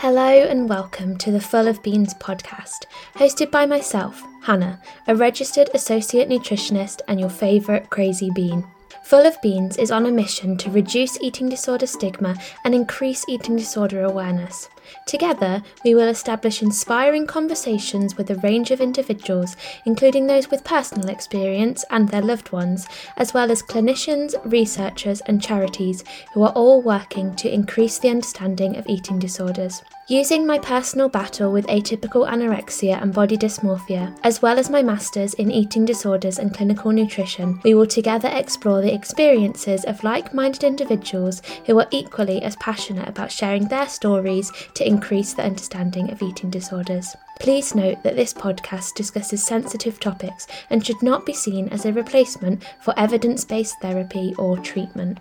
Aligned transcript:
Hello 0.00 0.22
and 0.24 0.66
welcome 0.66 1.18
to 1.18 1.30
the 1.30 1.42
Full 1.42 1.68
of 1.68 1.82
Beans 1.82 2.14
podcast, 2.14 2.86
hosted 3.16 3.50
by 3.50 3.66
myself, 3.66 4.22
Hannah, 4.40 4.80
a 5.06 5.14
registered 5.14 5.68
associate 5.74 6.26
nutritionist 6.26 7.02
and 7.06 7.20
your 7.20 7.28
favourite 7.28 7.90
crazy 7.90 8.30
bean. 8.34 8.66
Full 9.04 9.26
of 9.26 9.36
Beans 9.42 9.76
is 9.76 9.90
on 9.90 10.06
a 10.06 10.10
mission 10.10 10.56
to 10.56 10.70
reduce 10.70 11.20
eating 11.20 11.50
disorder 11.50 11.86
stigma 11.86 12.34
and 12.64 12.74
increase 12.74 13.26
eating 13.28 13.56
disorder 13.56 14.02
awareness. 14.02 14.70
Together, 15.06 15.62
we 15.84 15.94
will 15.94 16.08
establish 16.08 16.62
inspiring 16.62 17.26
conversations 17.26 18.16
with 18.16 18.30
a 18.30 18.36
range 18.36 18.70
of 18.70 18.80
individuals, 18.80 19.56
including 19.84 20.26
those 20.26 20.50
with 20.50 20.64
personal 20.64 21.08
experience 21.08 21.84
and 21.90 22.08
their 22.08 22.22
loved 22.22 22.52
ones, 22.52 22.86
as 23.16 23.34
well 23.34 23.50
as 23.50 23.62
clinicians, 23.62 24.34
researchers, 24.44 25.20
and 25.22 25.42
charities 25.42 26.04
who 26.32 26.42
are 26.42 26.52
all 26.52 26.80
working 26.82 27.34
to 27.36 27.52
increase 27.52 27.98
the 27.98 28.08
understanding 28.10 28.76
of 28.76 28.86
eating 28.86 29.18
disorders. 29.18 29.82
Using 30.10 30.44
my 30.44 30.58
personal 30.58 31.08
battle 31.08 31.52
with 31.52 31.68
atypical 31.68 32.28
anorexia 32.28 33.00
and 33.00 33.14
body 33.14 33.36
dysmorphia, 33.36 34.18
as 34.24 34.42
well 34.42 34.58
as 34.58 34.68
my 34.68 34.82
masters 34.82 35.34
in 35.34 35.52
eating 35.52 35.84
disorders 35.84 36.40
and 36.40 36.52
clinical 36.52 36.90
nutrition, 36.90 37.60
we 37.62 37.74
will 37.74 37.86
together 37.86 38.28
explore 38.32 38.82
the 38.82 38.92
experiences 38.92 39.84
of 39.84 40.02
like 40.02 40.34
minded 40.34 40.64
individuals 40.64 41.42
who 41.64 41.78
are 41.78 41.86
equally 41.92 42.42
as 42.42 42.56
passionate 42.56 43.08
about 43.08 43.30
sharing 43.30 43.68
their 43.68 43.86
stories 43.86 44.50
to 44.74 44.86
increase 44.86 45.34
the 45.34 45.42
understanding 45.42 46.10
of 46.10 46.22
eating 46.22 46.50
disorders. 46.50 47.16
Please 47.40 47.74
note 47.74 48.02
that 48.02 48.16
this 48.16 48.34
podcast 48.34 48.94
discusses 48.94 49.42
sensitive 49.42 49.98
topics 49.98 50.46
and 50.68 50.84
should 50.84 51.02
not 51.02 51.24
be 51.24 51.32
seen 51.32 51.68
as 51.70 51.86
a 51.86 51.92
replacement 51.92 52.64
for 52.80 52.92
evidence 52.98 53.44
based 53.44 53.76
therapy 53.80 54.34
or 54.38 54.58
treatment. 54.58 55.18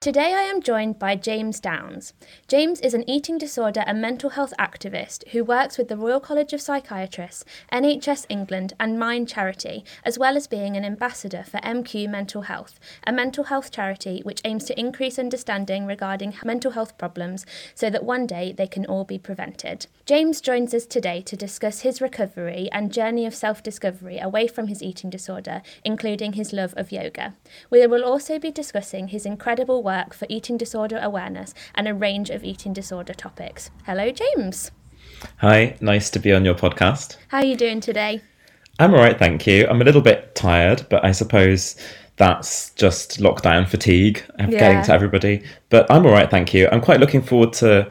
Today 0.00 0.32
I 0.32 0.44
am 0.44 0.62
joined 0.62 0.98
by 0.98 1.14
James 1.14 1.60
Downs. 1.60 2.14
James 2.48 2.80
is 2.80 2.94
an 2.94 3.04
eating 3.06 3.36
disorder 3.36 3.84
and 3.86 4.00
mental 4.00 4.30
health 4.30 4.54
activist 4.58 5.28
who 5.28 5.44
works 5.44 5.76
with 5.76 5.88
the 5.88 5.96
Royal 5.98 6.20
College 6.20 6.54
of 6.54 6.62
Psychiatrists, 6.62 7.44
NHS 7.70 8.24
England, 8.30 8.72
and 8.80 8.98
Mind 8.98 9.28
Charity, 9.28 9.84
as 10.02 10.18
well 10.18 10.38
as 10.38 10.46
being 10.46 10.74
an 10.74 10.86
ambassador 10.86 11.44
for 11.44 11.58
MQ 11.58 12.08
Mental 12.08 12.40
Health, 12.40 12.80
a 13.06 13.12
mental 13.12 13.44
health 13.44 13.70
charity 13.70 14.22
which 14.22 14.40
aims 14.46 14.64
to 14.64 14.80
increase 14.80 15.18
understanding 15.18 15.84
regarding 15.84 16.32
mental 16.46 16.70
health 16.70 16.96
problems 16.96 17.44
so 17.74 17.90
that 17.90 18.02
one 18.02 18.26
day 18.26 18.52
they 18.56 18.66
can 18.66 18.86
all 18.86 19.04
be 19.04 19.18
prevented. 19.18 19.86
James 20.06 20.40
joins 20.40 20.72
us 20.72 20.86
today 20.86 21.20
to 21.20 21.36
discuss 21.36 21.80
his 21.80 22.00
recovery 22.00 22.70
and 22.72 22.90
journey 22.90 23.26
of 23.26 23.34
self 23.34 23.62
discovery 23.62 24.18
away 24.18 24.46
from 24.46 24.68
his 24.68 24.82
eating 24.82 25.10
disorder, 25.10 25.60
including 25.84 26.32
his 26.32 26.54
love 26.54 26.72
of 26.78 26.90
yoga. 26.90 27.34
We 27.68 27.86
will 27.86 28.02
also 28.02 28.38
be 28.38 28.50
discussing 28.50 29.08
his 29.08 29.26
incredible 29.26 29.82
work 29.82 29.89
work 29.90 30.14
for 30.14 30.26
eating 30.28 30.56
disorder 30.56 31.00
awareness 31.02 31.52
and 31.74 31.88
a 31.88 31.94
range 31.94 32.30
of 32.30 32.44
eating 32.44 32.72
disorder 32.72 33.12
topics. 33.12 33.70
Hello, 33.86 34.12
James. 34.12 34.70
Hi, 35.38 35.76
nice 35.80 36.10
to 36.10 36.20
be 36.20 36.32
on 36.32 36.44
your 36.44 36.54
podcast. 36.54 37.16
How 37.26 37.38
are 37.38 37.44
you 37.44 37.56
doing 37.56 37.80
today? 37.80 38.22
I'm 38.78 38.94
all 38.94 39.00
right, 39.00 39.18
thank 39.18 39.48
you. 39.48 39.66
I'm 39.68 39.82
a 39.82 39.84
little 39.84 40.00
bit 40.00 40.36
tired, 40.36 40.86
but 40.90 41.04
I 41.04 41.10
suppose 41.10 41.74
that's 42.18 42.70
just 42.74 43.18
lockdown 43.18 43.66
fatigue 43.66 44.22
yeah. 44.38 44.46
getting 44.46 44.82
to 44.84 44.92
everybody. 44.92 45.42
But 45.70 45.90
I'm 45.90 46.06
all 46.06 46.12
right, 46.12 46.30
thank 46.30 46.54
you. 46.54 46.68
I'm 46.70 46.80
quite 46.80 47.00
looking 47.00 47.22
forward 47.22 47.52
to 47.54 47.90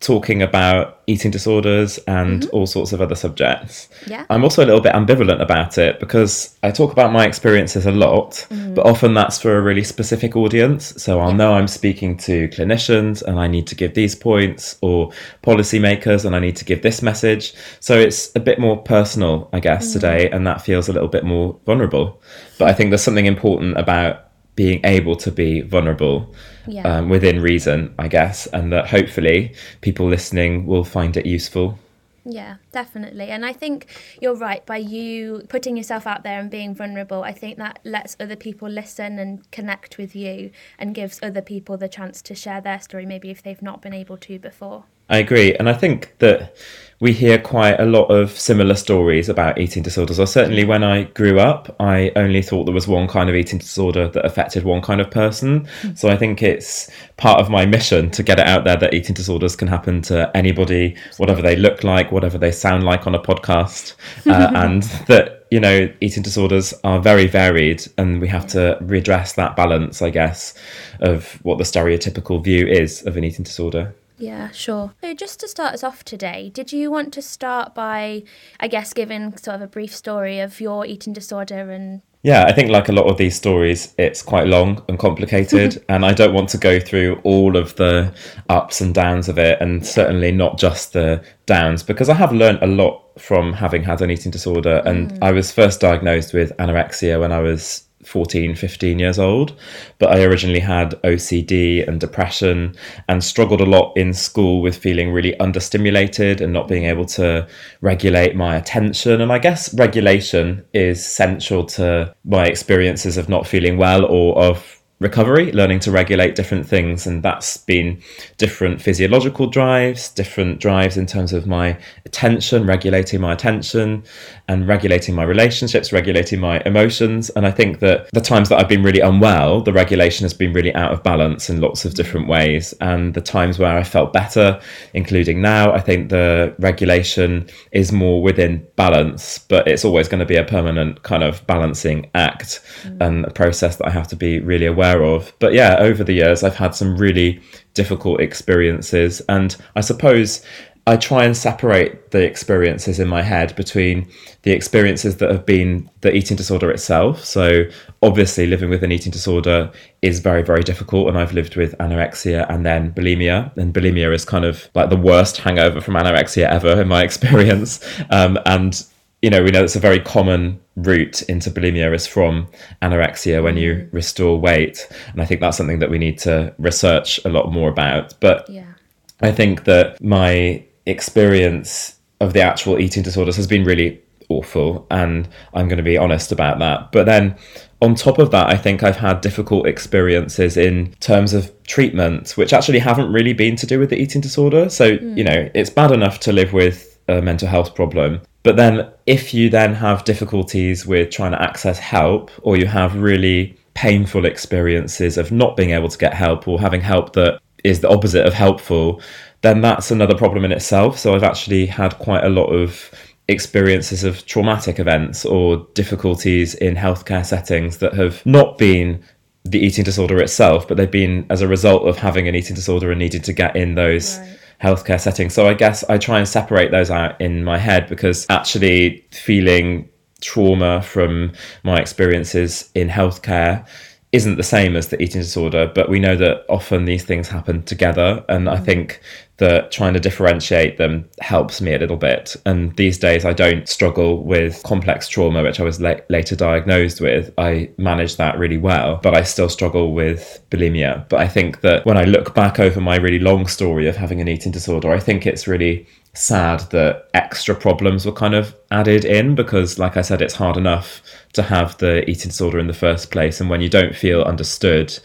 talking 0.00 0.40
about 0.40 1.00
eating 1.06 1.30
disorders 1.30 1.98
and 2.06 2.42
mm-hmm. 2.42 2.56
all 2.56 2.66
sorts 2.66 2.92
of 2.92 3.02
other 3.02 3.14
subjects. 3.14 3.88
Yeah. 4.06 4.24
I'm 4.30 4.42
also 4.42 4.64
a 4.64 4.66
little 4.66 4.80
bit 4.80 4.94
ambivalent 4.94 5.42
about 5.42 5.76
it 5.76 6.00
because 6.00 6.56
I 6.62 6.70
talk 6.70 6.90
about 6.90 7.12
my 7.12 7.26
experiences 7.26 7.84
a 7.84 7.90
lot, 7.92 8.46
mm. 8.50 8.74
but 8.74 8.86
often 8.86 9.12
that's 9.12 9.38
for 9.42 9.58
a 9.58 9.60
really 9.60 9.84
specific 9.84 10.36
audience. 10.36 10.94
So 11.02 11.20
I'll 11.20 11.30
yeah. 11.30 11.36
know 11.36 11.52
I'm 11.52 11.68
speaking 11.68 12.16
to 12.18 12.48
clinicians 12.48 13.20
and 13.22 13.38
I 13.38 13.46
need 13.46 13.66
to 13.66 13.74
give 13.74 13.92
these 13.92 14.14
points, 14.14 14.78
or 14.80 15.12
policymakers 15.42 16.24
and 16.24 16.34
I 16.34 16.38
need 16.38 16.56
to 16.56 16.64
give 16.64 16.80
this 16.80 17.02
message. 17.02 17.52
So 17.80 17.98
it's 17.98 18.34
a 18.34 18.40
bit 18.40 18.58
more 18.58 18.78
personal, 18.78 19.50
I 19.52 19.60
guess, 19.60 19.90
mm. 19.90 19.92
today, 19.92 20.30
and 20.30 20.46
that 20.46 20.62
feels 20.62 20.88
a 20.88 20.94
little 20.94 21.08
bit 21.08 21.24
more 21.24 21.60
vulnerable. 21.66 22.22
But 22.58 22.68
I 22.68 22.72
think 22.72 22.88
there's 22.88 23.02
something 23.02 23.26
important 23.26 23.76
about 23.76 24.29
being 24.60 24.80
able 24.84 25.16
to 25.16 25.30
be 25.32 25.62
vulnerable 25.62 26.34
yeah. 26.66 26.82
um, 26.82 27.08
within 27.08 27.40
reason, 27.40 27.94
I 27.98 28.08
guess, 28.08 28.46
and 28.48 28.70
that 28.74 28.88
hopefully 28.88 29.54
people 29.80 30.06
listening 30.06 30.66
will 30.66 30.84
find 30.84 31.16
it 31.16 31.24
useful. 31.24 31.78
Yeah, 32.26 32.56
definitely. 32.70 33.28
And 33.30 33.46
I 33.46 33.54
think 33.54 33.86
you're 34.20 34.36
right. 34.36 34.62
By 34.66 34.76
you 34.76 35.46
putting 35.48 35.78
yourself 35.78 36.06
out 36.06 36.24
there 36.24 36.38
and 36.38 36.50
being 36.50 36.74
vulnerable, 36.74 37.22
I 37.22 37.32
think 37.32 37.56
that 37.56 37.78
lets 37.84 38.18
other 38.20 38.36
people 38.36 38.68
listen 38.68 39.18
and 39.18 39.50
connect 39.50 39.96
with 39.96 40.14
you 40.14 40.50
and 40.78 40.94
gives 40.94 41.18
other 41.22 41.40
people 41.40 41.78
the 41.78 41.88
chance 41.88 42.20
to 42.20 42.34
share 42.34 42.60
their 42.60 42.80
story, 42.80 43.06
maybe 43.06 43.30
if 43.30 43.42
they've 43.42 43.62
not 43.62 43.80
been 43.80 43.94
able 43.94 44.18
to 44.18 44.38
before. 44.38 44.84
I 45.10 45.18
agree. 45.18 45.54
And 45.54 45.68
I 45.68 45.74
think 45.74 46.14
that 46.18 46.56
we 47.00 47.14
hear 47.14 47.38
quite 47.38 47.80
a 47.80 47.86
lot 47.86 48.04
of 48.06 48.30
similar 48.30 48.74
stories 48.74 49.30
about 49.30 49.58
eating 49.58 49.82
disorders. 49.82 50.20
Or 50.20 50.26
certainly 50.26 50.64
when 50.64 50.84
I 50.84 51.04
grew 51.04 51.40
up, 51.40 51.74
I 51.80 52.12
only 52.14 52.42
thought 52.42 52.64
there 52.64 52.74
was 52.74 52.86
one 52.86 53.08
kind 53.08 53.30
of 53.30 53.34
eating 53.34 53.58
disorder 53.58 54.06
that 54.08 54.26
affected 54.26 54.64
one 54.64 54.82
kind 54.82 55.00
of 55.00 55.10
person. 55.10 55.66
So 55.94 56.10
I 56.10 56.16
think 56.18 56.42
it's 56.42 56.90
part 57.16 57.40
of 57.40 57.48
my 57.48 57.64
mission 57.64 58.10
to 58.10 58.22
get 58.22 58.38
it 58.38 58.46
out 58.46 58.64
there 58.64 58.76
that 58.76 58.92
eating 58.92 59.14
disorders 59.14 59.56
can 59.56 59.66
happen 59.66 60.02
to 60.02 60.30
anybody, 60.36 60.94
whatever 61.16 61.40
they 61.40 61.56
look 61.56 61.84
like, 61.84 62.12
whatever 62.12 62.36
they 62.36 62.52
sound 62.52 62.84
like 62.84 63.06
on 63.06 63.14
a 63.14 63.20
podcast, 63.20 63.94
uh, 64.26 64.50
and 64.54 64.82
that 65.08 65.46
you 65.50 65.58
know, 65.58 65.92
eating 66.00 66.22
disorders 66.22 66.72
are 66.84 67.00
very 67.00 67.26
varied, 67.26 67.84
and 67.98 68.20
we 68.20 68.28
have 68.28 68.46
to 68.46 68.78
redress 68.82 69.32
that 69.32 69.56
balance, 69.56 70.00
I 70.00 70.10
guess, 70.10 70.54
of 71.00 71.40
what 71.42 71.58
the 71.58 71.64
stereotypical 71.64 72.42
view 72.44 72.68
is 72.68 73.04
of 73.04 73.16
an 73.16 73.24
eating 73.24 73.42
disorder. 73.42 73.92
Yeah, 74.20 74.50
sure. 74.50 74.94
So, 75.02 75.14
just 75.14 75.40
to 75.40 75.48
start 75.48 75.74
us 75.74 75.82
off 75.82 76.04
today, 76.04 76.50
did 76.52 76.72
you 76.72 76.90
want 76.90 77.12
to 77.14 77.22
start 77.22 77.74
by, 77.74 78.22
I 78.60 78.68
guess, 78.68 78.92
giving 78.92 79.36
sort 79.36 79.56
of 79.56 79.62
a 79.62 79.66
brief 79.66 79.94
story 79.94 80.40
of 80.40 80.60
your 80.60 80.86
eating 80.86 81.12
disorder 81.12 81.70
and 81.70 82.02
yeah, 82.22 82.44
I 82.44 82.52
think 82.52 82.68
like 82.68 82.90
a 82.90 82.92
lot 82.92 83.06
of 83.06 83.16
these 83.16 83.34
stories, 83.34 83.94
it's 83.96 84.20
quite 84.22 84.46
long 84.46 84.82
and 84.88 84.98
complicated, 84.98 85.82
and 85.88 86.04
I 86.04 86.12
don't 86.12 86.34
want 86.34 86.50
to 86.50 86.58
go 86.58 86.78
through 86.78 87.18
all 87.24 87.56
of 87.56 87.74
the 87.76 88.12
ups 88.50 88.82
and 88.82 88.94
downs 88.94 89.28
of 89.28 89.38
it, 89.38 89.58
and 89.62 89.86
certainly 89.86 90.30
not 90.30 90.58
just 90.58 90.92
the 90.92 91.24
downs, 91.46 91.82
because 91.82 92.10
I 92.10 92.14
have 92.14 92.32
learned 92.32 92.58
a 92.62 92.66
lot 92.66 93.02
from 93.18 93.54
having 93.54 93.82
had 93.82 94.02
an 94.02 94.10
eating 94.10 94.30
disorder. 94.30 94.82
And 94.84 95.12
mm. 95.12 95.18
I 95.22 95.32
was 95.32 95.50
first 95.50 95.80
diagnosed 95.80 96.34
with 96.34 96.54
anorexia 96.58 97.18
when 97.18 97.32
I 97.32 97.40
was 97.40 97.84
14, 98.04 98.54
15 98.54 98.98
years 98.98 99.18
old. 99.18 99.56
But 99.98 100.10
I 100.16 100.22
originally 100.22 100.60
had 100.60 100.92
OCD 101.02 101.86
and 101.86 102.00
depression 102.00 102.74
and 103.08 103.22
struggled 103.22 103.60
a 103.60 103.66
lot 103.66 103.92
in 103.96 104.12
school 104.12 104.62
with 104.62 104.76
feeling 104.76 105.12
really 105.12 105.34
understimulated 105.40 106.40
and 106.40 106.52
not 106.52 106.68
being 106.68 106.84
able 106.84 107.04
to 107.06 107.46
regulate 107.80 108.34
my 108.36 108.56
attention. 108.56 109.20
And 109.20 109.32
I 109.32 109.38
guess 109.38 109.72
regulation 109.74 110.64
is 110.72 111.04
central 111.04 111.64
to 111.66 112.14
my 112.24 112.46
experiences 112.46 113.16
of 113.16 113.28
not 113.28 113.46
feeling 113.46 113.76
well 113.76 114.04
or 114.04 114.42
of 114.42 114.79
recovery, 115.00 115.50
learning 115.52 115.80
to 115.80 115.90
regulate 115.90 116.34
different 116.34 116.66
things. 116.66 117.06
And 117.06 117.22
that's 117.22 117.56
been 117.56 118.00
different 118.36 118.82
physiological 118.82 119.46
drives, 119.46 120.10
different 120.10 120.60
drives 120.60 120.96
in 120.96 121.06
terms 121.06 121.32
of 121.32 121.46
my 121.46 121.78
attention, 122.04 122.66
regulating 122.66 123.20
my 123.20 123.32
attention 123.32 124.04
and 124.46 124.68
regulating 124.68 125.14
my 125.14 125.22
relationships, 125.22 125.92
regulating 125.92 126.38
my 126.38 126.60
emotions. 126.66 127.30
And 127.30 127.46
I 127.46 127.50
think 127.50 127.78
that 127.80 128.10
the 128.12 128.20
times 128.20 128.50
that 128.50 128.58
I've 128.58 128.68
been 128.68 128.82
really 128.82 129.00
unwell, 129.00 129.62
the 129.62 129.72
regulation 129.72 130.24
has 130.24 130.34
been 130.34 130.52
really 130.52 130.74
out 130.74 130.92
of 130.92 131.02
balance 131.02 131.48
in 131.48 131.60
lots 131.60 131.84
of 131.84 131.94
different 131.94 132.28
ways. 132.28 132.74
And 132.80 133.14
the 133.14 133.22
times 133.22 133.58
where 133.58 133.76
I 133.76 133.84
felt 133.84 134.12
better, 134.12 134.60
including 134.92 135.40
now, 135.40 135.72
I 135.72 135.80
think 135.80 136.10
the 136.10 136.54
regulation 136.58 137.48
is 137.72 137.90
more 137.90 138.22
within 138.22 138.66
balance, 138.76 139.38
but 139.38 139.66
it's 139.66 139.84
always 139.84 140.08
going 140.08 140.20
to 140.20 140.26
be 140.26 140.36
a 140.36 140.44
permanent 140.44 141.02
kind 141.04 141.22
of 141.22 141.46
balancing 141.46 142.10
act 142.14 142.60
mm. 142.82 143.00
and 143.00 143.24
a 143.24 143.30
process 143.30 143.76
that 143.76 143.86
I 143.86 143.90
have 143.90 144.08
to 144.08 144.16
be 144.16 144.40
really 144.40 144.66
aware 144.66 144.89
aware 144.94 145.14
of. 145.14 145.32
But 145.38 145.52
yeah, 145.52 145.76
over 145.78 146.04
the 146.04 146.12
years, 146.12 146.42
I've 146.42 146.56
had 146.56 146.74
some 146.74 146.96
really 146.96 147.40
difficult 147.74 148.20
experiences. 148.20 149.20
And 149.28 149.56
I 149.76 149.80
suppose 149.80 150.44
I 150.86 150.96
try 150.96 151.24
and 151.24 151.36
separate 151.36 152.10
the 152.10 152.24
experiences 152.24 152.98
in 152.98 153.06
my 153.06 153.22
head 153.22 153.54
between 153.54 154.08
the 154.42 154.50
experiences 154.52 155.18
that 155.18 155.30
have 155.30 155.44
been 155.44 155.88
the 156.00 156.12
eating 156.12 156.36
disorder 156.36 156.70
itself. 156.70 157.24
So, 157.24 157.64
obviously, 158.02 158.46
living 158.46 158.70
with 158.70 158.82
an 158.82 158.90
eating 158.90 159.12
disorder 159.12 159.70
is 160.02 160.20
very, 160.20 160.42
very 160.42 160.62
difficult. 160.62 161.08
And 161.08 161.18
I've 161.18 161.34
lived 161.34 161.56
with 161.56 161.76
anorexia 161.78 162.48
and 162.48 162.64
then 162.64 162.92
bulimia. 162.92 163.54
And 163.56 163.74
bulimia 163.74 164.12
is 164.14 164.24
kind 164.24 164.44
of 164.44 164.68
like 164.74 164.88
the 164.88 164.96
worst 164.96 165.36
hangover 165.36 165.80
from 165.80 165.94
anorexia 165.94 166.48
ever, 166.48 166.80
in 166.80 166.88
my 166.88 167.02
experience. 167.08 167.80
Um, 168.10 168.38
and 168.46 168.84
you 169.22 169.30
know, 169.30 169.42
we 169.42 169.50
know 169.50 169.62
it's 169.62 169.76
a 169.76 169.80
very 169.80 170.00
common 170.00 170.60
route 170.76 171.22
into 171.22 171.50
bulimia 171.50 171.94
is 171.94 172.06
from 172.06 172.48
anorexia 172.80 173.42
when 173.42 173.56
you 173.56 173.74
mm. 173.74 173.92
restore 173.92 174.38
weight. 174.38 174.88
And 175.12 175.20
I 175.20 175.26
think 175.26 175.40
that's 175.40 175.56
something 175.56 175.78
that 175.80 175.90
we 175.90 175.98
need 175.98 176.18
to 176.20 176.54
research 176.58 177.20
a 177.24 177.28
lot 177.28 177.52
more 177.52 177.68
about. 177.68 178.14
But 178.20 178.48
yeah. 178.48 178.72
I 179.20 179.32
think 179.32 179.64
that 179.64 180.02
my 180.02 180.64
experience 180.86 181.98
of 182.20 182.32
the 182.32 182.40
actual 182.40 182.78
eating 182.78 183.02
disorders 183.02 183.36
has 183.36 183.46
been 183.46 183.64
really 183.64 184.00
awful. 184.30 184.86
And 184.90 185.28
I'm 185.52 185.68
going 185.68 185.78
to 185.78 185.82
be 185.82 185.98
honest 185.98 186.32
about 186.32 186.58
that. 186.60 186.90
But 186.92 187.04
then 187.04 187.36
on 187.82 187.94
top 187.94 188.18
of 188.18 188.30
that, 188.30 188.48
I 188.48 188.56
think 188.56 188.82
I've 188.82 188.96
had 188.96 189.20
difficult 189.20 189.66
experiences 189.66 190.56
in 190.56 190.94
terms 191.00 191.34
of 191.34 191.50
treatment, 191.64 192.32
which 192.32 192.54
actually 192.54 192.78
haven't 192.78 193.12
really 193.12 193.32
been 193.34 193.56
to 193.56 193.66
do 193.66 193.78
with 193.78 193.90
the 193.90 193.96
eating 194.00 194.20
disorder. 194.22 194.70
So, 194.70 194.96
mm. 194.96 195.16
you 195.16 195.24
know, 195.24 195.50
it's 195.54 195.70
bad 195.70 195.90
enough 195.90 196.20
to 196.20 196.32
live 196.32 196.54
with 196.54 196.89
a 197.10 197.22
mental 197.22 197.48
health 197.48 197.74
problem. 197.74 198.20
But 198.42 198.56
then, 198.56 198.90
if 199.06 199.34
you 199.34 199.50
then 199.50 199.74
have 199.74 200.04
difficulties 200.04 200.86
with 200.86 201.10
trying 201.10 201.32
to 201.32 201.42
access 201.42 201.78
help, 201.78 202.30
or 202.42 202.56
you 202.56 202.66
have 202.66 202.96
really 202.96 203.56
painful 203.74 204.24
experiences 204.24 205.18
of 205.18 205.30
not 205.30 205.56
being 205.56 205.70
able 205.70 205.88
to 205.88 205.98
get 205.98 206.14
help, 206.14 206.48
or 206.48 206.60
having 206.60 206.80
help 206.80 207.12
that 207.14 207.40
is 207.64 207.80
the 207.80 207.90
opposite 207.90 208.26
of 208.26 208.32
helpful, 208.32 209.00
then 209.42 209.60
that's 209.60 209.90
another 209.90 210.14
problem 210.14 210.44
in 210.44 210.52
itself. 210.52 210.98
So, 210.98 211.14
I've 211.14 211.22
actually 211.22 211.66
had 211.66 211.98
quite 211.98 212.24
a 212.24 212.30
lot 212.30 212.46
of 212.46 212.90
experiences 213.28 214.02
of 214.02 214.26
traumatic 214.26 214.80
events 214.80 215.24
or 215.24 215.68
difficulties 215.74 216.54
in 216.54 216.74
healthcare 216.74 217.24
settings 217.24 217.78
that 217.78 217.94
have 217.94 218.24
not 218.26 218.58
been 218.58 219.02
the 219.44 219.58
eating 219.58 219.84
disorder 219.84 220.18
itself, 220.20 220.66
but 220.66 220.76
they've 220.76 220.90
been 220.90 221.26
as 221.30 221.40
a 221.40 221.48
result 221.48 221.86
of 221.86 221.96
having 221.96 222.28
an 222.28 222.34
eating 222.34 222.56
disorder 222.56 222.90
and 222.90 222.98
needing 222.98 223.22
to 223.22 223.32
get 223.32 223.56
in 223.56 223.74
those 223.74 224.18
right. 224.18 224.39
Healthcare 224.62 225.00
settings. 225.00 225.34
So 225.34 225.46
I 225.46 225.54
guess 225.54 225.82
I 225.84 225.98
try 225.98 226.18
and 226.18 226.28
separate 226.28 226.70
those 226.70 226.90
out 226.90 227.20
in 227.20 227.44
my 227.44 227.58
head 227.58 227.88
because 227.88 228.26
actually 228.28 229.04
feeling 229.10 229.88
trauma 230.20 230.82
from 230.82 231.32
my 231.62 231.80
experiences 231.80 232.70
in 232.74 232.88
healthcare 232.88 233.66
isn't 234.12 234.36
the 234.36 234.42
same 234.42 234.76
as 234.76 234.88
the 234.88 235.00
eating 235.00 235.20
disorder, 235.20 235.70
but 235.72 235.88
we 235.88 236.00
know 236.00 236.16
that 236.16 236.44
often 236.48 236.84
these 236.84 237.04
things 237.04 237.28
happen 237.28 237.62
together. 237.62 238.24
And 238.28 238.50
I 238.50 238.56
mm. 238.56 238.64
think 238.64 239.00
that 239.40 239.72
trying 239.72 239.94
to 239.94 240.00
differentiate 240.00 240.76
them 240.76 241.08
helps 241.20 241.62
me 241.62 241.72
a 241.72 241.78
little 241.78 241.96
bit. 241.96 242.36
And 242.44 242.76
these 242.76 242.98
days, 242.98 243.24
I 243.24 243.32
don't 243.32 243.66
struggle 243.66 244.22
with 244.22 244.62
complex 244.64 245.08
trauma, 245.08 245.42
which 245.42 245.58
I 245.58 245.62
was 245.62 245.80
la- 245.80 245.94
later 246.10 246.36
diagnosed 246.36 247.00
with. 247.00 247.32
I 247.38 247.70
manage 247.78 248.16
that 248.16 248.38
really 248.38 248.58
well, 248.58 249.00
but 249.02 249.16
I 249.16 249.22
still 249.22 249.48
struggle 249.48 249.94
with 249.94 250.42
bulimia. 250.50 251.08
But 251.08 251.20
I 251.20 251.28
think 251.28 251.62
that 251.62 251.86
when 251.86 251.96
I 251.96 252.04
look 252.04 252.34
back 252.34 252.60
over 252.60 252.82
my 252.82 252.96
really 252.96 253.18
long 253.18 253.46
story 253.46 253.88
of 253.88 253.96
having 253.96 254.20
an 254.20 254.28
eating 254.28 254.52
disorder, 254.52 254.92
I 254.92 255.00
think 255.00 255.26
it's 255.26 255.48
really 255.48 255.86
sad 256.12 256.60
that 256.72 257.08
extra 257.14 257.54
problems 257.54 258.04
were 258.04 258.12
kind 258.12 258.34
of 258.34 258.54
added 258.70 259.06
in 259.06 259.34
because, 259.34 259.78
like 259.78 259.96
I 259.96 260.02
said, 260.02 260.20
it's 260.20 260.34
hard 260.34 260.58
enough 260.58 261.00
to 261.32 261.42
have 261.42 261.78
the 261.78 262.08
eating 262.10 262.28
disorder 262.28 262.58
in 262.58 262.66
the 262.66 262.74
first 262.74 263.10
place. 263.10 263.40
And 263.40 263.48
when 263.48 263.62
you 263.62 263.70
don't 263.70 263.96
feel 263.96 264.20
understood 264.20 264.98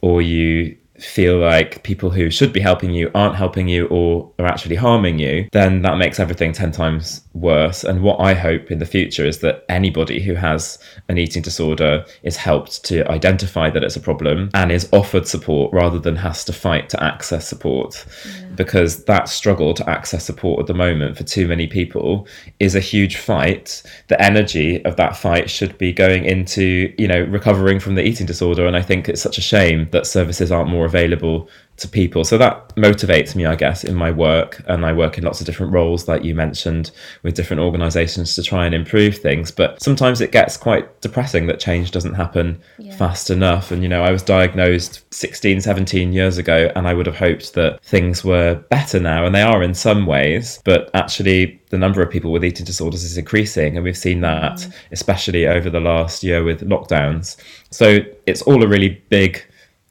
or 0.00 0.22
you 0.22 0.78
feel 1.02 1.38
like 1.38 1.82
people 1.82 2.10
who 2.10 2.30
should 2.30 2.52
be 2.52 2.60
helping 2.60 2.92
you 2.92 3.10
aren't 3.14 3.36
helping 3.36 3.68
you 3.68 3.86
or 3.88 4.30
are 4.38 4.46
actually 4.46 4.76
harming 4.76 5.18
you, 5.18 5.48
then 5.52 5.82
that 5.82 5.98
makes 5.98 6.20
everything 6.20 6.52
10 6.52 6.72
times 6.72 7.22
worse. 7.34 7.84
And 7.84 8.02
what 8.02 8.20
I 8.20 8.34
hope 8.34 8.70
in 8.70 8.78
the 8.78 8.86
future 8.86 9.24
is 9.24 9.38
that 9.40 9.64
anybody 9.68 10.22
who 10.22 10.34
has 10.34 10.78
an 11.08 11.18
eating 11.18 11.42
disorder 11.42 12.04
is 12.22 12.36
helped 12.36 12.84
to 12.84 13.08
identify 13.10 13.70
that 13.70 13.82
it's 13.82 13.96
a 13.96 14.00
problem 14.00 14.50
and 14.54 14.70
is 14.70 14.88
offered 14.92 15.26
support 15.26 15.72
rather 15.72 15.98
than 15.98 16.16
has 16.16 16.44
to 16.44 16.52
fight 16.52 16.88
to 16.90 17.02
access 17.02 17.48
support. 17.48 18.04
Yeah. 18.26 18.46
Because 18.54 19.04
that 19.04 19.28
struggle 19.28 19.74
to 19.74 19.88
access 19.88 20.24
support 20.24 20.60
at 20.60 20.66
the 20.66 20.74
moment 20.74 21.16
for 21.16 21.24
too 21.24 21.48
many 21.48 21.66
people 21.66 22.26
is 22.60 22.74
a 22.74 22.80
huge 22.80 23.16
fight. 23.16 23.82
The 24.08 24.20
energy 24.20 24.84
of 24.84 24.96
that 24.96 25.16
fight 25.16 25.48
should 25.48 25.76
be 25.78 25.92
going 25.92 26.24
into, 26.24 26.94
you 26.98 27.08
know, 27.08 27.22
recovering 27.22 27.80
from 27.80 27.94
the 27.94 28.06
eating 28.06 28.26
disorder. 28.26 28.66
And 28.66 28.76
I 28.76 28.82
think 28.82 29.08
it's 29.08 29.22
such 29.22 29.38
a 29.38 29.42
shame 29.42 29.88
that 29.92 30.06
services 30.06 30.52
aren't 30.52 30.70
more 30.70 30.84
available 30.92 31.48
to 31.78 31.88
people. 31.88 32.24
So 32.24 32.38
that 32.38 32.74
motivates 32.76 33.34
me, 33.34 33.46
I 33.46 33.54
guess, 33.54 33.82
in 33.82 33.94
my 33.94 34.10
work. 34.10 34.62
And 34.66 34.84
I 34.84 34.92
work 34.92 35.18
in 35.18 35.24
lots 35.24 35.40
of 35.40 35.46
different 35.46 35.72
roles, 35.72 36.06
like 36.06 36.22
you 36.22 36.34
mentioned, 36.34 36.90
with 37.22 37.34
different 37.34 37.60
organizations 37.60 38.34
to 38.36 38.42
try 38.42 38.66
and 38.66 38.74
improve 38.74 39.18
things. 39.18 39.50
But 39.50 39.82
sometimes 39.82 40.20
it 40.20 40.32
gets 40.32 40.56
quite 40.56 41.00
depressing 41.00 41.46
that 41.46 41.60
change 41.60 41.90
doesn't 41.90 42.14
happen 42.14 42.60
yeah. 42.78 42.96
fast 42.96 43.30
enough. 43.30 43.70
And, 43.70 43.82
you 43.82 43.88
know, 43.88 44.02
I 44.02 44.10
was 44.10 44.22
diagnosed 44.22 45.02
16, 45.12 45.60
17 45.62 46.12
years 46.12 46.38
ago, 46.38 46.70
and 46.76 46.86
I 46.86 46.94
would 46.94 47.06
have 47.06 47.16
hoped 47.16 47.54
that 47.54 47.82
things 47.82 48.24
were 48.24 48.54
better 48.70 49.00
now. 49.00 49.24
And 49.24 49.34
they 49.34 49.42
are 49.42 49.62
in 49.62 49.74
some 49.74 50.06
ways. 50.06 50.60
But 50.64 50.90
actually, 50.94 51.60
the 51.70 51.78
number 51.78 52.02
of 52.02 52.10
people 52.10 52.32
with 52.32 52.44
eating 52.44 52.66
disorders 52.66 53.02
is 53.02 53.16
increasing. 53.16 53.76
And 53.76 53.84
we've 53.84 53.96
seen 53.96 54.20
that, 54.20 54.58
mm. 54.58 54.72
especially 54.92 55.46
over 55.46 55.70
the 55.70 55.80
last 55.80 56.22
year 56.22 56.44
with 56.44 56.60
lockdowns. 56.68 57.36
So 57.70 58.00
it's 58.26 58.42
all 58.42 58.62
a 58.62 58.68
really 58.68 59.02
big 59.08 59.42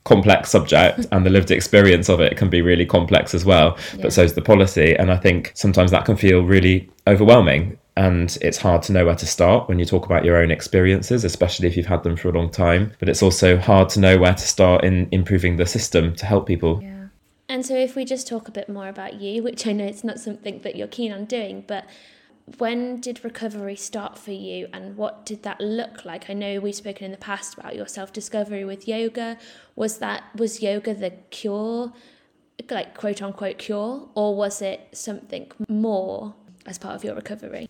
complex 0.03 0.49
subject 0.49 1.05
and 1.11 1.25
the 1.25 1.29
lived 1.29 1.51
experience 1.51 2.09
of 2.09 2.19
it 2.19 2.37
can 2.37 2.49
be 2.49 2.61
really 2.61 2.85
complex 2.85 3.33
as 3.33 3.45
well 3.45 3.77
yeah. 3.93 4.01
but 4.01 4.13
so 4.13 4.23
is 4.23 4.33
the 4.33 4.41
policy 4.41 4.95
and 4.95 5.11
i 5.11 5.17
think 5.17 5.51
sometimes 5.55 5.91
that 5.91 6.05
can 6.05 6.15
feel 6.15 6.41
really 6.41 6.89
overwhelming 7.07 7.77
and 7.97 8.37
it's 8.41 8.57
hard 8.57 8.81
to 8.81 8.91
know 8.93 9.05
where 9.05 9.15
to 9.15 9.27
start 9.27 9.67
when 9.67 9.77
you 9.77 9.85
talk 9.85 10.05
about 10.05 10.25
your 10.25 10.37
own 10.37 10.49
experiences 10.49 11.23
especially 11.23 11.67
if 11.67 11.75
you've 11.75 11.85
had 11.85 12.03
them 12.03 12.15
for 12.15 12.29
a 12.29 12.31
long 12.31 12.49
time 12.49 12.91
but 12.99 13.09
it's 13.09 13.21
also 13.21 13.57
hard 13.57 13.89
to 13.89 13.99
know 13.99 14.17
where 14.17 14.33
to 14.33 14.47
start 14.47 14.83
in 14.83 15.07
improving 15.11 15.57
the 15.57 15.65
system 15.65 16.15
to 16.15 16.25
help 16.25 16.47
people 16.47 16.79
yeah. 16.81 17.07
and 17.49 17.65
so 17.65 17.75
if 17.75 17.95
we 17.95 18.05
just 18.05 18.27
talk 18.27 18.47
a 18.47 18.51
bit 18.51 18.69
more 18.69 18.87
about 18.87 19.15
you 19.15 19.43
which 19.43 19.67
i 19.67 19.71
know 19.71 19.85
it's 19.85 20.03
not 20.03 20.19
something 20.19 20.61
that 20.61 20.75
you're 20.75 20.87
keen 20.87 21.11
on 21.11 21.25
doing 21.25 21.63
but 21.67 21.85
when 22.57 22.99
did 22.99 23.23
recovery 23.23 23.75
start 23.75 24.17
for 24.17 24.31
you 24.31 24.67
and 24.73 24.97
what 24.97 25.25
did 25.25 25.43
that 25.43 25.59
look 25.59 26.05
like 26.05 26.29
i 26.29 26.33
know 26.33 26.59
we've 26.59 26.75
spoken 26.75 27.05
in 27.05 27.11
the 27.11 27.17
past 27.17 27.57
about 27.57 27.75
your 27.75 27.87
self-discovery 27.87 28.65
with 28.65 28.87
yoga 28.87 29.37
was 29.75 29.99
that 29.99 30.23
was 30.35 30.61
yoga 30.61 30.93
the 30.93 31.11
cure 31.29 31.91
like 32.69 32.95
quote 32.97 33.21
unquote 33.21 33.57
cure 33.57 34.07
or 34.15 34.35
was 34.35 34.61
it 34.61 34.87
something 34.91 35.51
more 35.67 36.33
as 36.65 36.77
part 36.77 36.95
of 36.95 37.03
your 37.03 37.15
recovery 37.15 37.67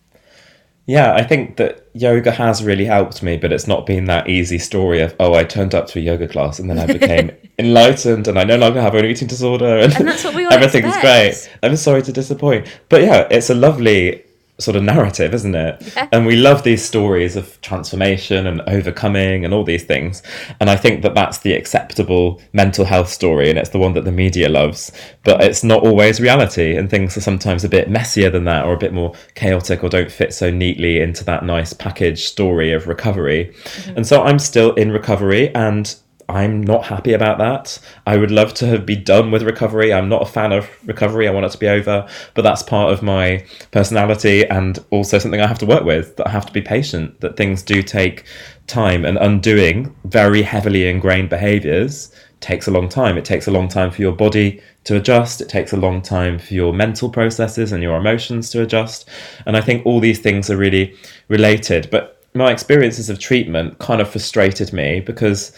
yeah, 0.86 1.14
I 1.14 1.22
think 1.22 1.58
that 1.58 1.88
yoga 1.94 2.32
has 2.32 2.64
really 2.64 2.84
helped 2.84 3.22
me, 3.22 3.36
but 3.36 3.52
it's 3.52 3.68
not 3.68 3.86
been 3.86 4.06
that 4.06 4.28
easy 4.28 4.58
story 4.58 5.00
of, 5.00 5.14
oh, 5.20 5.32
I 5.32 5.44
turned 5.44 5.76
up 5.76 5.86
to 5.88 6.00
a 6.00 6.02
yoga 6.02 6.26
class 6.26 6.58
and 6.58 6.68
then 6.68 6.78
I 6.78 6.86
became 6.86 7.30
enlightened 7.58 8.26
and 8.26 8.36
I 8.36 8.42
no 8.42 8.56
longer 8.56 8.80
have 8.80 8.96
an 8.96 9.04
eating 9.04 9.28
disorder 9.28 9.78
and, 9.78 9.94
and 9.94 10.08
that's 10.08 10.24
what 10.24 10.34
we 10.34 10.44
everything's 10.50 10.86
expect. 10.86 11.02
great. 11.02 11.58
I'm 11.62 11.76
sorry 11.76 12.02
to 12.02 12.12
disappoint. 12.12 12.66
But 12.88 13.02
yeah, 13.02 13.28
it's 13.30 13.48
a 13.48 13.54
lovely 13.54 14.24
sort 14.62 14.76
of 14.76 14.82
narrative, 14.82 15.34
isn't 15.34 15.54
it? 15.54 15.92
Yeah. 15.96 16.08
And 16.12 16.26
we 16.26 16.36
love 16.36 16.62
these 16.62 16.84
stories 16.84 17.36
of 17.36 17.60
transformation 17.60 18.46
and 18.46 18.60
overcoming 18.62 19.44
and 19.44 19.52
all 19.52 19.64
these 19.64 19.84
things. 19.84 20.22
And 20.60 20.70
I 20.70 20.76
think 20.76 21.02
that 21.02 21.14
that's 21.14 21.38
the 21.38 21.52
acceptable 21.52 22.40
mental 22.52 22.84
health 22.84 23.08
story, 23.08 23.50
and 23.50 23.58
it's 23.58 23.70
the 23.70 23.78
one 23.78 23.92
that 23.94 24.04
the 24.04 24.12
media 24.12 24.48
loves. 24.48 24.92
But 25.24 25.42
it's 25.42 25.64
not 25.64 25.82
always 25.82 26.20
reality, 26.20 26.76
and 26.76 26.88
things 26.88 27.16
are 27.16 27.20
sometimes 27.20 27.64
a 27.64 27.68
bit 27.68 27.90
messier 27.90 28.30
than 28.30 28.44
that, 28.44 28.64
or 28.64 28.72
a 28.72 28.78
bit 28.78 28.92
more 28.92 29.14
chaotic, 29.34 29.82
or 29.82 29.88
don't 29.88 30.10
fit 30.10 30.32
so 30.32 30.50
neatly 30.50 31.00
into 31.00 31.24
that 31.24 31.44
nice 31.44 31.72
package 31.72 32.24
story 32.24 32.72
of 32.72 32.86
recovery. 32.86 33.52
Mm-hmm. 33.64 33.96
And 33.96 34.06
so 34.06 34.22
I'm 34.22 34.38
still 34.38 34.74
in 34.74 34.90
recovery, 34.90 35.54
and 35.54 35.94
I'm 36.32 36.62
not 36.62 36.86
happy 36.86 37.12
about 37.12 37.36
that. 37.38 37.78
I 38.06 38.16
would 38.16 38.30
love 38.30 38.54
to 38.54 38.66
have 38.66 38.86
be 38.86 38.96
done 38.96 39.30
with 39.30 39.42
recovery. 39.42 39.92
I'm 39.92 40.08
not 40.08 40.22
a 40.22 40.26
fan 40.26 40.50
of 40.50 40.68
recovery. 40.86 41.28
I 41.28 41.30
want 41.30 41.44
it 41.44 41.50
to 41.50 41.58
be 41.58 41.68
over, 41.68 42.08
but 42.34 42.42
that's 42.42 42.62
part 42.62 42.90
of 42.90 43.02
my 43.02 43.44
personality 43.70 44.46
and 44.46 44.82
also 44.90 45.18
something 45.18 45.42
I 45.42 45.46
have 45.46 45.58
to 45.58 45.66
work 45.66 45.84
with. 45.84 46.16
That 46.16 46.28
I 46.28 46.30
have 46.30 46.46
to 46.46 46.52
be 46.52 46.62
patient. 46.62 47.20
That 47.20 47.36
things 47.36 47.62
do 47.62 47.82
take 47.82 48.24
time, 48.66 49.04
and 49.04 49.18
undoing 49.18 49.94
very 50.04 50.40
heavily 50.42 50.88
ingrained 50.88 51.28
behaviors 51.28 52.14
takes 52.40 52.66
a 52.66 52.70
long 52.70 52.88
time. 52.88 53.18
It 53.18 53.26
takes 53.26 53.46
a 53.46 53.52
long 53.52 53.68
time 53.68 53.90
for 53.90 54.00
your 54.00 54.12
body 54.12 54.62
to 54.84 54.96
adjust. 54.96 55.42
It 55.42 55.50
takes 55.50 55.72
a 55.72 55.76
long 55.76 56.00
time 56.00 56.38
for 56.38 56.54
your 56.54 56.72
mental 56.72 57.10
processes 57.10 57.72
and 57.72 57.82
your 57.82 57.98
emotions 57.98 58.48
to 58.50 58.62
adjust. 58.62 59.08
And 59.46 59.56
I 59.56 59.60
think 59.60 59.84
all 59.84 60.00
these 60.00 60.18
things 60.18 60.50
are 60.50 60.56
really 60.56 60.96
related. 61.28 61.88
But 61.90 62.22
my 62.34 62.50
experiences 62.50 63.10
of 63.10 63.18
treatment 63.18 63.78
kind 63.78 64.00
of 64.00 64.10
frustrated 64.10 64.72
me 64.72 65.00
because 65.00 65.52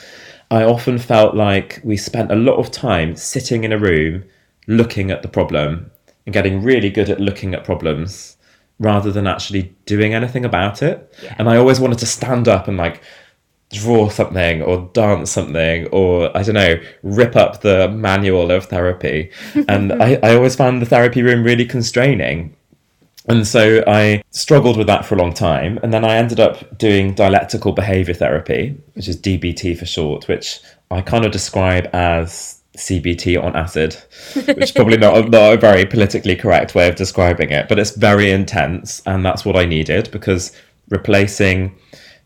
I 0.51 0.65
often 0.65 0.99
felt 0.99 1.35
like 1.35 1.81
we 1.85 1.97
spent 1.97 2.31
a 2.31 2.37
lot 2.37 2.57
of 2.57 2.71
time 2.71 3.17
sitting 3.17 3.65
in 3.65 3.73
a 3.73 3.79
room 3.79 4.25
looking 4.67 5.11
at 5.11 5.23
the 5.23 5.29
problem 5.29 5.91
and 6.27 6.33
getting 6.33 6.63
really 6.63 6.91
good 6.91 7.11
at 7.11 7.21
looking 7.21 7.55
at 7.55 7.65
problems 7.65 8.37
rather 8.79 9.11
than 9.11 9.27
actually 9.27 9.75
doing 9.87 10.15
anything 10.15 10.45
about 10.45 10.83
it. 10.83 11.15
Yeah. 11.23 11.35
And 11.39 11.49
I 11.49 11.57
always 11.57 11.81
wanted 11.81 11.99
to 11.99 12.07
stand 12.07 12.49
up 12.49 12.69
and 12.69 12.77
like 12.77 13.03
draw 13.73 14.09
something 14.09 14.63
or 14.63 14.91
dance 14.93 15.31
something 15.31 15.87
or 15.89 16.37
I 16.37 16.43
don't 16.43 16.55
know, 16.55 16.77
rip 17.03 17.37
up 17.37 17.61
the 17.61 17.89
manual 17.89 18.51
of 18.51 18.67
therapy. 18.67 19.31
and 19.69 19.93
I, 19.93 20.19
I 20.23 20.35
always 20.35 20.57
found 20.57 20.83
the 20.83 20.87
therapy 20.87 21.23
room 21.23 21.43
really 21.43 21.65
constraining 21.65 22.57
and 23.29 23.47
so 23.47 23.83
I 23.87 24.23
struggled 24.31 24.77
with 24.77 24.87
that 24.87 25.05
for 25.05 25.15
a 25.15 25.19
long 25.19 25.33
time. 25.33 25.79
And 25.83 25.93
then 25.93 26.05
I 26.05 26.17
ended 26.17 26.41
up 26.41 26.77
doing 26.79 27.15
dialectical 27.15 27.73
behavior 27.73 28.15
therapy, 28.15 28.77
which 28.95 29.09
is 29.09 29.21
DBT 29.21 29.79
for 29.79 29.87
short, 29.87 30.29
which 30.29 30.61
I 30.91 31.01
kind 31.01 31.25
of 31.25 31.33
describe 31.33 31.89
as 31.95 32.61
CBT 32.77 33.43
on 33.43 33.57
acid, 33.57 33.95
which 34.35 34.59
is 34.59 34.73
probably 34.73 34.99
not, 34.99 35.31
not 35.31 35.55
a 35.55 35.57
very 35.57 35.87
politically 35.87 36.37
correct 36.37 36.75
way 36.75 36.89
of 36.89 36.97
describing 36.97 37.51
it, 37.51 37.69
but 37.69 37.79
it's 37.79 37.93
very 37.93 38.31
intense. 38.31 39.01
And 39.07 39.25
that's 39.25 39.45
what 39.45 39.57
I 39.57 39.65
needed 39.65 40.11
because 40.11 40.53
replacing 40.91 41.79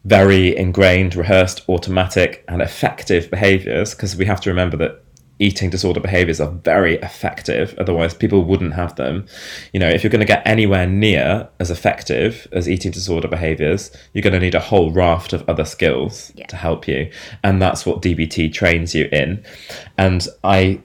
very 0.05 0.57
ingrained, 0.57 1.15
rehearsed, 1.15 1.69
automatic, 1.69 2.45
and 2.49 2.63
effective 2.63 3.31
behaviors, 3.31 3.95
because 3.95 4.17
we 4.17 4.25
have 4.25 4.41
to 4.41 4.51
remember 4.51 4.77
that 4.79 5.05
eating 5.39 5.71
disorder 5.71 6.01
behaviors 6.01 6.41
are 6.41 6.51
very 6.51 6.97
effective. 6.97 7.75
Otherwise, 7.79 8.15
people 8.15 8.45
wouldn't 8.45 8.75
have 8.75 8.97
them. 8.97 9.27
You 9.73 9.81
know, 9.81 9.89
if 9.89 10.03
you're 10.03 10.11
going 10.11 10.21
to 10.21 10.27
get 10.27 10.43
anywhere 10.45 10.87
near 10.87 11.49
as 11.61 11.71
effective 11.71 12.49
as 12.53 12.69
eating 12.69 12.91
disorder 12.91 13.29
behaviors, 13.29 13.91
you're 14.13 14.23
going 14.23 14.33
to 14.33 14.41
need 14.41 14.55
a 14.55 14.61
whole 14.61 14.91
raft 14.91 15.33
of 15.33 15.49
other 15.49 15.65
skills 15.65 16.33
Yeah. 16.35 16.47
to 16.47 16.57
help 16.57 16.89
you. 16.89 17.11
And 17.45 17.63
that's 17.63 17.87
what 17.87 18.03
DBT 18.03 18.53
trains 18.53 18.95
you 18.95 19.09
in. 19.13 19.45
And 19.97 20.27
I 20.43 20.81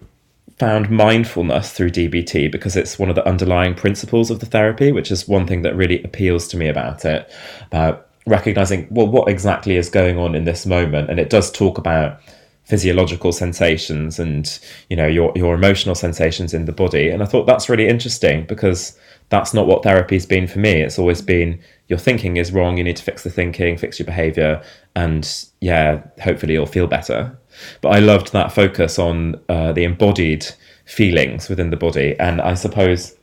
found 0.59 0.89
mindfulness 0.89 1.71
through 1.73 1.89
DBT 1.89 2.51
because 2.51 2.75
it's 2.75 2.99
one 2.99 3.09
of 3.09 3.15
the 3.15 3.27
underlying 3.27 3.73
principles 3.73 4.29
of 4.29 4.39
the 4.39 4.45
therapy, 4.45 4.91
which 4.91 5.11
is 5.11 5.27
one 5.27 5.47
thing 5.47 5.63
that 5.63 5.75
really 5.75 6.01
appeals 6.03 6.47
to 6.49 6.57
me 6.57 6.67
about 6.67 7.05
it, 7.05 7.29
about 7.71 8.07
recognizing, 8.27 8.87
well, 8.91 9.07
what 9.07 9.27
exactly 9.27 9.75
is 9.75 9.89
going 9.89 10.17
on 10.17 10.35
in 10.35 10.45
this 10.45 10.65
moment. 10.65 11.09
And 11.09 11.19
it 11.19 11.29
does 11.29 11.51
talk 11.51 11.77
about 11.77 12.19
physiological 12.65 13.31
sensations 13.31 14.19
and 14.19 14.59
you 14.89 14.95
know 14.95 15.07
your 15.07 15.31
your 15.35 15.53
emotional 15.53 15.95
sensations 15.95 16.53
in 16.53 16.65
the 16.65 16.71
body. 16.71 17.09
And 17.09 17.21
i 17.21 17.25
thought 17.25 17.45
that's 17.45 17.69
really 17.69 17.87
interesting 17.87 18.45
because 18.45 18.97
that's 19.29 19.53
not 19.53 19.67
what 19.67 19.83
therapy's 19.83 20.25
been 20.25 20.47
for 20.47 20.59
me. 20.59 20.81
It's 20.81 20.99
always 20.99 21.21
been 21.21 21.59
your 21.87 21.99
thinking 21.99 22.37
is 22.37 22.51
wrong 22.51 22.77
you 22.77 22.83
need 22.83 22.97
to 22.97 23.03
fix 23.03 23.23
the 23.23 23.29
thinking 23.29 23.77
fix 23.77 23.99
your 23.99 24.05
behavior 24.05 24.61
and 24.95 25.45
yeah 25.61 26.03
hopefully 26.21 26.53
you'll 26.53 26.65
feel 26.65 26.87
better. 26.87 27.37
But 27.81 27.89
i 27.89 27.99
loved 27.99 28.31
that 28.33 28.51
focus 28.51 28.97
on 28.99 29.39
uh, 29.49 29.73
the 29.73 29.83
embodied 29.83 30.45
feelings 30.85 31.49
within 31.49 31.69
the 31.69 31.77
body. 31.77 32.15
And 32.19 32.41
i 32.41 32.53
suppose 32.53 33.15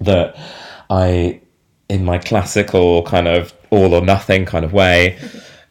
that 0.00 0.36
I, 0.90 1.40
in 1.88 2.04
my 2.04 2.18
classical 2.18 3.02
kind 3.04 3.28
of 3.28 3.54
all 3.70 3.94
or 3.94 4.02
nothing 4.02 4.44
kind 4.44 4.64
of 4.64 4.72
way, 4.72 5.18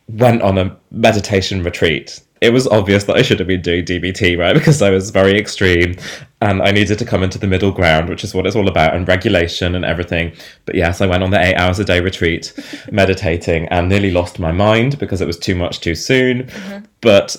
went 0.07 0.41
on 0.41 0.57
a 0.57 0.75
meditation 0.91 1.63
retreat. 1.63 2.19
It 2.43 2.51
was 2.51 2.67
obvious 2.67 3.05
that 3.05 3.15
I 3.15 3.21
should 3.21 3.39
have 3.39 3.47
been 3.47 3.61
doing 3.61 3.85
DBT, 3.85 4.37
right? 4.37 4.53
Because 4.53 4.81
I 4.81 4.89
was 4.89 5.09
very 5.11 5.37
extreme 5.39 5.95
and 6.41 6.61
I 6.61 6.71
needed 6.71 6.99
to 6.99 7.05
come 7.05 7.23
into 7.23 7.39
the 7.39 7.47
middle 7.47 7.71
ground, 7.71 8.09
which 8.09 8.23
is 8.23 8.33
what 8.33 8.45
it's 8.45 8.55
all 8.55 8.67
about, 8.67 8.93
and 8.95 9.07
regulation 9.07 9.75
and 9.75 9.85
everything. 9.85 10.33
But 10.65 10.75
yes, 10.75 10.99
I 10.99 11.07
went 11.07 11.23
on 11.23 11.31
the 11.31 11.41
eight 11.41 11.55
hours 11.55 11.79
a 11.79 11.85
day 11.85 12.01
retreat 12.01 12.53
meditating 12.91 13.67
and 13.69 13.87
nearly 13.87 14.11
lost 14.11 14.39
my 14.39 14.51
mind 14.51 14.99
because 14.99 15.21
it 15.21 15.27
was 15.27 15.39
too 15.39 15.55
much 15.55 15.79
too 15.79 15.95
soon. 15.95 16.43
Mm-hmm. 16.43 16.85
But 16.99 17.37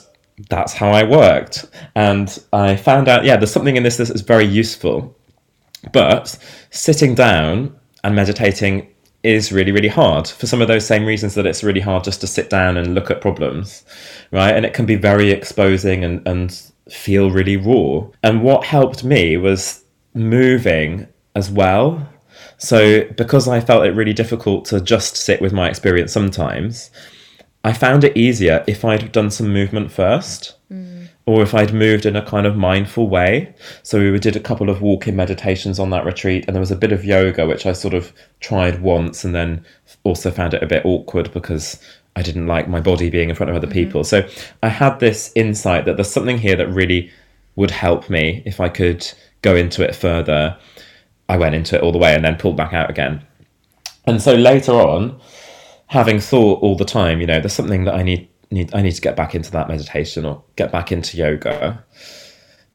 that's 0.48 0.72
how 0.72 0.88
I 0.88 1.04
worked. 1.04 1.66
And 1.94 2.42
I 2.52 2.76
found 2.76 3.06
out, 3.08 3.24
yeah, 3.24 3.36
there's 3.36 3.52
something 3.52 3.76
in 3.76 3.82
this 3.82 3.98
that 3.98 4.10
is 4.10 4.22
very 4.22 4.46
useful. 4.46 5.16
But 5.92 6.38
sitting 6.70 7.14
down 7.14 7.78
and 8.02 8.16
meditating 8.16 8.93
is 9.24 9.50
really, 9.50 9.72
really 9.72 9.88
hard 9.88 10.28
for 10.28 10.46
some 10.46 10.60
of 10.60 10.68
those 10.68 10.86
same 10.86 11.04
reasons 11.04 11.34
that 11.34 11.46
it's 11.46 11.64
really 11.64 11.80
hard 11.80 12.04
just 12.04 12.20
to 12.20 12.26
sit 12.26 12.50
down 12.50 12.76
and 12.76 12.94
look 12.94 13.10
at 13.10 13.20
problems, 13.20 13.84
right? 14.30 14.54
And 14.54 14.66
it 14.66 14.74
can 14.74 14.86
be 14.86 14.96
very 14.96 15.30
exposing 15.30 16.04
and, 16.04 16.26
and 16.28 16.62
feel 16.90 17.30
really 17.30 17.56
raw. 17.56 18.06
And 18.22 18.42
what 18.42 18.64
helped 18.64 19.02
me 19.02 19.36
was 19.38 19.82
moving 20.12 21.08
as 21.34 21.50
well. 21.50 22.06
So, 22.58 23.04
because 23.16 23.48
I 23.48 23.60
felt 23.60 23.86
it 23.86 23.94
really 23.94 24.12
difficult 24.12 24.66
to 24.66 24.80
just 24.80 25.16
sit 25.16 25.40
with 25.40 25.52
my 25.52 25.68
experience 25.68 26.12
sometimes, 26.12 26.90
I 27.64 27.72
found 27.72 28.04
it 28.04 28.16
easier 28.16 28.62
if 28.66 28.84
I'd 28.84 29.10
done 29.10 29.30
some 29.30 29.52
movement 29.52 29.90
first 29.90 30.56
mm. 30.70 30.93
Or 31.26 31.42
if 31.42 31.54
I'd 31.54 31.72
moved 31.72 32.04
in 32.04 32.16
a 32.16 32.24
kind 32.24 32.46
of 32.46 32.56
mindful 32.56 33.08
way. 33.08 33.54
So 33.82 33.98
we 33.98 34.18
did 34.18 34.36
a 34.36 34.40
couple 34.40 34.68
of 34.68 34.82
walk-in 34.82 35.16
meditations 35.16 35.78
on 35.78 35.90
that 35.90 36.04
retreat, 36.04 36.44
and 36.46 36.54
there 36.54 36.60
was 36.60 36.70
a 36.70 36.76
bit 36.76 36.92
of 36.92 37.04
yoga 37.04 37.46
which 37.46 37.66
I 37.66 37.72
sort 37.72 37.94
of 37.94 38.12
tried 38.40 38.82
once, 38.82 39.24
and 39.24 39.34
then 39.34 39.64
also 40.02 40.30
found 40.30 40.54
it 40.54 40.62
a 40.62 40.66
bit 40.66 40.84
awkward 40.84 41.32
because 41.32 41.80
I 42.16 42.22
didn't 42.22 42.46
like 42.46 42.68
my 42.68 42.80
body 42.80 43.10
being 43.10 43.30
in 43.30 43.34
front 43.34 43.50
of 43.50 43.56
other 43.56 43.66
mm-hmm. 43.66 43.74
people. 43.74 44.04
So 44.04 44.28
I 44.62 44.68
had 44.68 45.00
this 45.00 45.32
insight 45.34 45.84
that 45.86 45.96
there's 45.96 46.10
something 46.10 46.38
here 46.38 46.56
that 46.56 46.68
really 46.68 47.10
would 47.56 47.70
help 47.70 48.10
me 48.10 48.42
if 48.44 48.60
I 48.60 48.68
could 48.68 49.06
go 49.42 49.56
into 49.56 49.82
it 49.82 49.94
further. 49.94 50.56
I 51.28 51.36
went 51.38 51.54
into 51.54 51.76
it 51.76 51.82
all 51.82 51.92
the 51.92 51.98
way 51.98 52.14
and 52.14 52.24
then 52.24 52.36
pulled 52.36 52.56
back 52.56 52.72
out 52.72 52.90
again. 52.90 53.24
And 54.06 54.20
so 54.20 54.34
later 54.34 54.72
on, 54.72 55.18
having 55.86 56.20
thought 56.20 56.60
all 56.60 56.76
the 56.76 56.84
time, 56.84 57.20
you 57.20 57.26
know, 57.26 57.40
there's 57.40 57.52
something 57.52 57.84
that 57.84 57.94
I 57.94 58.02
need 58.02 58.28
need 58.54 58.74
I 58.74 58.80
need 58.80 58.92
to 58.92 59.02
get 59.02 59.16
back 59.16 59.34
into 59.34 59.50
that 59.50 59.68
meditation 59.68 60.24
or 60.24 60.42
get 60.56 60.72
back 60.72 60.90
into 60.90 61.18
yoga. 61.18 61.84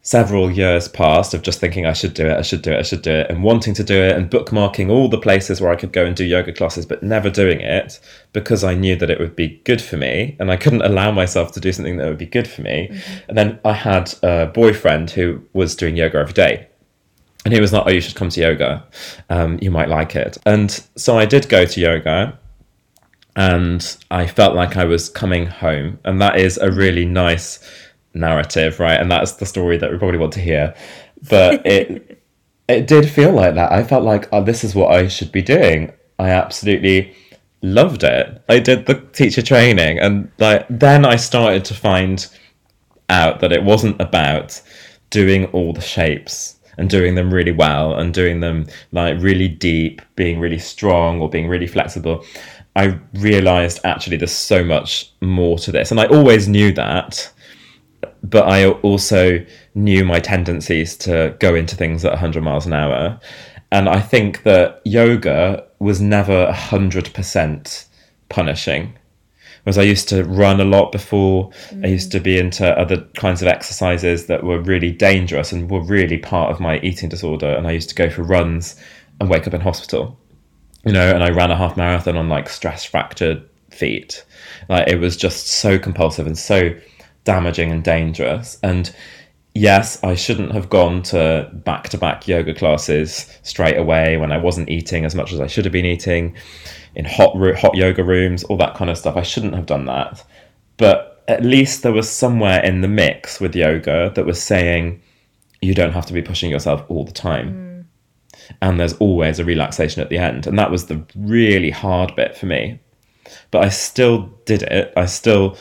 Several 0.01 0.49
years 0.49 0.87
passed 0.87 1.33
of 1.33 1.41
just 1.41 1.59
thinking 1.59 1.85
I 1.85 1.93
should 1.93 2.13
do 2.13 2.25
it, 2.25 2.37
I 2.37 2.41
should 2.41 2.61
do 2.61 2.71
it, 2.71 2.79
I 2.79 2.83
should 2.83 3.01
do 3.01 3.11
it, 3.11 3.29
and 3.29 3.43
wanting 3.43 3.73
to 3.75 3.83
do 3.83 4.01
it, 4.01 4.15
and 4.15 4.29
bookmarking 4.31 4.89
all 4.89 5.09
the 5.09 5.19
places 5.19 5.59
where 5.59 5.71
I 5.71 5.75
could 5.75 5.91
go 5.91 6.05
and 6.05 6.15
do 6.15 6.23
yoga 6.23 6.53
classes, 6.53 6.85
but 6.85 7.03
never 7.03 7.29
doing 7.29 7.59
it 7.59 7.99
because 8.31 8.63
I 8.63 8.75
knew 8.75 8.95
that 8.95 9.09
it 9.09 9.19
would 9.19 9.35
be 9.35 9.61
good 9.65 9.81
for 9.81 9.97
me, 9.97 10.37
and 10.39 10.51
I 10.51 10.57
couldn't 10.57 10.83
allow 10.83 11.11
myself 11.11 11.51
to 11.53 11.59
do 11.59 11.71
something 11.73 11.97
that 11.97 12.07
would 12.07 12.17
be 12.17 12.25
good 12.25 12.47
for 12.47 12.61
me. 12.61 12.89
And 13.27 13.37
then 13.37 13.59
I 13.65 13.73
had 13.73 14.13
a 14.23 14.47
boyfriend 14.47 15.11
who 15.11 15.43
was 15.53 15.75
doing 15.75 15.97
yoga 15.97 16.17
every 16.19 16.33
day, 16.33 16.67
and 17.43 17.53
he 17.53 17.59
was 17.59 17.73
like, 17.73 17.83
"Oh, 17.85 17.91
you 17.91 18.01
should 18.01 18.15
come 18.15 18.29
to 18.29 18.41
yoga. 18.41 18.85
Um, 19.29 19.59
you 19.61 19.69
might 19.69 19.89
like 19.89 20.15
it." 20.15 20.37
And 20.45 20.71
so 20.95 21.17
I 21.17 21.25
did 21.25 21.49
go 21.49 21.65
to 21.65 21.79
yoga, 21.79 22.39
and 23.39 23.95
I 24.11 24.27
felt 24.27 24.53
like 24.53 24.75
I 24.75 24.83
was 24.83 25.07
coming 25.07 25.47
home, 25.47 25.97
and 26.03 26.21
that 26.21 26.37
is 26.37 26.57
a 26.57 26.69
really 26.69 27.05
nice 27.05 27.59
narrative, 28.13 28.81
right? 28.81 28.99
And 28.99 29.09
that's 29.09 29.31
the 29.33 29.45
story 29.45 29.77
that 29.77 29.89
we 29.89 29.97
probably 29.97 30.17
want 30.17 30.33
to 30.33 30.41
hear. 30.41 30.75
But 31.29 31.65
it 31.65 32.21
it 32.67 32.85
did 32.85 33.09
feel 33.09 33.31
like 33.31 33.55
that. 33.55 33.71
I 33.71 33.85
felt 33.85 34.03
like, 34.03 34.27
oh, 34.33 34.43
this 34.43 34.65
is 34.65 34.75
what 34.75 34.91
I 34.91 35.07
should 35.07 35.31
be 35.31 35.41
doing. 35.41 35.93
I 36.19 36.31
absolutely 36.31 37.15
loved 37.61 38.03
it. 38.03 38.43
I 38.49 38.59
did 38.59 38.85
the 38.87 38.95
teacher 39.13 39.41
training, 39.41 39.99
and 39.99 40.29
like 40.37 40.65
then 40.69 41.05
I 41.05 41.15
started 41.15 41.63
to 41.65 41.73
find 41.73 42.27
out 43.07 43.39
that 43.39 43.53
it 43.53 43.63
wasn't 43.63 44.01
about 44.01 44.61
doing 45.11 45.45
all 45.45 45.71
the 45.71 45.81
shapes 45.81 46.59
and 46.77 46.89
doing 46.89 47.15
them 47.15 47.33
really 47.33 47.51
well 47.51 47.93
and 47.95 48.13
doing 48.13 48.41
them 48.41 48.65
like 48.91 49.21
really 49.21 49.47
deep, 49.47 50.01
being 50.15 50.39
really 50.39 50.59
strong 50.59 51.21
or 51.21 51.29
being 51.29 51.47
really 51.47 51.67
flexible. 51.67 52.25
I 52.75 52.99
realized 53.13 53.79
actually 53.83 54.17
there's 54.17 54.31
so 54.31 54.63
much 54.63 55.11
more 55.21 55.57
to 55.59 55.71
this. 55.71 55.91
And 55.91 55.99
I 55.99 56.05
always 56.05 56.47
knew 56.47 56.71
that, 56.73 57.31
but 58.23 58.47
I 58.47 58.67
also 58.67 59.43
knew 59.75 60.05
my 60.05 60.19
tendencies 60.19 60.95
to 60.97 61.35
go 61.39 61.55
into 61.55 61.75
things 61.75 62.05
at 62.05 62.11
100 62.11 62.43
miles 62.43 62.65
an 62.65 62.73
hour. 62.73 63.19
And 63.71 63.89
I 63.89 63.99
think 63.99 64.43
that 64.43 64.81
yoga 64.85 65.65
was 65.79 66.01
never 66.01 66.47
100% 66.47 67.85
punishing. 68.29 68.97
Whereas 69.63 69.77
I 69.77 69.83
used 69.83 70.07
to 70.09 70.23
run 70.23 70.61
a 70.61 70.65
lot 70.65 70.91
before, 70.91 71.51
I 71.83 71.87
used 71.87 72.11
to 72.13 72.19
be 72.19 72.39
into 72.39 72.65
other 72.79 73.01
kinds 73.17 73.41
of 73.41 73.47
exercises 73.47 74.27
that 74.27 74.43
were 74.43 74.59
really 74.59 74.91
dangerous 74.91 75.51
and 75.51 75.69
were 75.69 75.81
really 75.81 76.17
part 76.17 76.51
of 76.51 76.59
my 76.59 76.79
eating 76.79 77.09
disorder. 77.09 77.47
And 77.47 77.67
I 77.67 77.71
used 77.71 77.89
to 77.89 77.95
go 77.95 78.09
for 78.09 78.23
runs 78.23 78.75
and 79.19 79.29
wake 79.29 79.47
up 79.47 79.53
in 79.53 79.61
hospital 79.61 80.17
you 80.85 80.93
know, 80.93 81.09
and 81.09 81.23
I 81.23 81.29
ran 81.29 81.51
a 81.51 81.57
half 81.57 81.77
marathon 81.77 82.17
on 82.17 82.29
like 82.29 82.49
stress 82.49 82.83
fractured 82.85 83.47
feet. 83.69 84.25
Like 84.69 84.87
it 84.87 84.99
was 84.99 85.17
just 85.17 85.47
so 85.47 85.77
compulsive 85.79 86.27
and 86.27 86.37
so 86.37 86.71
damaging 87.23 87.71
and 87.71 87.83
dangerous. 87.83 88.57
And 88.63 88.93
yes, 89.53 90.01
I 90.03 90.15
shouldn't 90.15 90.53
have 90.53 90.69
gone 90.69 91.03
to 91.03 91.49
back 91.53 91.89
to 91.89 91.97
back 91.97 92.27
yoga 92.27 92.53
classes 92.53 93.37
straight 93.43 93.77
away 93.77 94.17
when 94.17 94.31
I 94.31 94.37
wasn't 94.37 94.69
eating 94.69 95.05
as 95.05 95.15
much 95.15 95.33
as 95.33 95.39
I 95.39 95.47
should 95.47 95.65
have 95.65 95.71
been 95.71 95.85
eating 95.85 96.35
in 96.95 97.05
hot 97.05 97.35
hot 97.57 97.75
yoga 97.75 98.03
rooms, 98.03 98.43
all 98.45 98.57
that 98.57 98.75
kind 98.75 98.89
of 98.89 98.97
stuff. 98.97 99.15
I 99.17 99.23
shouldn't 99.23 99.55
have 99.55 99.65
done 99.65 99.85
that. 99.85 100.23
But 100.77 101.23
at 101.27 101.43
least 101.43 101.83
there 101.83 101.91
was 101.91 102.09
somewhere 102.09 102.63
in 102.63 102.81
the 102.81 102.87
mix 102.87 103.39
with 103.39 103.55
yoga 103.55 104.11
that 104.15 104.25
was 104.25 104.41
saying 104.41 105.01
you 105.61 105.75
don't 105.75 105.91
have 105.91 106.05
to 106.05 106.13
be 106.13 106.21
pushing 106.21 106.49
yourself 106.49 106.83
all 106.87 107.05
the 107.05 107.11
time 107.11 107.53
mm. 107.53 107.68
And 108.61 108.79
there's 108.79 108.93
always 108.93 109.39
a 109.39 109.45
relaxation 109.45 110.01
at 110.01 110.09
the 110.09 110.17
end. 110.17 110.47
And 110.47 110.57
that 110.57 110.71
was 110.71 110.85
the 110.85 111.03
really 111.15 111.69
hard 111.69 112.15
bit 112.15 112.35
for 112.35 112.45
me. 112.45 112.79
But 113.51 113.63
I 113.63 113.69
still 113.69 114.33
did 114.45 114.63
it. 114.63 114.93
I 114.97 115.05
still 115.05 115.57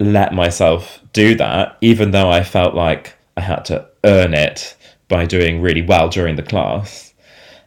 let 0.00 0.34
myself 0.34 1.00
do 1.12 1.34
that, 1.36 1.76
even 1.80 2.10
though 2.10 2.30
I 2.30 2.42
felt 2.42 2.74
like 2.74 3.16
I 3.36 3.40
had 3.40 3.64
to 3.66 3.86
earn 4.04 4.34
it 4.34 4.76
by 5.08 5.24
doing 5.24 5.60
really 5.60 5.82
well 5.82 6.08
during 6.08 6.36
the 6.36 6.42
class. 6.42 7.12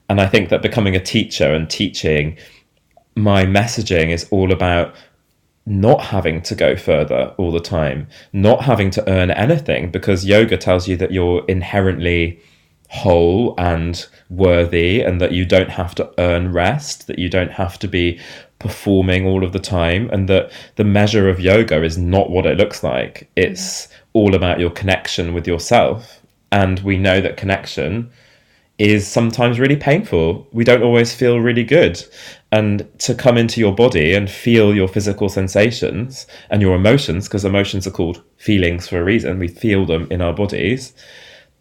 And 0.10 0.22
I 0.22 0.28
think 0.28 0.50
that 0.50 0.62
becoming 0.62 0.96
a 0.96 1.04
teacher 1.04 1.54
and 1.54 1.70
teaching, 1.70 2.38
my 3.16 3.46
messaging 3.46 4.10
is 4.10 4.28
all 4.32 4.52
about 4.52 4.96
not 5.66 6.02
having 6.02 6.42
to 6.42 6.56
go 6.56 6.78
further 6.78 7.34
all 7.38 7.52
the 7.52 7.60
time, 7.60 8.08
not 8.32 8.62
having 8.62 8.90
to 8.92 9.10
earn 9.10 9.32
anything, 9.32 9.92
because 9.92 10.26
yoga 10.26 10.56
tells 10.56 10.88
you 10.88 10.96
that 10.96 11.12
you're 11.12 11.44
inherently 11.50 12.40
whole 12.89 13.53
and 13.58 14.08
worthy 14.29 15.01
and 15.01 15.20
that 15.20 15.32
you 15.32 15.46
don't 15.46 15.70
have 15.70 15.94
to 15.96 16.12
earn 16.17 16.51
rest, 16.53 17.08
that 17.08 17.20
you 17.20 17.29
don't 17.29 17.51
have 17.51 17.77
to 17.79 17.88
be 17.88 18.20
performing 18.60 19.25
all 19.25 19.44
of 19.44 19.53
the 19.53 19.60
time, 19.60 20.10
and 20.12 20.27
that 20.27 20.51
the 20.77 20.84
measure 20.84 21.29
of 21.29 21.39
yoga 21.39 21.84
is 21.84 21.98
not 21.98 22.29
what 22.29 22.46
it 22.46 22.58
looks 22.58 22.84
like. 22.84 23.29
It's 23.36 23.88
all 24.13 24.34
about 24.34 24.60
your 24.60 24.72
connection 24.72 25.34
with 25.34 25.46
yourself. 25.46 26.22
And 26.51 26.79
we 26.79 26.98
know 26.98 27.22
that 27.22 27.38
connection 27.38 28.10
is 28.79 29.08
sometimes 29.08 29.60
really 29.60 29.75
painful. 29.75 30.48
We 30.51 30.63
don't 30.63 30.82
always 30.82 31.13
feel 31.13 31.39
really 31.39 31.63
good. 31.63 32.03
And 32.51 32.88
to 33.00 33.13
come 33.13 33.38
into 33.38 33.60
your 33.60 33.75
body 33.75 34.13
and 34.13 34.29
feel 34.29 34.74
your 34.74 34.88
physical 34.88 35.29
sensations 35.29 36.25
and 36.50 36.62
your 36.62 36.75
emotions, 36.75 37.27
because 37.27 37.46
emotions 37.46 37.86
are 37.86 37.91
called 37.91 38.24
feelings 38.38 38.88
for 38.88 39.00
a 39.00 39.03
reason, 39.03 39.39
we 39.39 39.48
feel 39.50 39.86
them 39.86 40.08
in 40.10 40.22
our 40.22 40.34
bodies. 40.34 40.94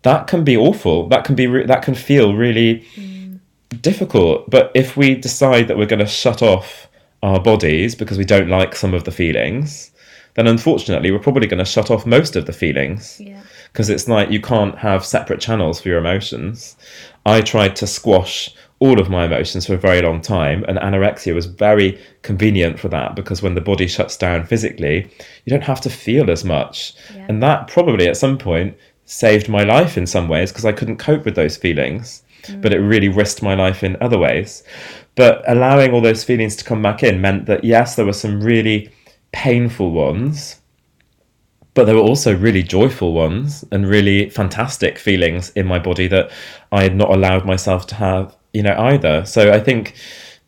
That 0.06 0.26
can 0.26 0.44
be 0.44 0.56
awful. 0.56 1.08
That 1.08 1.24
can 1.24 1.34
be 1.34 1.46
re- 1.46 1.66
that 1.66 1.82
can 1.82 1.94
feel 1.94 2.34
really 2.34 2.86
mm. 2.94 3.40
difficult. 3.82 4.48
But 4.48 4.70
if 4.74 4.96
we 4.96 5.14
decide 5.14 5.66
that 5.68 5.76
we're 5.76 5.92
going 5.94 6.06
to 6.06 6.06
shut 6.06 6.42
off 6.42 6.88
our 7.22 7.40
bodies 7.40 7.94
because 7.94 8.16
we 8.16 8.24
don't 8.24 8.48
like 8.48 8.76
some 8.76 8.94
of 8.94 9.04
the 9.04 9.10
feelings, 9.10 9.90
then 10.34 10.46
unfortunately 10.46 11.10
we're 11.10 11.18
probably 11.18 11.48
going 11.48 11.64
to 11.66 11.72
shut 11.76 11.90
off 11.90 12.06
most 12.06 12.36
of 12.36 12.46
the 12.46 12.52
feelings. 12.52 13.20
Yeah 13.20 13.42
because 13.76 13.90
it's 13.90 14.08
like 14.08 14.30
you 14.30 14.40
can't 14.40 14.78
have 14.78 15.04
separate 15.04 15.38
channels 15.38 15.78
for 15.78 15.90
your 15.90 15.98
emotions. 15.98 16.78
I 17.26 17.42
tried 17.42 17.76
to 17.76 17.86
squash 17.86 18.54
all 18.78 18.98
of 18.98 19.10
my 19.10 19.26
emotions 19.26 19.66
for 19.66 19.74
a 19.74 19.78
very 19.78 20.00
long 20.00 20.22
time, 20.22 20.64
and 20.66 20.78
anorexia 20.78 21.34
was 21.34 21.44
very 21.44 22.00
convenient 22.22 22.78
for 22.78 22.88
that 22.88 23.14
because 23.14 23.42
when 23.42 23.54
the 23.54 23.60
body 23.60 23.86
shuts 23.86 24.16
down 24.16 24.46
physically, 24.46 25.10
you 25.44 25.50
don't 25.50 25.62
have 25.62 25.82
to 25.82 25.90
feel 25.90 26.30
as 26.30 26.42
much. 26.42 26.94
Yeah. 27.14 27.26
And 27.28 27.42
that 27.42 27.68
probably 27.68 28.08
at 28.08 28.16
some 28.16 28.38
point 28.38 28.78
saved 29.06 29.48
my 29.48 29.62
life 29.62 29.96
in 29.96 30.06
some 30.06 30.28
ways 30.28 30.52
because 30.52 30.64
I 30.64 30.72
couldn't 30.72 30.98
cope 30.98 31.24
with 31.24 31.34
those 31.34 31.56
feelings, 31.56 32.22
mm. 32.42 32.60
but 32.60 32.72
it 32.72 32.80
really 32.80 33.08
risked 33.08 33.42
my 33.42 33.54
life 33.54 33.82
in 33.82 33.96
other 34.00 34.18
ways. 34.18 34.62
But 35.14 35.42
allowing 35.48 35.92
all 35.92 36.02
those 36.02 36.24
feelings 36.24 36.54
to 36.56 36.64
come 36.64 36.82
back 36.82 37.02
in 37.02 37.20
meant 37.20 37.46
that, 37.46 37.64
yes, 37.64 37.96
there 37.96 38.04
were 38.04 38.12
some 38.12 38.42
really 38.42 38.90
painful 39.32 39.90
ones 39.90 40.60
but 41.76 41.84
there 41.84 41.94
were 41.94 42.00
also 42.00 42.34
really 42.34 42.62
joyful 42.62 43.12
ones 43.12 43.62
and 43.70 43.86
really 43.86 44.30
fantastic 44.30 44.98
feelings 44.98 45.50
in 45.50 45.66
my 45.66 45.78
body 45.78 46.08
that 46.08 46.32
I 46.72 46.82
had 46.82 46.96
not 46.96 47.10
allowed 47.10 47.44
myself 47.44 47.86
to 47.88 47.94
have, 47.96 48.34
you 48.54 48.62
know, 48.62 48.74
either. 48.78 49.26
So 49.26 49.52
I 49.52 49.60
think 49.60 49.94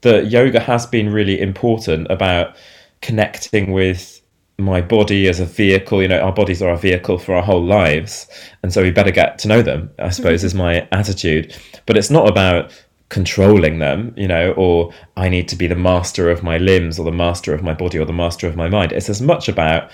that 0.01 0.31
yoga 0.31 0.59
has 0.59 0.87
been 0.87 1.13
really 1.13 1.39
important 1.39 2.11
about 2.11 2.57
connecting 3.03 3.73
with 3.73 4.18
my 4.59 4.81
body 4.81 5.29
as 5.29 5.41
a 5.41 5.45
vehicle. 5.45 6.03
You 6.03 6.09
know, 6.09 6.21
our 6.21 6.33
bodies 6.33 6.61
are 6.63 6.71
our 6.71 6.77
vehicle 6.77 7.19
for 7.19 7.35
our 7.35 7.43
whole 7.43 7.65
lives. 7.65 8.27
And 8.63 8.73
so 8.73 8.83
we 8.83 8.91
better 8.91 9.11
get 9.11 9.39
to 9.41 9.49
know 9.49 9.63
them, 9.63 9.91
I 9.99 10.11
suppose, 10.11 10.45
is 10.45 10.53
mm-hmm. 10.53 10.63
my 10.63 10.89
attitude. 10.93 11.57
But 11.87 11.97
it's 11.97 12.11
not 12.11 12.29
about 12.29 12.73
controlling 13.09 13.79
them, 13.79 14.13
you 14.17 14.29
know, 14.29 14.53
or 14.53 14.93
I 15.17 15.29
need 15.29 15.49
to 15.49 15.57
be 15.57 15.67
the 15.67 15.77
master 15.77 16.29
of 16.31 16.43
my 16.43 16.59
limbs 16.59 16.99
or 16.99 17.05
the 17.05 17.13
master 17.13 17.55
of 17.55 17.63
my 17.63 17.73
body 17.73 17.99
or 17.99 18.05
the 18.05 18.13
master 18.13 18.47
of 18.47 18.57
my 18.57 18.69
mind. 18.69 18.93
It's 18.93 19.09
as 19.09 19.23
much 19.23 19.49
about 19.49 19.91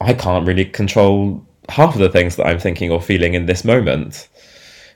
I 0.00 0.12
can't 0.12 0.46
really 0.46 0.64
control 0.64 1.44
half 1.68 1.94
of 1.94 2.00
the 2.00 2.08
things 2.08 2.36
that 2.36 2.46
I'm 2.46 2.60
thinking 2.60 2.90
or 2.90 3.00
feeling 3.00 3.34
in 3.34 3.46
this 3.46 3.64
moment. 3.64 4.28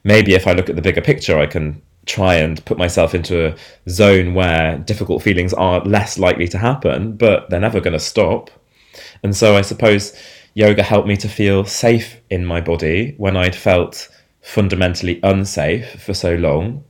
Maybe 0.04 0.34
if 0.34 0.46
I 0.46 0.52
look 0.52 0.68
at 0.68 0.76
the 0.76 0.82
bigger 0.82 1.00
picture, 1.00 1.38
I 1.38 1.46
can 1.46 1.82
try 2.06 2.34
and 2.34 2.64
put 2.64 2.78
myself 2.78 3.14
into 3.14 3.46
a 3.48 3.56
zone 3.88 4.34
where 4.34 4.78
difficult 4.78 5.22
feelings 5.22 5.52
are 5.54 5.80
less 5.80 6.18
likely 6.18 6.48
to 6.48 6.58
happen, 6.58 7.16
but 7.16 7.50
they're 7.50 7.60
never 7.60 7.80
going 7.80 7.92
to 7.92 7.98
stop. 7.98 8.50
And 9.22 9.36
so 9.36 9.56
I 9.56 9.62
suppose 9.62 10.16
yoga 10.54 10.82
helped 10.82 11.08
me 11.08 11.16
to 11.18 11.28
feel 11.28 11.64
safe 11.64 12.16
in 12.30 12.44
my 12.44 12.60
body 12.60 13.14
when 13.18 13.36
I'd 13.36 13.54
felt 13.54 14.08
fundamentally 14.42 15.20
unsafe 15.22 16.02
for 16.02 16.14
so 16.14 16.34
long. 16.34 16.84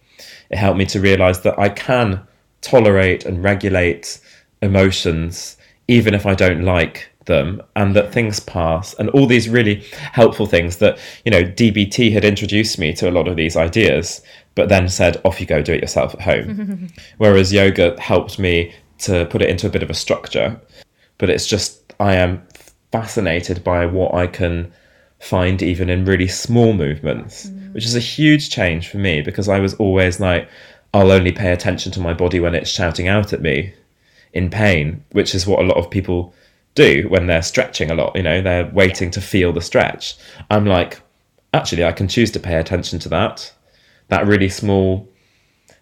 It 0.51 0.59
helped 0.59 0.79
me 0.79 0.87
to 0.87 1.01
realize 1.01 1.41
that 1.43 1.59
I 1.59 1.69
can 1.69 2.27
tolerate 2.61 3.25
and 3.25 3.43
regulate 3.43 4.21
emotions 4.63 5.57
even 5.89 6.15
if 6.15 6.27
I 6.27 6.35
don't 6.35 6.63
like 6.63 7.11
them 7.27 7.63
and 7.77 7.95
that 7.95 8.13
things 8.13 8.41
pass 8.41 8.95
and 8.95 9.11
all 9.11 9.27
these 9.27 9.49
really 9.49 9.85
helpful 10.13 10.47
things 10.47 10.79
that 10.79 10.99
you 11.25 11.31
know 11.31 11.43
dbt 11.43 12.13
had 12.13 12.25
introduced 12.25 12.79
me 12.79 12.93
to 12.95 13.09
a 13.09 13.13
lot 13.13 13.29
of 13.29 13.37
these 13.37 13.57
ideas 13.57 14.23
but 14.55 14.69
then 14.69 14.89
said 14.89 15.21
off 15.25 15.41
you 15.41 15.47
go 15.47 15.63
do 15.63 15.75
it 15.75 15.83
yourself 15.83 16.15
at 16.15 16.23
home 16.23 16.89
whereas 17.19 17.53
yoga 17.53 17.95
helped 18.01 18.39
me 18.39 18.75
to 18.99 19.27
put 19.27 19.43
it 19.43 19.51
into 19.51 19.67
a 19.67 19.71
bit 19.71 19.83
of 19.83 19.91
a 19.91 19.95
structure 19.95 20.59
but 21.19 21.31
it's 21.31 21.47
just 21.47 21.80
i 22.01 22.15
am 22.15 22.43
fascinated 22.91 23.63
by 23.63 23.87
what 23.87 24.13
i 24.15 24.27
can 24.27 24.73
find 25.21 25.63
even 25.63 25.89
in 25.91 26.05
really 26.05 26.27
small 26.27 26.73
movements 26.73 27.47
mm. 27.47 27.73
which 27.75 27.85
is 27.85 27.95
a 27.95 28.01
huge 28.01 28.51
change 28.51 28.89
for 28.89 28.99
me 28.99 29.21
because 29.21 29.49
i 29.49 29.61
was 29.61 29.75
always 29.75 30.19
like 30.19 30.49
i'll 30.95 31.13
only 31.13 31.33
pay 31.33 31.53
attention 31.53 31.93
to 31.93 32.01
my 32.01 32.13
body 32.13 32.41
when 32.41 32.55
it's 32.55 32.71
shouting 32.71 33.07
out 33.07 33.33
at 33.33 33.43
me 33.43 33.73
in 34.33 34.51
pain 34.51 35.05
which 35.13 35.35
is 35.35 35.47
what 35.47 35.61
a 35.61 35.67
lot 35.67 35.77
of 35.77 35.91
people 35.91 36.35
do 36.75 37.07
when 37.09 37.27
they're 37.27 37.43
stretching 37.43 37.91
a 37.91 37.95
lot. 37.95 38.17
You 38.17 38.23
know, 38.23 38.41
they're 38.41 38.71
waiting 38.73 39.11
to 39.13 39.21
feel 39.21 39.53
the 39.53 39.61
stretch. 39.61 40.17
I'm 40.51 40.67
like, 40.67 41.01
actually, 41.53 41.85
I 41.85 41.93
can 41.93 42.09
choose 42.09 42.31
to 42.33 42.41
pay 42.41 42.57
attention 42.57 42.99
to 43.01 43.09
that, 43.11 43.53
that 44.09 44.27
really 44.27 44.49
small, 44.49 45.09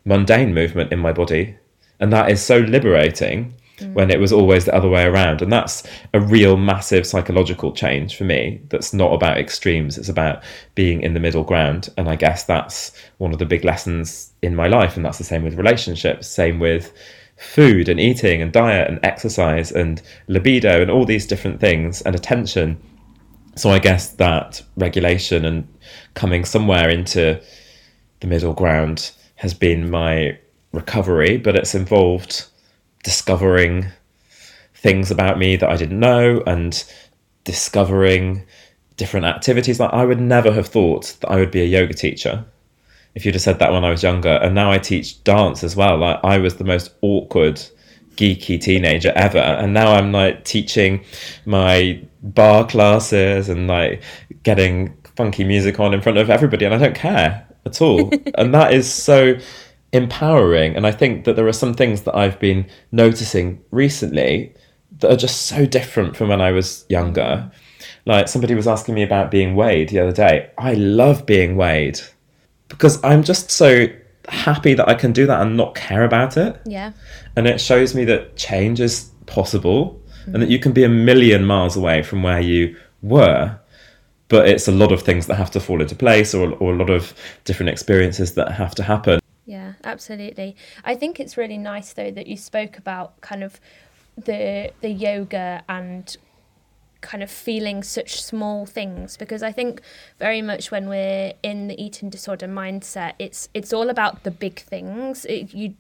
mundane 0.05 0.55
movement 0.55 0.93
in 0.93 0.99
my 0.99 1.13
body. 1.13 1.57
And 2.01 2.13
that 2.13 2.31
is 2.31 2.43
so 2.43 2.59
liberating 2.59 3.55
mm. 3.79 3.93
when 3.95 4.11
it 4.11 4.21
was 4.21 4.33
always 4.33 4.65
the 4.65 4.75
other 4.75 4.89
way 4.89 5.05
around. 5.05 5.43
And 5.43 5.53
that's 5.53 5.83
a 6.15 6.21
real 6.21 6.57
massive 6.57 7.07
psychological 7.07 7.73
change 7.73 8.17
for 8.17 8.25
me 8.25 8.61
that's 8.69 8.93
not 8.93 9.13
about 9.13 9.39
extremes, 9.39 9.99
it's 9.99 10.09
about 10.09 10.43
being 10.75 11.03
in 11.03 11.15
the 11.15 11.21
middle 11.21 11.45
ground. 11.45 11.89
And 11.97 12.09
I 12.09 12.17
guess 12.17 12.45
that's 12.45 12.93
one 13.19 13.33
of 13.33 13.39
the 13.39 13.47
big 13.47 13.65
lessons 13.65 14.33
in 14.43 14.55
my 14.55 14.67
life. 14.67 14.97
And 14.97 15.05
that's 15.05 15.19
the 15.19 15.25
same 15.25 15.45
with 15.45 15.55
relationships, 15.55 16.27
same 16.29 16.59
with 16.59 16.93
food 17.37 17.89
and 17.89 18.01
eating 18.01 18.43
and 18.43 18.53
diet 18.53 18.89
and 18.89 18.99
exercise 19.05 19.71
and 19.71 20.03
libido 20.27 20.83
and 20.83 20.91
all 20.91 21.05
these 21.05 21.27
different 21.27 21.61
things 21.61 22.03
and 22.03 22.15
attention. 22.15 22.81
So 23.55 23.71
I 23.71 23.79
guess 23.79 24.09
that 24.15 24.63
regulation 24.77 25.45
and 25.45 25.67
coming 26.15 26.45
somewhere 26.45 26.89
into 26.89 27.41
the 28.21 28.27
middle 28.27 28.55
ground 28.55 29.13
has 29.37 29.55
been 29.55 29.89
my 29.91 30.39
recovery, 30.73 31.37
but 31.37 31.57
it's 31.57 31.75
involved 31.75 32.47
discovering 33.03 33.87
things 34.75 35.11
about 35.11 35.39
me 35.39 35.57
that 35.57 35.69
I 35.69 35.77
didn't 35.77 35.99
know 35.99 36.43
and 36.47 36.85
discovering 37.45 38.45
different 38.97 39.27
activities. 39.27 39.81
Like 39.81 39.93
I 39.93 40.05
would 40.05 40.21
never 40.21 40.53
have 40.53 40.69
thought 40.69 41.17
that 41.21 41.31
I 41.31 41.37
would 41.37 41.51
be 41.51 41.63
a 41.63 41.67
yoga 41.67 41.95
teacher 41.95 42.45
if 43.15 43.25
you'd 43.25 43.35
have 43.35 43.43
said 43.43 43.59
that 43.59 43.73
when 43.73 43.85
I 43.85 43.91
was 43.91 44.03
younger. 44.03 44.29
And 44.43 44.55
now 44.55 44.71
I 44.71 44.79
teach 44.79 45.23
dance 45.25 45.65
as 45.65 45.75
well. 45.75 45.97
Like 45.97 46.21
I 46.23 46.39
was 46.39 46.57
the 46.57 46.65
most 46.65 46.93
awkward, 47.01 47.61
geeky 48.17 48.61
teenager 48.61 49.13
ever, 49.17 49.39
and 49.39 49.73
now 49.73 49.95
I'm 49.95 50.13
like 50.13 50.45
teaching 50.45 51.05
my 51.47 52.01
barre 52.23 52.67
classes 52.67 53.49
and 53.49 53.67
like 53.67 54.03
getting 54.43 54.97
funky 55.17 55.45
music 55.45 55.81
on 55.81 55.95
in 55.95 56.01
front 56.01 56.19
of 56.19 56.31
everybody, 56.31 56.65
and 56.65 56.75
I 56.75 56.79
don't 56.79 56.95
care 56.95 57.47
at 57.65 57.81
all. 57.81 58.11
and 58.37 58.55
that 58.55 58.73
is 58.73 58.93
so 58.93 59.37
empowering. 59.93 60.77
And 60.77 60.87
I 60.87 60.93
think 60.93 61.25
that 61.25 61.37
there 61.37 61.47
are 61.47 61.53
some 61.53 61.75
things 61.75 62.03
that 62.03 62.15
I've 62.15 62.39
been 62.39 62.67
noticing 62.93 63.63
recently 63.71 64.55
that 64.99 65.13
are 65.13 65.17
just 65.17 65.47
so 65.47 65.67
different 65.67 66.17
from 66.17 66.29
when 66.29 66.41
I 66.41 66.53
was 66.53 66.85
younger. 66.89 67.51
Like 68.05 68.29
somebody 68.29 68.55
was 68.55 68.67
asking 68.67 68.95
me 68.95 69.03
about 69.03 69.31
being 69.31 69.55
weighed 69.55 69.91
the 69.91 70.01
other 70.01 70.13
day. 70.13 70.51
I 70.59 70.75
love 70.75 71.27
being 71.27 71.57
weighed 71.57 72.01
because 72.69 73.03
I'm 73.05 73.23
just 73.23 73.51
so 73.51 73.87
happy 74.29 74.75
that 74.75 74.89
I 74.89 74.95
can 74.95 75.13
do 75.13 75.27
that 75.27 75.41
and 75.41 75.57
not 75.57 75.75
care 75.75 76.05
about 76.05 76.37
it. 76.37 76.61
Yeah. 76.67 76.93
And 77.37 77.47
it 77.47 77.61
shows 77.61 77.95
me 77.95 78.05
that 78.07 78.37
change 78.37 78.81
is 78.81 79.11
possible 79.27 80.01
mm-hmm. 80.23 80.35
and 80.35 80.43
that 80.43 80.51
you 80.51 80.59
can 80.59 80.73
be 80.73 80.85
a 80.85 80.89
million 80.89 81.45
miles 81.45 81.77
away 81.77 82.03
from 82.03 82.23
where 82.23 82.41
you 82.41 82.77
were. 83.03 83.59
But 84.29 84.49
it's 84.49 84.69
a 84.69 84.73
lot 84.73 84.93
of 84.93 85.03
things 85.03 85.27
that 85.27 85.37
have 85.37 85.51
to 85.53 85.61
fall 85.61 85.81
into 85.81 85.95
place 85.95 86.35
or, 86.35 86.53
or 86.55 86.75
a 86.75 86.77
lot 86.77 86.91
of 86.91 87.15
different 87.45 87.71
experiences 87.71 88.35
that 88.35 88.53
have 88.53 88.75
to 88.75 88.83
happen. 88.83 89.21
Yeah, 89.49 89.73
absolutely. 89.83 90.57
I 90.85 90.95
think 90.95 91.19
it's 91.19 91.39
really 91.39 91.57
nice 91.57 91.95
though 91.95 92.11
that 92.11 92.27
you 92.27 92.37
spoke 92.37 92.77
about 92.77 93.19
kind 93.23 93.43
of 93.43 93.59
the 94.15 94.73
the 94.83 94.91
yoga 94.91 95.63
and 95.71 96.15
kind 97.01 97.23
of 97.23 97.31
feeling 97.31 97.83
such 97.83 98.21
small 98.23 98.67
things 98.67 99.17
because 99.17 99.43
I 99.43 99.53
think 99.53 99.81
very 100.19 100.43
much 100.43 100.71
when 100.71 100.87
we're 100.87 101.33
in 101.43 101.69
the 101.69 101.83
eating 101.83 102.11
disorder 102.11 102.47
mindset, 102.47 103.15
it's 103.19 103.49
it's 103.55 103.73
all 103.73 103.89
about 103.89 104.25
the 104.25 104.31
big 104.31 104.59
things. 104.59 105.25
It, 105.25 105.55
you, 105.55 105.75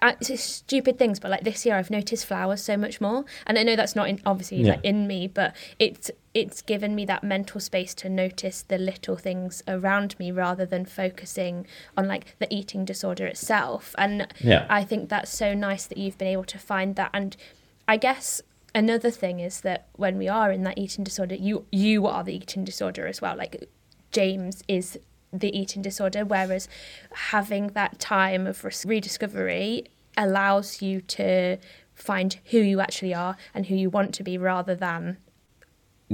uh, 0.00 0.14
it's 0.20 0.42
stupid 0.42 0.98
things, 0.98 1.20
but 1.20 1.30
like 1.30 1.44
this 1.44 1.64
year, 1.64 1.76
I've 1.76 1.90
noticed 1.90 2.26
flowers 2.26 2.60
so 2.60 2.76
much 2.76 3.00
more, 3.00 3.24
and 3.46 3.56
I 3.56 3.62
know 3.62 3.76
that's 3.76 3.94
not 3.94 4.08
in, 4.08 4.20
obviously 4.26 4.62
yeah. 4.62 4.72
like 4.72 4.84
in 4.84 5.06
me, 5.06 5.28
but 5.28 5.54
it's 5.78 6.10
it's 6.34 6.62
given 6.62 6.94
me 6.94 7.04
that 7.04 7.22
mental 7.22 7.60
space 7.60 7.94
to 7.94 8.08
notice 8.08 8.62
the 8.62 8.78
little 8.78 9.16
things 9.16 9.62
around 9.68 10.18
me 10.18 10.30
rather 10.30 10.64
than 10.64 10.84
focusing 10.86 11.66
on 11.96 12.08
like 12.08 12.36
the 12.38 12.52
eating 12.54 12.84
disorder 12.84 13.26
itself. 13.26 13.94
And 13.98 14.26
yeah. 14.40 14.66
I 14.70 14.84
think 14.84 15.08
that's 15.08 15.30
so 15.30 15.52
nice 15.52 15.86
that 15.86 15.98
you've 15.98 16.18
been 16.18 16.28
able 16.28 16.44
to 16.44 16.58
find 16.58 16.96
that 16.96 17.10
and. 17.12 17.36
I 17.88 17.96
guess 17.96 18.40
another 18.74 19.10
thing 19.10 19.40
is 19.40 19.60
that 19.62 19.88
when 19.96 20.18
we 20.18 20.28
are 20.28 20.50
in 20.52 20.62
that 20.64 20.78
eating 20.78 21.04
disorder, 21.04 21.34
you 21.34 21.66
you 21.70 22.06
are 22.06 22.24
the 22.24 22.34
eating 22.34 22.64
disorder 22.64 23.06
as 23.06 23.20
well. 23.20 23.36
Like 23.36 23.68
James 24.12 24.62
is 24.68 24.98
the 25.32 25.56
eating 25.56 25.82
disorder, 25.82 26.24
whereas 26.24 26.68
having 27.12 27.68
that 27.68 27.98
time 27.98 28.46
of 28.46 28.64
rediscovery 28.84 29.86
allows 30.16 30.82
you 30.82 31.00
to 31.00 31.58
find 31.94 32.38
who 32.46 32.58
you 32.58 32.80
actually 32.80 33.14
are 33.14 33.36
and 33.54 33.66
who 33.66 33.74
you 33.74 33.88
want 33.90 34.14
to 34.14 34.22
be 34.22 34.36
rather 34.36 34.74
than 34.74 35.16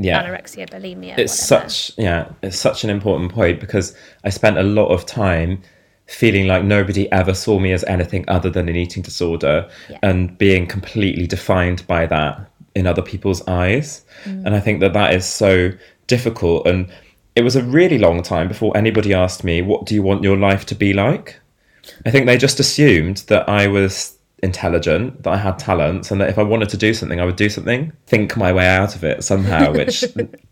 yeah. 0.05 0.23
anorexia, 0.23 0.69
bulimia. 0.71 1.19
It's 1.19 1.35
such 1.35 1.93
yeah, 1.99 2.31
it's 2.43 2.59
such 2.59 2.85
an 2.85 2.91
important 2.91 3.33
point 3.33 3.61
because 3.61 3.97
I 4.25 4.31
spent 4.31 4.59
a 4.59 4.63
lot 4.63 4.89
of 4.89 5.07
time 5.07 5.63
feeling 6.07 6.47
like 6.47 6.65
nobody 6.65 7.11
ever 7.13 7.35
saw 7.35 7.59
me 7.59 7.73
as 7.73 7.85
anything 7.85 8.25
other 8.29 8.49
than 8.49 8.69
an 8.69 8.77
eating 8.77 9.03
disorder 9.03 9.69
Yeah. 9.91 9.99
and 10.03 10.37
being 10.39 10.67
completely 10.67 11.27
defined 11.27 11.87
by 11.87 12.07
that 12.07 12.51
in 12.75 12.87
other 12.87 13.03
people's 13.03 13.47
eyes. 13.47 14.05
Mm. 14.25 14.47
And 14.47 14.55
I 14.55 14.61
think 14.61 14.81
that 14.81 14.95
that 14.95 15.15
is 15.15 15.27
so 15.27 15.71
difficult. 16.07 16.67
And 16.67 16.91
it 17.37 17.43
was 17.43 17.57
a 17.57 17.63
really 17.63 17.99
long 17.99 18.23
time 18.23 18.49
before 18.49 18.77
anybody 18.77 19.13
asked 19.13 19.45
me, 19.45 19.63
What 19.63 19.85
do 19.87 19.95
you 19.95 20.03
want 20.03 20.23
your 20.23 20.37
life 20.37 20.65
to 20.67 20.75
be 20.75 20.93
like? 20.93 21.39
I 22.07 22.11
think 22.11 22.27
they 22.27 22.37
just 22.37 22.61
assumed 22.61 23.19
that 23.29 23.49
I 23.49 23.67
was 23.67 24.18
intelligent, 24.43 25.23
that 25.23 25.33
I 25.33 25.37
had 25.37 25.59
talents, 25.59 26.11
and 26.11 26.21
that 26.21 26.29
if 26.29 26.39
I 26.39 26.43
wanted 26.43 26.69
to 26.71 26.77
do 26.77 26.95
something, 26.95 27.21
I 27.21 27.25
would 27.25 27.37
do 27.37 27.49
something, 27.49 27.93
think 28.07 28.37
my 28.37 28.53
way 28.53 28.67
out 28.67 28.95
of 28.95 29.05
it 29.05 29.25
somehow, 29.25 29.73
which 29.81 30.05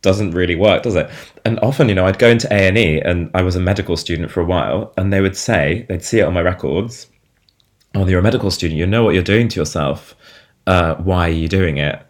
doesn't 0.03 0.33
really 0.33 0.57
work, 0.57 0.83
does 0.83 0.97
it? 0.97 1.11
And 1.45 1.59
often, 1.61 1.89
you 1.89 1.95
know, 1.95 2.07
I'd 2.07 2.19
go 2.19 2.29
into 2.29 2.53
A 2.53 2.69
and 2.69 2.79
E, 2.79 3.01
and 3.01 3.31
I 3.35 3.43
was 3.43 3.57
a 3.57 3.61
medical 3.61 3.97
student 3.97 4.31
for 4.31 4.41
a 4.41 4.45
while, 4.45 4.93
and 4.97 5.13
they 5.13 5.21
would 5.21 5.37
say, 5.37 5.87
they'd 5.89 6.05
see 6.05 6.21
it 6.21 6.25
on 6.25 6.35
my 6.35 6.43
records, 6.43 7.09
"Oh, 7.95 8.07
you're 8.07 8.21
a 8.21 8.23
medical 8.23 8.51
student. 8.51 8.79
You 8.79 8.87
know 8.87 9.05
what 9.05 9.15
you're 9.15 9.23
doing 9.23 9.49
to 9.49 9.61
yourself. 9.61 10.15
Uh, 10.67 10.97
why 10.97 11.29
are 11.29 11.33
you 11.33 11.49
doing 11.49 11.79
it?" 11.79 12.06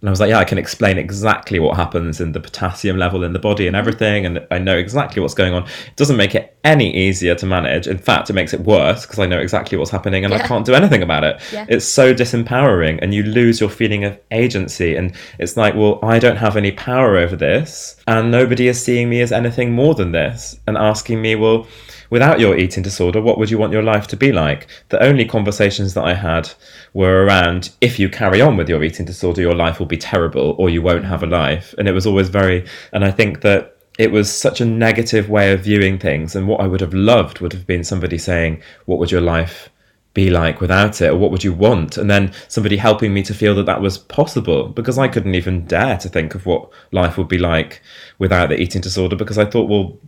And 0.00 0.08
I 0.08 0.10
was 0.10 0.18
like, 0.18 0.30
yeah, 0.30 0.38
I 0.38 0.44
can 0.44 0.56
explain 0.56 0.96
exactly 0.96 1.58
what 1.58 1.76
happens 1.76 2.22
in 2.22 2.32
the 2.32 2.40
potassium 2.40 2.96
level 2.96 3.22
in 3.22 3.34
the 3.34 3.38
body 3.38 3.66
and 3.66 3.76
everything, 3.76 4.24
and 4.24 4.46
I 4.50 4.58
know 4.58 4.78
exactly 4.78 5.20
what's 5.20 5.34
going 5.34 5.52
on. 5.52 5.64
It 5.64 5.96
doesn't 5.96 6.16
make 6.16 6.34
it 6.34 6.56
any 6.64 6.94
easier 6.94 7.34
to 7.34 7.44
manage. 7.44 7.86
In 7.86 7.98
fact, 7.98 8.30
it 8.30 8.32
makes 8.32 8.54
it 8.54 8.60
worse 8.60 9.04
because 9.04 9.18
I 9.18 9.26
know 9.26 9.38
exactly 9.38 9.76
what's 9.76 9.90
happening 9.90 10.24
and 10.24 10.32
I 10.32 10.38
can't 10.38 10.64
do 10.64 10.72
anything 10.72 11.02
about 11.02 11.24
it. 11.24 11.40
Yeah. 11.52 11.66
It's 11.68 11.84
so 11.84 12.14
disempowering, 12.14 12.98
and 13.02 13.12
you 13.12 13.24
lose 13.24 13.60
your 13.60 13.68
feeling 13.68 14.04
of 14.04 14.18
agency. 14.30 14.96
And 14.96 15.14
it's 15.38 15.58
like, 15.58 15.74
well, 15.74 15.98
I 16.02 16.18
don't 16.18 16.36
have 16.36 16.56
any 16.56 16.72
power 16.72 17.18
over 17.18 17.36
this, 17.36 18.02
and 18.06 18.30
nobody 18.30 18.68
is 18.68 18.82
seeing 18.82 19.10
me 19.10 19.20
as 19.20 19.32
anything 19.32 19.72
more 19.72 19.94
than 19.94 20.12
this, 20.12 20.58
and 20.66 20.78
asking 20.78 21.20
me, 21.20 21.34
well, 21.36 21.66
without 22.10 22.40
your 22.40 22.58
eating 22.58 22.82
disorder, 22.82 23.22
what 23.22 23.38
would 23.38 23.50
you 23.50 23.58
want 23.58 23.72
your 23.72 23.82
life 23.82 24.06
to 24.08 24.16
be 24.16 24.32
like? 24.32 24.66
The 24.88 25.02
only 25.02 25.24
conversations 25.24 25.94
that 25.94 26.04
I 26.04 26.14
had 26.14 26.50
were 26.92 27.24
around 27.24 27.70
if 27.80 27.98
you 27.98 28.08
carry 28.08 28.40
on 28.40 28.56
with 28.56 28.68
your 28.68 28.82
eating 28.84 29.06
disorder, 29.06 29.40
your 29.40 29.54
life 29.54 29.78
will 29.78 29.86
be 29.86 29.96
terrible 29.96 30.56
or 30.58 30.68
you 30.68 30.82
won't 30.82 31.04
have 31.04 31.22
a 31.22 31.26
life. 31.26 31.74
And 31.78 31.88
it 31.88 31.92
was 31.92 32.06
always 32.06 32.28
very, 32.28 32.66
and 32.92 33.04
I 33.04 33.10
think 33.10 33.40
that 33.42 33.76
it 33.98 34.10
was 34.10 34.32
such 34.32 34.60
a 34.60 34.64
negative 34.64 35.28
way 35.28 35.52
of 35.52 35.64
viewing 35.64 35.98
things. 35.98 36.34
And 36.34 36.48
what 36.48 36.60
I 36.60 36.66
would 36.66 36.80
have 36.80 36.94
loved 36.94 37.40
would 37.40 37.52
have 37.52 37.66
been 37.66 37.84
somebody 37.84 38.18
saying, 38.18 38.62
What 38.86 38.98
would 38.98 39.10
your 39.10 39.20
life 39.20 39.70
be 40.14 40.30
like 40.30 40.60
without 40.60 41.00
it? 41.00 41.10
Or 41.10 41.16
what 41.16 41.30
would 41.30 41.44
you 41.44 41.52
want? 41.52 41.96
And 41.96 42.10
then 42.10 42.32
somebody 42.48 42.76
helping 42.76 43.12
me 43.12 43.22
to 43.24 43.34
feel 43.34 43.54
that 43.56 43.66
that 43.66 43.80
was 43.80 43.98
possible 43.98 44.68
because 44.68 44.98
I 44.98 45.08
couldn't 45.08 45.34
even 45.34 45.66
dare 45.66 45.98
to 45.98 46.08
think 46.08 46.34
of 46.34 46.46
what 46.46 46.70
life 46.92 47.16
would 47.18 47.28
be 47.28 47.38
like 47.38 47.82
without 48.18 48.48
the 48.48 48.60
eating 48.60 48.80
disorder 48.80 49.16
because 49.16 49.38
I 49.38 49.44
thought, 49.44 49.68
well, 49.68 49.98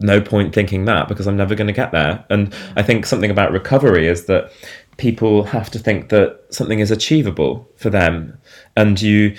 no 0.00 0.20
point 0.20 0.54
thinking 0.54 0.84
that 0.84 1.08
because 1.08 1.26
I'm 1.26 1.36
never 1.36 1.54
going 1.54 1.66
to 1.66 1.72
get 1.72 1.92
there. 1.92 2.24
And 2.30 2.54
I 2.76 2.82
think 2.82 3.06
something 3.06 3.30
about 3.30 3.52
recovery 3.52 4.06
is 4.06 4.26
that 4.26 4.52
people 4.96 5.44
have 5.44 5.70
to 5.70 5.78
think 5.78 6.08
that 6.08 6.40
something 6.50 6.78
is 6.78 6.90
achievable 6.90 7.68
for 7.76 7.90
them. 7.90 8.38
And 8.76 9.00
you, 9.00 9.36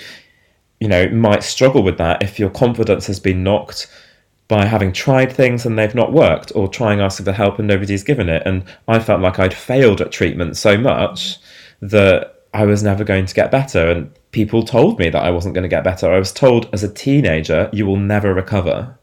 you 0.80 0.88
know, 0.88 1.08
might 1.08 1.42
struggle 1.42 1.82
with 1.82 1.98
that 1.98 2.22
if 2.22 2.38
your 2.38 2.50
confidence 2.50 3.06
has 3.06 3.20
been 3.20 3.42
knocked 3.42 3.88
by 4.48 4.64
having 4.64 4.92
tried 4.92 5.32
things 5.32 5.66
and 5.66 5.78
they've 5.78 5.94
not 5.94 6.12
worked 6.12 6.52
or 6.54 6.68
trying 6.68 7.00
asking 7.00 7.24
for 7.26 7.32
help 7.32 7.58
and 7.58 7.66
nobody's 7.66 8.04
given 8.04 8.28
it. 8.28 8.42
And 8.46 8.64
I 8.86 8.98
felt 8.98 9.20
like 9.20 9.38
I'd 9.38 9.54
failed 9.54 10.00
at 10.00 10.12
treatment 10.12 10.56
so 10.56 10.78
much 10.78 11.38
that 11.80 12.44
I 12.54 12.64
was 12.64 12.82
never 12.82 13.04
going 13.04 13.26
to 13.26 13.34
get 13.34 13.50
better. 13.50 13.90
And 13.90 14.10
people 14.30 14.62
told 14.62 14.98
me 14.98 15.10
that 15.10 15.22
I 15.22 15.30
wasn't 15.30 15.54
going 15.54 15.62
to 15.62 15.68
get 15.68 15.84
better. 15.84 16.12
I 16.12 16.18
was 16.18 16.32
told 16.32 16.68
as 16.72 16.82
a 16.82 16.92
teenager, 16.92 17.68
you 17.72 17.86
will 17.86 17.96
never 17.96 18.32
recover 18.32 18.96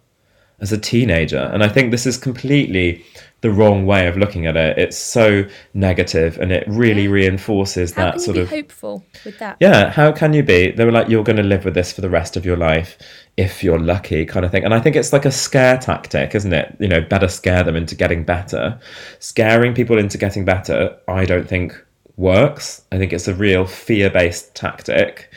as 0.64 0.72
a 0.72 0.78
teenager. 0.78 1.52
And 1.54 1.62
I 1.64 1.68
think 1.68 1.92
this 1.92 2.06
is 2.08 2.18
completely 2.18 3.06
the 3.42 3.52
wrong 3.52 3.86
way 3.86 4.08
of 4.08 4.16
looking 4.18 4.46
at 4.48 4.56
it. 4.56 4.78
It's 4.78 4.98
so 4.98 5.44
negative 5.74 6.40
and 6.40 6.50
it 6.54 6.64
really 6.66 7.04
Yeah. 7.04 7.10
reinforces 7.10 7.92
How 7.94 8.04
that 8.04 8.12
can 8.14 8.20
you 8.20 8.26
sort 8.26 8.36
be 8.36 8.42
of 8.42 8.50
hopeful 8.50 9.04
with 9.26 9.38
that? 9.40 9.58
yeah, 9.60 9.90
how 9.92 10.14
can 10.14 10.32
you 10.32 10.42
be? 10.42 10.72
They 10.72 10.86
were 10.86 10.94
like, 10.94 11.10
you're 11.10 11.26
going 11.26 11.36
to 11.36 11.44
live 11.44 11.66
with 11.66 11.74
this 11.74 11.92
for 11.92 12.00
the 12.00 12.10
rest 12.10 12.38
of 12.38 12.46
your 12.46 12.56
life 12.56 12.98
if 13.36 13.62
you're 13.62 13.78
lucky, 13.80 14.26
kind 14.26 14.46
of 14.46 14.52
thing. 14.52 14.64
And 14.64 14.74
I 14.74 14.80
think 14.80 14.96
it's 14.96 15.12
like 15.12 15.26
a 15.26 15.32
scare 15.32 15.78
tactic, 15.78 16.34
isn't 16.34 16.54
it? 16.54 16.74
You 16.80 16.88
know, 16.88 17.02
better 17.02 17.28
scare 17.28 17.64
them 17.64 17.76
into 17.76 17.96
getting 17.96 18.24
better. 18.24 18.80
Scaring 19.20 19.74
people 19.74 19.98
into 19.98 20.18
getting 20.18 20.46
better, 20.46 20.96
I 21.10 21.26
don't 21.26 21.48
think 21.50 21.76
works. 22.16 22.84
I 22.94 22.98
think 22.98 23.12
it's 23.12 23.28
a 23.28 23.34
real 23.34 23.66
fear 23.66 24.10
based 24.10 24.56
tactic. 24.56 25.30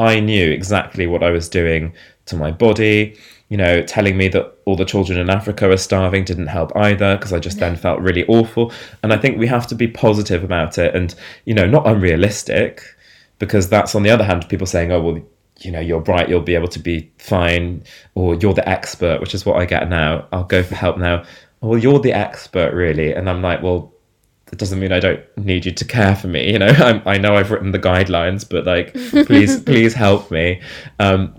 I 0.00 0.18
knew 0.18 0.50
exactly 0.50 1.06
what 1.06 1.22
I 1.22 1.30
was 1.30 1.48
doing 1.48 1.92
to 2.26 2.36
my 2.36 2.50
body. 2.50 3.16
You 3.52 3.58
know, 3.58 3.82
telling 3.82 4.16
me 4.16 4.28
that 4.28 4.44
all 4.64 4.76
the 4.76 4.84
children 4.84 5.18
in 5.18 5.28
Africa 5.28 5.70
are 5.70 5.76
starving 5.76 6.24
didn't 6.24 6.46
help 6.46 6.74
either 6.74 7.16
because 7.16 7.32
I 7.32 7.38
just 7.38 7.58
then 7.58 7.76
felt 7.76 8.00
really 8.00 8.24
awful. 8.26 8.72
And 9.02 9.12
I 9.12 9.18
think 9.18 9.38
we 9.38 9.46
have 9.46 9.66
to 9.66 9.74
be 9.74 9.88
positive 9.88 10.42
about 10.42 10.78
it 10.78 10.94
and, 10.94 11.14
you 11.44 11.54
know, 11.54 11.66
not 11.66 11.86
unrealistic 11.86 12.82
because 13.42 13.68
that's 13.68 13.96
on 13.96 14.04
the 14.04 14.10
other 14.10 14.22
hand 14.22 14.48
people 14.48 14.68
saying 14.68 14.92
oh 14.92 15.00
well 15.00 15.20
you 15.62 15.72
know 15.72 15.80
you're 15.80 16.00
bright 16.00 16.28
you'll 16.28 16.40
be 16.40 16.54
able 16.54 16.68
to 16.68 16.78
be 16.78 17.10
fine 17.18 17.82
or 18.14 18.36
you're 18.36 18.54
the 18.54 18.68
expert 18.68 19.20
which 19.20 19.34
is 19.34 19.44
what 19.44 19.56
i 19.56 19.64
get 19.66 19.88
now. 19.88 20.28
I'll 20.30 20.44
go 20.44 20.62
for 20.62 20.76
help 20.76 20.96
now. 20.96 21.24
"Oh, 21.60 21.68
well 21.68 21.78
you're 21.78 21.98
the 21.98 22.12
expert 22.12 22.72
really. 22.72 23.12
And 23.12 23.28
i'm 23.28 23.42
like 23.42 23.60
well 23.60 23.92
that 24.46 24.60
doesn't 24.60 24.78
mean 24.78 24.92
i 24.92 25.00
don't 25.00 25.24
need 25.36 25.66
you 25.66 25.72
to 25.72 25.84
care 25.84 26.14
for 26.14 26.28
me 26.28 26.52
you 26.52 26.58
know? 26.58 26.66
I'm, 26.88 27.02
i 27.04 27.18
know 27.18 27.34
i've 27.34 27.50
written 27.50 27.72
the 27.72 27.80
guidelines 27.80 28.48
but 28.48 28.64
like 28.64 28.94
please 29.26 29.60
please 29.60 29.92
help 29.92 30.30
me. 30.30 30.62
Um, 31.00 31.34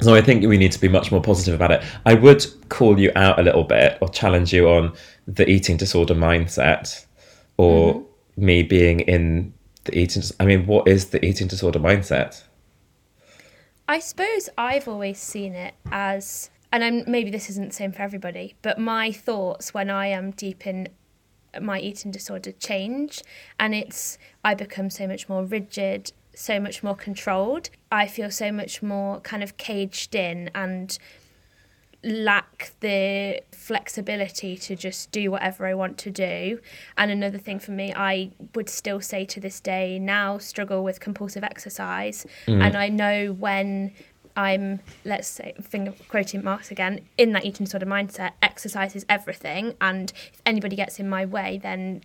so 0.00 0.14
I 0.14 0.20
think 0.20 0.44
we 0.46 0.56
need 0.56 0.72
to 0.72 0.80
be 0.80 0.88
much 0.88 1.10
more 1.12 1.20
positive 1.20 1.54
about 1.54 1.70
it. 1.72 1.82
I 2.06 2.14
would 2.14 2.46
call 2.68 2.98
you 2.98 3.12
out 3.16 3.38
a 3.38 3.42
little 3.42 3.64
bit 3.64 3.98
or 4.00 4.08
challenge 4.08 4.52
you 4.52 4.68
on 4.68 4.92
the 5.26 5.48
eating 5.48 5.76
disorder 5.76 6.14
mindset 6.14 7.06
or 7.56 7.94
mm-hmm. 7.94 8.44
me 8.44 8.62
being 8.62 9.00
in 9.00 9.52
the 9.84 9.98
eating 9.98 10.22
I 10.38 10.44
mean 10.44 10.66
what 10.66 10.88
is 10.88 11.06
the 11.06 11.24
eating 11.24 11.48
disorder 11.48 11.78
mindset? 11.78 12.42
I 13.88 13.98
suppose 13.98 14.48
I've 14.56 14.86
always 14.86 15.18
seen 15.18 15.54
it 15.54 15.74
as, 15.90 16.48
and 16.70 16.84
I'm, 16.84 17.02
maybe 17.08 17.28
this 17.28 17.50
isn't 17.50 17.70
the 17.70 17.74
same 17.74 17.90
for 17.90 18.02
everybody, 18.02 18.54
but 18.62 18.78
my 18.78 19.10
thoughts 19.10 19.74
when 19.74 19.90
I 19.90 20.06
am 20.06 20.30
deep 20.30 20.64
in 20.64 20.88
my 21.60 21.80
eating 21.80 22.12
disorder 22.12 22.52
change, 22.52 23.20
and 23.58 23.74
it's 23.74 24.16
I 24.44 24.54
become 24.54 24.90
so 24.90 25.08
much 25.08 25.28
more 25.28 25.44
rigid, 25.44 26.12
so 26.34 26.60
much 26.60 26.82
more 26.82 26.94
controlled. 26.94 27.70
I 27.90 28.06
feel 28.06 28.30
so 28.30 28.52
much 28.52 28.82
more 28.82 29.20
kind 29.20 29.42
of 29.42 29.56
caged 29.56 30.14
in 30.14 30.50
and 30.54 30.98
lack 32.02 32.72
the 32.80 33.42
flexibility 33.52 34.56
to 34.56 34.74
just 34.74 35.12
do 35.12 35.30
whatever 35.30 35.66
I 35.66 35.74
want 35.74 35.98
to 35.98 36.10
do. 36.10 36.58
And 36.96 37.10
another 37.10 37.38
thing 37.38 37.58
for 37.58 37.72
me, 37.72 37.92
I 37.94 38.30
would 38.54 38.68
still 38.68 39.00
say 39.00 39.24
to 39.26 39.40
this 39.40 39.60
day 39.60 39.98
now 39.98 40.38
struggle 40.38 40.82
with 40.82 41.00
compulsive 41.00 41.44
exercise. 41.44 42.26
Mm. 42.46 42.62
And 42.62 42.76
I 42.76 42.88
know 42.88 43.32
when 43.32 43.92
I'm, 44.36 44.80
let's 45.04 45.28
say, 45.28 45.54
finger 45.60 45.92
quoting 46.08 46.42
marks 46.42 46.70
again, 46.70 47.00
in 47.18 47.32
that 47.32 47.44
eating 47.44 47.64
disorder 47.64 47.86
mindset, 47.86 48.32
exercise 48.42 48.96
is 48.96 49.04
everything. 49.08 49.74
And 49.80 50.12
if 50.32 50.40
anybody 50.46 50.76
gets 50.76 50.98
in 50.98 51.08
my 51.08 51.26
way, 51.26 51.60
then 51.62 52.02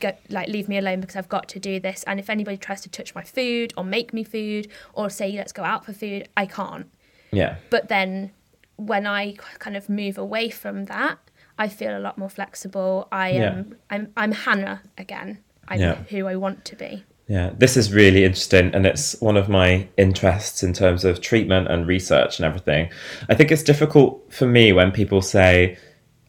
go 0.00 0.12
like 0.28 0.48
leave 0.48 0.68
me 0.68 0.78
alone 0.78 1.00
because 1.00 1.16
I've 1.16 1.28
got 1.28 1.48
to 1.50 1.58
do 1.58 1.80
this. 1.80 2.04
And 2.06 2.18
if 2.20 2.28
anybody 2.30 2.56
tries 2.56 2.80
to 2.82 2.88
touch 2.88 3.14
my 3.14 3.22
food 3.22 3.72
or 3.76 3.84
make 3.84 4.12
me 4.12 4.24
food 4.24 4.68
or 4.92 5.08
say 5.10 5.32
let's 5.32 5.52
go 5.52 5.64
out 5.64 5.84
for 5.84 5.92
food, 5.92 6.28
I 6.36 6.46
can't 6.46 6.86
Yeah. 7.32 7.56
but 7.70 7.88
then 7.88 8.32
when 8.76 9.06
I 9.06 9.34
kind 9.58 9.76
of 9.76 9.88
move 9.88 10.16
away 10.18 10.50
from 10.50 10.84
that, 10.84 11.18
I 11.58 11.66
feel 11.68 11.96
a 11.96 11.98
lot 11.98 12.16
more 12.18 12.30
flexible. 12.30 13.08
I 13.10 13.30
Yeah. 13.30 13.42
am 13.50 13.76
I'm 13.90 14.12
I'm 14.16 14.32
Hannah 14.32 14.82
again. 14.96 15.38
I'm 15.66 15.80
Yeah. 15.80 15.94
who 16.10 16.26
I 16.26 16.36
want 16.36 16.64
to 16.66 16.76
be. 16.76 17.04
Yeah, 17.26 17.50
this 17.58 17.76
is 17.76 17.92
really 17.92 18.24
interesting, 18.24 18.74
and 18.74 18.86
it's 18.86 19.20
one 19.20 19.36
of 19.36 19.50
my 19.50 19.86
interests 19.98 20.62
in 20.62 20.72
terms 20.72 21.04
of 21.04 21.20
treatment 21.20 21.68
and 21.68 21.86
research 21.86 22.38
and 22.38 22.46
everything. 22.46 22.88
I 23.28 23.34
think 23.34 23.52
it's 23.52 23.62
difficult 23.62 24.32
for 24.32 24.46
me 24.46 24.72
when 24.72 24.92
people 24.92 25.20
say, 25.20 25.76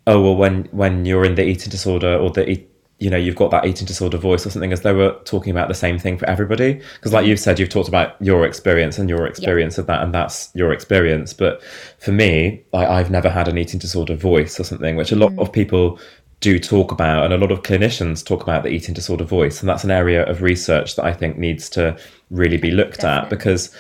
"Oh, 0.06 0.22
well, 0.22 0.36
when 0.36 0.68
when 0.72 1.06
you're 1.06 1.24
in 1.24 1.36
the 1.36 1.46
eating 1.46 1.70
disorder 1.70 2.18
or 2.18 2.32
the 2.32 2.50
you 3.00 3.10
know 3.10 3.18
you've 3.18 3.36
got 3.36 3.52
that 3.52 3.66
eating 3.66 3.88
disorder 3.88 4.18
voice 4.18 4.46
or 4.46 4.50
something," 4.50 4.72
as 4.72 4.82
though 4.82 4.96
we're 4.96 5.18
talking 5.24 5.52
about 5.52 5.68
the 5.68 5.74
same 5.74 5.98
thing 5.98 6.18
for 6.18 6.30
everybody. 6.30 6.82
Because, 6.96 7.14
like 7.14 7.24
mm-hmm. 7.24 7.30
you've 7.30 7.40
said, 7.40 7.60
you've 7.60 7.70
talked 7.70 7.88
about 7.88 8.22
your 8.22 8.46
experience 8.46 8.98
and 9.00 9.10
your 9.10 9.26
experience 9.26 9.78
of 9.78 9.88
that, 9.88 10.04
and 10.04 10.14
that's 10.14 10.50
your 10.54 10.72
experience. 10.72 11.34
But 11.34 11.64
for 11.98 12.12
me, 12.12 12.64
I, 12.74 12.86
I've 12.86 13.12
never 13.12 13.30
had 13.30 13.48
an 13.48 13.58
eating 13.58 13.80
disorder 13.80 14.16
voice 14.16 14.60
or 14.60 14.64
something, 14.64 14.96
which 14.96 15.12
a 15.12 15.16
lot 15.16 15.32
mm-hmm. 15.32 15.40
of 15.40 15.52
people 15.52 16.00
do 16.42 16.60
talk 16.60 16.92
about, 16.92 17.26
and 17.26 17.34
a 17.34 17.38
lot 17.38 17.52
of 17.52 17.64
clinicians 17.64 18.26
talk 18.26 18.44
about 18.44 18.64
the 18.64 18.70
eating 18.70 18.94
disorder 18.94 19.26
voice, 19.26 19.60
and 19.60 19.70
that's 19.70 19.84
an 19.84 19.92
area 19.92 20.26
of 20.26 20.42
research 20.42 20.96
that 20.96 21.06
I 21.06 21.14
think 21.14 21.38
needs 21.38 21.70
to 21.72 21.98
really 22.30 22.58
be 22.58 22.72
looked 22.72 23.04
at 23.04 23.30
because 23.30 23.76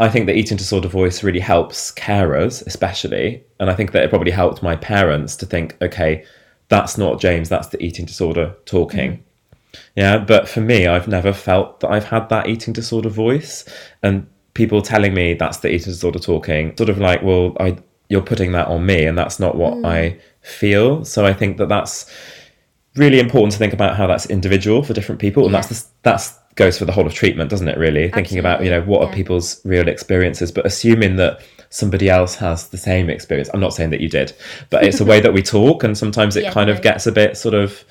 I 0.00 0.08
think 0.08 0.26
the 0.26 0.34
eating 0.34 0.56
disorder 0.56 0.88
voice 0.88 1.22
really 1.22 1.40
helps 1.40 1.92
carers, 1.92 2.66
especially, 2.66 3.44
and 3.60 3.70
I 3.70 3.74
think 3.74 3.92
that 3.92 4.02
it 4.02 4.10
probably 4.10 4.32
helped 4.32 4.62
my 4.62 4.76
parents 4.76 5.36
to 5.36 5.46
think, 5.46 5.76
okay, 5.80 6.24
that's 6.68 6.98
not 6.98 7.20
James, 7.20 7.48
that's 7.48 7.68
the 7.68 7.82
eating 7.82 8.06
disorder 8.06 8.54
talking. 8.64 9.12
Mm-hmm. 9.12 9.20
Yeah, 9.96 10.18
but 10.18 10.48
for 10.48 10.60
me, 10.60 10.86
I've 10.86 11.08
never 11.08 11.32
felt 11.32 11.80
that 11.80 11.90
I've 11.90 12.04
had 12.04 12.28
that 12.28 12.48
eating 12.48 12.72
disorder 12.72 13.08
voice, 13.08 13.64
and 14.02 14.26
people 14.54 14.82
telling 14.82 15.14
me 15.14 15.34
that's 15.34 15.58
the 15.58 15.68
eating 15.68 15.92
disorder 15.92 16.18
talking, 16.18 16.76
sort 16.76 16.90
of 16.90 16.98
like, 16.98 17.22
well, 17.22 17.56
I 17.58 17.76
you're 18.08 18.22
putting 18.22 18.52
that 18.52 18.68
on 18.68 18.86
me, 18.86 19.04
and 19.04 19.16
that's 19.16 19.40
not 19.40 19.56
what 19.56 19.84
I 19.84 20.10
mm. 20.10 20.20
feel. 20.42 21.04
So 21.04 21.24
I 21.24 21.32
think 21.32 21.56
that 21.56 21.68
that's 21.68 22.10
really 22.96 23.18
important 23.18 23.52
to 23.52 23.58
think 23.58 23.72
about 23.72 23.96
how 23.96 24.06
that's 24.06 24.26
individual 24.26 24.82
for 24.82 24.92
different 24.92 25.20
people, 25.20 25.44
and 25.44 25.52
Yeah. 25.52 25.60
that's 25.60 25.80
the, 25.82 25.88
that's 26.02 26.38
goes 26.56 26.78
for 26.78 26.84
the 26.84 26.92
whole 26.92 27.06
of 27.06 27.12
treatment, 27.14 27.50
doesn't 27.50 27.66
it? 27.66 27.78
Really, 27.78 28.10
thinking 28.10 28.38
about 28.38 28.62
you 28.62 28.70
know 28.70 28.80
what 28.80 29.02
Absolutely, 29.02 29.12
are 29.12 29.16
people's 29.16 29.60
real 29.64 29.88
experiences, 29.88 30.52
but 30.52 30.64
assuming 30.66 31.16
that 31.16 31.40
somebody 31.74 32.08
else 32.08 32.34
has 32.36 32.68
the 32.68 32.78
same 32.78 33.10
experience. 33.10 33.50
I'm 33.52 33.60
not 33.60 33.74
saying 33.74 33.90
that 33.90 34.00
you 34.00 34.08
did, 34.08 34.32
but 34.70 34.84
it's 34.84 35.00
a 35.00 35.04
way 35.04 35.20
that 35.20 35.32
we 35.34 35.42
talk, 35.56 35.84
and 35.84 35.96
sometimes 35.98 36.36
it 36.36 36.44
Yeah, 36.44 36.50
kind 36.50 36.68
no. 36.68 36.72
of 36.72 36.82
gets 36.82 37.06
a 37.06 37.12
bit 37.12 37.36
sort 37.36 37.54
of 37.54 37.84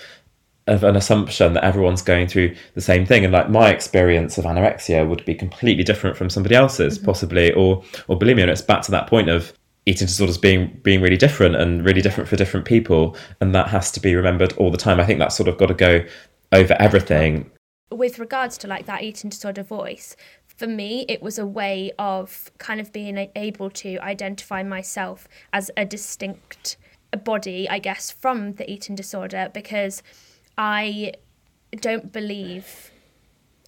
of 0.67 0.83
an 0.83 0.95
assumption 0.95 1.53
that 1.53 1.63
everyone's 1.65 2.01
going 2.01 2.27
through 2.27 2.55
the 2.73 2.81
same 2.81 3.05
thing 3.05 3.25
and 3.25 3.33
like 3.33 3.49
my 3.49 3.69
experience 3.69 4.37
of 4.37 4.45
anorexia 4.45 5.05
would 5.07 5.23
be 5.25 5.35
completely 5.35 5.83
different 5.83 6.15
from 6.15 6.29
somebody 6.29 6.55
else's 6.55 6.97
Mm-hmm. 6.97 7.05
possibly 7.05 7.51
or 7.53 7.83
or 8.07 8.17
bulimia 8.17 8.43
and 8.43 8.51
it's 8.51 8.61
back 8.61 8.81
to 8.83 8.91
that 8.91 9.07
point 9.07 9.29
of 9.29 9.51
eating 9.85 10.07
disorders 10.07 10.37
being 10.37 10.79
being 10.83 11.01
really 11.01 11.17
different 11.17 11.55
and 11.57 11.83
really 11.85 12.01
different 12.01 12.29
for 12.29 12.37
different 12.37 12.65
people 12.65 13.17
and 13.41 13.53
that 13.53 13.67
has 13.67 13.91
to 13.91 13.99
be 13.99 14.15
remembered 14.15 14.53
all 14.53 14.71
the 14.71 14.77
time 14.77 14.99
i 15.01 15.05
think 15.05 15.19
that's 15.19 15.35
sort 15.35 15.49
of 15.49 15.57
got 15.57 15.65
to 15.67 15.73
go 15.73 16.05
over 16.53 16.75
everything 16.79 17.51
with 17.91 18.17
regards 18.19 18.57
to 18.57 18.67
like 18.67 18.85
that 18.85 19.03
eating 19.03 19.29
disorder 19.29 19.63
voice 19.63 20.15
for 20.55 20.67
me 20.67 21.05
it 21.09 21.21
was 21.21 21.37
a 21.39 21.45
way 21.45 21.91
of 21.97 22.51
kind 22.57 22.79
of 22.79 22.91
being 22.93 23.29
able 23.35 23.69
to 23.69 23.97
identify 23.99 24.61
myself 24.63 25.27
as 25.51 25.69
a 25.77 25.85
distinct 25.85 26.77
body 27.23 27.69
i 27.69 27.79
guess 27.79 28.11
from 28.11 28.53
the 28.53 28.69
eating 28.71 28.95
disorder 28.95 29.49
because 29.53 30.01
i 30.57 31.11
don't 31.79 32.11
believe 32.11 32.91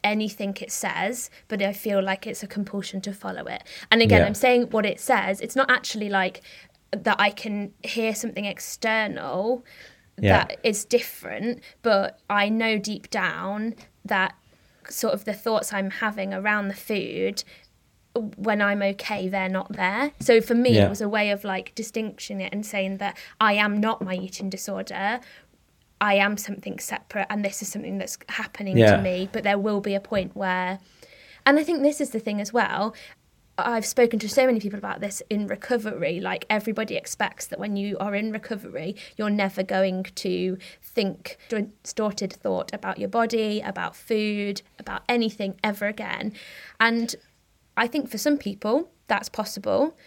anything 0.03 0.55
it 0.61 0.71
says 0.71 1.29
but 1.47 1.61
i 1.61 1.73
feel 1.73 2.01
like 2.01 2.27
it's 2.27 2.43
a 2.43 2.47
compulsion 2.47 3.01
to 3.01 3.11
follow 3.13 3.45
it 3.45 3.63
and 3.91 4.01
again 4.01 4.21
Yeah. 4.21 4.27
i'm 4.27 4.35
saying 4.35 4.63
what 4.69 4.85
it 4.85 4.99
says 4.99 5.41
it's 5.41 5.55
not 5.55 5.69
actually 5.71 6.09
like 6.09 6.41
that 6.91 7.15
i 7.19 7.29
can 7.31 7.73
hear 7.83 8.13
something 8.13 8.45
external 8.45 9.63
Yeah. 10.19 10.45
that 10.45 10.59
is 10.63 10.85
different, 10.85 11.61
but 11.81 12.19
I 12.29 12.47
know 12.47 12.77
deep 12.77 13.09
down 13.09 13.75
that 14.05 14.33
sort 14.89 15.13
of 15.13 15.25
the 15.25 15.33
thoughts 15.33 15.73
I'm 15.73 15.89
having 15.89 16.33
around 16.33 16.67
the 16.67 16.75
food 16.75 17.43
when 18.37 18.61
I'm 18.61 18.81
okay, 18.81 19.27
they're 19.27 19.49
not 19.49 19.73
there. 19.73 20.11
So 20.21 20.39
for 20.39 20.55
me, 20.55 20.75
Yeah. 20.75 20.85
it 20.85 20.89
was 20.89 21.01
a 21.01 21.09
way 21.09 21.31
of 21.31 21.43
like 21.43 21.75
distinguishing 21.75 22.39
it 22.39 22.53
and 22.53 22.65
saying 22.65 22.97
that 22.97 23.17
I 23.41 23.53
am 23.53 23.79
not 23.79 24.01
my 24.01 24.15
eating 24.15 24.49
disorder. 24.49 25.19
I 25.99 26.15
am 26.15 26.37
something 26.37 26.79
separate, 26.79 27.27
and 27.29 27.43
this 27.43 27.61
is 27.61 27.67
something 27.69 27.97
that's 27.97 28.17
happening 28.29 28.77
Yeah. 28.77 28.95
to 28.97 29.01
me. 29.01 29.29
But 29.31 29.43
there 29.43 29.57
will 29.57 29.81
be 29.81 29.95
a 29.95 29.99
point 29.99 30.35
where, 30.35 30.79
and 31.45 31.59
I 31.59 31.63
think 31.63 31.81
this 31.81 31.99
is 31.99 32.11
the 32.11 32.19
thing 32.19 32.39
as 32.39 32.53
well. 32.53 32.93
I've 33.57 33.85
spoken 33.85 34.19
to 34.19 34.29
so 34.29 34.45
many 34.45 34.59
people 34.59 34.77
about 34.77 34.99
this 34.99 35.21
in 35.29 35.47
recovery. 35.47 36.19
Like 36.19 36.45
everybody 36.49 36.95
expects 36.95 37.47
that 37.47 37.59
when 37.59 37.77
you 37.77 37.97
are 37.99 38.13
in 38.13 38.31
recovery, 38.31 38.95
you're 39.17 39.29
never 39.29 39.63
going 39.63 40.03
to 40.03 40.57
think 40.81 41.37
distorted 41.49 42.33
thought 42.33 42.73
about 42.73 42.97
your 42.99 43.09
body, 43.09 43.61
about 43.61 43.95
food, 43.95 44.61
about 44.77 45.03
anything 45.07 45.55
ever 45.63 45.87
again. 45.87 46.33
And 46.79 47.15
I 47.77 47.87
think 47.87 48.09
for 48.09 48.17
some 48.17 48.37
people 48.37 48.89
that's 49.07 49.29
possible, 49.29 49.97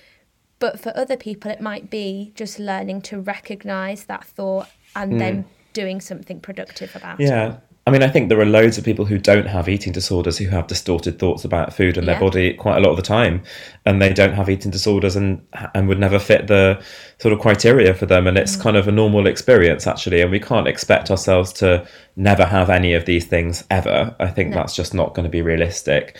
but 0.58 0.80
for 0.80 0.92
other 0.96 1.16
people 1.16 1.50
it 1.50 1.60
might 1.60 1.90
be 1.90 2.32
just 2.34 2.58
learning 2.58 3.02
to 3.02 3.20
recognize 3.20 4.04
that 4.04 4.24
thought 4.24 4.68
and 4.94 5.12
hmm. 5.12 5.18
then 5.18 5.44
doing 5.72 6.00
something 6.00 6.40
productive 6.40 6.94
about 6.96 7.20
it. 7.20 7.28
yeah 7.28 7.58
i 7.88 7.90
mean 7.90 8.02
i 8.02 8.08
think 8.08 8.28
there 8.28 8.40
are 8.40 8.44
loads 8.44 8.76
of 8.76 8.84
people 8.84 9.06
who 9.06 9.18
don't 9.18 9.46
have 9.46 9.68
eating 9.68 9.92
disorders 9.92 10.36
who 10.38 10.48
have 10.48 10.66
distorted 10.66 11.18
thoughts 11.18 11.44
about 11.44 11.72
food 11.72 11.96
and 11.96 12.06
Yeah. 12.06 12.12
their 12.12 12.20
body 12.20 12.52
quite 12.52 12.76
a 12.76 12.80
lot 12.80 12.90
of 12.90 12.96
the 12.96 13.02
time 13.02 13.42
and 13.86 14.00
they 14.02 14.12
don't 14.12 14.34
have 14.34 14.50
eating 14.50 14.70
disorders 14.70 15.16
and 15.16 15.40
and 15.74 15.88
would 15.88 15.98
never 15.98 16.18
fit 16.18 16.46
the 16.46 16.80
sort 17.18 17.32
of 17.32 17.40
criteria 17.40 17.94
for 17.94 18.06
them 18.06 18.26
and 18.26 18.36
it's 18.36 18.56
mm. 18.56 18.62
kind 18.62 18.76
of 18.76 18.86
a 18.86 18.92
normal 18.92 19.26
experience 19.26 19.86
actually 19.86 20.20
and 20.20 20.30
we 20.30 20.38
can't 20.38 20.68
expect 20.68 21.10
ourselves 21.10 21.52
to 21.54 21.86
never 22.16 22.44
have 22.44 22.68
any 22.70 22.92
of 22.94 23.06
these 23.06 23.24
things 23.24 23.64
ever. 23.70 24.14
I 24.20 24.28
think 24.28 24.52
that's 24.52 24.74
just 24.74 24.92
not 24.94 25.14
going 25.14 25.24
to 25.24 25.30
be 25.30 25.42
realistic 25.42 26.16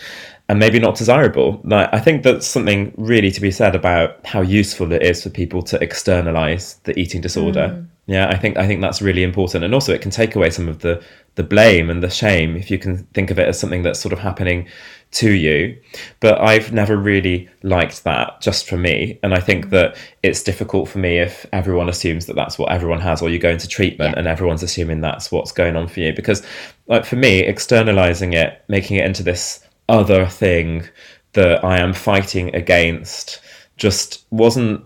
and 0.49 0.57
maybe 0.57 0.79
not 0.79 0.95
desirable. 0.95 1.61
Like 1.63 1.89
i 1.93 1.99
think 1.99 2.23
that's 2.23 2.47
something 2.47 2.93
really 2.97 3.31
to 3.31 3.41
be 3.41 3.51
said 3.51 3.75
about 3.75 4.25
how 4.25 4.41
useful 4.41 4.91
it 4.91 5.03
is 5.03 5.23
for 5.23 5.29
people 5.29 5.61
to 5.63 5.81
externalize 5.83 6.79
the 6.85 6.97
eating 6.99 7.21
disorder. 7.21 7.67
Mm. 7.69 7.87
Yeah 8.07 8.27
i 8.29 8.35
think 8.35 8.57
i 8.57 8.65
think 8.65 8.81
that's 8.81 9.01
really 9.03 9.23
important 9.23 9.63
and 9.63 9.73
also 9.73 9.93
it 9.93 10.01
can 10.01 10.11
take 10.11 10.35
away 10.35 10.49
some 10.49 10.67
of 10.67 10.79
the 10.79 10.93
the 11.35 11.43
blame 11.43 11.89
and 11.89 12.03
the 12.03 12.09
shame 12.09 12.55
if 12.55 12.69
you 12.69 12.77
can 12.77 12.97
think 13.13 13.31
of 13.31 13.39
it 13.39 13.47
as 13.47 13.59
something 13.59 13.83
that's 13.83 13.99
sort 13.99 14.13
of 14.13 14.19
happening 14.19 14.67
to 15.11 15.31
you. 15.31 15.79
But 16.19 16.39
i've 16.41 16.71
never 16.71 16.97
really 16.97 17.49
liked 17.63 18.03
that 18.03 18.41
just 18.41 18.67
for 18.67 18.77
me. 18.77 19.19
And 19.23 19.33
i 19.33 19.39
think 19.39 19.67
mm. 19.67 19.69
that 19.71 19.97
it's 20.23 20.43
difficult 20.43 20.89
for 20.89 20.99
me 20.99 21.17
if 21.19 21.45
everyone 21.51 21.89
assumes 21.89 22.25
that 22.25 22.35
that's 22.35 22.59
what 22.59 22.71
everyone 22.71 23.01
has 23.01 23.21
or 23.21 23.29
you 23.29 23.39
go 23.39 23.49
into 23.49 23.67
treatment 23.67 24.13
Yeah. 24.13 24.19
and 24.19 24.27
everyone's 24.27 24.63
assuming 24.63 25.01
that's 25.01 25.31
what's 25.31 25.51
going 25.51 25.75
on 25.75 25.87
for 25.87 25.99
you. 25.99 26.13
Because 26.13 26.45
like 26.87 27.05
for 27.05 27.15
me 27.15 27.39
externalizing 27.39 28.33
it 28.33 28.63
making 28.67 28.97
it 28.97 29.05
into 29.05 29.23
this 29.23 29.65
other 29.87 30.25
thing 30.25 30.87
that 31.33 31.63
i 31.63 31.79
am 31.79 31.93
fighting 31.93 32.53
against 32.55 33.39
just 33.77 34.25
wasn't 34.29 34.83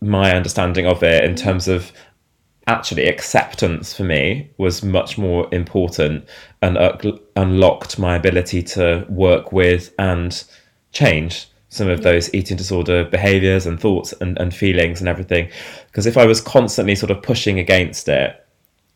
my 0.00 0.34
understanding 0.34 0.86
of 0.86 1.02
it 1.02 1.24
in 1.24 1.32
mm. 1.32 1.38
terms 1.38 1.68
of 1.68 1.92
actually 2.66 3.06
acceptance 3.06 3.94
for 3.94 4.02
me 4.04 4.50
was 4.58 4.82
much 4.82 5.16
more 5.16 5.48
important 5.52 6.28
and 6.62 6.76
un- 6.76 7.20
unlocked 7.36 7.98
my 7.98 8.16
ability 8.16 8.62
to 8.62 9.06
work 9.08 9.52
with 9.52 9.94
and 9.98 10.44
change 10.92 11.48
some 11.68 11.88
of 11.88 12.02
those 12.02 12.32
eating 12.34 12.56
disorder 12.56 13.04
behaviors 13.04 13.66
and 13.66 13.78
thoughts 13.78 14.12
and, 14.20 14.38
and 14.38 14.54
feelings 14.54 15.00
and 15.00 15.08
everything. 15.08 15.48
Because 15.86 16.06
if 16.06 16.16
i 16.16 16.26
was 16.26 16.40
constantly 16.40 16.94
sort 16.94 17.10
of 17.10 17.22
pushing 17.22 17.58
against 17.58 18.08
it 18.08 18.44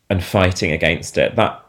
and 0.08 0.22
fighting 0.24 0.72
against 0.72 1.16
it 1.18 1.36
that 1.36 1.64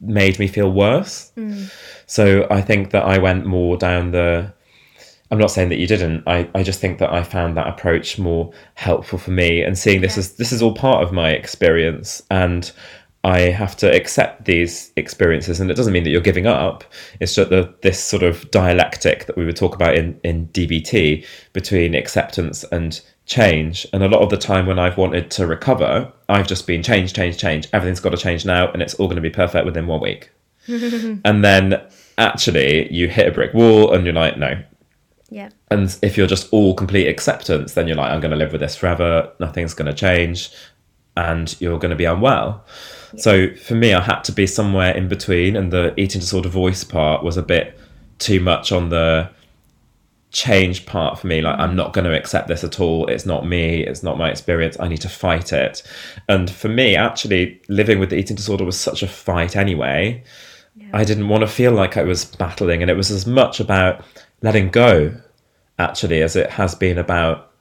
made 0.00 0.38
me 0.38 0.46
feel 0.46 0.70
worse. 0.70 1.32
Mm. 1.36 1.72
So 2.06 2.46
i 2.50 2.60
think 2.60 2.90
that 2.90 3.04
i 3.04 3.18
went 3.18 3.46
more 3.46 3.76
down 3.76 4.12
the 4.12 4.52
I'm 5.30 5.38
not 5.38 5.50
saying 5.50 5.68
that 5.68 5.78
you 5.78 5.86
didn't. 5.86 6.24
I, 6.26 6.48
I 6.54 6.62
just 6.62 6.80
think 6.80 6.98
that 6.98 7.12
I 7.12 7.22
found 7.22 7.56
that 7.56 7.68
approach 7.68 8.18
more 8.18 8.52
helpful 8.74 9.18
for 9.18 9.30
me 9.30 9.62
and 9.62 9.78
seeing 9.78 10.00
this 10.00 10.18
as 10.18 10.36
this 10.36 10.52
is 10.52 10.60
all 10.60 10.74
part 10.74 11.02
of 11.04 11.12
my 11.12 11.30
experience 11.30 12.22
and 12.30 12.70
I 13.22 13.40
have 13.40 13.76
to 13.78 13.94
accept 13.94 14.46
these 14.46 14.92
experiences 14.96 15.60
and 15.60 15.70
it 15.70 15.74
doesn't 15.74 15.92
mean 15.92 16.04
that 16.04 16.10
you're 16.10 16.22
giving 16.22 16.46
up. 16.46 16.84
It's 17.20 17.34
just 17.34 17.50
the 17.50 17.74
this 17.82 18.02
sort 18.02 18.22
of 18.22 18.50
dialectic 18.50 19.26
that 19.26 19.36
we 19.36 19.44
would 19.44 19.56
talk 19.56 19.74
about 19.74 19.94
in, 19.94 20.18
in 20.24 20.48
DBT 20.48 21.26
between 21.52 21.94
acceptance 21.94 22.64
and 22.64 23.00
change. 23.26 23.86
And 23.92 24.02
a 24.02 24.08
lot 24.08 24.22
of 24.22 24.30
the 24.30 24.38
time 24.38 24.66
when 24.66 24.78
I've 24.78 24.96
wanted 24.96 25.30
to 25.32 25.46
recover, 25.46 26.10
I've 26.30 26.46
just 26.46 26.66
been 26.66 26.82
change, 26.82 27.12
change, 27.12 27.36
change. 27.36 27.68
Everything's 27.74 28.00
got 28.00 28.10
to 28.10 28.16
change 28.16 28.46
now 28.46 28.72
and 28.72 28.80
it's 28.80 28.94
all 28.94 29.06
going 29.06 29.16
to 29.16 29.22
be 29.22 29.30
perfect 29.30 29.66
within 29.66 29.86
one 29.86 30.00
week. 30.00 30.30
and 30.66 31.44
then 31.44 31.80
actually 32.16 32.90
you 32.92 33.08
hit 33.08 33.28
a 33.28 33.32
brick 33.32 33.52
wall 33.52 33.92
and 33.92 34.04
you're 34.04 34.14
like, 34.14 34.38
no, 34.38 34.62
Yeah. 35.30 35.50
and 35.70 35.96
if 36.02 36.16
you're 36.16 36.26
just 36.26 36.48
all 36.52 36.74
complete 36.74 37.06
acceptance, 37.06 37.74
then 37.74 37.86
you're 37.86 37.96
like, 37.96 38.10
I'm 38.10 38.20
going 38.20 38.32
to 38.32 38.36
live 38.36 38.52
with 38.52 38.60
this 38.60 38.76
forever. 38.76 39.32
Nothing's 39.38 39.74
going 39.74 39.86
to 39.86 39.94
change. 39.96 40.50
And 41.16 41.54
you're 41.60 41.78
going 41.78 41.90
to 41.90 41.96
be 41.96 42.04
unwell. 42.04 42.64
So 43.16 43.54
for 43.56 43.74
me, 43.74 43.92
I 43.92 44.00
had 44.00 44.22
to 44.22 44.32
be 44.32 44.46
somewhere 44.46 44.94
in 44.96 45.08
between. 45.08 45.56
And 45.56 45.72
the 45.72 45.92
eating 46.00 46.20
disorder 46.20 46.48
voice 46.48 46.84
part 46.84 47.22
was 47.22 47.36
a 47.36 47.42
bit 47.42 47.78
too 48.18 48.40
much 48.40 48.72
on 48.72 48.88
the 48.88 49.30
change 50.30 50.86
part 50.86 51.18
for 51.18 51.26
me. 51.26 51.42
Like, 51.42 51.58
I'm 51.58 51.74
not 51.74 51.92
going 51.92 52.04
to 52.04 52.16
accept 52.16 52.48
this 52.48 52.62
at 52.62 52.80
all. 52.80 53.06
It's 53.08 53.26
not 53.26 53.46
me. 53.46 53.84
It's 53.84 54.02
not 54.02 54.18
my 54.18 54.30
experience. 54.30 54.76
I 54.78 54.88
need 54.88 55.00
to 55.00 55.08
fight 55.08 55.52
it. 55.52 55.82
And 56.28 56.50
for 56.50 56.68
me, 56.68 56.96
actually, 56.96 57.60
living 57.68 57.98
with 57.98 58.10
the 58.10 58.16
eating 58.16 58.36
disorder 58.36 58.64
was 58.64 58.78
such 58.78 59.02
a 59.02 59.08
fight 59.08 59.56
anyway. 59.56 60.22
I 60.92 61.04
didn't 61.04 61.28
want 61.28 61.42
to 61.42 61.48
feel 61.48 61.72
like 61.72 61.96
I 61.96 62.04
was 62.04 62.24
battling. 62.24 62.82
And 62.82 62.90
it 62.90 62.96
was 62.96 63.10
as 63.10 63.26
much 63.26 63.60
about 63.60 64.04
letting 64.42 64.70
go, 64.70 65.14
actually, 65.78 66.22
as 66.22 66.36
it 66.36 66.50
has 66.50 66.74
been 66.74 66.98
about 66.98 67.52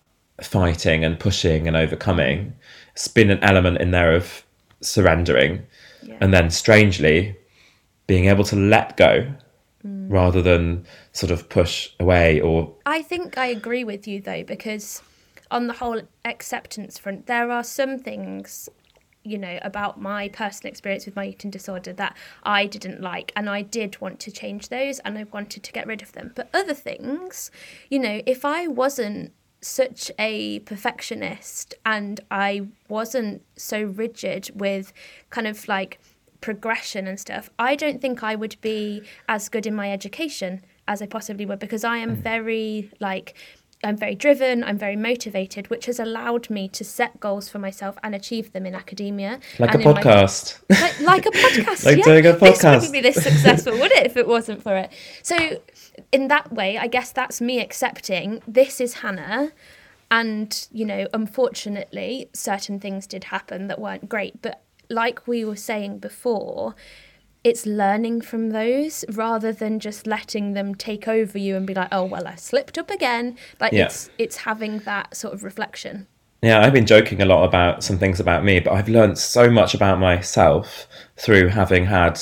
fighting 0.42 1.04
and 1.04 1.20
pushing 1.20 1.68
and 1.68 1.76
overcoming. 1.76 2.56
It's 2.94 3.08
been 3.08 3.30
an 3.30 3.44
element 3.44 3.80
in 3.80 3.92
there 3.92 4.14
of 4.16 4.44
surrendering. 4.82 5.66
And 6.22 6.34
then, 6.34 6.50
strangely, 6.50 7.38
being 8.08 8.26
able 8.26 8.44
to 8.44 8.56
let 8.56 8.98
go 8.98 9.32
mm. 9.86 10.12
rather 10.12 10.42
than 10.42 10.86
sort 11.12 11.32
of 11.32 11.48
push 11.48 11.92
away 12.00 12.42
or 12.42 12.74
I 12.86 13.04
think 13.04 13.38
I 13.38 13.46
agree 13.46 13.84
with 13.84 14.08
you 14.08 14.20
though, 14.20 14.44
because 14.44 15.04
on 15.52 15.68
the 15.68 15.74
whole 15.74 16.02
acceptance 16.26 16.98
front, 16.98 17.28
there 17.28 17.52
are 17.52 17.64
some 17.64 18.00
things, 18.00 18.70
you 19.24 19.38
know, 19.38 19.60
about 19.62 20.02
my 20.02 20.30
personal 20.30 20.70
experience 20.70 21.06
with 21.06 21.16
my 21.16 21.28
eating 21.28 21.52
disorder 21.52 21.94
that 21.94 22.16
I 22.44 22.66
didn't 22.66 23.02
like, 23.02 23.32
and 23.36 23.50
I 23.50 23.62
did 23.62 24.00
want 24.02 24.20
to 24.22 24.32
change 24.32 24.70
those 24.70 25.00
and 25.00 25.18
I 25.18 25.26
wanted 25.26 25.64
to 25.64 25.72
get 25.72 25.88
rid 25.88 26.02
of 26.02 26.14
them. 26.14 26.32
But 26.36 26.50
other 26.54 26.74
things, 26.74 27.52
you 27.90 28.00
know, 28.00 28.22
if 28.26 28.46
I 28.46 28.68
wasn't 28.68 29.34
such 29.62 30.10
a 30.18 30.60
perfectionist 30.60 31.74
and 31.86 32.22
I 32.32 32.68
wasn't 32.88 33.42
so 33.58 33.84
rigid 33.84 34.52
with 34.56 34.94
kind 35.30 35.48
of 35.48 35.68
like 35.68 36.00
progression 36.42 37.08
and 37.08 37.20
stuff, 37.20 37.50
I 37.60 37.76
don't 37.76 38.02
think 38.02 38.24
I 38.24 38.36
would 38.36 38.56
be 38.62 39.04
as 39.28 39.50
good 39.50 39.66
in 39.66 39.76
my 39.76 39.92
education 39.92 40.62
as 40.88 41.02
I 41.02 41.06
possibly 41.06 41.46
would 41.46 41.60
because 41.60 41.84
I 41.84 41.98
am 41.98 42.16
hmm. 42.16 42.22
very 42.22 42.92
like 43.00 43.36
I'm 43.82 43.96
very 43.96 44.16
driven, 44.16 44.62
I'm 44.64 44.78
very 44.78 44.98
motivated, 44.98 45.70
which 45.70 45.86
has 45.86 46.00
allowed 46.00 46.50
me 46.50 46.68
to 46.70 46.84
set 46.84 47.20
goals 47.22 47.48
for 47.48 47.60
myself 47.60 47.98
and 48.04 48.14
achieve 48.14 48.52
them 48.52 48.66
in 48.66 48.76
academia. 48.76 49.40
Like 49.58 49.74
and 49.74 49.86
a 49.86 49.88
in 49.88 49.94
my- 49.96 50.02
podcast. 50.04 50.60
like, 50.70 51.00
like 51.00 51.26
a 51.26 51.32
podcast. 51.32 51.86
Like 51.86 51.98
yeah. 52.00 52.04
doing 52.04 52.26
a 52.26 52.34
podcast. 52.34 52.40
This 52.40 52.60
podcast. 52.64 52.76
wouldn't 52.76 52.92
be 52.94 53.02
this 53.02 53.24
successful, 53.24 53.74
would 53.80 53.92
it, 53.94 54.06
if 54.06 54.18
it 54.18 54.28
wasn't 54.28 54.62
for 54.64 54.76
it? 54.76 54.92
So, 55.24 55.62
in 56.12 56.28
that 56.28 56.52
way, 56.52 56.78
I 56.78 56.88
guess 56.88 57.12
that's 57.14 57.40
me 57.40 57.62
accepting 57.62 58.42
this 58.46 58.82
is 58.82 58.96
Hannah. 58.96 59.54
And, 60.12 60.68
you 60.74 60.86
know, 60.86 61.08
unfortunately, 61.14 62.30
certain 62.34 62.80
things 62.80 63.08
did 63.08 63.26
happen 63.26 63.68
that 63.68 63.80
weren't 63.80 64.10
great. 64.10 64.42
But, 64.42 64.62
like 64.90 65.26
we 65.28 65.46
were 65.46 65.56
saying 65.56 66.00
before, 66.00 66.76
it's 67.44 67.66
learning 67.66 68.22
from 68.22 68.50
those 68.50 69.06
rather 69.10 69.52
than 69.52 69.80
just 69.80 70.06
letting 70.06 70.54
them 70.54 70.76
take 70.76 71.08
over 71.08 71.38
you 71.38 71.56
and 71.56 71.66
be 71.66 71.74
like, 71.74 71.88
oh, 71.92 72.04
well, 72.04 72.28
I 72.28 72.36
slipped 72.36 72.78
up 72.78 72.90
again. 72.90 73.38
Like, 73.60 73.72
Yeah. 73.72 73.86
it's, 73.86 74.10
it's 74.18 74.38
having 74.38 74.80
that 74.80 75.16
sort 75.16 75.34
of 75.34 75.44
reflection. 75.44 76.08
Yeah, 76.42 76.62
I've 76.62 76.74
been 76.74 76.86
joking 76.86 77.22
a 77.22 77.26
lot 77.26 77.44
about 77.44 77.84
some 77.84 77.98
things 77.98 78.20
about 78.20 78.44
me, 78.44 78.60
but 78.60 78.74
I've 78.74 78.90
learned 78.90 79.18
so 79.18 79.50
much 79.50 79.74
about 79.74 80.00
myself 80.00 80.88
through 81.18 81.50
having 81.50 81.86
had 81.86 82.20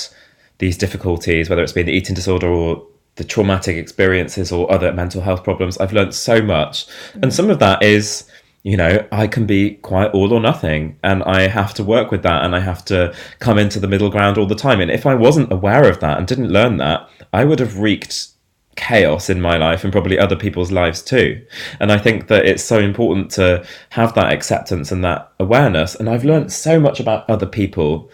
these 0.58 0.78
difficulties, 0.78 1.50
whether 1.50 1.62
it's 1.62 1.72
been 1.72 1.86
the 1.86 1.92
eating 1.92 2.16
disorder 2.16 2.48
or 2.48 2.84
the 3.16 3.24
traumatic 3.24 3.78
experiences 3.78 4.52
or 4.52 4.72
other 4.72 4.92
mental 4.94 5.22
health 5.22 5.44
problems. 5.44 5.78
I've 5.78 5.94
learned 5.94 6.16
so 6.16 6.42
much. 6.42 6.88
And 7.14 7.26
mm. 7.26 7.32
some 7.32 7.50
of 7.50 7.60
that 7.60 7.84
is, 7.84 8.24
you 8.68 8.76
know, 8.76 9.08
I 9.14 9.28
can 9.28 9.46
be 9.46 9.76
quite 9.76 10.12
all 10.12 10.34
or 10.34 10.42
nothing 10.42 11.00
and 11.02 11.24
I 11.24 11.48
have 11.48 11.74
to 11.76 11.86
work 11.86 12.12
with 12.12 12.22
that 12.24 12.44
and 12.44 12.54
I 12.54 12.60
have 12.60 12.84
to 12.86 13.16
come 13.40 13.58
into 13.58 13.80
the 13.80 13.88
middle 13.88 14.10
ground 14.10 14.38
all 14.38 14.46
the 14.46 14.56
time. 14.56 14.82
And 14.82 14.92
if 14.92 15.06
I 15.06 15.16
wasn't 15.16 15.54
aware 15.54 15.90
of 15.90 16.02
that 16.02 16.18
and 16.18 16.28
didn't 16.28 16.50
learn 16.50 16.76
that, 16.76 17.10
I 17.32 17.46
would 17.46 17.60
have 17.60 17.80
wreaked 17.80 18.28
chaos 18.76 19.30
in 19.30 19.40
my 19.40 19.56
life 19.56 19.86
and 19.86 19.94
probably 19.94 20.20
other 20.20 20.36
people's 20.36 20.70
lives 20.70 21.02
too. 21.02 21.42
And 21.80 21.94
I 21.94 21.98
think 21.98 22.28
that 22.28 22.46
it's 22.46 22.62
so 22.62 22.78
important 22.78 23.32
to 23.32 23.66
have 23.92 24.14
that 24.16 24.34
acceptance 24.34 24.92
and 24.92 25.02
that 25.02 25.32
awareness. 25.40 25.96
And 25.96 26.10
I've 26.10 26.26
learned 26.26 26.52
so 26.52 26.78
much 26.78 27.00
about 27.00 27.30
other 27.30 27.48
people. 27.48 28.12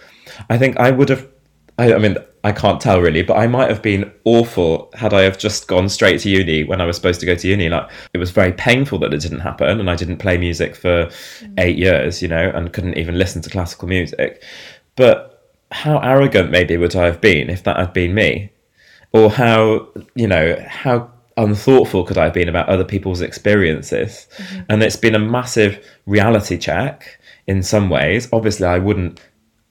I 0.51 0.59
think 0.59 0.77
I 0.77 0.91
would 0.91 1.09
have, 1.09 1.27
I, 1.79 1.95
I 1.95 1.97
mean, 1.97 2.17
I 2.43 2.51
can't 2.51 2.81
tell 2.81 2.99
really, 3.01 3.21
but 3.21 3.37
I 3.37 3.47
might 3.47 3.69
have 3.69 3.81
been 3.81 4.11
awful 4.25 4.91
had 4.95 5.13
I 5.13 5.21
have 5.21 5.37
just 5.37 5.67
gone 5.67 5.87
straight 5.87 6.19
to 6.21 6.29
uni 6.29 6.63
when 6.63 6.81
I 6.81 6.85
was 6.85 6.97
supposed 6.97 7.19
to 7.21 7.25
go 7.25 7.35
to 7.35 7.47
uni. 7.47 7.69
Like 7.69 7.89
it 8.13 8.17
was 8.17 8.31
very 8.31 8.51
painful 8.51 8.99
that 8.99 9.13
it 9.13 9.21
didn't 9.21 9.39
happen, 9.39 9.79
and 9.79 9.89
I 9.89 9.95
didn't 9.95 10.17
play 10.17 10.37
music 10.37 10.75
for 10.75 11.05
mm. 11.05 11.53
eight 11.57 11.77
years, 11.77 12.21
you 12.21 12.27
know, 12.27 12.51
and 12.53 12.73
couldn't 12.73 12.97
even 12.97 13.17
listen 13.17 13.41
to 13.43 13.49
classical 13.49 13.87
music. 13.87 14.43
But 14.95 15.51
how 15.71 15.99
arrogant 15.99 16.51
maybe 16.51 16.77
would 16.77 16.95
I 16.95 17.05
have 17.05 17.21
been 17.21 17.49
if 17.49 17.63
that 17.63 17.77
had 17.77 17.93
been 17.93 18.13
me? 18.13 18.51
or 19.13 19.29
how 19.29 19.87
you 20.15 20.27
know 20.27 20.61
how 20.67 21.09
unthoughtful 21.37 22.03
could 22.03 22.17
I 22.17 22.25
have 22.25 22.33
been 22.33 22.49
about 22.49 22.67
other 22.67 22.83
people's 22.83 23.21
experiences? 23.21 24.27
Mm-hmm. 24.37 24.61
And 24.69 24.83
it's 24.83 24.95
been 24.97 25.15
a 25.15 25.19
massive 25.19 25.83
reality 26.05 26.57
check 26.57 27.19
in 27.47 27.63
some 27.63 27.89
ways. 27.89 28.27
Obviously, 28.33 28.67
I 28.67 28.79
wouldn't 28.79 29.21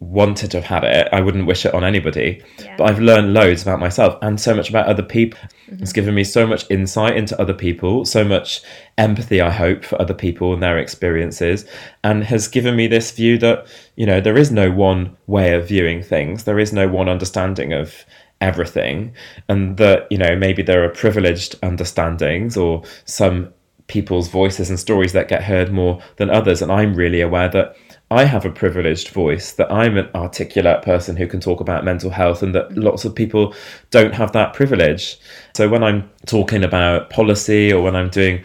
wanted 0.03 0.51
to 0.51 0.61
have 0.61 0.65
had 0.65 0.85
it. 0.85 1.09
I 1.12 1.21
wouldn't 1.21 1.47
wish 1.47 1.65
it 1.65 1.75
on 1.75 1.85
anybody. 1.85 2.43
Yeah. 2.59 2.77
But 2.77 2.91
I've 2.91 2.99
learned 2.99 3.33
loads 3.33 3.62
about 3.62 3.79
myself 3.79 4.19
and 4.21 4.41
so 4.41 4.55
much 4.55 4.69
about 4.69 4.87
other 4.87 5.03
people. 5.03 5.38
Mm-hmm. 5.71 5.83
It's 5.83 5.93
given 5.93 6.15
me 6.15 6.25
so 6.25 6.47
much 6.47 6.69
insight 6.71 7.17
into 7.17 7.41
other 7.41 7.55
people, 7.55 8.05
so 8.05 8.25
much 8.25 8.62
empathy, 8.99 9.41
I 9.41 9.51
hope, 9.51 9.85
for 9.85 10.01
other 10.01 10.15
people 10.15 10.53
and 10.53 10.62
their 10.62 10.79
experiences, 10.79 11.65
and 12.03 12.25
has 12.25 12.49
given 12.49 12.75
me 12.75 12.88
this 12.88 13.12
view 13.12 13.38
that, 13.38 13.67
you 13.97 14.05
know, 14.05 14.21
there 14.21 14.37
is 14.37 14.51
no 14.51 14.71
one 14.73 15.17
way 15.27 15.55
of 15.55 15.69
viewing 15.69 16.03
things, 16.03 16.45
there 16.45 16.59
is 16.59 16.73
no 16.73 16.88
one 16.88 17.09
understanding 17.09 17.73
of 17.73 18.05
everything, 18.41 19.15
and 19.49 19.77
that, 19.77 20.11
you 20.11 20.19
know, 20.19 20.35
maybe 20.35 20.62
there 20.62 20.85
are 20.85 20.88
privileged 20.88 21.55
understandings 21.62 22.57
or 22.57 22.83
some 23.05 23.53
people's 23.87 24.29
voices 24.29 24.69
and 24.69 24.81
stories 24.81 25.12
that 25.12 25.29
get 25.29 25.45
heard 25.45 25.71
more 25.71 26.01
than 26.17 26.31
others. 26.31 26.61
And 26.62 26.73
I'm 26.73 26.95
really 26.95 27.21
aware 27.21 27.49
that 27.49 27.77
I 28.12 28.25
have 28.25 28.44
a 28.44 28.51
privileged 28.51 29.09
voice, 29.09 29.53
that 29.53 29.72
I'm 29.72 29.96
an 29.96 30.09
articulate 30.14 30.83
person 30.83 31.16
who 31.16 31.27
can 31.27 31.40
talk 31.40 31.61
about 31.61 31.85
mental 31.85 32.11
health, 32.11 32.42
and 32.42 32.55
that 32.55 32.68
mm-hmm. 32.68 32.83
lots 32.83 33.05
of 33.05 33.14
people 33.14 33.55
don't 33.90 34.14
have 34.14 34.33
that 34.33 34.53
privilege. 34.53 35.18
So 35.55 35.68
when 35.68 35.83
I'm 35.83 36.11
talking 36.27 36.62
about 36.62 37.11
policy 37.11 37.72
or 37.72 37.83
when 37.83 37.96
I'm 37.96 38.11
doing 38.11 38.44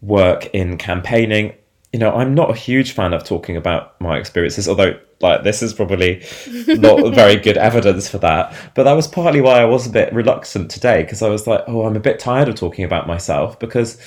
work 0.00 0.46
in 0.54 0.78
campaigning, 0.78 1.54
you 1.92 1.98
know, 1.98 2.12
I'm 2.12 2.34
not 2.34 2.50
a 2.50 2.54
huge 2.54 2.92
fan 2.92 3.12
of 3.12 3.24
talking 3.24 3.56
about 3.56 4.00
my 4.00 4.18
experiences, 4.18 4.68
although 4.68 4.98
like 5.20 5.42
this 5.42 5.62
is 5.62 5.74
probably 5.74 6.24
not 6.68 7.14
very 7.14 7.36
good 7.36 7.56
evidence 7.56 8.08
for 8.08 8.18
that. 8.18 8.54
But 8.74 8.84
that 8.84 8.92
was 8.92 9.08
partly 9.08 9.40
why 9.40 9.60
I 9.60 9.64
was 9.64 9.86
a 9.86 9.90
bit 9.90 10.12
reluctant 10.12 10.70
today 10.70 11.02
because 11.02 11.22
I 11.22 11.28
was 11.28 11.46
like, 11.46 11.64
oh, 11.66 11.86
I'm 11.86 11.96
a 11.96 12.00
bit 12.00 12.20
tired 12.20 12.48
of 12.48 12.54
talking 12.54 12.84
about 12.84 13.08
myself 13.08 13.58
because 13.58 13.98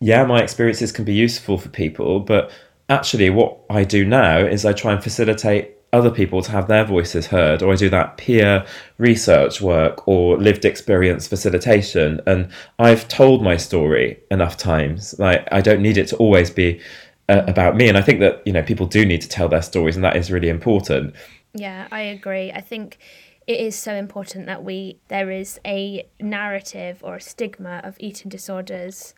yeah, 0.00 0.24
my 0.24 0.42
experiences 0.42 0.92
can 0.92 1.04
be 1.04 1.14
useful 1.14 1.56
for 1.56 1.68
people, 1.68 2.20
but 2.20 2.50
actually 2.88 3.30
what 3.30 3.58
I 3.68 3.84
do 3.84 4.04
now 4.04 4.38
is 4.38 4.64
I 4.64 4.72
try 4.72 4.92
and 4.92 5.02
facilitate 5.02 5.76
other 5.92 6.10
people 6.10 6.42
to 6.42 6.50
have 6.50 6.68
their 6.68 6.84
voices 6.84 7.28
heard 7.28 7.62
or 7.62 7.72
I 7.72 7.76
do 7.76 7.88
that 7.90 8.16
peer 8.16 8.66
research 8.98 9.60
work 9.60 10.06
or 10.06 10.36
lived 10.36 10.64
experience 10.64 11.26
facilitation. 11.26 12.20
And 12.26 12.50
I've 12.78 13.08
told 13.08 13.42
my 13.42 13.56
story 13.56 14.18
enough 14.30 14.56
times. 14.56 15.18
Like 15.18 15.46
I 15.50 15.60
don't 15.60 15.80
need 15.80 15.96
it 15.96 16.08
to 16.08 16.16
always 16.16 16.50
be 16.50 16.80
uh, 17.28 17.42
about 17.46 17.76
me. 17.76 17.88
And 17.88 17.96
I 17.96 18.02
think 18.02 18.20
that 18.20 18.42
you 18.46 18.52
know 18.52 18.62
people 18.62 18.86
do 18.86 19.04
need 19.04 19.22
to 19.22 19.28
tell 19.28 19.48
their 19.48 19.62
stories 19.62 19.96
and 19.96 20.04
that 20.04 20.16
is 20.16 20.30
really 20.30 20.48
important. 20.48 21.14
Yeah, 21.54 21.88
I 21.90 22.02
agree. 22.02 22.52
I 22.52 22.60
think 22.60 22.98
it 23.46 23.60
is 23.60 23.76
so 23.76 23.94
important 23.94 24.46
that 24.46 24.64
we 24.64 24.98
there 25.08 25.30
is 25.30 25.60
a 25.64 26.06
narrative 26.20 26.98
or 27.02 27.16
a 27.16 27.20
stigma 27.20 27.80
of 27.84 27.96
eating 27.98 28.28
disorders 28.28 29.14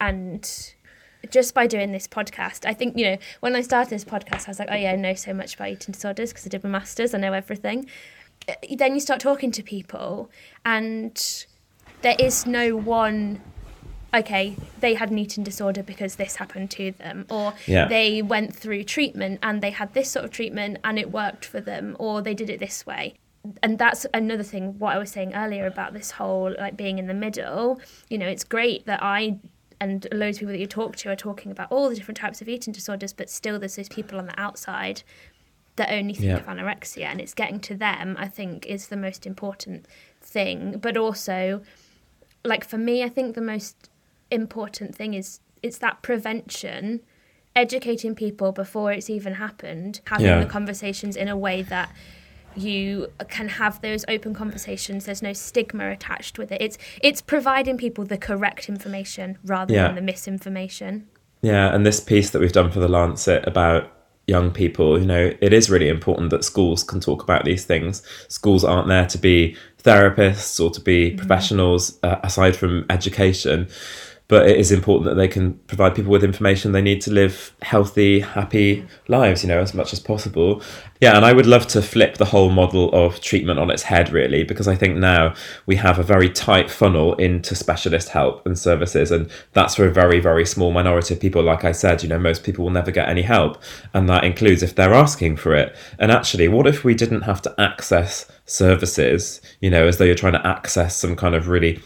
and 0.00 0.73
just 1.30 1.54
by 1.54 1.66
doing 1.66 1.92
this 1.92 2.06
podcast, 2.08 2.66
I 2.66 2.74
think, 2.74 2.96
you 2.96 3.04
know, 3.04 3.18
when 3.40 3.54
I 3.56 3.60
started 3.60 3.90
this 3.90 4.04
podcast, 4.04 4.46
I 4.46 4.50
was 4.50 4.58
like, 4.58 4.68
oh 4.70 4.76
yeah, 4.76 4.92
I 4.92 4.96
know 4.96 5.14
so 5.14 5.32
much 5.34 5.54
about 5.54 5.68
eating 5.68 5.92
disorders 5.92 6.30
because 6.30 6.46
I 6.46 6.48
did 6.48 6.64
my 6.64 6.70
masters, 6.70 7.14
I 7.14 7.18
know 7.18 7.32
everything. 7.32 7.86
Uh, 8.48 8.54
Then 8.76 8.94
you 8.94 9.00
start 9.00 9.20
talking 9.20 9.50
to 9.52 9.62
people 9.62 10.30
and 10.64 11.46
there 12.02 12.16
is 12.18 12.46
no 12.46 12.76
one 12.76 13.40
okay, 14.14 14.56
they 14.78 14.94
had 14.94 15.10
an 15.10 15.18
eating 15.18 15.42
disorder 15.42 15.82
because 15.82 16.14
this 16.14 16.36
happened 16.36 16.70
to 16.70 16.92
them, 16.92 17.26
or 17.28 17.52
Yeah. 17.66 17.88
they 17.88 18.22
went 18.22 18.54
through 18.54 18.84
treatment 18.84 19.40
and 19.42 19.60
they 19.60 19.70
had 19.70 19.92
this 19.92 20.08
sort 20.08 20.24
of 20.24 20.30
treatment 20.30 20.78
and 20.84 21.00
it 21.00 21.10
worked 21.10 21.44
for 21.44 21.60
them, 21.60 21.96
or 21.98 22.22
they 22.22 22.32
did 22.32 22.48
it 22.48 22.60
this 22.60 22.86
way. 22.86 23.14
And 23.60 23.76
that's 23.76 24.06
another 24.14 24.44
thing, 24.44 24.78
what 24.78 24.94
I 24.94 24.98
was 24.98 25.10
saying 25.10 25.34
earlier 25.34 25.66
about 25.66 25.94
this 25.94 26.12
whole 26.12 26.54
like 26.58 26.76
being 26.76 27.00
in 27.00 27.08
the 27.08 27.14
middle. 27.14 27.80
You 28.08 28.18
know, 28.18 28.28
it's 28.28 28.44
great 28.44 28.86
that 28.86 29.02
I 29.02 29.38
and 29.80 30.06
loads 30.12 30.36
of 30.36 30.40
people 30.40 30.52
that 30.52 30.60
you 30.60 30.66
talk 30.66 30.96
to 30.96 31.10
are 31.10 31.16
talking 31.16 31.50
about 31.52 31.70
all 31.72 31.88
the 31.88 31.94
different 31.94 32.18
types 32.18 32.40
of 32.40 32.48
eating 32.48 32.72
disorders, 32.72 33.12
but 33.12 33.28
still 33.30 33.58
there's 33.58 33.76
those 33.76 33.88
people 33.88 34.18
on 34.18 34.26
the 34.26 34.40
outside 34.40 35.02
that 35.76 35.90
only 35.92 36.14
think 36.14 36.26
Yeah. 36.30 36.36
of 36.36 36.46
anorexia 36.46 37.04
and 37.06 37.20
it's 37.20 37.34
getting 37.34 37.58
to 37.60 37.74
them, 37.74 38.16
I 38.18 38.28
think, 38.28 38.64
is 38.66 38.88
the 38.88 38.96
most 38.96 39.26
important 39.26 39.86
thing. 40.20 40.78
But 40.78 40.96
also, 40.96 41.62
like 42.44 42.64
for 42.64 42.78
me, 42.78 43.02
I 43.02 43.08
think 43.08 43.34
the 43.34 43.40
most 43.40 43.90
important 44.30 44.94
thing 44.94 45.14
is 45.14 45.40
it's 45.62 45.78
that 45.78 46.02
prevention, 46.02 47.00
educating 47.56 48.14
people 48.14 48.52
before 48.52 48.92
it's 48.92 49.08
even 49.10 49.34
happened, 49.34 50.00
having 50.06 50.26
Yeah. 50.26 50.40
the 50.40 50.46
conversations 50.50 51.16
in 51.16 51.28
a 51.28 51.36
way 51.36 51.62
that 51.62 51.90
you 52.56 53.08
can 53.28 53.48
have 53.48 53.80
those 53.82 54.04
open 54.08 54.34
conversations. 54.34 55.04
There's 55.06 55.22
no 55.22 55.32
stigma 55.32 55.90
attached 55.90 56.38
with 56.38 56.52
it. 56.52 56.60
It's 56.60 56.78
it's 57.02 57.20
providing 57.20 57.76
people 57.78 58.04
the 58.04 58.18
correct 58.18 58.68
information 58.68 59.38
rather 59.44 59.74
Yeah. 59.74 59.86
than 59.86 59.96
the 59.96 60.02
misinformation. 60.02 61.06
Yeah, 61.42 61.74
and 61.74 61.84
this 61.84 62.00
piece 62.00 62.30
that 62.30 62.40
we've 62.40 62.52
done 62.52 62.70
for 62.70 62.80
the 62.80 62.88
Lancet 62.88 63.46
about 63.46 63.90
young 64.26 64.50
people, 64.50 64.98
you 64.98 65.04
know, 65.04 65.32
it 65.42 65.52
is 65.52 65.68
really 65.68 65.88
important 65.88 66.30
that 66.30 66.42
schools 66.44 66.82
can 66.82 66.98
talk 67.00 67.22
about 67.22 67.44
these 67.44 67.64
things. 67.66 68.02
Schools 68.28 68.64
aren't 68.64 68.88
there 68.88 69.04
to 69.06 69.18
be 69.18 69.54
therapists 69.82 70.58
or 70.64 70.70
to 70.70 70.80
be 70.80 71.10
professionals 71.10 71.98
uh, 72.02 72.16
aside 72.22 72.56
from 72.56 72.86
education, 72.88 73.68
but 74.34 74.50
it 74.50 74.56
is 74.56 74.72
important 74.72 75.04
that 75.04 75.14
they 75.14 75.28
can 75.28 75.54
provide 75.68 75.94
people 75.94 76.10
with 76.10 76.24
information 76.24 76.72
they 76.72 76.82
need 76.82 77.00
to 77.00 77.12
live 77.12 77.54
healthy, 77.62 78.18
happy 78.18 78.84
lives, 79.06 79.44
you 79.44 79.48
know, 79.48 79.60
as 79.60 79.72
much 79.74 79.92
as 79.92 80.00
possible. 80.00 80.60
Yeah, 81.00 81.16
and 81.16 81.24
I 81.24 81.32
would 81.32 81.46
love 81.46 81.68
to 81.68 81.80
flip 81.80 82.16
the 82.16 82.24
whole 82.24 82.50
model 82.50 82.92
of 82.92 83.20
treatment 83.20 83.60
on 83.60 83.70
its 83.70 83.84
head, 83.84 84.10
really, 84.10 84.42
because 84.42 84.66
I 84.66 84.74
think 84.74 84.96
now 84.96 85.34
we 85.66 85.76
have 85.76 86.00
a 86.00 86.02
very 86.02 86.28
tight 86.28 86.68
funnel 86.68 87.14
into 87.14 87.54
specialist 87.54 88.08
help 88.08 88.44
and 88.44 88.58
services, 88.58 89.12
and 89.12 89.30
that's 89.52 89.76
for 89.76 89.86
a 89.86 89.92
very, 89.92 90.18
very 90.18 90.44
small 90.44 90.72
minority 90.72 91.14
of 91.14 91.20
people. 91.20 91.44
Like 91.44 91.62
I 91.62 91.70
said, 91.70 92.02
you 92.02 92.08
know, 92.08 92.18
most 92.18 92.42
people 92.42 92.64
will 92.64 92.72
never 92.72 92.90
get 92.90 93.08
any 93.08 93.22
help, 93.22 93.62
and 93.92 94.08
that 94.08 94.24
includes 94.24 94.64
if 94.64 94.74
they're 94.74 94.94
asking 94.94 95.36
for 95.36 95.54
it. 95.54 95.76
And 96.00 96.10
actually, 96.10 96.48
what 96.48 96.66
if 96.66 96.82
we 96.82 96.96
didn't 96.96 97.20
have 97.20 97.40
to 97.42 97.54
access 97.56 98.26
services, 98.46 99.40
you 99.60 99.70
know, 99.70 99.86
as 99.86 99.98
though 99.98 100.04
you're 100.04 100.16
trying 100.16 100.32
to 100.32 100.44
access 100.44 100.96
some 100.96 101.14
kind 101.14 101.36
of 101.36 101.46
really 101.46 101.80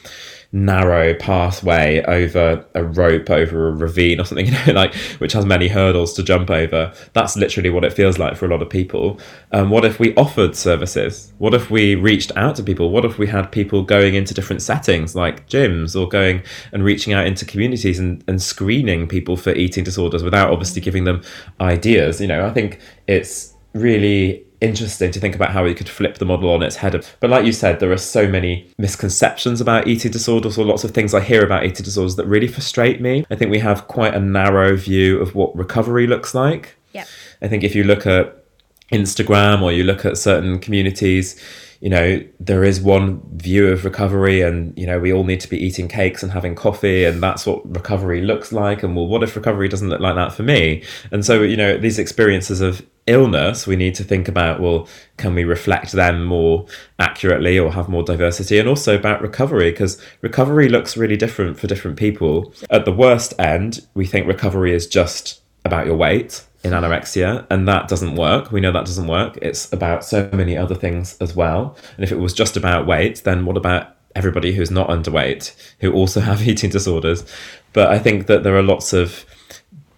narrow 0.50 1.14
pathway 1.14 2.02
over 2.04 2.64
a 2.74 2.82
rope 2.82 3.28
over 3.28 3.68
a 3.68 3.72
ravine 3.72 4.18
or 4.18 4.24
something 4.24 4.46
you 4.46 4.52
know 4.52 4.72
like 4.72 4.94
which 5.18 5.34
has 5.34 5.44
many 5.44 5.68
hurdles 5.68 6.14
to 6.14 6.22
jump 6.22 6.50
over. 6.50 6.92
That's 7.12 7.36
literally 7.36 7.70
what 7.70 7.84
it 7.84 7.92
feels 7.92 8.18
like 8.18 8.36
for 8.36 8.46
a 8.46 8.48
lot 8.48 8.62
of 8.62 8.70
people. 8.70 9.20
Um, 9.52 9.70
what 9.70 9.84
if 9.84 10.00
we 10.00 10.14
offered 10.14 10.56
services? 10.56 11.32
What 11.38 11.54
if 11.54 11.70
we 11.70 11.94
reached 11.94 12.32
out 12.36 12.56
to 12.56 12.62
people? 12.62 12.90
What 12.90 13.04
if 13.04 13.18
we 13.18 13.26
had 13.26 13.52
people 13.52 13.82
going 13.82 14.14
into 14.14 14.32
different 14.32 14.62
settings 14.62 15.14
like 15.14 15.46
gyms 15.48 15.98
or 15.98 16.08
going 16.08 16.42
and 16.72 16.82
reaching 16.82 17.12
out 17.12 17.26
into 17.26 17.44
communities 17.44 17.98
and, 17.98 18.24
and 18.26 18.40
screening 18.40 19.06
people 19.06 19.36
for 19.36 19.52
eating 19.52 19.84
disorders 19.84 20.22
without 20.22 20.50
obviously 20.50 20.80
giving 20.80 21.04
them 21.04 21.22
ideas? 21.60 22.20
You 22.20 22.26
know 22.26 22.46
i 22.46 22.50
think 22.50 22.80
it's 23.06 23.54
really 23.74 24.44
interesting 24.60 25.10
to 25.12 25.20
think 25.20 25.34
about 25.34 25.52
how 25.52 25.64
we 25.64 25.74
could 25.74 25.88
flip 25.88 26.18
the 26.18 26.24
model 26.24 26.50
on 26.50 26.62
its 26.62 26.76
head. 26.76 27.06
But 27.20 27.30
like 27.30 27.44
you 27.44 27.52
said, 27.52 27.80
there 27.80 27.92
are 27.92 27.98
so 27.98 28.26
many 28.28 28.68
misconceptions 28.78 29.60
about 29.60 29.86
eating 29.86 30.10
disorders, 30.10 30.58
or 30.58 30.64
lots 30.64 30.84
of 30.84 30.90
things 30.90 31.14
I 31.14 31.20
hear 31.20 31.44
about 31.44 31.64
eating 31.64 31.84
disorders 31.84 32.16
that 32.16 32.26
really 32.26 32.48
frustrate 32.48 33.00
me. 33.00 33.24
I 33.30 33.36
think 33.36 33.50
we 33.50 33.60
have 33.60 33.88
quite 33.88 34.14
a 34.14 34.20
narrow 34.20 34.76
view 34.76 35.20
of 35.20 35.34
what 35.34 35.56
recovery 35.56 36.06
looks 36.06 36.34
like. 36.34 36.76
Yeah. 36.92 37.04
I 37.40 37.48
think 37.48 37.62
if 37.62 37.74
you 37.74 37.84
look 37.84 38.06
at 38.06 38.44
Instagram 38.92 39.62
or 39.62 39.72
you 39.72 39.84
look 39.84 40.04
at 40.04 40.16
certain 40.16 40.58
communities, 40.58 41.40
you 41.80 41.88
know, 41.88 42.24
there 42.40 42.64
is 42.64 42.80
one 42.80 43.20
view 43.36 43.68
of 43.68 43.84
recovery, 43.84 44.40
and 44.40 44.76
you 44.76 44.86
know, 44.86 44.98
we 44.98 45.12
all 45.12 45.24
need 45.24 45.40
to 45.40 45.48
be 45.48 45.58
eating 45.58 45.86
cakes 45.88 46.22
and 46.22 46.32
having 46.32 46.54
coffee, 46.54 47.04
and 47.04 47.22
that's 47.22 47.46
what 47.46 47.68
recovery 47.72 48.20
looks 48.20 48.52
like. 48.52 48.82
And 48.82 48.96
well, 48.96 49.06
what 49.06 49.22
if 49.22 49.36
recovery 49.36 49.68
doesn't 49.68 49.88
look 49.88 50.00
like 50.00 50.16
that 50.16 50.32
for 50.32 50.42
me? 50.42 50.82
And 51.12 51.24
so, 51.24 51.42
you 51.42 51.56
know, 51.56 51.76
these 51.76 51.98
experiences 51.98 52.60
of 52.60 52.84
illness, 53.06 53.66
we 53.66 53.76
need 53.76 53.94
to 53.94 54.04
think 54.04 54.28
about 54.28 54.60
well, 54.60 54.88
can 55.16 55.34
we 55.34 55.44
reflect 55.44 55.92
them 55.92 56.24
more 56.24 56.66
accurately 56.98 57.58
or 57.58 57.72
have 57.72 57.88
more 57.88 58.02
diversity? 58.02 58.58
And 58.58 58.68
also 58.68 58.96
about 58.96 59.22
recovery, 59.22 59.70
because 59.70 60.02
recovery 60.20 60.68
looks 60.68 60.96
really 60.96 61.16
different 61.16 61.60
for 61.60 61.68
different 61.68 61.96
people. 61.96 62.52
At 62.70 62.86
the 62.86 62.92
worst 62.92 63.34
end, 63.38 63.86
we 63.94 64.04
think 64.04 64.26
recovery 64.26 64.74
is 64.74 64.86
just 64.86 65.42
about 65.64 65.86
your 65.86 65.96
weight 65.96 66.44
in 66.64 66.72
anorexia, 66.72 67.46
and 67.50 67.68
that 67.68 67.88
doesn't 67.88 68.16
work. 68.16 68.50
We 68.50 68.60
know 68.60 68.72
that 68.72 68.86
doesn't 68.86 69.06
work. 69.06 69.38
It's 69.40 69.72
about 69.72 70.04
so 70.04 70.28
many 70.32 70.56
other 70.56 70.74
things 70.74 71.16
as 71.20 71.34
well. 71.34 71.76
And 71.96 72.04
if 72.04 72.10
it 72.10 72.18
was 72.18 72.32
just 72.32 72.56
about 72.56 72.86
weight, 72.86 73.22
then 73.24 73.44
what 73.44 73.56
about 73.56 73.96
everybody 74.14 74.52
who's 74.52 74.70
not 74.70 74.88
underweight, 74.88 75.54
who 75.80 75.92
also 75.92 76.20
have 76.30 76.46
eating 76.46 76.70
disorders? 76.70 77.24
But 77.72 77.88
I 77.88 77.98
think 77.98 78.26
that 78.26 78.42
there 78.42 78.56
are 78.56 78.62
lots 78.62 78.92
of 78.92 79.24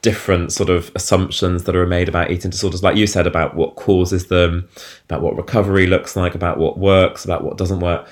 different 0.02 0.52
sort 0.52 0.70
of 0.70 0.90
assumptions 0.94 1.64
that 1.64 1.76
are 1.76 1.86
made 1.86 2.08
about 2.08 2.30
eating 2.30 2.50
disorders, 2.50 2.82
like 2.82 2.96
you 2.96 3.06
said, 3.06 3.26
about 3.26 3.54
what 3.54 3.76
causes 3.76 4.26
them, 4.26 4.68
about 5.04 5.20
what 5.22 5.36
recovery 5.36 5.86
looks 5.86 6.16
like, 6.16 6.34
about 6.34 6.58
what 6.58 6.78
works, 6.78 7.24
about 7.24 7.44
what 7.44 7.58
doesn't 7.58 7.80
work. 7.80 8.08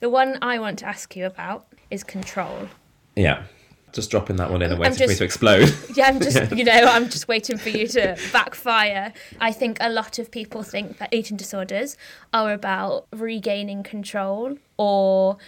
The 0.00 0.10
one 0.10 0.38
I 0.42 0.58
want 0.58 0.80
to 0.80 0.86
ask 0.86 1.16
you 1.16 1.26
about 1.26 1.66
is 1.90 2.04
control. 2.04 2.68
Yeah. 3.14 3.44
Just 3.96 4.10
dropping 4.10 4.36
that 4.36 4.50
one 4.50 4.60
in 4.60 4.70
and 4.70 4.78
waiting 4.78 4.98
just, 4.98 5.04
for 5.04 5.08
me 5.08 5.16
to 5.16 5.24
explode. 5.24 5.74
Yeah, 5.96 6.08
I'm 6.08 6.20
just, 6.20 6.52
you 6.56 6.64
know, 6.64 6.84
I'm 6.84 7.08
just 7.08 7.28
waiting 7.28 7.56
for 7.56 7.70
you 7.70 7.86
to 7.88 8.18
backfire. 8.32 9.14
I 9.40 9.52
think 9.52 9.78
a 9.80 9.88
lot 9.88 10.18
of 10.18 10.30
people 10.30 10.62
think 10.62 10.98
that 10.98 11.14
eating 11.14 11.38
disorders 11.38 11.96
are 12.30 12.52
about 12.52 13.06
regaining 13.10 13.82
control 13.82 14.58
or 14.76 15.38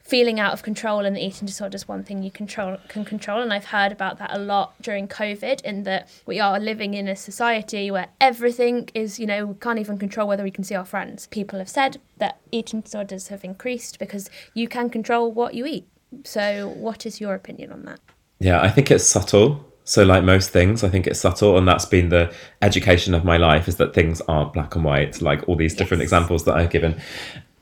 feeling 0.00 0.40
out 0.40 0.52
of 0.52 0.64
control 0.64 1.04
and 1.04 1.14
the 1.14 1.24
eating 1.24 1.46
disorder 1.46 1.76
is 1.76 1.86
one 1.86 2.02
thing 2.02 2.24
you 2.24 2.30
control 2.30 2.76
can 2.88 3.04
control 3.04 3.40
and 3.40 3.52
I've 3.52 3.66
heard 3.66 3.90
about 3.90 4.18
that 4.18 4.30
a 4.32 4.38
lot 4.38 4.80
during 4.80 5.08
COVID 5.08 5.62
in 5.62 5.82
that 5.82 6.08
we 6.26 6.38
are 6.38 6.60
living 6.60 6.94
in 6.94 7.08
a 7.08 7.16
society 7.16 7.90
where 7.90 8.08
everything 8.20 8.88
is 8.94 9.18
you 9.18 9.26
know 9.26 9.46
we 9.46 9.54
can't 9.54 9.80
even 9.80 9.98
control 9.98 10.28
whether 10.28 10.44
we 10.44 10.52
can 10.52 10.62
see 10.62 10.76
our 10.76 10.84
friends 10.84 11.26
people 11.26 11.58
have 11.58 11.68
said 11.68 11.98
that 12.18 12.38
eating 12.52 12.82
disorders 12.82 13.28
have 13.28 13.42
increased 13.42 13.98
because 13.98 14.30
you 14.54 14.68
can 14.68 14.90
control 14.90 15.32
what 15.32 15.54
you 15.54 15.66
eat 15.66 15.88
so 16.24 16.68
what 16.68 17.06
is 17.06 17.20
your 17.20 17.34
opinion 17.34 17.72
on 17.72 17.84
that 17.84 18.00
yeah 18.40 18.60
I 18.60 18.68
think 18.68 18.90
it's 18.90 19.04
subtle 19.04 19.64
so 19.84 20.02
like 20.02 20.24
most 20.24 20.50
things 20.50 20.82
i 20.82 20.88
think 20.88 21.06
it's 21.06 21.20
subtle 21.20 21.56
and 21.56 21.68
that's 21.68 21.84
been 21.84 22.08
the 22.08 22.34
education 22.60 23.14
of 23.14 23.24
my 23.24 23.36
life 23.36 23.68
is 23.68 23.76
that 23.76 23.94
things 23.94 24.20
aren't 24.22 24.52
black 24.52 24.74
and 24.74 24.84
white 24.84 25.22
like 25.22 25.48
all 25.48 25.54
these 25.54 25.76
different 25.76 26.00
yes. 26.00 26.06
examples 26.06 26.44
that 26.44 26.56
i've 26.56 26.70
given 26.70 27.00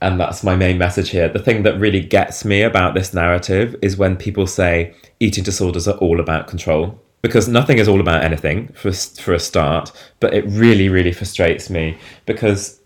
and 0.04 0.20
that's 0.20 0.44
my 0.44 0.54
main 0.54 0.76
message 0.76 1.08
here. 1.08 1.30
The 1.30 1.38
thing 1.38 1.62
that 1.62 1.80
really 1.80 2.02
gets 2.02 2.44
me 2.44 2.60
about 2.60 2.92
this 2.92 3.14
narrative 3.14 3.74
is 3.80 3.96
when 3.96 4.16
people 4.16 4.46
say 4.46 4.94
eating 5.18 5.42
disorders 5.42 5.88
are 5.88 5.96
all 5.96 6.20
about 6.20 6.46
control. 6.46 7.00
Because 7.22 7.48
nothing 7.48 7.78
is 7.78 7.88
all 7.88 8.00
about 8.00 8.22
anything 8.22 8.68
for, 8.74 8.92
for 8.92 9.32
a 9.32 9.40
start, 9.40 9.92
but 10.20 10.34
it 10.34 10.44
really, 10.46 10.90
really 10.90 11.10
frustrates 11.10 11.70
me. 11.70 11.96
Because 12.26 12.78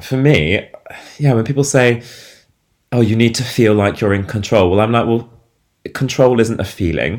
for 0.00 0.16
me, 0.16 0.70
yeah, 1.18 1.34
when 1.34 1.44
people 1.44 1.64
say, 1.64 2.00
oh, 2.92 3.00
you 3.00 3.16
need 3.16 3.34
to 3.36 3.44
feel 3.44 3.74
like 3.74 4.00
you're 4.00 4.14
in 4.14 4.24
control, 4.24 4.70
well, 4.70 4.80
I'm 4.80 4.92
like, 4.92 5.06
well, 5.06 5.30
control 5.94 6.40
isn't 6.40 6.60
a 6.60 6.64
feeling. 6.64 7.18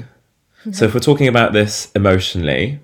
Mm-hmm. 0.62 0.72
So 0.72 0.86
if 0.86 0.94
we're 0.94 1.00
talking 1.00 1.28
about 1.28 1.54
this 1.54 1.92
emotionally, 1.96 2.80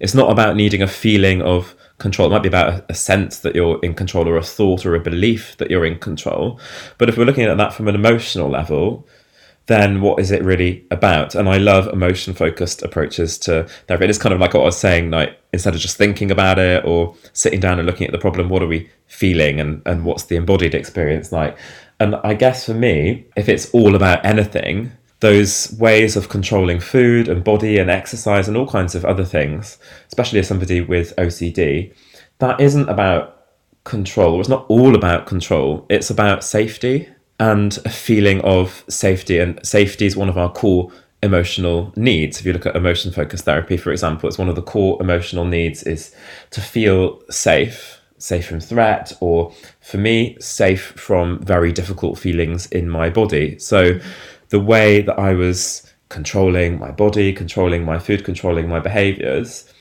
it's 0.00 0.14
not 0.14 0.30
about 0.30 0.56
needing 0.56 0.82
a 0.82 0.86
feeling 0.86 1.42
of 1.42 1.74
control. 1.98 2.28
It 2.28 2.32
might 2.32 2.42
be 2.42 2.48
about 2.48 2.72
a, 2.72 2.84
a, 2.90 2.94
sense 2.94 3.40
that 3.40 3.54
you're 3.54 3.80
in 3.82 3.94
control 3.94 4.28
or 4.28 4.36
a 4.36 4.42
thought 4.42 4.86
or 4.86 4.94
a 4.94 5.00
belief 5.00 5.56
that 5.56 5.70
you're 5.70 5.84
in 5.84 5.98
control. 5.98 6.60
But 6.96 7.08
if 7.08 7.18
we're 7.18 7.24
looking 7.24 7.44
at 7.44 7.56
that 7.56 7.74
from 7.74 7.88
an 7.88 7.96
emotional 7.96 8.48
level, 8.48 9.06
then 9.66 10.00
what 10.00 10.20
is 10.20 10.30
it 10.30 10.42
really 10.42 10.86
about? 10.90 11.34
And 11.34 11.48
I 11.48 11.58
love 11.58 11.88
emotion 11.88 12.34
focused 12.34 12.82
approaches 12.82 13.36
to 13.40 13.64
therapy. 13.86 14.06
It's 14.06 14.16
kind 14.16 14.32
of 14.32 14.40
like 14.40 14.54
what 14.54 14.62
I 14.62 14.66
was 14.66 14.78
saying, 14.78 15.10
like 15.10 15.38
instead 15.52 15.74
of 15.74 15.80
just 15.80 15.96
thinking 15.96 16.30
about 16.30 16.58
it 16.58 16.84
or 16.84 17.14
sitting 17.32 17.60
down 17.60 17.78
and 17.78 17.86
looking 17.86 18.06
at 18.06 18.12
the 18.12 18.18
problem, 18.18 18.48
what 18.48 18.62
are 18.62 18.66
we 18.66 18.88
feeling 19.08 19.60
and, 19.60 19.82
and 19.84 20.04
what's 20.04 20.24
the 20.24 20.36
embodied 20.36 20.74
experience 20.74 21.32
like? 21.32 21.58
And 22.00 22.14
I 22.16 22.34
guess 22.34 22.66
for 22.66 22.74
me, 22.74 23.26
if 23.36 23.48
it's 23.48 23.70
all 23.70 23.94
about 23.94 24.24
anything, 24.24 24.92
those 25.20 25.74
ways 25.78 26.16
of 26.16 26.28
controlling 26.28 26.78
food 26.80 27.28
and 27.28 27.42
body 27.42 27.78
and 27.78 27.90
exercise 27.90 28.46
and 28.46 28.56
all 28.56 28.68
kinds 28.68 28.94
of 28.94 29.04
other 29.04 29.24
things, 29.24 29.78
especially 30.06 30.38
as 30.38 30.46
somebody 30.46 30.80
with 30.80 31.14
OCD, 31.16 31.92
that 32.38 32.60
isn't 32.60 32.88
about 32.88 33.46
control. 33.84 34.38
It's 34.38 34.48
not 34.48 34.66
all 34.68 34.94
about 34.94 35.26
control. 35.26 35.86
It's 35.88 36.10
about 36.10 36.44
safety 36.44 37.08
and 37.40 37.76
a 37.84 37.90
feeling 37.90 38.40
of 38.42 38.84
safety. 38.88 39.38
And 39.40 39.64
safety 39.66 40.06
is 40.06 40.16
one 40.16 40.28
of 40.28 40.38
our 40.38 40.52
core 40.52 40.92
emotional 41.22 41.92
needs. 41.96 42.38
If 42.38 42.46
you 42.46 42.52
look 42.52 42.66
at 42.66 42.76
emotion 42.76 43.10
focused 43.10 43.44
therapy, 43.44 43.76
for 43.76 43.90
example, 43.90 44.28
it's 44.28 44.38
one 44.38 44.48
of 44.48 44.54
the 44.54 44.62
core 44.62 44.98
emotional 45.00 45.44
needs 45.44 45.82
is 45.82 46.14
to 46.50 46.60
feel 46.60 47.20
safe, 47.30 47.97
safe 48.18 48.46
from 48.46 48.60
threat, 48.60 49.12
or 49.20 49.52
for 49.80 49.98
me, 49.98 50.36
safe 50.40 50.92
from 50.96 51.40
very 51.40 51.72
difficult 51.72 52.18
feelings 52.18 52.66
in 52.66 52.88
my 52.88 53.10
body. 53.10 53.58
So, 53.58 53.98
the 54.48 54.60
way 54.60 55.02
that 55.02 55.18
I 55.18 55.34
was 55.34 55.88
controlling 56.08 56.78
my 56.78 56.90
body, 56.90 57.32
controlling 57.32 57.84
my 57.84 57.98
food, 57.98 58.24
controlling 58.24 58.68
my 58.68 58.80
behaviors, 58.80 59.72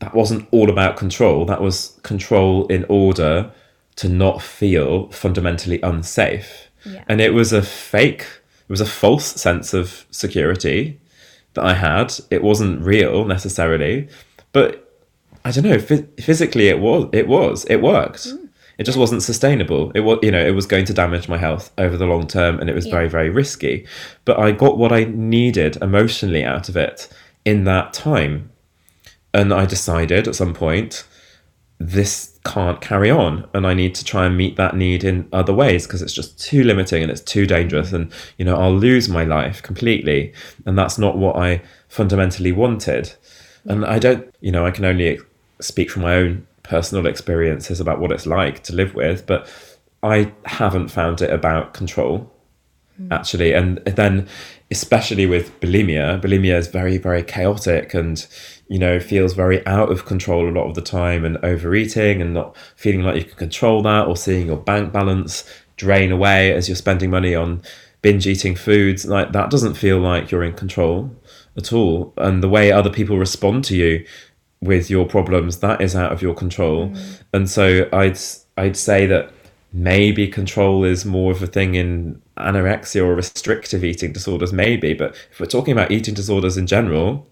that 0.00 0.14
wasn't 0.14 0.46
all 0.50 0.70
about 0.70 0.96
control. 0.96 1.44
That 1.46 1.62
was 1.62 1.98
control 2.02 2.66
in 2.66 2.84
order 2.88 3.50
to 3.96 4.08
not 4.08 4.42
feel 4.42 5.10
fundamentally 5.10 5.80
unsafe. 5.82 6.68
Yeah. 6.84 7.02
And 7.08 7.20
it 7.20 7.32
was 7.32 7.52
a 7.52 7.62
fake, 7.62 8.22
it 8.22 8.70
was 8.70 8.80
a 8.80 8.86
false 8.86 9.24
sense 9.24 9.72
of 9.72 10.06
security 10.10 11.00
that 11.54 11.64
I 11.64 11.74
had. 11.74 12.14
It 12.30 12.42
wasn't 12.42 12.82
real 12.82 13.24
necessarily, 13.24 14.08
but 14.52 14.85
I 15.46 15.50
don't 15.52 15.64
know, 15.64 15.78
physically 15.78 16.68
it 16.68 16.80
was, 16.80 17.08
it 17.12 17.28
was, 17.28 17.64
it 17.66 17.80
worked. 17.80 18.26
Mm 18.26 18.46
it 18.78 18.84
just 18.84 18.98
wasn't 18.98 19.22
sustainable. 19.22 19.90
It 19.94 20.00
was, 20.00 20.18
you 20.22 20.30
know, 20.30 20.44
it 20.44 20.50
was 20.50 20.66
going 20.66 20.84
to 20.86 20.94
damage 20.94 21.28
my 21.28 21.38
health 21.38 21.72
over 21.78 21.96
the 21.96 22.06
long 22.06 22.26
term, 22.26 22.60
and 22.60 22.68
it 22.68 22.74
was 22.74 22.86
yeah. 22.86 22.92
very, 22.92 23.08
very 23.08 23.30
risky. 23.30 23.86
But 24.24 24.38
I 24.38 24.52
got 24.52 24.76
what 24.76 24.92
I 24.92 25.04
needed 25.04 25.76
emotionally 25.80 26.44
out 26.44 26.68
of 26.68 26.76
it 26.76 27.08
in 27.44 27.64
that 27.64 27.92
time, 27.94 28.50
and 29.32 29.52
I 29.52 29.64
decided 29.64 30.28
at 30.28 30.34
some 30.34 30.52
point 30.52 31.06
this 31.78 32.38
can't 32.46 32.80
carry 32.80 33.10
on 33.10 33.46
and 33.52 33.66
i 33.66 33.74
need 33.74 33.94
to 33.94 34.02
try 34.02 34.24
and 34.24 34.34
meet 34.34 34.56
that 34.56 34.74
need 34.74 35.04
in 35.04 35.28
other 35.34 35.52
ways 35.52 35.86
because 35.86 36.00
it's 36.00 36.12
just 36.12 36.40
too 36.40 36.64
limiting 36.64 37.02
and 37.02 37.12
it's 37.12 37.20
too 37.20 37.46
dangerous 37.46 37.92
and 37.92 38.10
you 38.38 38.46
know 38.46 38.56
i'll 38.56 38.74
lose 38.74 39.10
my 39.10 39.24
life 39.24 39.62
completely 39.62 40.32
and 40.64 40.78
that's 40.78 40.96
not 40.96 41.18
what 41.18 41.36
i 41.36 41.60
fundamentally 41.88 42.50
wanted 42.50 43.12
and 43.66 43.84
i 43.84 43.98
don't 43.98 44.34
you 44.40 44.50
know 44.50 44.64
i 44.64 44.70
can 44.70 44.86
only 44.86 45.18
speak 45.60 45.90
from 45.90 46.02
my 46.02 46.14
own 46.14 46.46
personal 46.62 47.06
experiences 47.06 47.80
about 47.80 48.00
what 48.00 48.12
it's 48.12 48.26
like 48.26 48.62
to 48.64 48.74
live 48.74 48.94
with, 48.94 49.26
but 49.26 49.48
I 50.02 50.32
haven't 50.44 50.88
found 50.88 51.22
it 51.22 51.30
about 51.30 51.74
control 51.74 52.32
mm. 53.00 53.12
actually. 53.12 53.52
And 53.52 53.78
then, 53.78 54.28
especially 54.70 55.26
with 55.26 55.58
bulimia, 55.60 56.20
bulimia 56.20 56.56
is 56.56 56.68
very, 56.68 56.98
very 56.98 57.22
chaotic 57.22 57.94
and 57.94 58.26
you 58.68 58.78
know 58.80 58.98
feels 58.98 59.32
very 59.32 59.64
out 59.66 59.92
of 59.92 60.06
control 60.06 60.48
a 60.48 60.50
lot 60.50 60.68
of 60.68 60.74
the 60.74 60.82
time, 60.82 61.24
and 61.24 61.38
overeating 61.38 62.20
and 62.20 62.34
not 62.34 62.56
feeling 62.74 63.02
like 63.02 63.16
you 63.16 63.24
can 63.24 63.36
control 63.36 63.82
that, 63.82 64.06
or 64.06 64.16
seeing 64.16 64.46
your 64.46 64.56
bank 64.56 64.92
balance 64.92 65.44
drain 65.76 66.10
away 66.10 66.52
as 66.52 66.68
you're 66.68 66.76
spending 66.76 67.10
money 67.10 67.34
on 67.34 67.62
binge 68.02 68.26
eating 68.26 68.54
foods 68.54 69.04
like 69.04 69.32
that 69.32 69.50
doesn't 69.50 69.74
feel 69.74 69.98
like 69.98 70.30
you're 70.30 70.44
in 70.44 70.52
control 70.52 71.10
at 71.56 71.72
all 71.72 72.14
and 72.18 72.42
the 72.42 72.48
way 72.48 72.70
other 72.70 72.88
people 72.88 73.18
respond 73.18 73.64
to 73.64 73.76
you 73.76 74.04
with 74.60 74.90
your 74.90 75.06
problems 75.06 75.58
that 75.58 75.80
is 75.80 75.94
out 75.94 76.12
of 76.12 76.22
your 76.22 76.34
control 76.34 76.88
mm. 76.88 77.22
and 77.32 77.48
so 77.48 77.88
i'd 77.92 78.18
i'd 78.56 78.76
say 78.76 79.06
that 79.06 79.30
maybe 79.72 80.26
control 80.26 80.84
is 80.84 81.04
more 81.04 81.32
of 81.32 81.42
a 81.42 81.46
thing 81.46 81.74
in 81.74 82.20
anorexia 82.38 83.04
or 83.04 83.14
restrictive 83.14 83.84
eating 83.84 84.12
disorders, 84.12 84.52
maybe. 84.52 84.94
But 84.94 85.14
if 85.30 85.38
we're 85.38 85.46
talking 85.46 85.72
about 85.72 85.90
eating 85.90 86.14
disorders 86.14 86.56
in 86.56 86.66
general, 86.66 87.26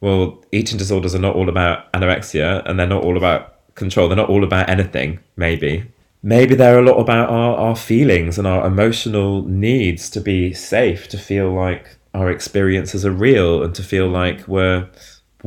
well, 0.00 0.44
eating 0.52 0.78
disorders 0.78 1.14
are 1.14 1.20
not 1.20 1.34
all 1.34 1.48
about 1.48 1.92
anorexia 1.92 2.62
and 2.66 2.78
they're 2.78 2.86
not 2.86 3.02
all 3.02 3.16
about 3.16 3.74
control. 3.74 4.08
They're 4.08 4.16
not 4.16 4.28
all 4.28 4.44
about 4.44 4.68
anything, 4.68 5.18
maybe. 5.36 5.84
Maybe 6.22 6.54
they're 6.54 6.78
a 6.78 6.84
lot 6.84 6.98
about 6.98 7.30
our, 7.30 7.56
our 7.56 7.76
feelings 7.76 8.38
and 8.38 8.46
our 8.46 8.66
emotional 8.66 9.42
needs 9.42 10.10
to 10.10 10.20
be 10.20 10.52
safe, 10.52 11.08
to 11.08 11.18
feel 11.18 11.52
like 11.52 11.96
our 12.14 12.30
experiences 12.30 13.04
are 13.04 13.12
real 13.12 13.62
and 13.62 13.74
to 13.74 13.82
feel 13.82 14.08
like 14.08 14.46
we're 14.48 14.88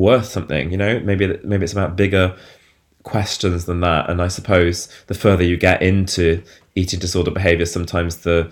worth 0.01 0.25
something, 0.25 0.71
you 0.71 0.77
know? 0.77 0.99
Maybe 0.99 1.39
maybe 1.43 1.63
it's 1.63 1.73
about 1.73 1.95
bigger 1.95 2.35
questions 3.03 3.65
than 3.65 3.79
that. 3.81 4.09
And 4.09 4.21
I 4.21 4.27
suppose 4.27 4.87
the 5.07 5.13
further 5.13 5.43
you 5.43 5.57
get 5.57 5.81
into 5.81 6.43
eating 6.75 6.99
disorder 6.99 7.31
behavior, 7.31 7.65
sometimes 7.65 8.17
the 8.17 8.51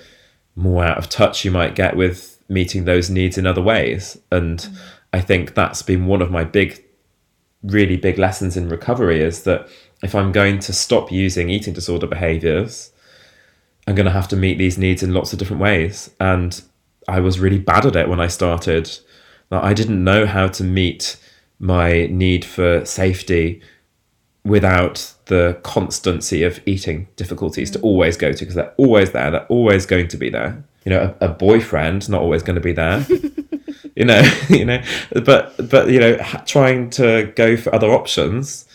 more 0.56 0.84
out 0.84 0.98
of 0.98 1.10
touch 1.10 1.46
you 1.46 1.52
might 1.52 1.76
get 1.76 1.96
with 1.96 2.42
meeting 2.50 2.86
those 2.86 3.10
needs 3.10 3.38
in 3.38 3.46
other 3.46 3.62
ways. 3.62 4.18
And 4.32 4.60
mm. 4.60 4.78
I 5.14 5.22
think 5.22 5.54
that's 5.54 5.82
been 5.82 6.06
one 6.06 6.22
of 6.22 6.32
my 6.32 6.44
big, 6.44 6.84
really 7.64 7.98
big 7.98 8.18
lessons 8.18 8.58
in 8.58 8.70
recovery 8.70 9.22
is 9.22 9.44
that 9.44 9.68
if 10.04 10.16
I'm 10.16 10.32
going 10.32 10.60
to 10.60 10.74
stop 10.74 11.12
using 11.12 11.50
eating 11.50 11.74
disorder 11.74 12.08
behaviors, 12.08 12.92
I'm 13.88 13.96
going 13.96 14.06
to 14.06 14.12
have 14.12 14.28
to 14.30 14.36
meet 14.36 14.58
these 14.58 14.78
needs 14.78 15.04
in 15.04 15.14
lots 15.14 15.34
of 15.34 15.40
different 15.40 15.62
ways. 15.62 16.10
And 16.20 16.62
I 17.08 17.20
was 17.20 17.40
really 17.40 17.58
bad 17.58 17.86
at 17.86 17.96
it 17.96 18.10
when 18.10 18.20
I 18.20 18.28
started. 18.28 18.98
I 19.52 19.74
didn't 19.74 20.04
know 20.04 20.26
how 20.26 20.48
to 20.48 20.64
meet 20.64 21.18
my 21.60 22.08
need 22.08 22.46
for 22.46 22.86
safety 22.86 23.62
without 24.46 25.14
the 25.26 25.60
constancy 25.64 26.44
of 26.44 26.60
eating 26.66 27.08
difficulties 27.16 27.70
to 27.70 27.80
mm. 27.80 27.84
always 27.84 28.18
go 28.18 28.32
to 28.32 28.40
because 28.40 28.56
they're 28.56 28.74
always 28.78 29.12
there 29.12 29.30
they're 29.32 29.46
always 29.48 29.86
going 29.86 30.08
to 30.08 30.18
be 30.18 30.30
there 30.30 30.64
you 30.86 30.90
know 30.90 31.14
a, 31.20 31.26
a 31.26 31.30
boyfriend 31.30 32.10
not 32.10 32.22
always 32.22 32.42
going 32.42 32.56
to 32.56 32.62
be 32.62 32.72
there 32.72 33.06
you 33.96 34.06
know 34.06 34.22
you 34.50 34.66
know 34.66 34.82
but 35.26 35.70
but 35.70 35.90
you 35.90 36.00
know 36.00 36.18
trying 36.46 36.90
to 36.90 37.32
go 37.36 37.58
for 37.58 37.74
other 37.76 37.90
options 37.90 38.66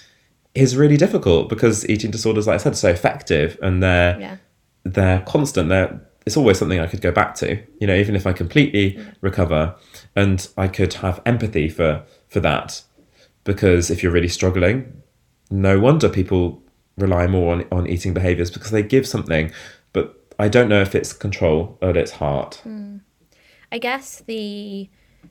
is 0.55 0.77
really 0.77 0.97
difficult 0.97 1.49
because 1.49 1.89
eating 1.89 2.11
disorders 2.11 2.47
like 2.47 2.55
i 2.55 2.59
said 2.59 2.73
are 2.73 2.77
so 2.77 2.91
effective 2.91 3.59
and 3.63 3.83
they're 3.83 4.21
yeah. 4.21 4.37
they're 4.85 5.21
constant 5.21 5.69
they're 5.71 6.01
it's 6.27 6.37
always 6.37 6.59
something 6.59 6.79
i 6.79 6.87
could 6.87 7.01
go 7.01 7.11
back 7.11 7.35
to 7.35 7.61
you 7.81 7.87
know 7.87 7.95
even 7.95 8.15
if 8.15 8.27
i 8.27 8.33
completely 8.33 8.97
yeah. 8.97 9.05
recover 9.23 9.75
and 10.15 10.49
i 10.57 10.69
could 10.69 10.93
have 10.95 11.21
empathy 11.27 11.69
for 11.69 12.05
for 12.35 12.41
that 12.41 12.83
because 13.45 13.91
if 13.91 14.03
you're 14.03 14.13
really 14.13 14.29
struggling 14.29 15.03
no 15.51 15.79
wonder 15.81 16.09
people 16.09 16.63
rely 16.97 17.27
more 17.27 17.53
on, 17.53 17.67
on 17.71 17.87
eating 17.87 18.15
behaviors 18.15 18.51
because 18.51 18.71
they 18.71 18.83
give 18.83 19.07
something, 19.07 19.53
but 19.93 20.15
I 20.39 20.49
don't 20.49 20.69
know 20.69 20.81
if 20.81 20.95
it's 20.95 21.13
control 21.13 21.79
at 21.83 21.97
its 21.97 22.13
heart. 22.13 22.63
Mm. 22.67 23.01
I 23.73 23.79
guess 23.79 24.23
the 24.27 24.89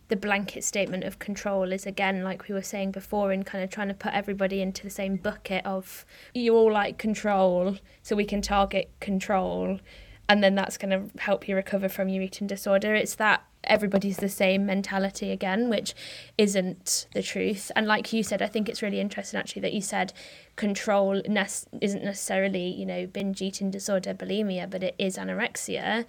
the 0.07 0.15
blanket 0.15 0.63
statement 0.63 1.03
of 1.03 1.19
control 1.19 1.71
is 1.71 1.85
again 1.85 2.23
like 2.23 2.47
we 2.47 2.53
were 2.53 2.63
saying 2.63 2.91
before 2.91 3.31
in 3.31 3.43
kind 3.43 3.63
of 3.63 3.69
trying 3.69 3.87
to 3.87 3.93
put 3.93 4.11
everybody 4.11 4.59
into 4.59 4.83
the 4.83 4.89
same 4.89 5.15
bucket 5.15 5.63
of 5.65 6.03
you 6.33 6.55
all 6.55 6.71
like 6.71 6.97
control 6.97 7.77
so 8.01 8.15
we 8.15 8.25
can 8.25 8.41
target 8.41 8.91
control 8.99 9.79
and 10.27 10.43
then 10.43 10.55
that's 10.55 10.77
going 10.77 10.89
to 10.89 11.21
help 11.21 11.47
you 11.47 11.55
recover 11.55 11.87
from 11.87 12.09
your 12.09 12.23
eating 12.23 12.47
disorder 12.47 12.95
it's 12.95 13.15
that 13.15 13.43
everybody's 13.63 14.17
the 14.17 14.29
same 14.29 14.65
mentality 14.65 15.31
again, 15.31 15.69
which 15.69 15.93
isn't 16.37 17.07
the 17.13 17.23
truth. 17.23 17.71
And 17.75 17.87
like 17.87 18.11
you 18.13 18.23
said, 18.23 18.41
I 18.41 18.47
think 18.47 18.67
it's 18.67 18.81
really 18.81 18.99
interesting 18.99 19.39
actually 19.39 19.61
that 19.61 19.73
you 19.73 19.81
said 19.81 20.13
control 20.55 21.21
ne- 21.27 21.47
isn't 21.81 22.03
necessarily, 22.03 22.67
you 22.67 22.85
know, 22.85 23.07
binge 23.07 23.41
eating 23.41 23.71
disorder, 23.71 24.13
bulimia, 24.13 24.69
but 24.69 24.83
it 24.83 24.95
is 24.97 25.17
anorexia. 25.17 26.05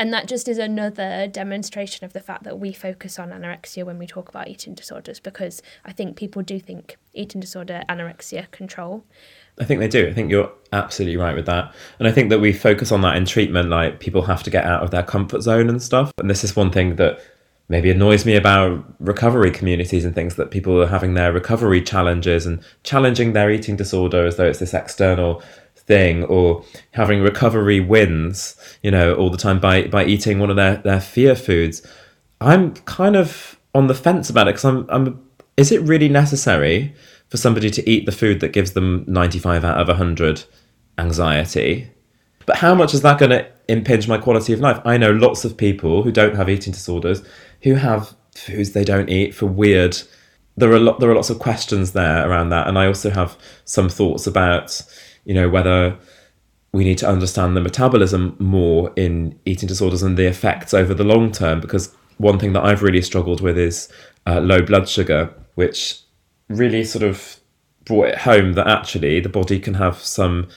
And 0.00 0.12
that 0.12 0.28
just 0.28 0.46
is 0.46 0.58
another 0.58 1.26
demonstration 1.26 2.04
of 2.04 2.12
the 2.12 2.20
fact 2.20 2.44
that 2.44 2.60
we 2.60 2.72
focus 2.72 3.18
on 3.18 3.30
anorexia 3.30 3.84
when 3.84 3.98
we 3.98 4.06
talk 4.06 4.28
about 4.28 4.46
eating 4.46 4.74
disorders, 4.74 5.18
because 5.18 5.60
I 5.84 5.92
think 5.92 6.16
people 6.16 6.42
do 6.42 6.60
think 6.60 6.96
eating 7.14 7.40
disorder, 7.40 7.82
anorexia, 7.88 8.48
control. 8.52 9.04
I 9.60 9.64
think 9.64 9.80
they 9.80 9.88
do. 9.88 10.06
I 10.06 10.12
think 10.12 10.30
you're 10.30 10.52
absolutely 10.72 11.16
right 11.16 11.34
with 11.34 11.46
that. 11.46 11.74
And 11.98 12.06
I 12.06 12.12
think 12.12 12.30
that 12.30 12.40
we 12.40 12.52
focus 12.52 12.92
on 12.92 13.00
that 13.02 13.16
in 13.16 13.24
treatment, 13.24 13.70
like 13.70 14.00
people 14.00 14.22
have 14.22 14.42
to 14.44 14.50
get 14.50 14.64
out 14.64 14.82
of 14.82 14.90
their 14.90 15.02
comfort 15.02 15.42
zone 15.42 15.68
and 15.68 15.82
stuff. 15.82 16.12
And 16.18 16.30
this 16.30 16.44
is 16.44 16.54
one 16.54 16.70
thing 16.70 16.96
that 16.96 17.20
maybe 17.68 17.90
annoys 17.90 18.24
me 18.24 18.34
about 18.36 18.84
recovery 18.98 19.50
communities 19.50 20.04
and 20.04 20.14
things 20.14 20.36
that 20.36 20.50
people 20.50 20.80
are 20.80 20.86
having 20.86 21.14
their 21.14 21.32
recovery 21.32 21.82
challenges 21.82 22.46
and 22.46 22.62
challenging 22.82 23.32
their 23.32 23.50
eating 23.50 23.76
disorder 23.76 24.26
as 24.26 24.36
though 24.36 24.46
it's 24.46 24.58
this 24.58 24.74
external 24.74 25.42
thing 25.74 26.24
or 26.24 26.64
having 26.92 27.20
recovery 27.20 27.80
wins, 27.80 28.56
you 28.82 28.90
know, 28.90 29.14
all 29.14 29.30
the 29.30 29.36
time 29.36 29.58
by, 29.58 29.82
by 29.88 30.04
eating 30.04 30.38
one 30.38 30.50
of 30.50 30.56
their, 30.56 30.76
their 30.76 31.00
fear 31.00 31.34
foods. 31.34 31.86
I'm 32.40 32.74
kind 32.74 33.16
of 33.16 33.58
on 33.74 33.86
the 33.86 33.94
fence 33.94 34.30
about 34.30 34.48
it 34.48 34.52
because 34.52 34.64
I'm, 34.64 34.86
I'm, 34.88 35.28
is 35.56 35.72
it 35.72 35.82
really 35.82 36.08
necessary? 36.08 36.94
For 37.28 37.36
somebody 37.36 37.70
to 37.70 37.88
eat 37.88 38.06
the 38.06 38.12
food 38.12 38.40
that 38.40 38.52
gives 38.52 38.72
them 38.72 39.04
95 39.06 39.64
out 39.64 39.78
of 39.78 39.88
100 39.88 40.44
anxiety. 40.96 41.90
But 42.46 42.56
how 42.56 42.74
much 42.74 42.94
is 42.94 43.02
that 43.02 43.18
going 43.18 43.30
to 43.30 43.46
impinge 43.68 44.08
my 44.08 44.16
quality 44.16 44.52
of 44.52 44.60
life? 44.60 44.80
I 44.84 44.96
know 44.96 45.10
lots 45.10 45.44
of 45.44 45.56
people 45.56 46.02
who 46.02 46.10
don't 46.10 46.36
have 46.36 46.48
eating 46.48 46.72
disorders 46.72 47.22
who 47.62 47.74
have 47.74 48.14
foods 48.34 48.72
they 48.72 48.84
don't 48.84 49.10
eat 49.10 49.34
for 49.34 49.46
weird. 49.46 49.98
There 50.56 50.72
are 50.72 50.98
there 50.98 51.10
are 51.10 51.14
lots 51.14 51.30
of 51.30 51.38
questions 51.38 51.92
there 51.92 52.28
around 52.28 52.48
that, 52.50 52.66
and 52.66 52.78
I 52.78 52.86
also 52.86 53.10
have 53.10 53.36
some 53.64 53.88
thoughts 53.88 54.26
about, 54.26 54.82
you 55.24 55.34
know, 55.34 55.48
whether 55.48 55.96
we 56.72 56.84
need 56.84 56.98
to 56.98 57.08
understand 57.08 57.56
the 57.56 57.60
metabolism 57.60 58.36
more 58.38 58.92
in 58.96 59.38
eating 59.44 59.66
disorders 59.66 60.02
and 60.02 60.16
the 60.16 60.26
effects 60.26 60.74
over 60.74 60.94
the 60.94 61.04
long 61.04 61.32
term. 61.32 61.60
Because 61.60 61.94
one 62.18 62.38
thing 62.38 62.52
that 62.54 62.64
I've 62.64 62.82
really 62.82 63.02
struggled 63.02 63.40
with 63.40 63.58
is 63.58 63.92
uh, 64.26 64.40
low 64.40 64.62
blood 64.62 64.88
sugar, 64.88 65.32
which 65.54 66.00
really 66.48 66.84
sort 66.84 67.04
of 67.04 67.38
brought 67.84 68.08
it 68.08 68.18
home 68.18 68.52
that 68.52 68.66
actually 68.66 69.20
the 69.20 69.28
body 69.28 69.58
can 69.58 69.74
have 69.74 69.98
some 69.98 70.48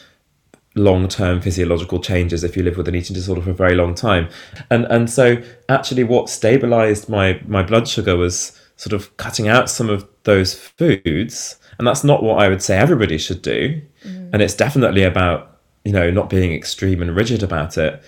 long 0.75 1.07
term 1.07 1.41
physiological 1.41 1.99
changes 1.99 2.43
if 2.43 2.55
you 2.55 2.63
live 2.63 2.77
with 2.77 2.87
an 2.87 2.95
eating 2.95 3.13
disorder 3.13 3.41
for 3.41 3.51
a 3.51 3.53
very 3.53 3.75
long 3.75 3.93
time. 3.95 4.29
And 4.69 4.85
and 4.85 5.09
so 5.09 5.41
actually 5.69 6.03
what 6.03 6.29
stabilized 6.29 7.09
my 7.09 7.41
my 7.47 7.63
blood 7.63 7.87
sugar 7.87 8.15
was 8.15 8.57
sort 8.75 8.93
of 8.93 9.15
cutting 9.17 9.47
out 9.47 9.69
some 9.69 9.89
of 9.89 10.07
those 10.23 10.53
foods. 10.53 11.57
And 11.77 11.87
that's 11.87 12.03
not 12.03 12.23
what 12.23 12.39
I 12.39 12.49
would 12.49 12.61
say 12.61 12.77
everybody 12.77 13.17
should 13.17 13.41
do. 13.41 13.81
Mm. 14.03 14.29
And 14.33 14.41
it's 14.41 14.55
definitely 14.55 15.03
about, 15.03 15.59
you 15.83 15.91
know, 15.91 16.09
not 16.09 16.29
being 16.29 16.53
extreme 16.53 17.01
and 17.01 17.15
rigid 17.15 17.43
about 17.43 17.77
it. 17.77 18.01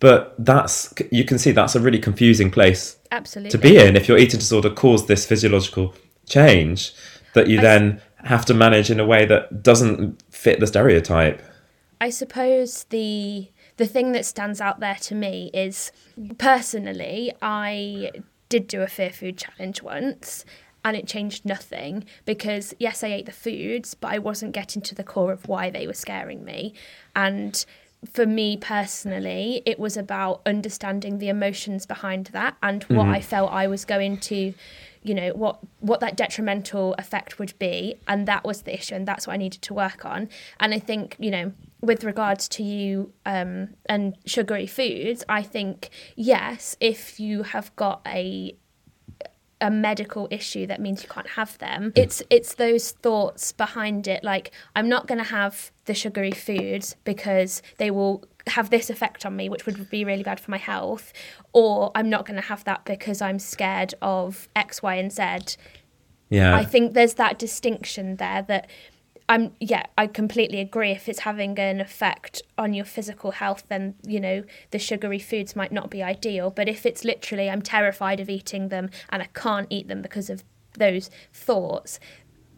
But 0.00 0.34
that's 0.38 0.92
you 1.10 1.24
can 1.24 1.38
see 1.38 1.52
that's 1.52 1.76
a 1.76 1.80
really 1.80 1.98
confusing 1.98 2.50
place 2.50 2.96
Absolutely. 3.10 3.50
to 3.50 3.58
be 3.58 3.78
in 3.78 3.96
if 3.96 4.08
your 4.08 4.18
eating 4.18 4.40
disorder 4.40 4.70
caused 4.70 5.08
this 5.08 5.24
physiological 5.24 5.94
change 6.26 6.92
that 7.34 7.48
you 7.48 7.58
I 7.58 7.62
then 7.62 8.02
have 8.24 8.44
to 8.46 8.54
manage 8.54 8.90
in 8.90 9.00
a 9.00 9.06
way 9.06 9.24
that 9.26 9.62
doesn't 9.62 10.22
fit 10.32 10.60
the 10.60 10.66
stereotype. 10.66 11.42
I 12.00 12.10
suppose 12.10 12.84
the 12.90 13.48
the 13.76 13.86
thing 13.86 14.12
that 14.12 14.26
stands 14.26 14.60
out 14.60 14.80
there 14.80 14.96
to 14.96 15.14
me 15.14 15.50
is 15.54 15.92
personally 16.38 17.32
I 17.40 18.10
did 18.48 18.66
do 18.66 18.82
a 18.82 18.86
fear 18.86 19.10
food 19.10 19.38
challenge 19.38 19.82
once 19.82 20.44
and 20.84 20.96
it 20.96 21.06
changed 21.06 21.44
nothing 21.44 22.04
because 22.24 22.74
yes 22.78 23.02
I 23.02 23.08
ate 23.08 23.26
the 23.26 23.32
foods 23.32 23.94
but 23.94 24.12
I 24.12 24.18
wasn't 24.18 24.52
getting 24.52 24.82
to 24.82 24.94
the 24.94 25.04
core 25.04 25.32
of 25.32 25.48
why 25.48 25.70
they 25.70 25.86
were 25.86 25.94
scaring 25.94 26.44
me 26.44 26.74
and 27.16 27.64
for 28.10 28.26
me 28.26 28.56
personally, 28.56 29.62
it 29.64 29.78
was 29.78 29.96
about 29.96 30.42
understanding 30.44 31.18
the 31.18 31.28
emotions 31.28 31.86
behind 31.86 32.26
that 32.26 32.56
and 32.62 32.82
what 32.84 33.04
mm-hmm. 33.04 33.14
I 33.14 33.20
felt 33.20 33.52
I 33.52 33.68
was 33.68 33.84
going 33.84 34.18
to 34.18 34.54
you 35.02 35.14
know 35.14 35.30
what 35.30 35.58
what 35.80 36.00
that 36.00 36.16
detrimental 36.16 36.94
effect 36.98 37.38
would 37.38 37.58
be 37.58 37.94
and 38.06 38.26
that 38.26 38.44
was 38.44 38.62
the 38.62 38.74
issue 38.74 38.94
and 38.94 39.06
that's 39.06 39.26
what 39.26 39.34
i 39.34 39.36
needed 39.36 39.60
to 39.62 39.74
work 39.74 40.04
on 40.04 40.28
and 40.60 40.72
i 40.72 40.78
think 40.78 41.16
you 41.18 41.30
know 41.30 41.52
with 41.80 42.04
regards 42.04 42.48
to 42.48 42.62
you 42.62 43.12
um, 43.26 43.68
and 43.86 44.16
sugary 44.24 44.66
foods 44.66 45.24
i 45.28 45.42
think 45.42 45.90
yes 46.16 46.76
if 46.80 47.18
you 47.18 47.42
have 47.42 47.74
got 47.76 48.00
a 48.06 48.56
a 49.62 49.70
medical 49.70 50.26
issue 50.30 50.66
that 50.66 50.80
means 50.80 51.04
you 51.04 51.08
can't 51.08 51.28
have 51.30 51.56
them. 51.58 51.92
It's 51.94 52.20
it's 52.28 52.56
those 52.56 52.90
thoughts 52.90 53.52
behind 53.52 54.08
it 54.08 54.24
like 54.24 54.50
I'm 54.74 54.88
not 54.88 55.06
going 55.06 55.18
to 55.18 55.24
have 55.24 55.70
the 55.84 55.94
sugary 55.94 56.32
foods 56.32 56.96
because 57.04 57.62
they 57.78 57.90
will 57.90 58.24
have 58.48 58.70
this 58.70 58.90
effect 58.90 59.24
on 59.24 59.36
me 59.36 59.48
which 59.48 59.64
would 59.64 59.88
be 59.88 60.04
really 60.04 60.24
bad 60.24 60.40
for 60.40 60.50
my 60.50 60.56
health 60.58 61.12
or 61.52 61.90
I'm 61.94 62.08
not 62.08 62.26
going 62.26 62.40
to 62.40 62.46
have 62.46 62.64
that 62.64 62.84
because 62.84 63.20
I'm 63.20 63.38
scared 63.38 63.94
of 64.00 64.48
X 64.56 64.82
Y 64.82 64.94
and 64.94 65.12
Z. 65.12 65.56
Yeah. 66.30 66.56
I 66.56 66.64
think 66.64 66.94
there's 66.94 67.14
that 67.14 67.38
distinction 67.38 68.16
there 68.16 68.42
that 68.42 68.68
I'm 69.28 69.52
yeah, 69.60 69.84
I 69.96 70.06
completely 70.08 70.60
agree. 70.60 70.90
If 70.90 71.08
it's 71.08 71.20
having 71.20 71.58
an 71.58 71.80
effect 71.80 72.42
on 72.58 72.74
your 72.74 72.84
physical 72.84 73.32
health, 73.32 73.64
then 73.68 73.94
you 74.06 74.20
know 74.20 74.44
the 74.70 74.78
sugary 74.78 75.18
foods 75.18 75.54
might 75.54 75.72
not 75.72 75.90
be 75.90 76.02
ideal. 76.02 76.50
But 76.50 76.68
if 76.68 76.84
it's 76.84 77.04
literally 77.04 77.48
I'm 77.48 77.62
terrified 77.62 78.20
of 78.20 78.28
eating 78.28 78.68
them 78.68 78.90
and 79.10 79.22
I 79.22 79.26
can't 79.26 79.66
eat 79.70 79.88
them 79.88 80.02
because 80.02 80.28
of 80.28 80.44
those 80.78 81.10
thoughts, 81.32 82.00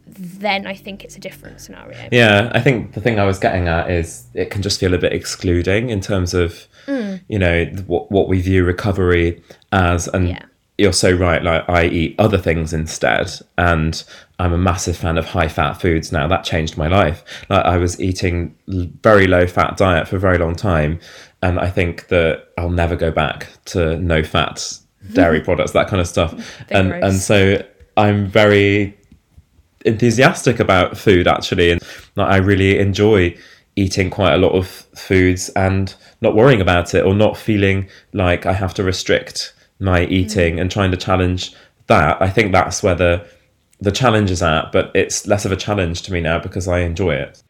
then 0.07 0.67
I 0.67 0.75
think 0.75 1.03
it's 1.05 1.17
a 1.17 1.21
different 1.21 1.61
scenario. 1.61 2.09
Yeah, 2.13 2.51
I 2.55 2.61
think 2.61 2.93
the 2.93 3.01
thing 3.01 3.19
I 3.19 3.25
was 3.25 3.39
getting 3.39 3.69
at 3.69 3.91
is 3.91 4.27
it 4.35 4.51
can 4.51 4.63
just 4.63 4.79
feel 4.79 4.95
a 4.95 4.99
bit 4.99 5.13
excluding 5.13 5.91
in 5.91 6.01
terms 6.01 6.35
of, 6.35 6.67
Mm. 6.87 7.21
you 7.29 7.39
know, 7.39 7.65
what, 7.87 8.13
what 8.13 8.29
we 8.29 8.41
view 8.43 8.63
recovery 8.65 9.43
as. 9.73 10.07
And 10.09 10.29
Yeah. 10.29 10.43
you're 10.77 10.93
so 10.93 11.11
right. 11.13 11.43
Like, 11.43 11.67
I 11.69 11.87
eat 11.87 12.15
other 12.19 12.37
things 12.37 12.75
instead. 12.75 13.31
And 13.57 14.05
I'm 14.39 14.53
a 14.53 14.59
massive 14.59 14.97
fan 14.97 15.17
of 15.17 15.25
high 15.25 15.49
fat 15.49 15.75
foods 15.81 16.13
now. 16.13 16.27
That 16.29 16.45
changed 16.45 16.77
my 16.77 16.87
life. 16.89 17.25
Like, 17.49 17.65
I 17.65 17.79
was 17.79 17.99
eating 18.01 18.55
very 18.69 19.27
low 19.27 19.47
fat 19.47 19.79
diet 19.79 20.07
for 20.09 20.17
a 20.17 20.21
very 20.21 20.37
long 20.37 20.55
time. 20.55 20.99
And 21.43 21.59
I 21.59 21.71
think 21.71 22.09
that 22.09 22.49
I'll 22.59 22.69
never 22.71 22.97
go 22.97 23.11
back 23.11 23.47
to 23.67 23.97
no 23.97 24.23
fat 24.23 24.79
dairy 25.15 25.41
products, 25.49 25.73
that 25.73 25.89
kind 25.89 26.01
of 26.03 26.07
stuff. 26.09 26.35
And, 26.71 26.91
gross. 26.91 27.03
and 27.05 27.15
so 27.15 27.63
I'm 27.97 28.27
very 28.27 28.95
enthusiastic 29.85 30.61
about 30.61 30.97
food 30.97 31.28
actually 31.28 31.70
and 31.70 31.82
like, 32.16 32.28
I 32.28 32.37
really 32.37 32.78
enjoy 32.78 33.37
eating 33.76 34.11
quite 34.11 34.35
a 34.35 34.39
lot 34.39 34.53
of 34.53 34.66
foods 34.95 35.49
and 35.51 35.95
not 36.20 36.35
worrying 36.35 36.61
about 36.61 36.95
it 36.95 37.05
or 37.05 37.14
not 37.14 37.37
feeling 37.37 37.89
like 38.12 38.47
I 38.47 38.53
have 38.53 38.74
to 38.74 38.85
restrict 38.85 39.53
my 39.80 40.05
eating 40.07 40.57
mm. 40.57 40.61
and 40.61 40.70
trying 40.70 40.91
to 40.93 40.97
challenge 40.97 41.55
that. 41.89 42.20
I 42.22 42.30
think 42.30 42.53
that's 42.53 42.82
where 42.82 42.95
the 42.95 43.26
the 43.80 43.91
challenge 43.93 44.30
is 44.30 44.43
at 44.43 44.70
but 44.72 44.91
it's 44.95 45.26
less 45.26 45.45
of 45.45 45.53
a 45.53 45.57
challenge 45.57 46.03
to 46.03 46.12
me 46.12 46.20
now 46.20 46.39
because 46.39 46.68
I 46.68 46.80
enjoy 46.80 47.14
it. 47.14 47.43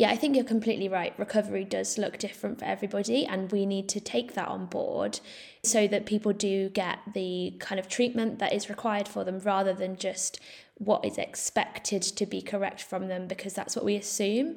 Yeah, 0.00 0.10
I 0.10 0.16
think 0.16 0.34
you're 0.34 0.46
completely 0.46 0.88
right. 0.88 1.12
Recovery 1.18 1.62
does 1.62 1.98
look 1.98 2.16
different 2.16 2.58
for 2.58 2.64
everybody, 2.64 3.26
and 3.26 3.52
we 3.52 3.66
need 3.66 3.86
to 3.90 4.00
take 4.00 4.32
that 4.32 4.48
on 4.48 4.64
board 4.64 5.20
so 5.62 5.86
that 5.88 6.06
people 6.06 6.32
do 6.32 6.70
get 6.70 7.00
the 7.12 7.54
kind 7.58 7.78
of 7.78 7.86
treatment 7.86 8.38
that 8.38 8.54
is 8.54 8.70
required 8.70 9.06
for 9.06 9.24
them 9.24 9.40
rather 9.40 9.74
than 9.74 9.96
just 9.96 10.40
what 10.80 11.04
is 11.04 11.18
expected 11.18 12.00
to 12.00 12.24
be 12.24 12.40
correct 12.40 12.82
from 12.82 13.08
them 13.08 13.26
because 13.26 13.52
that's 13.52 13.76
what 13.76 13.84
we 13.84 13.96
assume. 13.96 14.56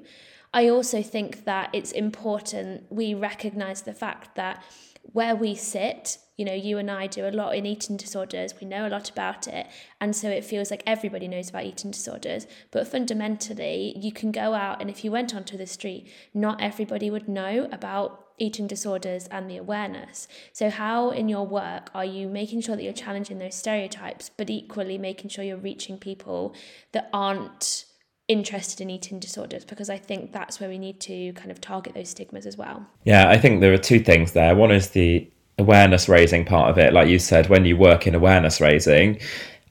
I 0.54 0.70
also 0.70 1.04
think 1.04 1.44
that 1.44 1.70
it's 1.74 1.92
important 1.92 2.86
we 2.90 3.14
recognize 3.14 3.82
the 3.82 3.94
fact 3.94 4.36
that 4.36 4.64
where 5.02 5.36
we 5.36 5.54
sit, 5.54 6.18
you 6.38 6.46
know, 6.46 6.54
you 6.54 6.78
and 6.78 6.90
I 6.90 7.08
do 7.08 7.28
a 7.28 7.30
lot 7.30 7.56
in 7.56 7.66
eating 7.66 7.98
disorders, 7.98 8.54
we 8.62 8.66
know 8.66 8.88
a 8.88 8.90
lot 8.90 9.10
about 9.10 9.48
it, 9.50 9.68
and 10.00 10.16
so 10.16 10.30
it 10.30 10.46
feels 10.46 10.72
like 10.72 10.82
everybody 10.88 11.28
knows 11.28 11.50
about 11.50 11.66
eating 11.66 11.92
disorders. 11.92 12.48
But 12.72 12.88
fundamentally, 12.88 13.94
you 13.98 14.14
can 14.14 14.32
go 14.32 14.54
out, 14.54 14.80
and 14.80 14.90
if 14.90 15.04
you 15.04 15.12
went 15.12 15.36
onto 15.36 15.58
the 15.58 15.68
street, 15.68 16.10
not 16.34 16.62
everybody 16.62 17.10
would 17.10 17.28
know 17.28 17.68
about 17.70 18.23
eating 18.38 18.68
disorders 18.68 19.28
and 19.28 19.50
the 19.50 19.58
awareness. 19.58 20.28
So, 20.52 20.70
how 20.70 21.12
in 21.12 21.30
your 21.30 21.46
work 21.46 21.90
are 21.94 22.06
you 22.06 22.28
making 22.28 22.62
sure 22.62 22.76
that 22.76 22.84
you're 22.84 22.94
challenging 22.94 23.40
those 23.40 23.56
stereotypes, 23.56 24.30
but 24.36 24.50
equally 24.50 24.98
making 24.98 25.30
sure 25.30 25.44
you're 25.44 25.58
reaching 25.58 25.98
people 25.98 26.56
that 26.92 27.10
aren't 27.14 27.86
interested 28.28 28.82
in 28.82 28.90
eating 28.90 29.20
disorders? 29.20 29.66
Because 29.66 29.90
I 29.90 29.98
think 29.98 30.34
that's 30.34 30.60
where 30.60 30.70
we 30.70 30.78
need 30.78 31.00
to 31.02 31.34
kind 31.34 31.52
of 31.52 31.62
target 31.62 31.94
those 31.94 32.10
stigmas 32.10 32.46
as 32.46 32.58
well. 32.58 32.86
Yeah, 33.04 33.30
I 33.30 33.38
think 33.38 33.62
there 33.62 33.74
are 33.74 33.78
two 33.78 34.00
things 34.00 34.34
there. 34.34 34.56
One 34.56 34.72
is 34.72 34.90
the 34.90 35.30
awareness 35.58 36.10
raising 36.10 36.46
part 36.46 36.70
of 36.70 36.78
it. 36.78 36.94
Like 36.94 37.08
you 37.08 37.20
said, 37.20 37.50
when 37.50 37.66
you 37.66 37.78
work 37.78 38.08
in 38.08 38.16
awareness 38.16 38.60
raising, 38.60 39.20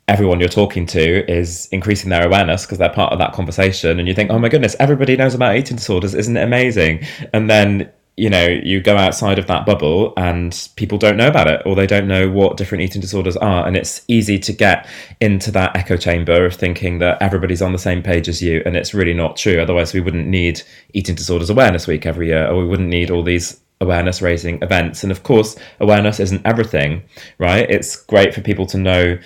everyone 0.09 0.41
you're 0.41 0.49
talking 0.49 0.87
to 0.87 1.31
is 1.31 1.69
increasing 1.73 2.11
their 2.11 2.27
awareness 2.27 2.65
because 2.65 2.79
they're 2.79 2.89
part 2.89 3.13
of 3.13 3.19
that 3.19 3.33
conversation. 3.33 3.99
And 3.99 4.09
you 4.09 4.15
think, 4.15 4.31
oh 4.31 4.39
my 4.39 4.49
goodness, 4.49 4.77
everybody 4.79 5.17
knows 5.17 5.35
about 5.35 5.57
eating 5.57 5.77
disorders. 5.77 6.15
Isn't 6.15 6.37
it 6.37 6.43
amazing? 6.43 7.05
And 7.33 7.49
then 7.49 7.91
you 8.17 8.29
know, 8.29 8.47
you 8.47 8.81
go 8.81 8.97
outside 8.97 9.39
of 9.39 9.47
that 9.47 9.65
bubble 9.65 10.13
and 10.19 10.69
people 10.77 10.99
don't 10.99 11.17
know 11.17 11.29
about 11.29 11.49
it 11.49 11.63
or 11.65 11.75
they 11.75 11.87
don't 11.87 12.07
know 12.07 12.31
what 12.31 12.59
different 12.59 12.83
eating 12.83 13.01
disorders 13.01 13.39
are. 13.39 13.67
And 13.67 13.75
it's 13.75 14.03
easy 14.07 14.39
to 14.41 14.53
get 14.53 14.87
into 15.21 15.51
that 15.53 15.75
echo 15.75 15.97
chamber 15.97 16.45
of 16.45 16.55
thinking 16.55 16.99
that 16.99 17.23
everybody's 17.23 17.63
on 17.63 17.73
the 17.73 17.79
same 17.79 18.03
page 18.03 18.29
as 18.29 18.43
you. 18.43 18.63
And 18.67 18.77
it's 18.77 18.93
really 18.93 19.15
not 19.15 19.37
true. 19.37 19.61
Otherwise, 19.61 19.95
we 19.95 20.01
wouldn't 20.01 20.27
need 20.27 20.63
Eating 20.93 21.15
Disorders 21.15 21.49
Awareness 21.49 21.87
Week 21.87 22.05
every 22.05 22.29
year, 22.29 22.47
or 22.49 22.59
we 22.59 22.67
wouldn't 22.67 22.91
need 22.91 23.11
all 23.11 23.23
these 23.23 23.61
awareness 23.81 24.21
raising 24.21 24.63
events. 24.63 25.03
And 25.03 25.11
of 25.11 25.23
course, 25.23 25.57
awareness 25.81 26.21
isn't 26.21 26.47
everything, 26.47 27.03
right? 27.39 27.69
It's 27.69 27.97
great 27.97 28.35
for 28.35 28.43
people 28.43 28.67
to 28.67 28.79
know 28.79 29.19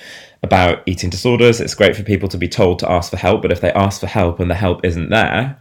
about 0.42 0.82
eating 0.86 1.10
disorders. 1.10 1.60
It's 1.60 1.74
great 1.74 1.96
for 1.96 2.04
people 2.04 2.28
to 2.28 2.38
be 2.38 2.48
told 2.48 2.78
to 2.78 2.90
ask 2.90 3.10
for 3.10 3.16
help. 3.16 3.42
But 3.42 3.52
if 3.52 3.60
they 3.60 3.72
ask 3.72 4.00
for 4.00 4.06
help 4.06 4.38
and 4.38 4.48
the 4.50 4.54
help 4.54 4.84
isn't 4.84 5.10
there, 5.10 5.60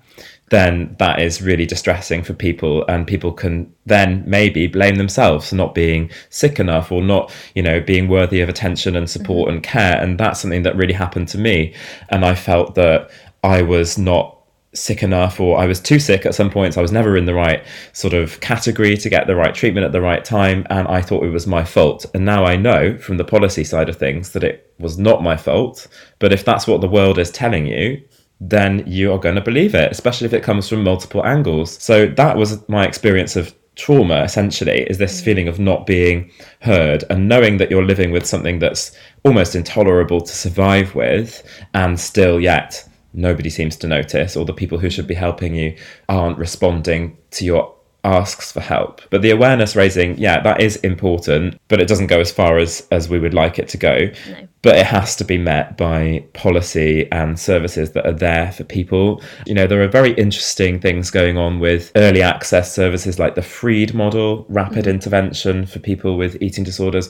then 0.50 0.96
that 1.00 1.20
is 1.20 1.42
really 1.42 1.66
distressing 1.66 2.24
for 2.24 2.34
people 2.34 2.86
and 2.88 3.08
people 3.08 3.32
can 3.32 3.74
then 3.86 4.24
maybe 4.28 4.68
blame 4.68 4.96
themselves 4.96 5.50
for 5.50 5.56
not 5.56 5.74
being 5.74 6.10
sick 6.30 6.60
enough 6.60 6.92
or 6.92 7.02
not 7.02 7.34
you 7.56 7.64
know 7.64 7.80
being 7.80 8.08
worthy 8.08 8.42
of 8.42 8.50
attention 8.50 8.96
and 8.96 9.10
support 9.10 9.48
mm-hmm. 9.48 9.56
and 9.56 9.64
care 9.64 10.02
and 10.02 10.20
that's 10.20 10.40
something 10.40 10.64
that 10.64 10.76
really 10.76 10.94
happened 10.94 11.28
to 11.28 11.38
me 11.38 11.74
and 12.10 12.24
i 12.24 12.36
felt 12.36 12.76
that 12.76 13.10
i 13.44 13.62
was 13.62 13.98
not 13.98 14.36
sick 14.76 15.02
enough 15.02 15.40
or 15.40 15.58
I 15.58 15.66
was 15.66 15.80
too 15.80 16.00
sick 16.00 16.26
at 16.26 16.36
some 16.36 16.50
points. 16.50 16.78
I 16.78 16.82
was 16.82 16.92
never 16.92 17.18
in 17.18 17.26
the 17.26 17.34
right 17.34 17.66
sort 17.94 18.14
of 18.14 18.40
category 18.42 18.98
to 18.98 19.10
get 19.10 19.26
the 19.26 19.36
right 19.36 19.56
treatment 19.56 19.86
at 19.86 19.92
the 19.92 20.02
right 20.02 20.24
time. 20.24 20.68
And 20.70 20.88
I 20.88 21.02
thought 21.02 21.24
it 21.24 21.30
was 21.30 21.48
my 21.48 21.64
fault. 21.64 22.06
And 22.14 22.26
now 22.26 22.46
I 22.46 22.56
know 22.58 22.98
from 22.98 23.18
the 23.18 23.24
policy 23.24 23.64
side 23.64 23.90
of 23.90 23.96
things 23.96 24.32
that 24.32 24.44
it 24.44 24.74
was 24.78 24.98
not 24.98 25.24
my 25.24 25.38
fault. 25.38 25.88
But 26.20 26.34
if 26.34 26.44
that's 26.44 26.68
what 26.68 26.82
the 26.82 26.90
world 26.90 27.18
is 27.18 27.32
telling 27.32 27.66
you, 27.66 28.04
then 28.40 28.84
you 28.86 29.12
are 29.12 29.20
going 29.20 29.36
to 29.36 29.42
believe 29.42 29.76
it, 29.76 29.92
especially 29.92 30.26
if 30.26 30.34
it 30.34 30.44
comes 30.44 30.68
from 30.68 30.84
multiple 30.84 31.26
angles. 31.26 31.82
So 31.82 32.08
that 32.08 32.38
was 32.38 32.68
my 32.68 32.86
experience 32.86 33.36
of 33.36 33.54
trauma 33.76 34.24
essentially 34.24 34.84
is 34.84 34.98
this 34.98 35.20
mm. 35.20 35.26
feeling 35.26 35.48
of 35.48 35.60
not 35.60 35.86
being 35.86 36.32
heard 36.62 37.04
and 37.10 37.28
knowing 37.28 37.58
that 37.58 37.70
you're 37.70 37.86
living 37.86 38.12
with 38.12 38.26
something 38.26 38.60
that's 38.60 38.98
almost 39.24 39.56
intolerable 39.56 40.22
to 40.22 40.32
survive 40.32 40.96
with 40.96 41.44
and 41.74 42.00
still 42.00 42.40
yet 42.40 42.88
nobody 43.14 43.50
seems 43.50 43.76
to 43.76 43.88
notice 43.88 44.36
or 44.36 44.46
the 44.46 44.54
people 44.54 44.78
who 44.78 44.90
should 44.90 45.08
be 45.08 45.14
helping 45.14 45.56
you 45.56 45.76
aren't 46.08 46.38
responding 46.38 47.18
to 47.32 47.44
your 47.44 47.76
asks 48.06 48.52
for 48.52 48.62
help 48.62 49.02
but 49.10 49.22
the 49.22 49.32
awareness 49.32 49.76
raising 49.76 50.18
yeah 50.18 50.40
that 50.42 50.62
is 50.62 50.78
important 50.78 51.60
but 51.68 51.82
it 51.82 51.88
doesn't 51.88 52.08
go 52.08 52.20
as 52.20 52.32
far 52.32 52.58
as 52.58 52.88
as 52.92 53.10
we 53.10 53.20
would 53.20 53.34
like 53.34 53.60
it 53.60 53.68
to 53.68 53.78
go 53.78 54.10
No. 54.30 54.48
but 54.62 54.78
it 54.78 54.86
has 54.86 55.16
to 55.18 55.24
be 55.26 55.38
met 55.38 55.78
by 55.78 56.24
policy 56.34 57.08
and 57.12 57.40
services 57.40 57.92
that 57.92 58.06
are 58.06 58.12
there 58.12 58.52
for 58.52 58.64
people. 58.64 59.22
You 59.46 59.54
know, 59.54 59.68
there 59.68 59.82
are 59.84 59.88
very 59.88 60.14
interesting 60.14 60.80
things 60.80 61.12
going 61.12 61.38
on 61.38 61.60
with 61.60 61.92
early 61.96 62.24
access 62.24 62.74
services 62.74 63.20
like 63.20 63.36
the 63.36 63.44
Freed 63.44 63.94
model, 63.94 64.46
rapid 64.50 64.86
mm-hmm. 64.86 64.96
intervention 64.96 65.66
for 65.68 65.80
people 65.80 66.18
with 66.18 66.42
eating 66.42 66.64
disorders. 66.64 67.10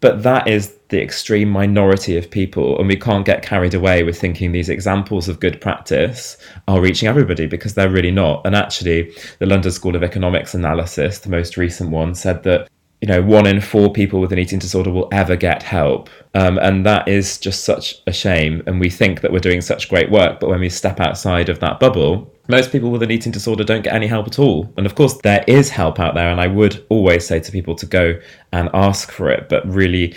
But 0.00 0.22
that 0.24 0.46
is 0.46 0.76
the 0.88 1.02
extreme 1.02 1.48
minority 1.48 2.16
of 2.16 2.30
people, 2.30 2.78
and 2.78 2.86
we 2.86 2.96
can't 2.96 3.24
get 3.24 3.42
carried 3.42 3.74
away 3.74 4.02
with 4.02 4.20
thinking 4.20 4.52
these 4.52 4.68
examples 4.68 5.28
of 5.28 5.40
good 5.40 5.60
practice 5.60 6.36
are 6.68 6.80
reaching 6.80 7.08
everybody 7.08 7.46
because 7.46 7.74
they're 7.74 7.90
really 7.90 8.10
not. 8.10 8.42
And 8.44 8.54
actually, 8.54 9.12
the 9.38 9.46
London 9.46 9.72
School 9.72 9.96
of 9.96 10.02
Economics 10.02 10.54
analysis, 10.54 11.20
the 11.20 11.30
most 11.30 11.56
recent 11.56 11.90
one, 11.90 12.14
said 12.14 12.42
that 12.42 12.68
you 13.06 13.12
know, 13.12 13.22
one 13.22 13.46
in 13.46 13.60
four 13.60 13.92
people 13.92 14.20
with 14.20 14.32
an 14.32 14.38
eating 14.40 14.58
disorder 14.58 14.90
will 14.90 15.08
ever 15.12 15.36
get 15.36 15.62
help. 15.62 16.10
Um, 16.34 16.58
and 16.58 16.84
that 16.86 17.06
is 17.06 17.38
just 17.38 17.64
such 17.64 18.02
a 18.08 18.12
shame. 18.12 18.64
And 18.66 18.80
we 18.80 18.90
think 18.90 19.20
that 19.20 19.30
we're 19.30 19.38
doing 19.38 19.60
such 19.60 19.88
great 19.88 20.10
work, 20.10 20.40
but 20.40 20.50
when 20.50 20.58
we 20.58 20.68
step 20.68 20.98
outside 20.98 21.48
of 21.48 21.60
that 21.60 21.78
bubble, 21.78 22.34
most 22.48 22.72
people 22.72 22.90
with 22.90 23.04
an 23.04 23.12
eating 23.12 23.30
disorder 23.30 23.62
don't 23.62 23.82
get 23.82 23.94
any 23.94 24.08
help 24.08 24.26
at 24.26 24.40
all. 24.40 24.74
And 24.76 24.86
of 24.86 24.96
course, 24.96 25.18
there 25.18 25.44
is 25.46 25.70
help 25.70 26.00
out 26.00 26.16
there. 26.16 26.28
And 26.28 26.40
I 26.40 26.48
would 26.48 26.84
always 26.88 27.24
say 27.24 27.38
to 27.38 27.52
people 27.52 27.76
to 27.76 27.86
go 27.86 28.18
and 28.52 28.70
ask 28.74 29.12
for 29.12 29.30
it, 29.30 29.48
but 29.48 29.64
really 29.72 30.12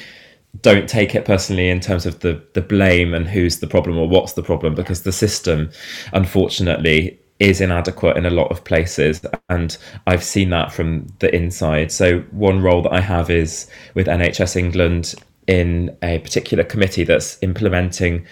don't 0.61 0.89
take 0.89 1.13
it 1.13 1.25
personally 1.25 1.69
in 1.69 1.81
terms 1.81 2.07
of 2.07 2.21
the, 2.21 2.43
the 2.55 2.61
blame 2.61 3.13
and 3.13 3.27
who's 3.27 3.59
the 3.59 3.67
problem 3.67 3.99
or 3.99 4.09
what's 4.09 4.33
the 4.33 4.41
problem, 4.41 4.73
because 4.73 5.03
the 5.03 5.11
system, 5.11 5.69
unfortunately, 6.13 7.19
is 7.39 7.61
inadequate 7.61 8.17
in 8.17 8.25
a 8.25 8.29
lot 8.29 8.51
of 8.51 8.63
places 8.63 9.25
and 9.49 9.77
I've 10.07 10.23
seen 10.23 10.49
that 10.49 10.73
from 10.73 11.07
the 11.19 11.33
inside. 11.33 11.91
So 11.91 12.19
one 12.31 12.61
role 12.61 12.81
that 12.83 12.93
I 12.93 12.99
have 13.01 13.29
is 13.29 13.69
with 13.93 14.07
NHS 14.07 14.55
England 14.55 15.15
in 15.47 15.97
a 16.03 16.19
particular 16.19 16.63
committee 16.63 17.05
that's 17.05 17.41
implementing 17.41 18.25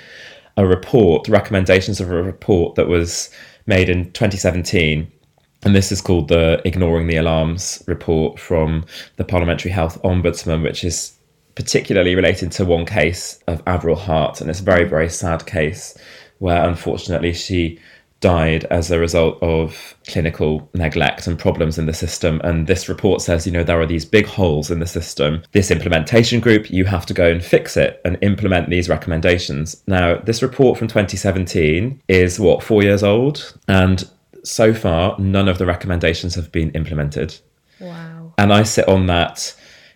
a 0.57 0.67
report, 0.67 1.27
recommendations 1.27 2.01
of 2.01 2.11
a 2.11 2.21
report 2.21 2.75
that 2.75 2.87
was 2.87 3.29
made 3.65 3.89
in 3.89 4.11
2017 4.11 5.11
and 5.63 5.75
this 5.75 5.91
is 5.91 6.01
called 6.01 6.27
the 6.27 6.61
Ignoring 6.65 7.07
the 7.07 7.17
Alarms 7.17 7.83
report 7.87 8.39
from 8.39 8.85
the 9.15 9.23
Parliamentary 9.23 9.71
Health 9.71 10.01
Ombudsman, 10.03 10.63
which 10.63 10.83
is 10.83 11.13
particularly 11.55 12.15
related 12.15 12.51
to 12.53 12.65
one 12.65 12.85
case 12.85 13.39
of 13.47 13.63
Averil 13.65 13.97
Hart. 13.97 14.39
And 14.39 14.49
it's 14.49 14.59
a 14.59 14.63
very, 14.63 14.85
very 14.85 15.09
sad 15.09 15.45
case 15.47 15.97
where 16.37 16.63
unfortunately 16.63 17.33
she 17.33 17.79
died 18.19 18.65
as 18.65 18.89
a 18.89 18.99
result 18.99 19.37
of 19.41 19.95
clinical 20.07 20.69
neglect 20.73 21.27
and 21.27 21.37
problems 21.37 21.77
in 21.77 21.85
the 21.85 21.93
system. 21.93 22.41
And 22.43 22.67
this 22.67 22.89
report 22.89 23.21
says, 23.21 23.45
you 23.45 23.51
know, 23.51 23.63
there 23.63 23.79
are 23.79 23.85
these 23.85 24.05
big 24.05 24.25
holes 24.25 24.71
in 24.71 24.79
the 24.79 24.87
system. 24.87 25.43
This 25.51 25.71
implementation 25.71 26.39
group, 26.39 26.71
you 26.71 26.85
have 26.85 27.05
to 27.07 27.13
go 27.13 27.29
and 27.29 27.43
fix 27.43 27.77
it 27.77 28.01
and 28.03 28.17
implement 28.21 28.69
these 28.69 28.89
recommendations. 28.89 29.83
Now, 29.87 30.17
this 30.17 30.41
report 30.41 30.77
from 30.77 30.87
2017 30.87 32.01
is 32.07 32.39
what, 32.39 32.63
four 32.63 32.81
years 32.81 33.03
old? 33.03 33.57
And 33.67 34.09
so 34.43 34.73
far, 34.73 35.17
none 35.19 35.47
of 35.47 35.57
the 35.57 35.65
recommendations 35.65 36.35
have 36.35 36.51
been 36.51 36.71
implemented. 36.71 37.37
Wow. 37.79 38.33
And 38.37 38.51
I 38.51 38.63
sit 38.63 38.87
on 38.87 39.07
that 39.07 39.55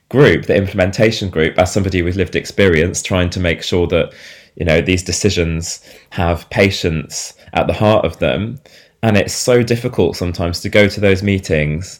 group, 0.09 0.45
the 0.45 0.55
implementation 0.55 1.29
group, 1.29 1.57
as 1.57 1.71
somebody 1.71 2.01
with 2.01 2.17
lived 2.17 2.35
experience, 2.35 3.01
trying 3.01 3.29
to 3.31 3.39
make 3.39 3.63
sure 3.63 3.87
that 3.87 4.13
you 4.55 4.65
know, 4.65 4.81
these 4.81 5.03
decisions 5.03 5.81
have 6.11 6.49
patients 6.49 7.33
at 7.53 7.67
the 7.67 7.73
heart 7.73 8.05
of 8.05 8.19
them. 8.19 8.59
And 9.03 9.17
it's 9.17 9.33
so 9.33 9.63
difficult 9.63 10.15
sometimes 10.15 10.59
to 10.61 10.69
go 10.69 10.87
to 10.87 10.99
those 10.99 11.23
meetings 11.23 11.99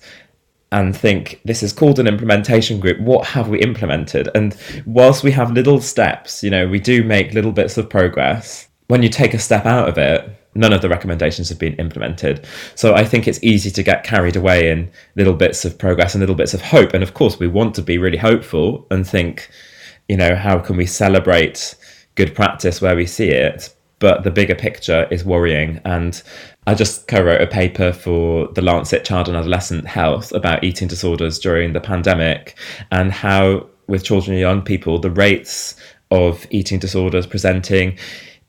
and 0.72 0.96
think 0.96 1.42
this 1.44 1.64
is 1.64 1.74
called 1.74 2.00
an 2.00 2.08
implementation 2.08 2.80
group. 2.80 3.00
What 3.00 3.28
have 3.28 3.50
we 3.50 3.60
implemented? 3.60 4.30
And 4.36 4.56
whilst 4.86 5.24
we 5.24 5.32
have 5.32 5.52
little 5.52 5.82
steps 5.82 6.44
you 6.44 6.50
know 6.50 6.68
we 6.68 6.80
do 6.80 7.04
make 7.04 7.34
little 7.34 7.52
bits 7.52 7.78
of 7.78 7.90
progress. 7.90 8.68
When 8.88 9.04
you 9.04 9.10
take 9.10 9.34
a 9.34 9.40
step 9.40 9.66
out 9.66 9.90
of 9.90 9.98
it 9.98 10.38
none 10.54 10.74
of 10.74 10.82
the 10.82 10.90
recommendations 10.90 11.48
have 11.48 11.60
been 11.60 11.76
implemented. 11.76 12.46
So 12.76 12.94
i 12.94 13.06
think 13.06 13.28
it's 13.28 13.44
easy 13.44 13.72
to 13.72 13.84
get 13.84 14.04
carried 14.04 14.36
away 14.36 14.70
in 14.70 14.92
little 15.16 15.34
bits 15.34 15.64
of 15.66 15.78
progress 15.78 16.14
and 16.14 16.20
little 16.20 16.36
bits 16.36 16.54
of 16.54 16.62
hope. 16.62 16.94
And 16.94 17.04
of 17.04 17.14
course 17.14 17.40
we 17.40 17.48
want 17.48 17.76
to 17.76 17.82
be 17.82 17.98
really 17.98 18.18
hopeful 18.18 18.86
and 18.92 19.08
think 19.08 19.50
you 20.08 20.18
know 20.18 20.36
how 20.36 20.60
can 20.60 20.78
we 20.78 20.86
celebrate 20.86 21.76
good 22.26 22.36
practice 22.36 22.82
where 22.82 22.96
we 22.96 23.06
see 23.06 23.30
it 23.30 23.76
but 24.02 24.24
the 24.24 24.32
bigger 24.32 24.56
picture 24.56 25.08
is 25.12 25.24
worrying. 25.24 25.80
And 25.86 26.22
I 26.66 26.74
just 26.74 27.08
co 27.08 27.22
wrote 27.24 27.40
a 27.40 27.48
paper 27.48 27.94
for 27.94 28.48
the 28.48 28.62
Lancet 28.62 29.06
Child 29.06 29.28
and 29.28 29.38
Adolescent 29.38 29.88
Health 29.88 30.32
about 30.34 30.64
eating 30.64 30.88
disorders 30.88 31.38
during 31.40 31.74
the 31.74 31.80
pandemic 31.80 32.58
and 32.92 33.12
how, 33.12 33.68
with 33.88 34.04
children 34.04 34.34
and 34.34 34.42
young 34.42 34.64
people, 34.64 34.98
the 34.98 35.12
rates 35.12 35.76
of 36.10 36.48
eating 36.50 36.80
disorders 36.80 37.28
presenting, 37.28 37.98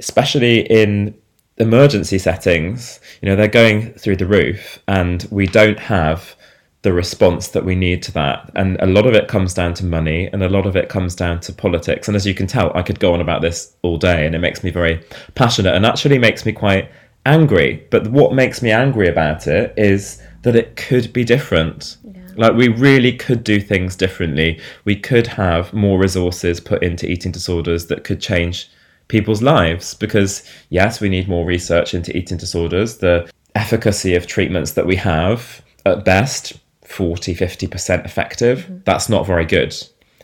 especially 0.00 0.60
in 0.60 1.14
emergency 1.58 2.18
settings, 2.18 2.98
you 3.20 3.28
know, 3.28 3.36
they're 3.36 3.46
going 3.46 3.92
through 3.92 4.16
the 4.16 4.26
roof, 4.26 4.78
and 4.88 5.28
we 5.30 5.46
don't 5.46 5.78
have 5.78 6.34
the 6.82 6.92
response 6.92 7.48
that 7.48 7.64
we 7.64 7.74
need 7.76 8.02
to 8.02 8.12
that. 8.12 8.50
And 8.56 8.76
a 8.80 8.86
lot 8.86 9.06
of 9.06 9.14
it 9.14 9.28
comes 9.28 9.54
down 9.54 9.74
to 9.74 9.84
money 9.84 10.28
and 10.32 10.42
a 10.42 10.48
lot 10.48 10.66
of 10.66 10.76
it 10.76 10.88
comes 10.88 11.14
down 11.14 11.40
to 11.40 11.52
politics. 11.52 12.08
And 12.08 12.16
as 12.16 12.26
you 12.26 12.34
can 12.34 12.48
tell, 12.48 12.76
I 12.76 12.82
could 12.82 12.98
go 12.98 13.14
on 13.14 13.20
about 13.20 13.40
this 13.40 13.74
all 13.82 13.98
day 13.98 14.26
and 14.26 14.34
it 14.34 14.40
makes 14.40 14.64
me 14.64 14.70
very 14.70 15.02
passionate 15.34 15.74
and 15.74 15.86
actually 15.86 16.18
makes 16.18 16.44
me 16.44 16.52
quite 16.52 16.90
angry. 17.24 17.86
But 17.90 18.08
what 18.08 18.34
makes 18.34 18.62
me 18.62 18.72
angry 18.72 19.08
about 19.08 19.46
it 19.46 19.72
is 19.76 20.20
that 20.42 20.56
it 20.56 20.74
could 20.74 21.12
be 21.12 21.24
different. 21.24 21.98
Yeah. 22.04 22.20
Like, 22.34 22.54
we 22.54 22.66
really 22.66 23.16
could 23.16 23.44
do 23.44 23.60
things 23.60 23.94
differently. 23.94 24.60
We 24.84 24.96
could 24.96 25.28
have 25.28 25.72
more 25.72 26.00
resources 26.00 26.58
put 26.58 26.82
into 26.82 27.08
eating 27.08 27.30
disorders 27.30 27.86
that 27.86 28.02
could 28.02 28.20
change 28.20 28.68
people's 29.06 29.42
lives 29.42 29.94
because, 29.94 30.42
yes, 30.70 31.00
we 31.00 31.08
need 31.08 31.28
more 31.28 31.46
research 31.46 31.94
into 31.94 32.16
eating 32.16 32.38
disorders. 32.38 32.98
The 32.98 33.30
efficacy 33.54 34.16
of 34.16 34.26
treatments 34.26 34.72
that 34.72 34.86
we 34.86 34.96
have 34.96 35.62
at 35.84 36.04
best 36.04 36.54
40, 36.92 37.34
50% 37.34 38.04
effective. 38.04 38.60
Mm-hmm. 38.60 38.78
That's 38.84 39.08
not 39.08 39.26
very 39.26 39.44
good, 39.44 39.74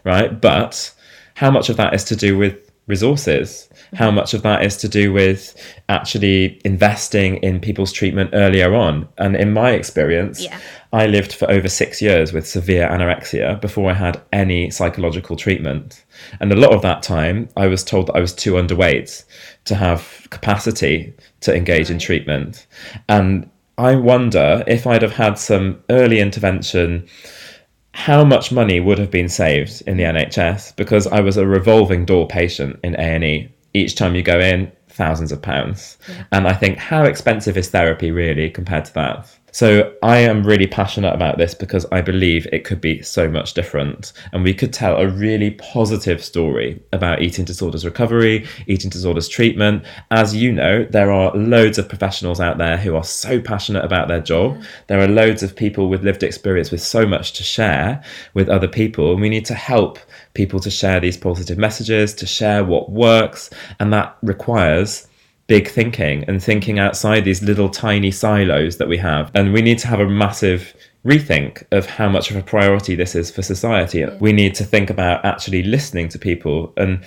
right? 0.04 0.40
But 0.40 0.94
how 1.34 1.50
much 1.50 1.68
of 1.68 1.76
that 1.76 1.94
is 1.94 2.04
to 2.04 2.16
do 2.16 2.36
with 2.36 2.68
resources? 2.86 3.68
Mm-hmm. 3.72 3.96
How 3.96 4.10
much 4.10 4.34
of 4.34 4.42
that 4.42 4.64
is 4.64 4.76
to 4.78 4.88
do 4.88 5.12
with 5.12 5.54
actually 5.88 6.60
investing 6.64 7.36
in 7.36 7.60
people's 7.60 7.92
treatment 7.92 8.30
earlier 8.32 8.74
on? 8.74 9.08
And 9.18 9.36
in 9.36 9.52
my 9.52 9.70
experience, 9.70 10.42
yeah. 10.42 10.58
I 10.92 11.06
lived 11.06 11.32
for 11.32 11.50
over 11.50 11.68
six 11.68 12.02
years 12.02 12.32
with 12.32 12.46
severe 12.46 12.88
anorexia 12.88 13.60
before 13.60 13.90
I 13.90 13.94
had 13.94 14.20
any 14.32 14.70
psychological 14.70 15.36
treatment. 15.36 16.04
And 16.40 16.50
a 16.50 16.56
lot 16.56 16.72
of 16.72 16.82
that 16.82 17.02
time, 17.02 17.48
I 17.56 17.66
was 17.66 17.84
told 17.84 18.08
that 18.08 18.16
I 18.16 18.20
was 18.20 18.34
too 18.34 18.54
underweight 18.54 19.24
to 19.66 19.74
have 19.74 20.26
capacity 20.30 21.12
to 21.40 21.54
engage 21.54 21.88
right. 21.88 21.90
in 21.90 21.98
treatment. 21.98 22.66
And 23.08 23.50
I 23.78 23.94
wonder 23.94 24.64
if 24.66 24.86
I'd 24.88 25.02
have 25.02 25.14
had 25.14 25.38
some 25.38 25.82
early 25.88 26.18
intervention, 26.18 27.06
how 27.92 28.24
much 28.24 28.50
money 28.50 28.80
would 28.80 28.98
have 28.98 29.10
been 29.10 29.28
saved 29.28 29.82
in 29.86 29.96
the 29.96 30.02
NHS 30.02 30.74
because 30.74 31.06
I 31.06 31.20
was 31.20 31.36
a 31.36 31.46
revolving 31.46 32.04
door 32.04 32.26
patient 32.26 32.80
in 32.82 32.96
A&E. 32.98 33.54
Each 33.74 33.94
time 33.94 34.16
you 34.16 34.22
go 34.22 34.40
in, 34.40 34.72
thousands 34.88 35.30
of 35.30 35.40
pounds. 35.40 35.96
Yeah. 36.08 36.24
And 36.32 36.48
I 36.48 36.54
think 36.54 36.76
how 36.78 37.04
expensive 37.04 37.56
is 37.56 37.70
therapy 37.70 38.10
really 38.10 38.50
compared 38.50 38.84
to 38.86 38.94
that? 38.94 39.38
So 39.52 39.94
I 40.02 40.18
am 40.18 40.44
really 40.44 40.66
passionate 40.66 41.14
about 41.14 41.38
this 41.38 41.54
because 41.54 41.86
I 41.90 42.00
believe 42.00 42.46
it 42.52 42.64
could 42.64 42.80
be 42.80 43.02
so 43.02 43.28
much 43.28 43.54
different. 43.54 44.12
And 44.32 44.44
we 44.44 44.54
could 44.54 44.72
tell 44.72 44.96
a 44.96 45.08
really 45.08 45.52
positive 45.52 46.22
story 46.22 46.80
about 46.92 47.22
eating 47.22 47.44
disorders 47.44 47.84
recovery, 47.84 48.46
eating 48.66 48.90
disorders 48.90 49.28
treatment. 49.28 49.84
As 50.10 50.36
you 50.36 50.52
know, 50.52 50.84
there 50.84 51.10
are 51.10 51.34
loads 51.34 51.78
of 51.78 51.88
professionals 51.88 52.40
out 52.40 52.58
there 52.58 52.76
who 52.76 52.94
are 52.94 53.04
so 53.04 53.40
passionate 53.40 53.84
about 53.84 54.08
their 54.08 54.20
job. 54.20 54.58
Mm. 54.58 54.66
There 54.88 55.00
are 55.00 55.08
loads 55.08 55.42
of 55.42 55.56
people 55.56 55.88
with 55.88 56.04
lived 56.04 56.22
experience 56.22 56.70
with 56.70 56.82
so 56.82 57.06
much 57.06 57.32
to 57.34 57.42
share 57.42 58.02
with 58.34 58.48
other 58.48 58.68
people. 58.68 59.12
And 59.12 59.20
we 59.20 59.28
need 59.28 59.46
to 59.46 59.54
help 59.54 59.98
people 60.34 60.60
to 60.60 60.70
share 60.70 61.00
these 61.00 61.16
positive 61.16 61.58
messages, 61.58 62.14
to 62.14 62.26
share 62.26 62.64
what 62.64 62.90
works. 62.90 63.50
And 63.80 63.92
that 63.92 64.16
requires 64.22 65.07
big 65.48 65.68
thinking 65.68 66.24
and 66.28 66.42
thinking 66.42 66.78
outside 66.78 67.24
these 67.24 67.42
little 67.42 67.68
tiny 67.68 68.10
silos 68.10 68.76
that 68.76 68.86
we 68.86 68.98
have. 68.98 69.30
And 69.34 69.52
we 69.52 69.62
need 69.62 69.78
to 69.78 69.88
have 69.88 69.98
a 69.98 70.08
massive 70.08 70.74
rethink 71.04 71.64
of 71.72 71.86
how 71.86 72.08
much 72.08 72.30
of 72.30 72.36
a 72.36 72.42
priority 72.42 72.94
this 72.94 73.14
is 73.14 73.30
for 73.30 73.42
society. 73.42 74.00
Yeah. 74.00 74.16
We 74.20 74.32
need 74.32 74.54
to 74.56 74.64
think 74.64 74.90
about 74.90 75.24
actually 75.24 75.62
listening 75.62 76.10
to 76.10 76.18
people 76.18 76.72
and 76.76 77.02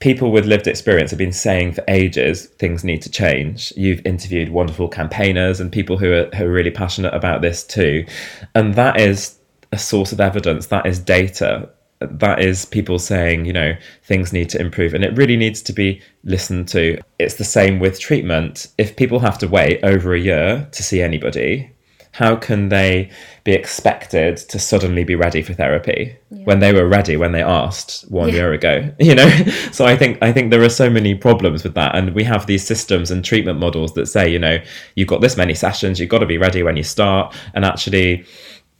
people 0.00 0.32
with 0.32 0.46
lived 0.46 0.66
experience 0.66 1.10
have 1.10 1.18
been 1.18 1.32
saying 1.32 1.74
for 1.74 1.84
ages 1.86 2.46
things 2.46 2.82
need 2.82 3.02
to 3.02 3.10
change. 3.10 3.72
You've 3.76 4.04
interviewed 4.06 4.48
wonderful 4.48 4.88
campaigners 4.88 5.60
and 5.60 5.70
people 5.70 5.98
who 5.98 6.12
are, 6.12 6.24
who 6.34 6.46
are 6.46 6.50
really 6.50 6.72
passionate 6.72 7.14
about 7.14 7.42
this 7.42 7.62
too. 7.62 8.06
And 8.54 8.74
that 8.74 8.98
is 8.98 9.38
a 9.70 9.78
source 9.78 10.12
of 10.12 10.20
evidence, 10.20 10.66
that 10.68 10.86
is 10.86 10.98
data 10.98 11.68
that 12.10 12.40
is 12.40 12.64
people 12.64 12.98
saying, 12.98 13.44
you 13.44 13.52
know, 13.52 13.74
things 14.02 14.32
need 14.32 14.48
to 14.50 14.60
improve 14.60 14.94
and 14.94 15.04
it 15.04 15.16
really 15.16 15.36
needs 15.36 15.62
to 15.62 15.72
be 15.72 16.00
listened 16.24 16.68
to. 16.68 16.98
It's 17.18 17.34
the 17.34 17.44
same 17.44 17.78
with 17.78 18.00
treatment. 18.00 18.68
If 18.78 18.96
people 18.96 19.20
have 19.20 19.38
to 19.38 19.48
wait 19.48 19.80
over 19.82 20.14
a 20.14 20.20
year 20.20 20.68
to 20.70 20.82
see 20.82 21.02
anybody, 21.02 21.72
how 22.12 22.36
can 22.36 22.68
they 22.68 23.10
be 23.44 23.52
expected 23.52 24.36
to 24.36 24.58
suddenly 24.58 25.02
be 25.02 25.14
ready 25.14 25.40
for 25.40 25.54
therapy 25.54 26.14
yeah. 26.30 26.44
when 26.44 26.60
they 26.60 26.72
were 26.72 26.86
ready 26.86 27.16
when 27.16 27.32
they 27.32 27.42
asked 27.42 28.02
one 28.10 28.28
yeah. 28.28 28.34
year 28.34 28.52
ago 28.52 28.94
you 29.00 29.14
know 29.14 29.28
so 29.72 29.84
i 29.84 29.96
think 29.96 30.18
i 30.22 30.30
think 30.30 30.50
there 30.50 30.62
are 30.62 30.68
so 30.68 30.88
many 30.88 31.14
problems 31.14 31.64
with 31.64 31.74
that 31.74 31.94
and 31.96 32.14
we 32.14 32.22
have 32.22 32.46
these 32.46 32.64
systems 32.64 33.10
and 33.10 33.24
treatment 33.24 33.58
models 33.58 33.94
that 33.94 34.06
say 34.06 34.30
you 34.30 34.38
know 34.38 34.58
you've 34.94 35.08
got 35.08 35.20
this 35.20 35.36
many 35.36 35.54
sessions 35.54 35.98
you've 35.98 36.10
got 36.10 36.18
to 36.18 36.26
be 36.26 36.38
ready 36.38 36.62
when 36.62 36.76
you 36.76 36.82
start 36.82 37.34
and 37.54 37.64
actually 37.64 38.24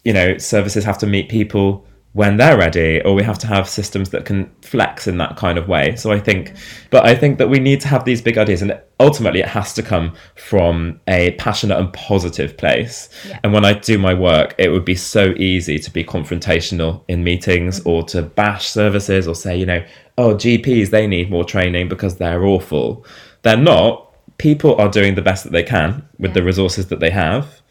you 0.05 0.13
know 0.13 0.37
services 0.37 0.85
have 0.85 0.99
to 0.99 1.07
meet 1.07 1.29
people 1.29 1.87
when 2.15 2.37
they're 2.37 2.59
ready 2.59 3.01
or 3.03 3.15
we 3.15 3.23
have 3.23 3.39
to 3.39 3.47
have 3.47 3.69
systems 3.69 4.11
that 4.11 4.27
can 4.27 4.51
flex 4.61 5.07
in 5.07 5.17
that 5.17 5.37
kind 5.37 5.57
of 5.59 5.67
way 5.67 5.97
so 5.97 6.13
i 6.13 6.19
think 6.19 6.53
but 6.91 7.05
i 7.05 7.15
think 7.15 7.39
that 7.39 7.49
we 7.49 7.59
need 7.59 7.81
to 7.81 7.89
have 7.89 8.05
these 8.05 8.21
big 8.21 8.37
ideas 8.37 8.61
and 8.61 8.79
ultimately 9.01 9.41
it 9.41 9.49
has 9.49 9.73
to 9.73 9.83
come 9.83 10.13
from 10.35 11.01
a 11.09 11.31
passionate 11.33 11.79
and 11.79 11.93
positive 11.93 12.57
place 12.57 13.09
yeah. 13.27 13.39
and 13.43 13.53
when 13.53 13.65
i 13.65 13.73
do 13.73 13.99
my 13.99 14.13
work 14.13 14.55
it 14.59 14.69
would 14.69 14.85
be 14.85 14.95
so 14.95 15.33
easy 15.37 15.79
to 15.79 15.91
be 15.91 16.05
confrontational 16.05 17.03
in 17.09 17.25
meetings 17.25 17.81
mm-hmm. 17.81 17.89
or 17.89 18.03
to 18.03 18.21
bash 18.23 18.69
services 18.69 19.27
or 19.27 19.35
say 19.35 19.57
you 19.57 19.67
know 19.67 19.83
oh 20.19 20.35
gps 20.35 20.91
they 20.91 21.07
need 21.07 21.31
more 21.31 21.45
training 21.45 21.89
because 21.89 22.17
they're 22.17 22.45
awful 22.45 23.05
they're 23.41 23.57
not 23.57 24.09
people 24.37 24.75
are 24.77 24.91
doing 24.91 25.15
the 25.15 25.23
best 25.23 25.45
that 25.45 25.53
they 25.53 25.63
can 25.63 26.07
with 26.19 26.31
yeah. 26.31 26.35
the 26.35 26.43
resources 26.43 26.89
that 26.89 27.01
they 27.01 27.11
have 27.11 27.62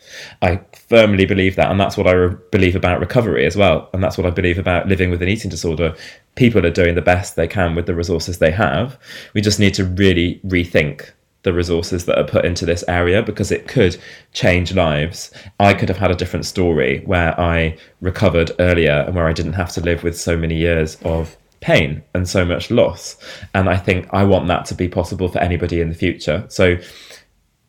I 0.41 0.61
firmly 0.73 1.25
believe 1.25 1.55
that, 1.55 1.71
and 1.71 1.79
that's 1.79 1.97
what 1.97 2.07
I 2.07 2.11
re- 2.11 2.35
believe 2.51 2.75
about 2.75 2.99
recovery 2.99 3.45
as 3.45 3.55
well, 3.55 3.89
and 3.93 4.03
that's 4.03 4.17
what 4.17 4.27
I 4.27 4.31
believe 4.31 4.57
about 4.57 4.87
living 4.87 5.09
with 5.09 5.21
an 5.21 5.29
eating 5.29 5.49
disorder. 5.49 5.95
People 6.35 6.65
are 6.65 6.71
doing 6.71 6.95
the 6.95 7.01
best 7.01 7.35
they 7.35 7.47
can 7.47 7.75
with 7.75 7.85
the 7.85 7.95
resources 7.95 8.37
they 8.37 8.51
have. 8.51 8.97
We 9.33 9.41
just 9.41 9.59
need 9.59 9.73
to 9.75 9.85
really 9.85 10.39
rethink 10.45 11.11
the 11.43 11.53
resources 11.53 12.05
that 12.05 12.19
are 12.19 12.27
put 12.27 12.45
into 12.45 12.65
this 12.65 12.83
area 12.87 13.23
because 13.23 13.51
it 13.51 13.67
could 13.67 13.97
change 14.33 14.73
lives. 14.73 15.31
I 15.59 15.73
could 15.73 15.89
have 15.89 15.97
had 15.97 16.11
a 16.11 16.15
different 16.15 16.45
story 16.45 17.01
where 17.05 17.39
I 17.39 17.77
recovered 17.99 18.51
earlier 18.59 19.03
and 19.07 19.15
where 19.15 19.27
I 19.27 19.33
didn't 19.33 19.53
have 19.53 19.71
to 19.73 19.81
live 19.81 20.03
with 20.03 20.19
so 20.19 20.37
many 20.37 20.55
years 20.55 20.97
of 21.03 21.35
pain 21.61 22.03
and 22.13 22.27
so 22.27 22.43
much 22.43 22.69
loss. 22.69 23.17
And 23.53 23.69
I 23.69 23.77
think 23.77 24.07
I 24.11 24.23
want 24.23 24.47
that 24.47 24.65
to 24.65 24.75
be 24.75 24.87
possible 24.87 25.29
for 25.29 25.39
anybody 25.39 25.79
in 25.79 25.89
the 25.89 25.95
future. 25.95 26.45
So 26.49 26.77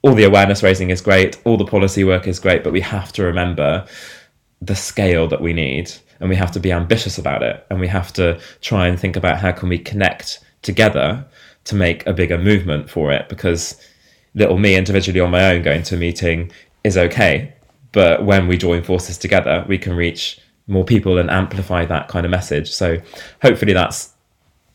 all 0.03 0.14
the 0.14 0.24
awareness 0.24 0.62
raising 0.62 0.90
is 0.90 1.00
great, 1.00 1.40
all 1.44 1.57
the 1.57 1.64
policy 1.64 2.05
work 2.05 2.26
is 2.26 2.38
great, 2.38 2.64
but 2.64 2.72
we 2.72 2.80
have 2.80 3.12
to 3.12 3.22
remember 3.22 3.86
the 4.61 4.76
scale 4.76 5.26
that 5.28 5.40
we 5.40 5.53
need 5.53 5.90
and 6.20 6.28
we 6.28 6.36
have 6.36 6.53
to 6.53 6.61
be 6.61 6.70
ambitious 6.70 7.18
about 7.18 7.42
it 7.42 7.66
and 7.70 7.80
we 7.80 7.88
have 7.88 8.12
to 8.12 8.38
try 8.61 8.86
and 8.86 8.98
think 8.98 9.16
about 9.16 9.38
how 9.38 9.50
can 9.50 9.68
we 9.68 9.78
connect 9.78 10.40
together 10.62 11.24
to 11.64 11.74
make 11.74 12.07
a 12.07 12.12
bigger 12.12 12.38
movement 12.38 12.88
for 12.88 13.11
it 13.11 13.28
because 13.28 13.76
little 14.34 14.59
me 14.59 14.76
individually 14.76 15.18
on 15.18 15.30
my 15.30 15.53
own 15.53 15.62
going 15.62 15.82
to 15.82 15.96
a 15.96 15.98
meeting 15.98 16.50
is 16.84 16.96
okay 16.96 17.53
but 17.90 18.24
when 18.24 18.46
we 18.46 18.57
join 18.57 18.84
forces 18.84 19.18
together 19.18 19.64
we 19.66 19.76
can 19.76 19.94
reach 19.96 20.40
more 20.66 20.84
people 20.84 21.18
and 21.18 21.30
amplify 21.30 21.84
that 21.84 22.09
kind 22.09 22.24
of 22.24 22.30
message. 22.30 22.72
So 22.72 22.98
hopefully 23.42 23.72
that's 23.72 24.11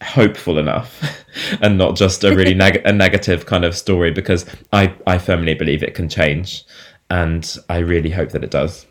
hopeful 0.02 0.58
enough 0.58 1.02
and 1.62 1.78
not 1.78 1.96
just 1.96 2.24
a 2.24 2.36
really 2.36 2.54
neg- 2.54 2.82
a 2.86 2.92
negative 2.92 3.46
kind 3.46 3.66
of 3.66 3.76
story 3.76 4.12
because 4.12 4.46
I, 4.72 4.94
I 5.06 5.18
firmly 5.18 5.54
believe 5.54 5.84
it 5.84 5.96
can 5.96 6.10
change 6.10 6.64
and 7.10 7.58
I 7.70 7.80
really 7.80 8.12
hope 8.12 8.32
that 8.32 8.44
it 8.44 8.52
does. 8.52 8.86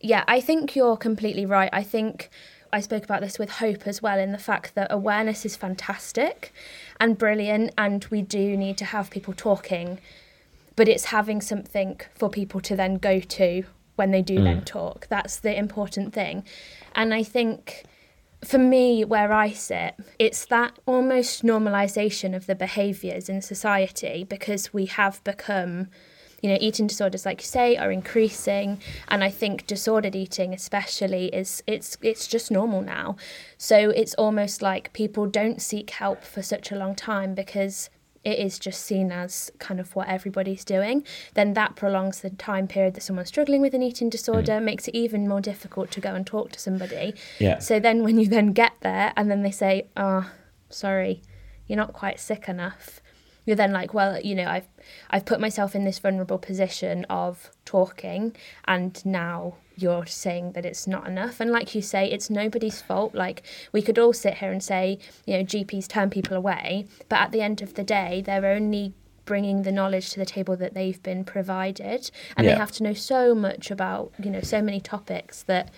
Yeah, 0.00 0.24
I 0.28 0.40
think 0.40 0.76
you're 0.76 0.96
completely 0.96 1.44
right. 1.44 1.70
I 1.72 1.82
think 1.82 2.30
I 2.72 2.80
spoke 2.80 3.04
about 3.04 3.20
this 3.20 3.38
with 3.38 3.50
Hope 3.50 3.86
as 3.86 4.02
well, 4.02 4.18
in 4.18 4.32
the 4.32 4.38
fact 4.38 4.74
that 4.74 4.92
awareness 4.92 5.44
is 5.44 5.56
fantastic 5.56 6.52
and 7.00 7.16
brilliant, 7.16 7.72
and 7.78 8.04
we 8.10 8.22
do 8.22 8.56
need 8.56 8.76
to 8.78 8.84
have 8.84 9.10
people 9.10 9.32
talking, 9.34 9.98
but 10.76 10.88
it's 10.88 11.06
having 11.06 11.40
something 11.40 12.00
for 12.14 12.28
people 12.28 12.60
to 12.60 12.76
then 12.76 12.98
go 12.98 13.20
to 13.20 13.64
when 13.96 14.10
they 14.10 14.22
do 14.22 14.38
mm. 14.38 14.44
then 14.44 14.64
talk. 14.64 15.06
That's 15.08 15.40
the 15.40 15.56
important 15.56 16.12
thing. 16.12 16.44
And 16.94 17.14
I 17.14 17.22
think 17.22 17.84
for 18.44 18.58
me, 18.58 19.04
where 19.04 19.32
I 19.32 19.50
sit, 19.50 19.94
it's 20.18 20.44
that 20.46 20.78
almost 20.86 21.42
normalisation 21.42 22.34
of 22.36 22.46
the 22.46 22.54
behaviours 22.54 23.28
in 23.28 23.42
society 23.42 24.24
because 24.24 24.72
we 24.72 24.86
have 24.86 25.22
become 25.24 25.88
you 26.40 26.50
know, 26.50 26.58
eating 26.60 26.86
disorders, 26.86 27.26
like 27.26 27.40
you 27.40 27.46
say, 27.46 27.76
are 27.76 27.90
increasing, 27.90 28.80
and 29.08 29.24
I 29.24 29.30
think 29.30 29.66
disordered 29.66 30.14
eating, 30.14 30.54
especially, 30.54 31.26
is 31.34 31.62
it's 31.66 31.98
it's 32.00 32.28
just 32.28 32.50
normal 32.50 32.80
now. 32.80 33.16
So 33.56 33.90
it's 33.90 34.14
almost 34.14 34.62
like 34.62 34.92
people 34.92 35.26
don't 35.26 35.60
seek 35.60 35.90
help 35.90 36.22
for 36.22 36.42
such 36.42 36.70
a 36.70 36.76
long 36.76 36.94
time 36.94 37.34
because 37.34 37.90
it 38.28 38.38
is 38.38 38.58
just 38.58 38.84
seen 38.84 39.10
as 39.10 39.50
kind 39.58 39.80
of 39.80 39.96
what 39.96 40.08
everybody's 40.08 40.64
doing, 40.64 41.04
then 41.34 41.54
that 41.54 41.76
prolongs 41.76 42.20
the 42.20 42.30
time 42.30 42.68
period 42.68 42.94
that 42.94 43.02
someone's 43.02 43.28
struggling 43.28 43.60
with 43.60 43.74
an 43.74 43.82
eating 43.82 44.10
disorder, 44.10 44.52
mm. 44.52 44.64
makes 44.64 44.86
it 44.86 44.94
even 44.94 45.26
more 45.26 45.40
difficult 45.40 45.90
to 45.92 46.00
go 46.00 46.14
and 46.14 46.26
talk 46.26 46.52
to 46.52 46.60
somebody. 46.60 47.14
Yeah. 47.38 47.58
So 47.58 47.80
then 47.80 48.04
when 48.04 48.18
you 48.18 48.28
then 48.28 48.52
get 48.52 48.72
there 48.80 49.12
and 49.16 49.30
then 49.30 49.42
they 49.42 49.50
say, 49.50 49.88
oh, 49.96 50.30
sorry, 50.68 51.22
you're 51.66 51.76
not 51.76 51.92
quite 51.92 52.20
sick 52.20 52.48
enough, 52.48 53.00
you're 53.46 53.56
then 53.56 53.72
like, 53.72 53.94
well, 53.94 54.20
you 54.20 54.34
know, 54.34 54.46
I've 54.46 54.68
I've 55.08 55.24
put 55.24 55.40
myself 55.40 55.74
in 55.74 55.84
this 55.84 55.98
vulnerable 55.98 56.38
position 56.38 57.06
of 57.08 57.50
talking 57.64 58.36
and 58.66 59.04
now 59.06 59.54
you're 59.80 60.06
saying 60.06 60.52
that 60.52 60.66
it's 60.66 60.86
not 60.86 61.06
enough. 61.06 61.40
And 61.40 61.50
like 61.50 61.74
you 61.74 61.82
say, 61.82 62.10
it's 62.10 62.30
nobody's 62.30 62.80
fault. 62.80 63.14
Like 63.14 63.42
we 63.72 63.82
could 63.82 63.98
all 63.98 64.12
sit 64.12 64.34
here 64.34 64.50
and 64.50 64.62
say, 64.62 64.98
you 65.26 65.36
know, 65.36 65.44
GPs 65.44 65.88
turn 65.88 66.10
people 66.10 66.36
away, 66.36 66.86
but 67.08 67.20
at 67.20 67.32
the 67.32 67.40
end 67.40 67.62
of 67.62 67.74
the 67.74 67.84
day, 67.84 68.22
they're 68.24 68.46
only 68.46 68.94
bringing 69.24 69.62
the 69.62 69.70
knowledge 69.70 70.10
to 70.10 70.18
the 70.18 70.24
table 70.24 70.56
that 70.56 70.72
they've 70.72 71.02
been 71.02 71.22
provided 71.22 72.10
and 72.34 72.46
yeah. 72.46 72.54
they 72.54 72.58
have 72.58 72.72
to 72.72 72.82
know 72.82 72.94
so 72.94 73.34
much 73.34 73.70
about 73.70 74.10
you 74.18 74.30
know 74.30 74.40
so 74.40 74.62
many 74.62 74.80
topics 74.80 75.42
that 75.42 75.70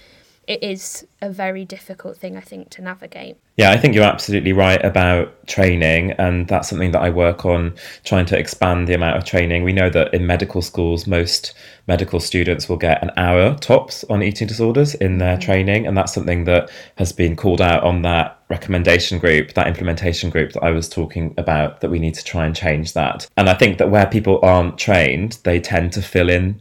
it 0.51 0.65
is 0.65 1.07
a 1.23 1.31
very 1.31 1.65
difficult 1.65 2.17
thing, 2.17 2.37
I 2.37 2.41
think, 2.41 2.71
to 2.71 2.83
navigate. 2.83 3.37
Yeah, 3.57 3.71
I 3.71 3.77
think 3.77 3.95
you're 3.95 4.03
absolutely 4.03 4.53
right 4.53 4.85
about 4.85 5.47
training, 5.47 6.11
and 6.13 6.49
that's 6.49 6.69
something 6.69 6.91
that 6.91 7.03
I 7.03 7.09
work 7.09 7.47
on 7.47 7.77
trying 8.03 8.27
to 8.27 8.37
expand 8.37 8.89
the 8.89 8.95
amount 8.95 9.17
of 9.17 9.25
training. 9.25 9.63
We 9.63 9.73
know 9.73 9.89
that 9.91 10.13
in 10.13 10.27
medical 10.27 10.61
schools, 10.61 11.07
most 11.07 11.55
medical 11.87 12.19
students 12.19 12.69
will 12.69 12.79
get 12.79 13.01
an 13.01 13.13
hour 13.17 13.57
tops 13.59 14.03
on 14.11 14.25
eating 14.25 14.49
disorders 14.49 14.97
in 14.97 15.19
their 15.19 15.37
mm-hmm. 15.37 15.47
training, 15.47 15.87
and 15.87 15.97
that's 15.97 16.15
something 16.15 16.43
that 16.47 16.69
has 16.97 17.13
been 17.13 17.37
called 17.37 17.61
out 17.61 17.85
on 17.85 18.03
that 18.03 18.43
recommendation 18.49 19.21
group, 19.21 19.53
that 19.53 19.69
implementation 19.69 20.31
group 20.31 20.51
that 20.55 20.65
I 20.65 20.73
was 20.73 20.89
talking 20.89 21.33
about, 21.39 21.81
that 21.81 21.91
we 21.91 22.01
need 22.01 22.15
to 22.15 22.25
try 22.25 22.45
and 22.45 22.57
change 22.57 22.95
that. 22.95 23.29
And 23.37 23.49
I 23.49 23.55
think 23.55 23.79
that 23.79 23.93
where 23.93 24.07
people 24.07 24.41
aren't 24.43 24.79
trained, 24.79 25.39
they 25.45 25.61
tend 25.61 25.93
to 25.93 26.03
fill 26.03 26.29
in 26.29 26.61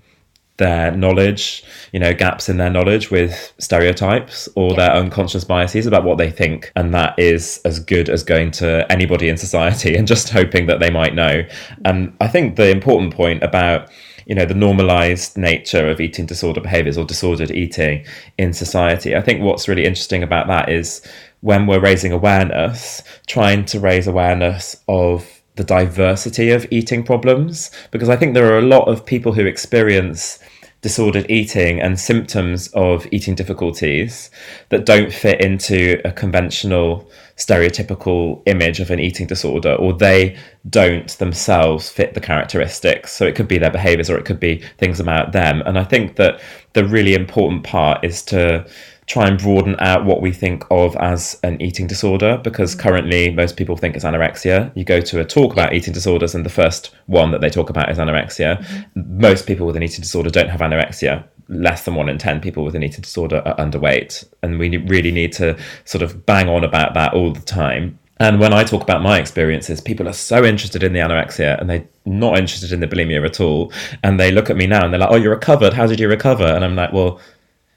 their 0.60 0.96
knowledge, 0.96 1.64
you 1.92 2.00
know, 2.00 2.14
gaps 2.14 2.48
in 2.48 2.58
their 2.58 2.70
knowledge 2.70 3.10
with 3.10 3.52
stereotypes 3.58 4.48
or 4.56 4.70
yeah. 4.72 4.76
their 4.76 4.92
unconscious 4.92 5.44
biases 5.44 5.88
about 5.88 6.04
what 6.04 6.20
they 6.20 6.30
think. 6.30 6.72
And 6.76 6.94
that 6.94 7.18
is 7.18 7.60
as 7.66 7.80
good 7.80 8.10
as 8.10 8.24
going 8.24 8.52
to 8.52 8.90
anybody 8.92 9.28
in 9.28 9.38
society 9.38 9.96
and 9.98 10.08
just 10.08 10.30
hoping 10.30 10.68
that 10.68 10.80
they 10.80 10.92
might 10.92 11.16
know. 11.16 11.44
And 11.84 12.16
I 12.22 12.28
think 12.28 12.56
the 12.56 12.70
important 12.70 13.16
point 13.16 13.42
about 13.42 13.90
you 14.28 14.36
know 14.36 14.46
the 14.46 14.54
normalized 14.54 15.36
nature 15.36 15.90
of 15.90 16.00
eating 16.00 16.28
disorder 16.28 16.62
behaviors 16.62 17.00
or 17.00 17.04
disordered 17.04 17.50
eating 17.50 18.06
in 18.38 18.54
society 18.54 19.16
i 19.16 19.22
think 19.22 19.42
what's 19.42 19.68
really 19.68 19.86
interesting 19.86 20.22
about 20.22 20.46
that 20.46 20.70
is 20.70 21.02
when 21.42 21.66
we're 21.66 21.80
raising 21.80 22.12
awareness 22.12 23.02
trying 23.26 23.66
to 23.66 23.80
raise 23.80 24.06
awareness 24.06 24.76
of 24.88 25.39
the 25.60 25.64
diversity 25.66 26.52
of 26.52 26.66
eating 26.72 27.04
problems 27.04 27.70
because 27.92 28.08
I 28.08 28.16
think 28.16 28.34
there 28.34 28.50
are 28.54 28.60
a 28.60 28.74
lot 28.76 28.88
of 28.88 29.06
people 29.06 29.34
who 29.34 29.46
experience 29.46 30.40
disordered 30.82 31.30
eating 31.30 31.82
and 31.82 32.00
symptoms 32.00 32.70
of 32.70 33.06
eating 33.12 33.36
difficulties 33.36 34.32
that 34.70 34.86
don't 34.86 35.12
fit 35.12 35.42
into 35.42 36.00
a 36.06 36.14
conventional 36.14 37.12
stereotypical 37.36 38.42
image 38.46 38.80
of 38.80 38.90
an 38.90 39.02
eating 39.02 39.28
disorder 39.28 39.74
or 39.74 39.92
they 39.92 40.38
don't 40.70 41.10
themselves 41.18 41.90
fit 41.90 42.14
the 42.14 42.22
characteristics. 42.22 43.12
So 43.12 43.26
it 43.26 43.36
could 43.36 43.50
be 43.50 43.58
their 43.58 43.70
behaviors 43.70 44.10
or 44.10 44.18
it 44.18 44.24
could 44.24 44.40
be 44.40 44.64
things 44.78 45.02
about 45.02 45.34
them. 45.34 45.62
And 45.66 45.78
i 45.78 45.84
think 45.84 46.16
that 46.16 46.40
the 46.72 46.86
really 46.86 47.16
important 47.16 47.66
part 47.66 48.06
is 48.06 48.22
to 48.24 48.66
try 49.10 49.28
and 49.28 49.40
broaden 49.40 49.76
out 49.80 50.06
what 50.06 50.22
we 50.22 50.32
think 50.32 50.64
of 50.70 50.96
as 50.98 51.40
an 51.42 51.60
eating 51.60 51.88
disorder 51.88 52.40
because 52.44 52.76
mm. 52.76 52.80
currently 52.80 53.32
most 53.32 53.58
people 53.58 53.76
think 53.76 53.96
it's 53.96 54.06
anorexia. 54.06 54.72
You 54.76 54.86
go 54.86 55.02
to 55.02 55.20
a 55.20 55.26
talk 55.26 55.52
about 55.52 55.74
eating 55.74 55.94
disorders, 55.94 56.36
and 56.36 56.46
the 56.46 56.50
first 56.50 56.92
one 57.08 57.32
that 57.32 57.42
they 57.42 57.50
talk 57.50 57.72
about 57.72 57.92
is 57.92 57.98
anorexia. 57.98 58.62
Mm-hmm. 58.62 59.20
Most 59.20 59.48
people 59.48 59.66
with 59.66 59.76
an 59.76 59.84
eating 59.84 60.02
disorder 60.02 60.30
don't 60.30 60.50
have 60.50 60.62
anorexia. 60.62 61.26
Less 61.48 61.86
than 61.86 61.96
one 61.96 62.08
in 62.08 62.20
10 62.20 62.40
people 62.40 62.64
with 62.64 62.76
an 62.76 62.84
eating 62.84 63.02
disorder 63.02 63.42
are 63.46 63.56
underweight. 63.56 64.24
And 64.44 64.60
we 64.60 64.78
really 64.78 65.12
need 65.12 65.34
to 65.34 65.58
sort 65.86 66.04
of 66.04 66.28
bang 66.28 66.48
on 66.48 66.64
about 66.64 66.94
that 66.94 67.16
all 67.16 67.34
the 67.34 67.42
time. 67.42 67.98
And 68.20 68.40
when 68.40 68.54
I 68.54 68.64
talk 68.64 68.84
about 68.84 69.02
my 69.02 69.18
experiences, 69.18 69.82
people 69.82 70.08
are 70.08 70.14
so 70.14 70.46
interested 70.46 70.84
in 70.84 70.94
the 70.94 71.00
anorexia 71.00 71.60
and 71.60 71.68
they're 71.70 71.88
not 72.06 72.38
interested 72.38 72.72
in 72.72 72.82
the 72.82 72.88
bulimia 72.88 73.26
at 73.26 73.40
all. 73.40 73.72
And 74.04 74.20
they 74.20 74.30
look 74.32 74.52
at 74.52 74.58
me 74.58 74.68
now 74.68 74.84
and 74.84 74.94
they're 74.94 75.00
like, 75.00 75.10
oh, 75.10 75.16
you're 75.16 75.34
recovered. 75.34 75.74
How 75.74 75.88
did 75.88 76.00
you 76.00 76.10
recover? 76.10 76.44
And 76.44 76.64
I'm 76.64 76.76
like, 76.76 76.92
well, 76.94 77.20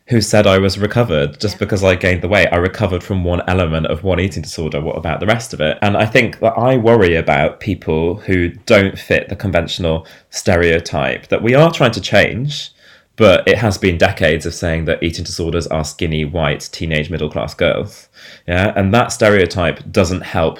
who 0.09 0.21
said 0.21 0.47
I 0.47 0.59
was 0.59 0.79
recovered 0.79 1.41
just 1.41 1.59
because 1.59 1.85
I 1.85 1.95
gained 1.95 2.23
the 2.23 2.29
weight. 2.29 2.49
I 2.53 2.57
recovered 2.57 3.03
from 3.03 3.25
one 3.25 3.43
element 3.49 3.87
of 3.87 4.03
one 4.03 4.21
eating 4.21 4.43
disorder. 4.43 4.81
What 4.81 4.97
about 4.97 5.21
the 5.21 5.27
rest 5.27 5.55
of 5.55 5.61
it? 5.61 5.79
And 5.81 5.97
I 5.97 6.07
think 6.07 6.41
that 6.41 6.59
I 6.59 6.77
worry 6.77 7.15
about 7.15 7.61
people 7.61 8.17
who 8.17 8.49
don't 8.49 8.99
fit 8.99 9.29
the 9.29 9.37
conventional 9.37 10.07
stereotype 10.31 11.29
that 11.29 11.43
we 11.43 11.55
are 11.55 11.71
trying 11.71 11.93
to 11.93 12.01
change. 12.01 12.73
But 13.17 13.47
it 13.47 13.59
has 13.59 13.77
been 13.77 13.99
decades 13.99 14.47
of 14.47 14.55
saying 14.55 14.87
that 14.87 15.03
eating 15.03 15.25
disorders 15.25 15.67
are 15.67 15.85
skinny, 15.85 16.25
white, 16.25 16.69
teenage, 16.73 17.11
middle 17.11 17.31
class 17.31 17.55
girls. 17.55 18.09
Yeah. 18.49 18.73
And 18.75 18.93
that 18.95 19.13
stereotype 19.13 19.93
doesn't 19.93 20.23
help 20.23 20.59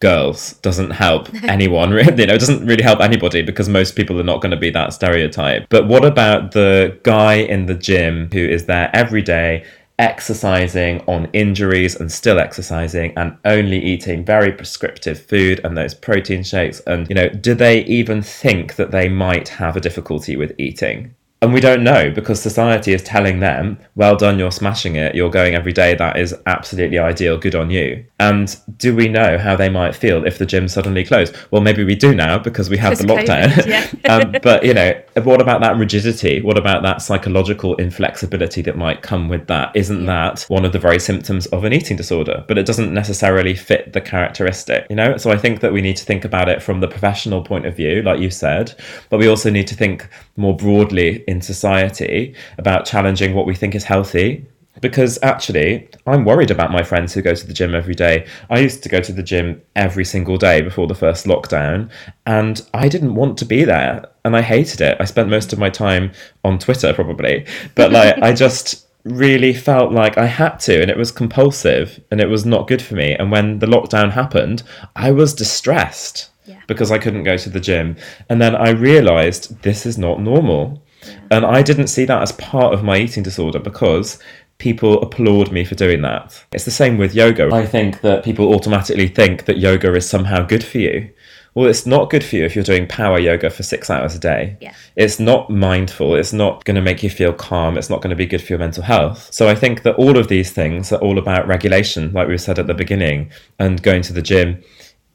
girls 0.00 0.54
doesn't 0.54 0.90
help 0.90 1.28
anyone 1.44 1.90
really 1.90 2.22
you 2.22 2.26
know 2.26 2.34
it 2.34 2.40
doesn't 2.40 2.66
really 2.66 2.82
help 2.82 3.00
anybody 3.00 3.42
because 3.42 3.68
most 3.68 3.94
people 3.94 4.18
are 4.18 4.24
not 4.24 4.40
going 4.40 4.50
to 4.50 4.56
be 4.56 4.70
that 4.70 4.92
stereotype. 4.92 5.66
But 5.68 5.86
what 5.86 6.04
about 6.04 6.52
the 6.52 6.98
guy 7.02 7.34
in 7.34 7.66
the 7.66 7.74
gym 7.74 8.28
who 8.32 8.40
is 8.44 8.66
there 8.66 8.90
every 8.94 9.22
day 9.22 9.64
exercising 9.98 11.02
on 11.06 11.28
injuries 11.34 11.94
and 11.94 12.10
still 12.10 12.38
exercising 12.38 13.12
and 13.18 13.36
only 13.44 13.78
eating 13.78 14.24
very 14.24 14.50
prescriptive 14.50 15.20
food 15.20 15.60
and 15.62 15.76
those 15.76 15.94
protein 15.94 16.42
shakes? 16.42 16.80
And 16.80 17.08
you 17.08 17.14
know 17.14 17.28
do 17.28 17.54
they 17.54 17.84
even 17.84 18.22
think 18.22 18.76
that 18.76 18.90
they 18.90 19.08
might 19.08 19.48
have 19.48 19.76
a 19.76 19.80
difficulty 19.80 20.36
with 20.36 20.54
eating 20.58 21.14
and 21.42 21.54
we 21.54 21.60
don't 21.60 21.82
know 21.82 22.10
because 22.10 22.40
society 22.40 22.92
is 22.92 23.02
telling 23.02 23.40
them, 23.40 23.78
well 23.94 24.14
done, 24.14 24.38
you're 24.38 24.50
smashing 24.50 24.96
it, 24.96 25.14
you're 25.14 25.30
going 25.30 25.54
every 25.54 25.72
day, 25.72 25.94
that 25.94 26.18
is 26.18 26.34
absolutely 26.44 26.98
ideal, 26.98 27.38
good 27.38 27.54
on 27.54 27.70
you. 27.70 28.04
And 28.18 28.54
do 28.76 28.94
we 28.94 29.08
know 29.08 29.38
how 29.38 29.56
they 29.56 29.70
might 29.70 29.94
feel 29.94 30.26
if 30.26 30.36
the 30.36 30.44
gym 30.44 30.68
suddenly 30.68 31.02
closed? 31.02 31.34
Well, 31.50 31.62
maybe 31.62 31.82
we 31.82 31.94
do 31.94 32.14
now 32.14 32.38
because 32.38 32.68
we 32.68 32.76
have 32.76 32.98
the 32.98 33.04
lockdown. 33.04 33.46
COVID, 33.46 33.66
yeah. 34.04 34.14
um, 34.14 34.36
but, 34.42 34.64
you 34.66 34.74
know, 34.74 35.00
what 35.22 35.40
about 35.40 35.62
that 35.62 35.78
rigidity? 35.78 36.42
What 36.42 36.58
about 36.58 36.82
that 36.82 37.00
psychological 37.00 37.74
inflexibility 37.76 38.60
that 38.62 38.76
might 38.76 39.00
come 39.00 39.30
with 39.30 39.46
that? 39.46 39.74
Isn't 39.74 40.04
that 40.04 40.44
one 40.48 40.66
of 40.66 40.72
the 40.72 40.78
very 40.78 41.00
symptoms 41.00 41.46
of 41.46 41.64
an 41.64 41.72
eating 41.72 41.96
disorder? 41.96 42.44
But 42.48 42.58
it 42.58 42.66
doesn't 42.66 42.92
necessarily 42.92 43.54
fit 43.54 43.94
the 43.94 44.02
characteristic, 44.02 44.86
you 44.90 44.96
know? 44.96 45.16
So 45.16 45.30
I 45.30 45.38
think 45.38 45.60
that 45.60 45.72
we 45.72 45.80
need 45.80 45.96
to 45.96 46.04
think 46.04 46.26
about 46.26 46.50
it 46.50 46.62
from 46.62 46.80
the 46.80 46.88
professional 46.88 47.42
point 47.42 47.64
of 47.64 47.74
view, 47.74 48.02
like 48.02 48.20
you 48.20 48.30
said, 48.30 48.74
but 49.08 49.18
we 49.18 49.26
also 49.26 49.48
need 49.48 49.66
to 49.68 49.74
think 49.74 50.06
more 50.36 50.54
broadly 50.54 51.24
in 51.30 51.40
society 51.40 52.34
about 52.58 52.84
challenging 52.84 53.34
what 53.34 53.46
we 53.46 53.54
think 53.54 53.74
is 53.74 53.84
healthy 53.84 54.46
because 54.80 55.18
actually 55.22 55.88
I'm 56.06 56.24
worried 56.24 56.50
about 56.50 56.70
my 56.70 56.82
friends 56.82 57.12
who 57.12 57.22
go 57.22 57.34
to 57.34 57.46
the 57.46 57.52
gym 57.52 57.74
every 57.74 57.94
day. 57.94 58.26
I 58.48 58.60
used 58.60 58.82
to 58.82 58.88
go 58.88 59.00
to 59.00 59.12
the 59.12 59.22
gym 59.22 59.60
every 59.76 60.04
single 60.04 60.36
day 60.36 60.62
before 60.62 60.86
the 60.86 60.94
first 60.94 61.26
lockdown 61.26 61.90
and 62.26 62.66
I 62.72 62.88
didn't 62.88 63.14
want 63.14 63.36
to 63.38 63.44
be 63.44 63.64
there 63.64 64.06
and 64.24 64.36
I 64.36 64.42
hated 64.42 64.80
it. 64.80 64.96
I 65.00 65.04
spent 65.04 65.28
most 65.28 65.52
of 65.52 65.58
my 65.58 65.70
time 65.70 66.12
on 66.44 66.58
Twitter 66.58 66.92
probably, 66.92 67.46
but 67.74 67.92
like 67.92 68.18
I 68.18 68.32
just 68.44 68.86
really 69.04 69.54
felt 69.54 69.92
like 69.92 70.18
I 70.18 70.26
had 70.26 70.56
to 70.60 70.80
and 70.80 70.90
it 70.90 70.96
was 70.96 71.10
compulsive 71.10 72.00
and 72.10 72.20
it 72.20 72.28
was 72.28 72.44
not 72.44 72.68
good 72.68 72.82
for 72.82 72.94
me 72.94 73.14
and 73.14 73.30
when 73.30 73.58
the 73.58 73.66
lockdown 73.66 74.10
happened, 74.12 74.62
I 74.96 75.10
was 75.10 75.34
distressed. 75.34 76.28
Yeah. 76.46 76.60
Because 76.66 76.90
I 76.90 76.98
couldn't 76.98 77.22
go 77.24 77.36
to 77.36 77.50
the 77.50 77.60
gym. 77.60 77.96
And 78.28 78.40
then 78.40 78.56
I 78.56 78.70
realized 78.70 79.62
this 79.62 79.86
is 79.86 79.96
not 79.98 80.20
normal. 80.20 80.82
And 81.30 81.44
I 81.46 81.62
didn't 81.62 81.86
see 81.86 82.04
that 82.06 82.22
as 82.22 82.32
part 82.32 82.74
of 82.74 82.82
my 82.82 82.98
eating 82.98 83.22
disorder 83.22 83.58
because 83.58 84.18
people 84.58 85.00
applaud 85.02 85.52
me 85.52 85.64
for 85.64 85.74
doing 85.74 86.02
that. 86.02 86.44
It's 86.52 86.64
the 86.64 86.70
same 86.70 86.98
with 86.98 87.14
yoga. 87.14 87.48
I 87.52 87.66
think 87.66 88.00
that 88.02 88.24
people 88.24 88.54
automatically 88.54 89.08
think 89.08 89.46
that 89.46 89.58
yoga 89.58 89.94
is 89.94 90.08
somehow 90.08 90.44
good 90.44 90.64
for 90.64 90.78
you. 90.78 91.10
Well, 91.54 91.68
it's 91.68 91.84
not 91.84 92.10
good 92.10 92.22
for 92.22 92.36
you 92.36 92.44
if 92.44 92.54
you're 92.54 92.62
doing 92.62 92.86
power 92.86 93.18
yoga 93.18 93.50
for 93.50 93.64
six 93.64 93.90
hours 93.90 94.14
a 94.14 94.20
day. 94.20 94.56
Yeah. 94.60 94.74
It's 94.94 95.18
not 95.18 95.50
mindful. 95.50 96.14
It's 96.14 96.32
not 96.32 96.64
going 96.64 96.76
to 96.76 96.80
make 96.80 97.02
you 97.02 97.10
feel 97.10 97.32
calm. 97.32 97.76
It's 97.76 97.90
not 97.90 98.02
going 98.02 98.10
to 98.10 98.16
be 98.16 98.26
good 98.26 98.40
for 98.40 98.52
your 98.52 98.60
mental 98.60 98.84
health. 98.84 99.32
So 99.32 99.48
I 99.48 99.56
think 99.56 99.82
that 99.82 99.96
all 99.96 100.16
of 100.16 100.28
these 100.28 100.52
things 100.52 100.92
are 100.92 101.00
all 101.00 101.18
about 101.18 101.48
regulation, 101.48 102.12
like 102.12 102.28
we 102.28 102.38
said 102.38 102.60
at 102.60 102.68
the 102.68 102.74
beginning, 102.74 103.32
and 103.58 103.82
going 103.82 104.02
to 104.02 104.12
the 104.12 104.22
gym 104.22 104.62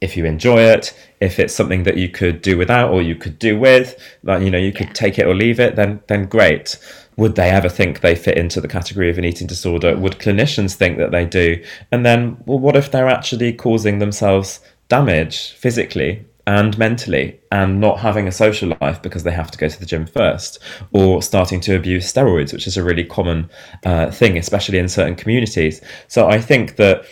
if 0.00 0.16
you 0.16 0.24
enjoy 0.24 0.60
it, 0.60 0.94
if 1.20 1.38
it's 1.38 1.54
something 1.54 1.84
that 1.84 1.96
you 1.96 2.08
could 2.08 2.42
do 2.42 2.58
without 2.58 2.90
or 2.90 3.00
you 3.00 3.14
could 3.14 3.38
do 3.38 3.58
with, 3.58 3.98
like 4.22 4.42
you 4.42 4.50
know, 4.50 4.58
you 4.58 4.72
could 4.72 4.88
Yeah. 4.88 4.92
take 4.92 5.18
it 5.18 5.26
or 5.26 5.34
leave 5.34 5.58
it, 5.60 5.76
then 5.76 6.00
then 6.06 6.24
great. 6.26 6.78
Would 7.16 7.34
they 7.34 7.48
ever 7.48 7.70
think 7.70 8.00
they 8.00 8.14
fit 8.14 8.36
into 8.36 8.60
the 8.60 8.68
category 8.68 9.08
of 9.08 9.16
an 9.16 9.24
eating 9.24 9.46
disorder? 9.46 9.96
Would 9.96 10.18
clinicians 10.18 10.74
think 10.74 10.98
that 10.98 11.12
they 11.12 11.24
do? 11.24 11.62
And 11.90 12.04
then, 12.04 12.36
well, 12.44 12.58
what 12.58 12.76
if 12.76 12.90
they're 12.90 13.08
actually 13.08 13.54
causing 13.54 13.98
themselves 14.00 14.60
damage 14.88 15.52
physically 15.52 16.26
and 16.46 16.76
mentally 16.78 17.40
and 17.50 17.80
not 17.80 17.98
having 18.00 18.28
a 18.28 18.32
social 18.32 18.76
life 18.80 19.00
because 19.02 19.24
they 19.24 19.32
have 19.32 19.50
to 19.50 19.58
go 19.58 19.66
to 19.66 19.80
the 19.80 19.86
gym 19.86 20.06
first 20.06 20.58
or 20.92 21.22
starting 21.22 21.60
to 21.62 21.74
abuse 21.74 22.12
steroids, 22.12 22.52
which 22.52 22.66
is 22.66 22.76
a 22.76 22.84
really 22.84 23.02
common 23.02 23.48
uh, 23.86 24.10
thing, 24.10 24.36
especially 24.36 24.78
in 24.78 24.88
certain 24.88 25.16
communities? 25.16 25.80
So 26.08 26.28
I 26.28 26.38
think 26.38 26.76
that 26.76 27.04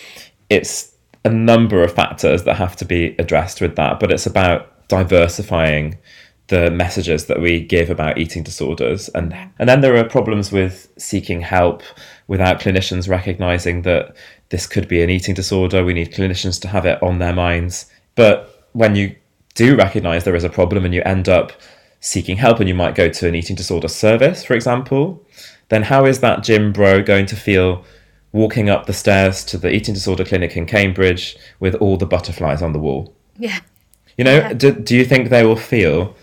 it's 0.51 0.94
a 1.25 1.31
number 1.31 1.83
of 1.83 1.95
factors 1.95 2.45
that 2.45 2.57
have 2.57 2.77
to 2.77 2.85
be 2.85 3.15
addressed 3.19 3.61
with 3.61 3.77
that, 3.77 4.01
but 4.01 4.13
it's 4.13 4.27
about 4.27 4.89
diversifying 4.89 5.99
the 6.49 6.71
messages 6.71 7.25
that 7.27 7.41
we 7.41 7.61
give 7.61 7.89
about 7.89 8.19
eating 8.19 8.43
disorders. 8.43 9.09
And 9.11 9.35
and 9.59 9.69
then 9.69 9.81
there 9.81 9.97
are 9.97 10.05
problems 10.05 10.53
with 10.53 10.93
seeking 10.99 11.41
help 11.41 11.83
without 12.27 12.61
clinicians 12.61 13.09
recognizing 13.09 13.83
that 13.83 14.15
this 14.51 14.67
could 14.67 14.87
be 14.87 15.03
an 15.03 15.09
eating 15.09 15.35
disorder. 15.35 15.85
We 15.85 15.95
need 15.95 16.13
clinicians 16.13 16.61
to 16.63 16.69
have 16.69 16.85
it 16.85 17.03
on 17.03 17.19
their 17.19 17.33
minds. 17.33 17.87
But 18.15 18.69
when 18.73 18.95
you 18.95 19.17
do 19.55 19.77
recognize 19.77 20.25
there 20.25 20.35
is 20.35 20.45
a 20.45 20.51
problem 20.51 20.85
and 20.85 20.93
you 20.93 21.03
end 21.05 21.29
up 21.29 21.53
seeking 22.01 22.37
help 22.37 22.61
and 22.61 22.69
you 22.69 22.75
might 22.75 22.95
go 22.95 23.09
to 23.09 23.27
an 23.27 23.35
eating 23.35 23.57
disorder 23.57 23.89
service 23.89 24.45
for 24.45 24.53
example 24.53 25.25
then 25.71 25.83
how 25.83 26.05
is 26.05 26.21
that 26.21 26.43
gym 26.43 26.71
bro 26.73 27.03
going 27.03 27.25
to 27.25 27.37
feel 27.37 27.83
walking 28.35 28.69
up 28.69 28.87
the 28.87 28.93
stairs 28.93 29.45
to 29.45 29.57
the 29.57 29.73
eating 29.73 29.95
disorder 29.95 30.25
clinic 30.25 30.57
in 30.57 30.67
Cambridge 30.67 31.37
with 31.61 31.75
all 31.77 31.97
the 31.97 32.05
butterflies 32.15 32.61
on 32.63 32.73
the 32.73 32.81
wall 32.81 33.15
Yeah. 33.39 33.61
you 34.19 34.25
know, 34.25 34.39
Yeah. 34.39 34.53
do, 34.53 34.73
do 34.73 34.97
you 34.97 35.05
think 35.05 35.29
they 35.29 35.45
will 35.47 35.57
feel 35.75 36.15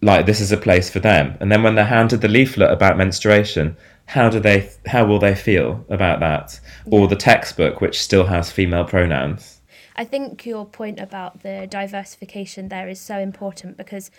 like 0.00 0.24
this 0.24 0.40
is 0.40 0.52
a 0.52 0.56
place 0.56 0.88
for 0.88 1.00
them? 1.00 1.36
And 1.40 1.50
then 1.50 1.64
when 1.64 1.74
they're 1.74 1.84
handed 1.98 2.20
the 2.20 2.28
leaflet 2.28 2.70
about 2.70 2.96
menstruation, 2.96 3.76
how 4.06 4.30
do 4.30 4.38
they 4.40 4.70
how 4.86 5.04
will 5.04 5.18
they 5.18 5.34
feel 5.34 5.84
about 5.90 6.20
that? 6.20 6.60
Or 6.90 7.08
the 7.08 7.16
textbook 7.16 7.80
which 7.80 8.00
still 8.00 8.26
has 8.26 8.50
female 8.52 8.84
pronouns? 8.84 9.60
I 9.96 10.04
think 10.04 10.46
your 10.46 10.64
point 10.64 11.00
about 11.00 11.42
the 11.42 11.66
diversification 11.68 12.68
there 12.68 12.88
is 12.88 13.00
so 13.00 13.18
important 13.18 13.76
because, 13.76 14.12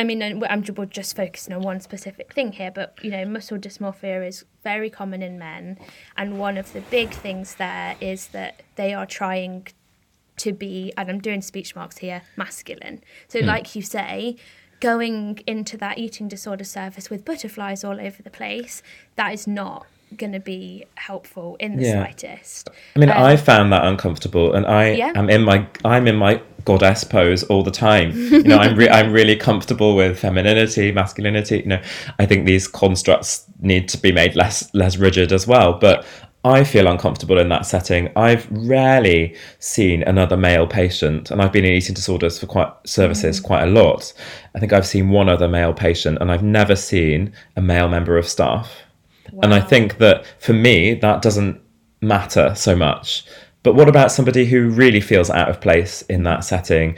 I 0.00 0.04
mean, 0.04 0.42
I'm 0.48 0.62
just 0.88 1.14
focusing 1.14 1.52
on 1.52 1.60
one 1.60 1.78
specific 1.80 2.32
thing 2.32 2.52
here, 2.52 2.70
but 2.70 2.94
you 3.02 3.10
know, 3.10 3.26
muscle 3.26 3.58
dysmorphia 3.58 4.26
is 4.26 4.46
very 4.64 4.88
common 4.88 5.20
in 5.22 5.38
men, 5.38 5.78
and 6.16 6.38
one 6.38 6.56
of 6.56 6.72
the 6.72 6.80
big 6.80 7.10
things 7.10 7.56
there 7.56 7.96
is 8.00 8.28
that 8.28 8.62
they 8.76 8.94
are 8.94 9.04
trying 9.04 9.66
to 10.38 10.54
be, 10.54 10.90
and 10.96 11.10
I'm 11.10 11.20
doing 11.20 11.42
speech 11.42 11.76
marks 11.76 11.98
here, 11.98 12.22
masculine. 12.34 13.04
So, 13.28 13.40
like 13.40 13.76
you 13.76 13.82
say, 13.82 14.36
going 14.80 15.40
into 15.46 15.76
that 15.76 15.98
eating 15.98 16.28
disorder 16.28 16.64
service 16.64 17.10
with 17.10 17.26
butterflies 17.26 17.84
all 17.84 18.00
over 18.00 18.22
the 18.22 18.30
place, 18.30 18.82
that 19.16 19.34
is 19.34 19.46
not 19.46 19.86
going 20.16 20.32
to 20.32 20.40
be 20.40 20.86
helpful 20.94 21.56
in 21.60 21.76
the 21.76 21.84
Yeah. 21.84 22.02
slightest. 22.02 22.70
I 22.96 22.98
mean, 22.98 23.10
Um, 23.10 23.22
I 23.22 23.36
found 23.36 23.70
that 23.74 23.84
uncomfortable, 23.84 24.54
and 24.54 24.64
I 24.66 24.92
Yeah. 24.92 25.12
am 25.14 25.28
in 25.28 25.42
my 25.42 25.66
I'm 25.84 26.08
in 26.08 26.16
my 26.16 26.40
goddess 26.64 27.04
pose 27.04 27.42
all 27.44 27.62
the 27.62 27.70
time. 27.70 28.12
You 28.14 28.42
know, 28.42 28.58
I'm 28.58 28.76
re- 28.76 28.88
I'm 28.88 29.12
really 29.12 29.36
comfortable 29.36 29.94
with 29.94 30.18
femininity, 30.18 30.92
masculinity. 30.92 31.58
You 31.58 31.66
know, 31.66 31.82
I 32.18 32.26
think 32.26 32.46
these 32.46 32.66
constructs 32.66 33.46
need 33.60 33.88
to 33.90 33.98
be 33.98 34.12
made 34.12 34.36
less 34.36 34.72
less 34.74 34.96
rigid 34.96 35.32
as 35.32 35.46
well. 35.46 35.74
But 35.74 36.04
I 36.42 36.64
feel 36.64 36.86
uncomfortable 36.86 37.38
in 37.38 37.50
that 37.50 37.66
setting. 37.66 38.10
I've 38.16 38.48
rarely 38.50 39.36
seen 39.58 40.02
another 40.02 40.38
male 40.38 40.66
patient, 40.66 41.30
and 41.30 41.42
I've 41.42 41.52
been 41.52 41.66
in 41.66 41.74
eating 41.74 41.94
disorders 41.94 42.38
for 42.38 42.46
quite 42.46 42.72
services 42.86 43.40
mm. 43.40 43.44
quite 43.44 43.64
a 43.64 43.70
lot. 43.70 44.12
I 44.54 44.58
think 44.58 44.72
I've 44.72 44.86
seen 44.86 45.10
one 45.10 45.28
other 45.28 45.48
male 45.48 45.74
patient, 45.74 46.18
and 46.20 46.32
I've 46.32 46.42
never 46.42 46.76
seen 46.76 47.32
a 47.56 47.60
male 47.60 47.88
member 47.88 48.16
of 48.16 48.26
staff. 48.26 48.72
And 49.42 49.54
I 49.54 49.60
think 49.60 49.98
that 49.98 50.24
for 50.38 50.52
me, 50.52 50.94
that 50.94 51.22
doesn't 51.22 51.60
matter 52.00 52.54
so 52.54 52.74
much. 52.74 53.24
But 53.62 53.74
what 53.74 53.88
about 53.88 54.12
somebody 54.12 54.46
who 54.46 54.68
really 54.68 55.00
feels 55.00 55.30
out 55.30 55.48
of 55.48 55.60
place 55.60 56.02
in 56.02 56.22
that 56.24 56.44
setting? 56.44 56.96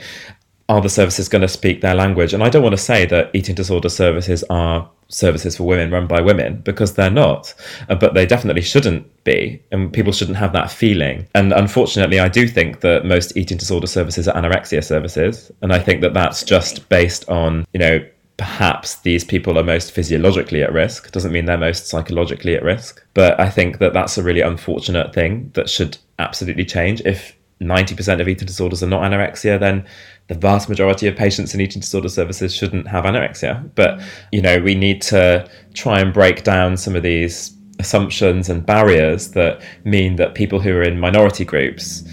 Are 0.69 0.81
the 0.81 0.89
services 0.89 1.27
going 1.27 1.41
to 1.41 1.47
speak 1.47 1.81
their 1.81 1.95
language? 1.95 2.33
And 2.33 2.41
I 2.41 2.49
don't 2.49 2.63
want 2.63 2.73
to 2.73 2.81
say 2.81 3.05
that 3.07 3.31
eating 3.33 3.55
disorder 3.55 3.89
services 3.89 4.43
are 4.49 4.89
services 5.09 5.57
for 5.57 5.63
women 5.63 5.91
run 5.91 6.07
by 6.07 6.21
women 6.21 6.61
because 6.61 6.93
they're 6.93 7.09
not, 7.09 7.53
uh, 7.89 7.95
but 7.95 8.13
they 8.13 8.25
definitely 8.25 8.61
shouldn't 8.61 9.23
be. 9.23 9.61
And 9.71 9.91
people 9.91 10.13
shouldn't 10.13 10.37
have 10.37 10.53
that 10.53 10.71
feeling. 10.71 11.27
And 11.35 11.53
unfortunately, 11.53 12.19
I 12.19 12.29
do 12.29 12.47
think 12.47 12.79
that 12.79 13.05
most 13.05 13.35
eating 13.37 13.57
disorder 13.57 13.87
services 13.87 14.27
are 14.27 14.35
anorexia 14.35 14.83
services. 14.83 15.51
And 15.61 15.73
I 15.73 15.79
think 15.79 16.01
that 16.01 16.13
that's 16.13 16.43
just 16.43 16.87
based 16.89 17.27
on, 17.29 17.65
you 17.73 17.79
know, 17.79 18.05
perhaps 18.43 18.95
these 18.97 19.23
people 19.23 19.57
are 19.57 19.63
most 19.63 19.93
physiologically 19.93 20.61
at 20.61 20.73
risk. 20.73 21.09
Doesn't 21.13 21.31
mean 21.31 21.45
they're 21.45 21.57
most 21.57 21.87
psychologically 21.87 22.55
at 22.55 22.61
risk. 22.61 23.01
But 23.13 23.39
i 23.39 23.49
think 23.49 23.77
that 23.79 23.93
that's 23.93 24.17
a 24.17 24.23
really 24.23 24.41
unfortunate 24.41 25.13
thing 25.13 25.49
that 25.53 25.69
should 25.69 25.97
absolutely 26.19 26.65
change. 26.65 27.01
If 27.05 27.37
90% 27.61 28.19
of 28.19 28.27
eating 28.27 28.45
disorders 28.45 28.83
are 28.83 28.93
not 28.95 29.03
anorexia 29.03 29.57
then 29.57 29.85
the 30.27 30.35
vast 30.35 30.67
majority 30.67 31.07
of 31.07 31.15
patients 31.15 31.53
in 31.53 31.61
eating 31.61 31.79
disorder 31.79 32.09
services 32.09 32.53
shouldn't 32.53 32.85
have 32.89 33.05
anorexia. 33.05 33.53
But 33.75 34.01
you 34.33 34.41
know 34.41 34.59
we 34.59 34.75
need 34.75 35.01
to 35.13 35.49
try 35.73 36.01
and 36.01 36.13
break 36.13 36.43
down 36.43 36.75
some 36.75 36.97
of 36.97 37.03
these 37.03 37.55
assumptions 37.79 38.49
and 38.49 38.65
barriers 38.65 39.31
that 39.31 39.61
mean 39.85 40.17
that 40.17 40.35
people 40.35 40.59
who 40.59 40.73
are 40.75 40.83
in 40.83 40.99
minority 40.99 41.45
groups 41.45 42.03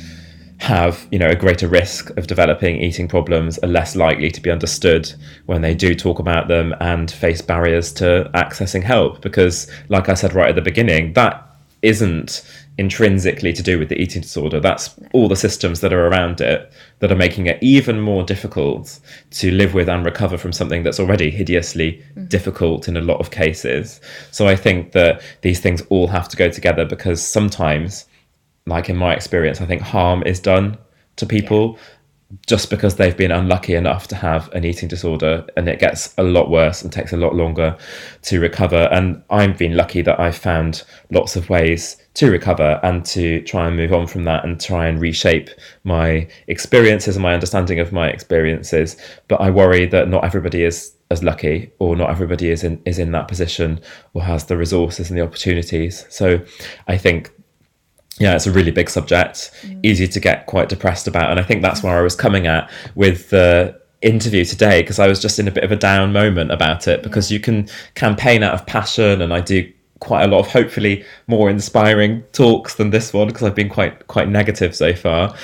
have 0.61 1.09
you 1.11 1.19
know 1.19 1.31
a 1.31 1.35
greater 1.35 1.67
risk 1.67 2.11
of 2.19 2.27
developing 2.27 2.77
eating 2.77 3.09
problems 3.09 3.59
are 3.59 3.69
less 3.69 3.97
likely 3.97 4.31
to 4.31 4.41
be 4.43 4.51
understood 4.51 5.11
when 5.47 5.63
they 5.63 5.75
do 5.75 5.95
talk 5.95 6.19
about 6.19 6.49
them 6.49 6.75
and 6.81 7.11
face 7.11 7.41
barriers 7.41 7.93
to 7.95 8.31
accessing 8.35 8.83
help. 8.83 9.23
Because 9.23 9.71
like 9.89 10.09
i 10.09 10.15
said 10.15 10.35
right 10.35 10.51
at 10.51 10.55
the 10.55 10.63
beginning 10.63 11.15
that 11.15 11.47
isn't 11.83 12.43
intrinsically 12.77 13.53
to 13.55 13.63
do 13.63 13.79
with 13.79 13.89
the 13.89 14.01
eating 14.01 14.23
disorder. 14.23 14.61
That's 14.61 14.95
all 15.13 15.29
the 15.29 15.37
systems 15.37 15.81
that 15.81 15.93
are 15.93 16.07
around 16.07 16.41
it 16.41 16.71
that 16.99 17.11
are 17.11 17.17
making 17.17 17.47
it 17.47 17.59
even 17.63 18.01
more 18.01 18.23
difficult 18.23 19.01
to 19.33 19.51
live 19.51 19.75
with 19.75 19.89
and 19.89 20.05
recover 20.05 20.39
from 20.39 20.53
something 20.53 20.83
that's 20.83 21.01
already 21.01 21.31
hideously 21.31 21.93
mm-hmm. 21.93 22.27
difficult 22.27 22.87
in 22.87 22.97
a 22.97 23.03
lot 23.03 23.21
of 23.21 23.31
cases. 23.31 24.01
So 24.31 24.47
i 24.47 24.57
think 24.57 24.93
that 24.93 25.23
these 25.41 25.61
things 25.61 25.83
all 25.89 26.07
have 26.09 26.29
to 26.29 26.37
go 26.37 26.51
together 26.51 26.85
because 26.85 27.27
sometimes 27.27 28.07
like 28.67 28.89
in 28.89 28.97
my 28.97 29.15
experience, 29.15 29.61
I 29.61 29.67
think 29.67 29.83
harm 29.83 30.23
is 30.25 30.41
done 30.41 30.79
to 31.17 31.27
people 31.27 31.79
just 32.47 32.71
because 32.71 32.95
they've 32.95 33.17
been 33.17 33.33
unlucky 33.33 33.75
enough 33.75 34.07
to 34.07 34.15
have 34.15 34.53
an 34.53 34.65
eating 34.65 34.89
disorder 34.89 35.45
and 35.57 35.69
it 35.69 35.81
gets 35.81 36.15
a 36.17 36.23
lot 36.23 36.49
worse 36.49 36.83
and 36.83 36.93
takes 36.93 37.13
a 37.13 37.17
lot 37.17 37.35
longer 37.35 37.77
to 38.23 38.39
recover. 38.39 38.89
And 38.93 39.23
I've 39.31 39.59
been 39.59 39.77
lucky 39.77 40.01
that 40.03 40.21
I've 40.21 40.37
found 40.37 40.85
lots 41.11 41.35
of 41.35 41.51
ways 41.51 41.97
to 42.15 42.31
recover 42.31 42.79
and 42.85 43.05
to 43.07 43.43
try 43.43 43.67
and 43.67 43.77
move 43.77 43.93
on 43.93 44.07
from 44.07 44.25
that 44.25 44.45
and 44.45 44.61
try 44.61 44.87
and 44.87 45.01
reshape 45.01 45.51
my 45.83 46.29
experiences 46.47 47.17
and 47.17 47.23
my 47.23 47.35
understanding 47.35 47.81
of 47.81 47.93
my 47.93 48.09
experiences. 48.09 48.97
But 49.27 49.41
I 49.41 49.51
worry 49.51 49.87
that 49.87 50.09
not 50.09 50.25
everybody 50.25 50.63
is 50.63 50.95
as 51.11 51.25
lucky 51.25 51.73
or 51.81 51.97
not 51.97 52.11
everybody 52.11 52.51
is 52.51 52.63
in 52.63 52.81
is 52.85 53.01
in 53.01 53.11
that 53.11 53.27
position 53.27 53.81
or 54.15 54.23
has 54.23 54.45
the 54.45 54.57
resources 54.57 55.11
and 55.11 55.19
the 55.19 55.25
opportunities. 55.25 56.07
So 56.09 56.41
I 56.87 56.97
think 56.97 57.33
yeah, 58.21 58.37
it's 58.37 58.47
a 58.47 58.53
really 58.53 58.71
big 58.71 58.89
subject, 58.89 59.51
mm. 59.63 59.81
easy 59.83 60.07
to 60.07 60.21
get 60.21 60.47
quite 60.47 60.69
depressed 60.69 61.09
about. 61.09 61.31
And 61.31 61.41
I 61.41 61.43
think 61.43 61.63
that's 61.63 61.83
where 61.83 61.99
I 61.99 62.03
was 62.03 62.15
coming 62.15 62.47
at 62.47 62.71
with 62.95 63.31
the 63.31 63.81
interview 64.03 64.45
today, 64.45 64.83
because 64.83 64.99
I 64.99 65.09
was 65.09 65.21
just 65.21 65.39
in 65.39 65.49
a 65.49 65.51
bit 65.51 65.65
of 65.65 65.73
a 65.73 65.77
down 65.77 66.13
moment 66.13 66.53
about 66.53 66.87
it, 66.87 67.03
because 67.03 67.33
you 67.33 67.41
can 67.41 67.69
campaign 67.95 68.43
out 68.43 68.55
of 68.55 68.65
passion, 68.67 69.23
and 69.23 69.33
I 69.33 69.41
do 69.41 69.69
quite 69.99 70.23
a 70.25 70.29
lot 70.29 70.41
of 70.41 70.49
hopefully 70.49 71.05
more 71.27 71.51
inspiring 71.51 72.23
talks 72.33 72.77
than 72.77 72.91
this 72.91 73.13
one, 73.13 73.27
because 73.27 73.43
I've 73.43 73.55
been 73.55 73.69
quite 73.69 74.07
quite 74.07 74.29
negative 74.29 74.77
so 74.77 74.95
far. 74.95 75.35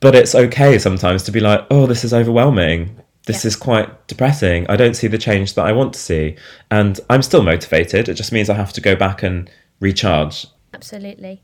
But 0.00 0.14
it's 0.14 0.34
okay 0.34 0.78
sometimes 0.78 1.22
to 1.24 1.32
be 1.32 1.40
like, 1.40 1.66
oh, 1.70 1.86
this 1.86 2.04
is 2.04 2.12
overwhelming. 2.12 2.96
This 3.26 3.44
Yeah. 3.44 3.48
is 3.48 3.56
quite 3.56 4.06
depressing. 4.06 4.66
I 4.68 4.76
don't 4.76 4.94
see 4.94 5.06
the 5.06 5.16
change 5.18 5.54
that 5.54 5.64
I 5.64 5.72
want 5.72 5.94
to 5.94 5.98
see. 5.98 6.36
And 6.70 7.00
I'm 7.08 7.22
still 7.22 7.42
motivated. 7.42 8.08
It 8.08 8.14
just 8.14 8.30
means 8.30 8.50
I 8.50 8.54
have 8.54 8.72
to 8.74 8.82
go 8.82 8.94
back 8.94 9.22
and 9.22 9.48
recharge. 9.80 10.46
Absolutely. 10.74 11.42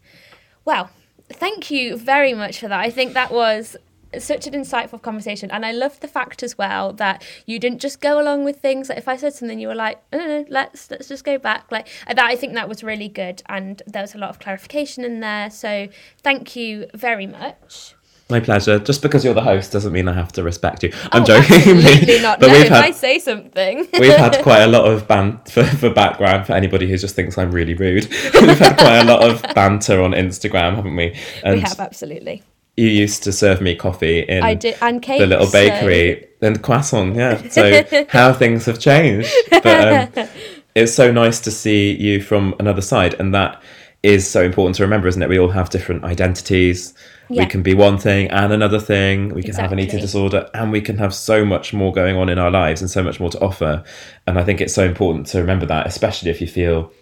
Well, 0.70 0.88
thank 1.32 1.72
you 1.72 1.96
very 1.96 2.32
much 2.32 2.60
for 2.60 2.68
that. 2.68 2.78
I 2.78 2.90
think 2.90 3.12
that 3.14 3.32
was 3.32 3.76
such 4.20 4.46
an 4.46 4.54
insightful 4.54 5.00
conversation 5.00 5.48
and 5.52 5.64
i 5.64 5.70
love 5.70 5.98
the 6.00 6.08
fact 6.08 6.42
as 6.42 6.58
well 6.58 6.92
that 6.92 7.24
you 7.46 7.60
didn't 7.60 7.80
just 7.80 8.00
go 8.00 8.20
along 8.20 8.44
with 8.44 8.60
things. 8.60 8.88
Like 8.88 8.98
if 8.98 9.08
i 9.08 9.16
said 9.16 9.34
something 9.34 9.58
you 9.58 9.66
were 9.66 9.74
like 9.74 10.00
no, 10.12 10.18
no, 10.18 10.26
no 10.26 10.44
let's 10.48 10.88
let's 10.92 11.08
just 11.08 11.24
go 11.24 11.38
back. 11.38 11.72
Like 11.72 11.88
that 12.06 12.20
i 12.20 12.36
think 12.36 12.54
that 12.54 12.68
was 12.68 12.84
really 12.84 13.08
good 13.08 13.42
and 13.46 13.82
there 13.84 14.02
was 14.02 14.14
a 14.14 14.18
lot 14.18 14.30
of 14.30 14.38
clarification 14.38 15.04
in 15.04 15.18
there. 15.18 15.50
So 15.50 15.88
thank 16.22 16.54
you 16.54 16.86
very 16.94 17.26
much 17.26 17.96
My 18.30 18.40
pleasure. 18.40 18.78
Just 18.78 19.02
because 19.02 19.24
you're 19.24 19.34
the 19.34 19.42
host 19.42 19.72
doesn't 19.72 19.92
mean 19.92 20.08
I 20.08 20.12
have 20.12 20.32
to 20.32 20.42
respect 20.42 20.82
you. 20.82 20.92
I'm 21.12 21.22
Oh, 21.22 21.26
joking. 21.26 21.56
Absolutely 21.76 22.20
not. 22.20 22.40
but 22.40 22.48
no, 22.48 22.52
we've 22.54 22.66
if 22.66 22.72
I 22.72 22.90
say 22.92 23.18
something. 23.18 23.86
we've 23.98 24.16
had 24.16 24.38
quite 24.42 24.60
a 24.62 24.66
lot 24.66 24.86
of 24.86 25.06
ban 25.08 25.38
for, 25.48 25.64
for 25.64 25.90
background 25.90 26.46
for 26.46 26.52
anybody 26.52 26.88
who 26.88 26.96
just 26.96 27.14
thinks 27.16 27.36
I'm 27.38 27.50
really 27.52 27.74
rude. 27.74 28.08
we've 28.34 28.58
had 28.58 28.76
quite 28.78 28.98
a 29.00 29.04
lot 29.04 29.22
of 29.28 29.42
banter 29.54 30.00
on 30.02 30.12
Instagram, 30.12 30.76
haven't 30.76 30.96
we? 30.96 31.16
And 31.42 31.54
we 31.56 31.60
have 31.60 31.80
absolutely. 31.80 32.42
you 32.76 32.86
used 32.86 33.22
to 33.24 33.32
serve 33.32 33.60
me 33.60 33.74
coffee 33.74 34.20
in 34.20 34.42
I 34.42 34.54
did, 34.54 34.76
and 34.80 35.02
cake. 35.02 35.20
the 35.20 35.26
little 35.26 35.50
bakery 35.50 36.28
and 36.40 36.62
croissant. 36.62 37.16
Yeah. 37.16 37.46
So 37.48 38.06
how 38.08 38.32
things 38.32 38.64
have 38.66 38.78
changed, 38.78 39.30
but 39.50 40.16
um, 40.18 40.28
it's 40.74 40.94
so 40.94 41.10
nice 41.12 41.40
to 41.40 41.50
see 41.50 41.94
you 41.96 42.22
from 42.22 42.54
another 42.60 42.80
side, 42.82 43.14
and 43.18 43.34
that 43.34 43.60
is 44.02 44.28
so 44.28 44.42
important 44.42 44.76
to 44.76 44.82
remember, 44.82 45.08
isn't 45.08 45.22
it? 45.22 45.28
We 45.28 45.38
all 45.38 45.50
have 45.50 45.70
different 45.70 46.04
identities. 46.04 46.94
Yeah. 47.28 47.44
We 47.44 47.50
can 47.50 47.62
be 47.62 47.74
one 47.74 47.98
thing 47.98 48.28
and 48.30 48.52
another 48.52 48.80
thing. 48.80 49.28
We 49.34 49.42
can 49.42 49.54
have 49.54 49.72
an 49.72 49.78
eating 49.78 50.00
disorder, 50.00 50.50
and 50.54 50.72
we 50.72 50.80
can 50.80 50.98
have 50.98 51.14
so 51.14 51.44
much 51.44 51.72
more 51.72 51.92
going 51.92 52.16
on 52.16 52.28
in 52.28 52.38
our 52.38 52.50
lives 52.50 52.80
and 52.80 52.90
so 52.90 53.02
much 53.02 53.20
more 53.20 53.30
to 53.30 53.40
offer. 53.40 53.84
And 54.26 54.38
I 54.38 54.44
think 54.44 54.60
it's 54.60 54.74
so 54.74 54.84
important 54.84 55.26
to 55.28 55.38
remember 55.38 55.66
that, 55.66 55.86
especially 55.86 56.30
if 56.30 56.40
you 56.40 56.46
feel 56.46 56.92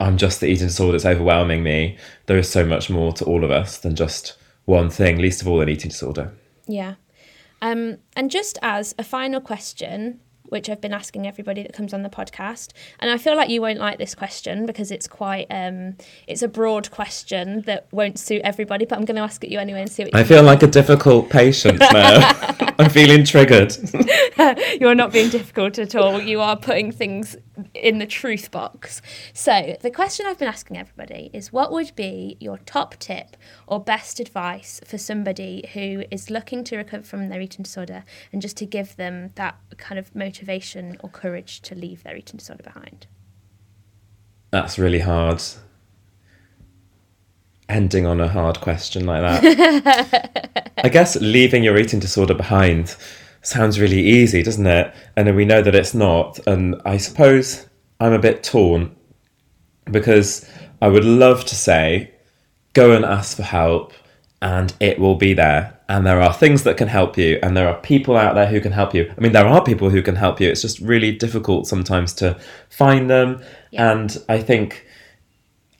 I'm 0.00 0.16
just 0.16 0.40
the 0.40 0.46
eating 0.46 0.68
disorder 0.68 0.92
that's 0.92 1.04
overwhelming 1.04 1.62
me. 1.62 1.98
There 2.26 2.38
is 2.38 2.50
so 2.50 2.64
much 2.64 2.90
more 2.90 3.12
to 3.14 3.24
all 3.24 3.44
of 3.44 3.50
us 3.50 3.78
than 3.78 3.94
just 3.94 4.36
one 4.64 4.90
thing, 4.90 5.18
least 5.18 5.42
of 5.42 5.48
all 5.48 5.60
an 5.60 5.68
eating 5.68 5.90
disorder. 5.90 6.32
Yeah. 6.66 6.94
Um, 7.60 7.98
and 8.16 8.30
just 8.30 8.58
as 8.62 8.94
a 8.98 9.04
final 9.04 9.40
question, 9.40 10.20
which 10.48 10.68
I've 10.68 10.80
been 10.80 10.92
asking 10.92 11.26
everybody 11.26 11.62
that 11.62 11.72
comes 11.72 11.92
on 11.94 12.02
the 12.02 12.08
podcast, 12.08 12.72
and 13.00 13.10
I 13.10 13.18
feel 13.18 13.36
like 13.36 13.50
you 13.50 13.60
won't 13.60 13.78
like 13.78 13.98
this 13.98 14.14
question 14.14 14.66
because 14.66 14.90
it's 14.90 15.08
quite 15.08 15.46
um, 15.50 15.96
it's 16.26 16.42
a 16.42 16.48
broad 16.48 16.90
question 16.90 17.62
that 17.62 17.86
won't 17.92 18.18
suit 18.18 18.42
everybody, 18.44 18.84
but 18.84 18.98
I'm 18.98 19.04
going 19.04 19.16
to 19.16 19.22
ask 19.22 19.42
it 19.44 19.50
you 19.50 19.58
anyway 19.58 19.80
and 19.82 19.90
see 19.90 20.04
what 20.04 20.14
you 20.14 20.20
I 20.20 20.24
feel 20.24 20.42
like 20.42 20.62
a 20.62 20.66
difficult 20.66 21.30
patient 21.30 21.78
now. 21.80 22.56
I'm 22.78 22.90
feeling 22.90 23.24
triggered. 23.24 23.76
You're 24.80 24.96
not 24.96 25.12
being 25.12 25.30
difficult 25.30 25.78
at 25.78 25.94
all. 25.94 26.20
You 26.20 26.40
are 26.40 26.56
putting 26.56 26.90
things 26.90 27.36
in 27.72 27.98
the 27.98 28.06
truth 28.06 28.50
box. 28.50 29.00
So, 29.32 29.76
the 29.80 29.90
question 29.90 30.26
I've 30.26 30.38
been 30.38 30.48
asking 30.48 30.76
everybody 30.76 31.30
is 31.32 31.52
what 31.52 31.70
would 31.70 31.94
be 31.94 32.36
your 32.40 32.58
top 32.58 32.96
tip 32.96 33.36
or 33.68 33.78
best 33.78 34.18
advice 34.18 34.80
for 34.84 34.98
somebody 34.98 35.68
who 35.74 36.04
is 36.10 36.30
looking 36.30 36.64
to 36.64 36.76
recover 36.76 37.04
from 37.04 37.28
their 37.28 37.40
eating 37.40 37.62
disorder 37.62 38.04
and 38.32 38.42
just 38.42 38.56
to 38.56 38.66
give 38.66 38.96
them 38.96 39.30
that 39.36 39.56
kind 39.76 39.98
of 39.98 40.14
motivation 40.14 40.96
or 41.00 41.10
courage 41.10 41.60
to 41.62 41.76
leave 41.76 42.02
their 42.02 42.16
eating 42.16 42.38
disorder 42.38 42.64
behind? 42.64 43.06
That's 44.50 44.78
really 44.78 45.00
hard. 45.00 45.42
Ending 47.68 48.06
on 48.06 48.20
a 48.20 48.28
hard 48.28 48.60
question 48.60 49.06
like 49.06 49.22
that. 49.22 50.72
I 50.84 50.88
guess 50.88 51.16
leaving 51.16 51.64
your 51.64 51.78
eating 51.78 52.00
disorder 52.00 52.34
behind 52.34 52.94
sounds 53.42 53.80
really 53.80 54.00
easy, 54.00 54.42
doesn't 54.42 54.66
it? 54.66 54.94
And 55.16 55.34
we 55.34 55.44
know 55.44 55.62
that 55.62 55.74
it's 55.74 55.94
not. 55.94 56.38
And 56.46 56.80
I 56.84 56.96
suppose 56.96 57.66
I'm 58.00 58.12
a 58.12 58.18
bit 58.18 58.42
torn 58.42 58.94
because 59.90 60.48
I 60.82 60.88
would 60.88 61.04
love 61.04 61.44
to 61.46 61.54
say, 61.54 62.12
go 62.74 62.92
and 62.92 63.04
ask 63.04 63.36
for 63.36 63.42
help 63.42 63.92
and 64.42 64.74
it 64.78 64.98
will 64.98 65.14
be 65.14 65.32
there. 65.32 65.80
And 65.88 66.06
there 66.06 66.20
are 66.20 66.32
things 66.32 66.64
that 66.64 66.76
can 66.76 66.88
help 66.88 67.18
you, 67.18 67.38
and 67.42 67.54
there 67.54 67.68
are 67.68 67.78
people 67.80 68.16
out 68.16 68.34
there 68.34 68.46
who 68.46 68.58
can 68.60 68.72
help 68.72 68.94
you. 68.94 69.12
I 69.16 69.20
mean, 69.20 69.32
there 69.32 69.46
are 69.46 69.62
people 69.62 69.90
who 69.90 70.00
can 70.00 70.16
help 70.16 70.40
you. 70.40 70.48
It's 70.48 70.62
just 70.62 70.78
really 70.80 71.12
difficult 71.12 71.66
sometimes 71.66 72.14
to 72.14 72.38
find 72.70 73.10
them. 73.10 73.42
Yeah. 73.70 73.92
And 73.92 74.16
I 74.28 74.40
think 74.40 74.86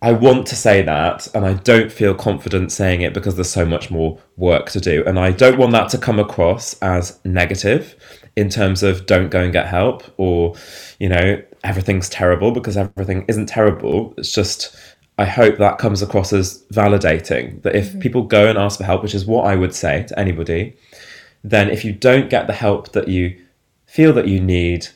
I 0.05 0.12
want 0.12 0.46
to 0.48 0.55
say 0.55 0.82
that, 0.82 1.28
and 1.34 1.46
I 1.46 1.55
don't 1.55 1.90
feel 1.90 2.14
confident 2.14 2.70
saying 2.70 3.00
it 3.00 3.14
because 3.14 3.36
there's 3.36 3.48
so 3.48 3.64
much 3.64 3.90
more 3.90 4.18
work 4.36 4.68
to 4.72 4.80
do. 4.80 5.02
And 5.07 5.18
I 5.18 5.30
don't 5.30 5.57
want 5.57 5.72
that 5.72 5.88
to 5.92 5.98
come 5.98 6.18
across 6.18 6.74
as 6.82 7.18
negative 7.24 7.96
in 8.36 8.50
terms 8.50 8.82
of 8.82 9.07
don't 9.07 9.30
go 9.30 9.40
and 9.40 9.50
get 9.50 9.66
help 9.66 10.02
or, 10.18 10.57
you 10.98 11.09
know, 11.09 11.42
everything's 11.62 12.11
terrible 12.11 12.50
because 12.50 12.76
everything 12.76 13.24
isn't 13.28 13.46
terrible. 13.46 14.12
It's 14.18 14.30
just, 14.30 14.76
I 15.16 15.24
hope 15.24 15.57
that 15.57 15.78
comes 15.78 16.02
across 16.02 16.34
as 16.34 16.64
validating 16.64 17.62
that 17.62 17.74
if 17.74 17.88
mm-hmm. 17.88 18.00
people 18.00 18.24
go 18.24 18.46
and 18.46 18.59
ask 18.59 18.76
for 18.76 18.84
help, 18.84 19.02
which 19.02 19.14
is 19.14 19.24
what 19.24 19.46
I 19.46 19.57
would 19.57 19.74
say 19.74 20.02
to 20.02 20.18
anybody, 20.18 20.76
then 21.42 21.70
if 21.70 21.82
you 21.82 21.94
don't 21.94 22.28
get 22.28 22.46
the 22.46 22.52
help 22.52 22.92
that 22.92 23.09
you 23.09 23.40
feel 23.86 24.12
that 24.12 24.28
you 24.28 24.38
need 24.38 24.88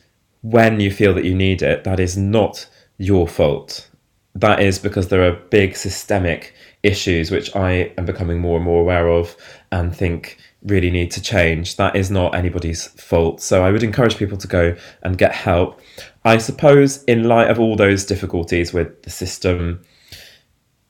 when 0.43 0.81
you 0.81 0.91
feel 0.91 1.15
that 1.15 1.25
you 1.25 1.35
need 1.35 1.63
it, 1.63 1.85
that 1.85 1.99
is 1.99 2.15
not 2.15 2.69
your 2.99 3.27
fault. 3.27 3.89
That 4.35 4.61
is 4.61 4.79
because 4.79 5.09
there 5.09 5.27
are 5.27 5.33
big 5.33 5.77
systemic 5.77 6.55
issues 6.83 7.31
which 7.31 7.55
I 7.57 7.93
am 7.99 8.07
becoming 8.07 8.39
more 8.39 8.57
and 8.57 8.65
more 8.65 8.81
aware 8.81 9.09
of 9.09 9.37
and 9.73 9.95
think 9.95 10.39
really 10.63 10.91
need 10.91 11.11
to 11.13 11.23
change. 11.23 11.77
That 11.77 11.97
is 11.97 12.11
not 12.11 12.35
anybody's 12.35 12.87
fault. 12.87 13.41
So 13.41 13.65
I 13.65 13.71
would 13.71 13.83
encourage 13.83 14.17
people 14.17 14.39
to 14.39 14.49
go 14.49 14.77
and 15.03 15.19
get 15.19 15.35
help. 15.35 15.81
I 16.25 16.39
suppose, 16.39 17.03
in 17.05 17.25
light 17.25 17.51
of 17.51 17.59
all 17.59 17.77
those 17.77 18.05
difficulties 18.05 18.73
with 18.73 19.03
the 19.03 19.11
system, 19.11 19.81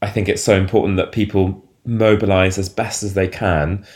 I 0.03 0.11
think 0.11 0.28
it's 0.28 0.43
so 0.43 0.57
important 0.57 0.97
that 0.97 1.12
people 1.12 1.64
mobilize 1.84 2.59
as 2.59 2.68
best 2.68 3.03
as 3.03 3.14
they 3.14 3.28
can 3.28 3.86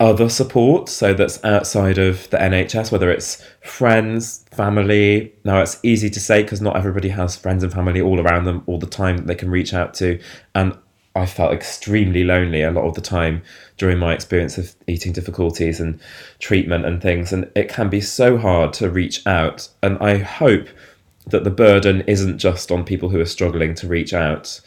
other 0.00 0.28
support. 0.28 0.88
So 0.88 1.14
that's 1.14 1.42
outside 1.44 1.98
of 1.98 2.28
the 2.30 2.36
NHS, 2.36 2.90
whether 2.90 3.10
it's 3.10 3.44
friends, 3.62 4.44
family. 4.50 5.32
Now 5.44 5.60
it's 5.60 5.78
easy 5.82 6.10
to 6.10 6.20
say 6.20 6.42
because 6.42 6.60
not 6.60 6.76
everybody 6.76 7.08
has 7.10 7.36
friends 7.36 7.62
and 7.62 7.72
family 7.72 8.00
all 8.00 8.20
around 8.20 8.44
them 8.44 8.62
all 8.66 8.78
the 8.78 8.86
time 8.86 9.16
that 9.16 9.26
they 9.26 9.34
can 9.34 9.50
reach 9.50 9.72
out 9.72 9.94
to. 9.94 10.20
And 10.54 10.76
I 11.14 11.26
felt 11.26 11.52
extremely 11.52 12.24
lonely 12.24 12.62
a 12.62 12.70
lot 12.70 12.86
of 12.86 12.94
the 12.94 13.00
time 13.00 13.42
during 13.76 13.98
my 13.98 14.14
experience 14.14 14.56
of 14.56 14.74
eating 14.86 15.12
difficulties 15.12 15.78
and 15.78 16.00
treatment 16.38 16.86
and 16.86 17.02
things. 17.02 17.32
And 17.32 17.50
it 17.54 17.68
can 17.68 17.88
be 17.88 18.00
so 18.00 18.38
hard 18.38 18.72
to 18.74 18.90
reach 18.90 19.26
out. 19.26 19.68
And 19.82 19.98
I 19.98 20.18
hope 20.18 20.68
that 21.26 21.44
the 21.44 21.50
burden 21.50 22.00
isn't 22.02 22.38
just 22.38 22.72
on 22.72 22.84
people 22.84 23.10
who 23.10 23.20
are 23.20 23.26
struggling 23.26 23.74
to 23.76 23.86
reach 23.86 24.12
out. 24.12 24.60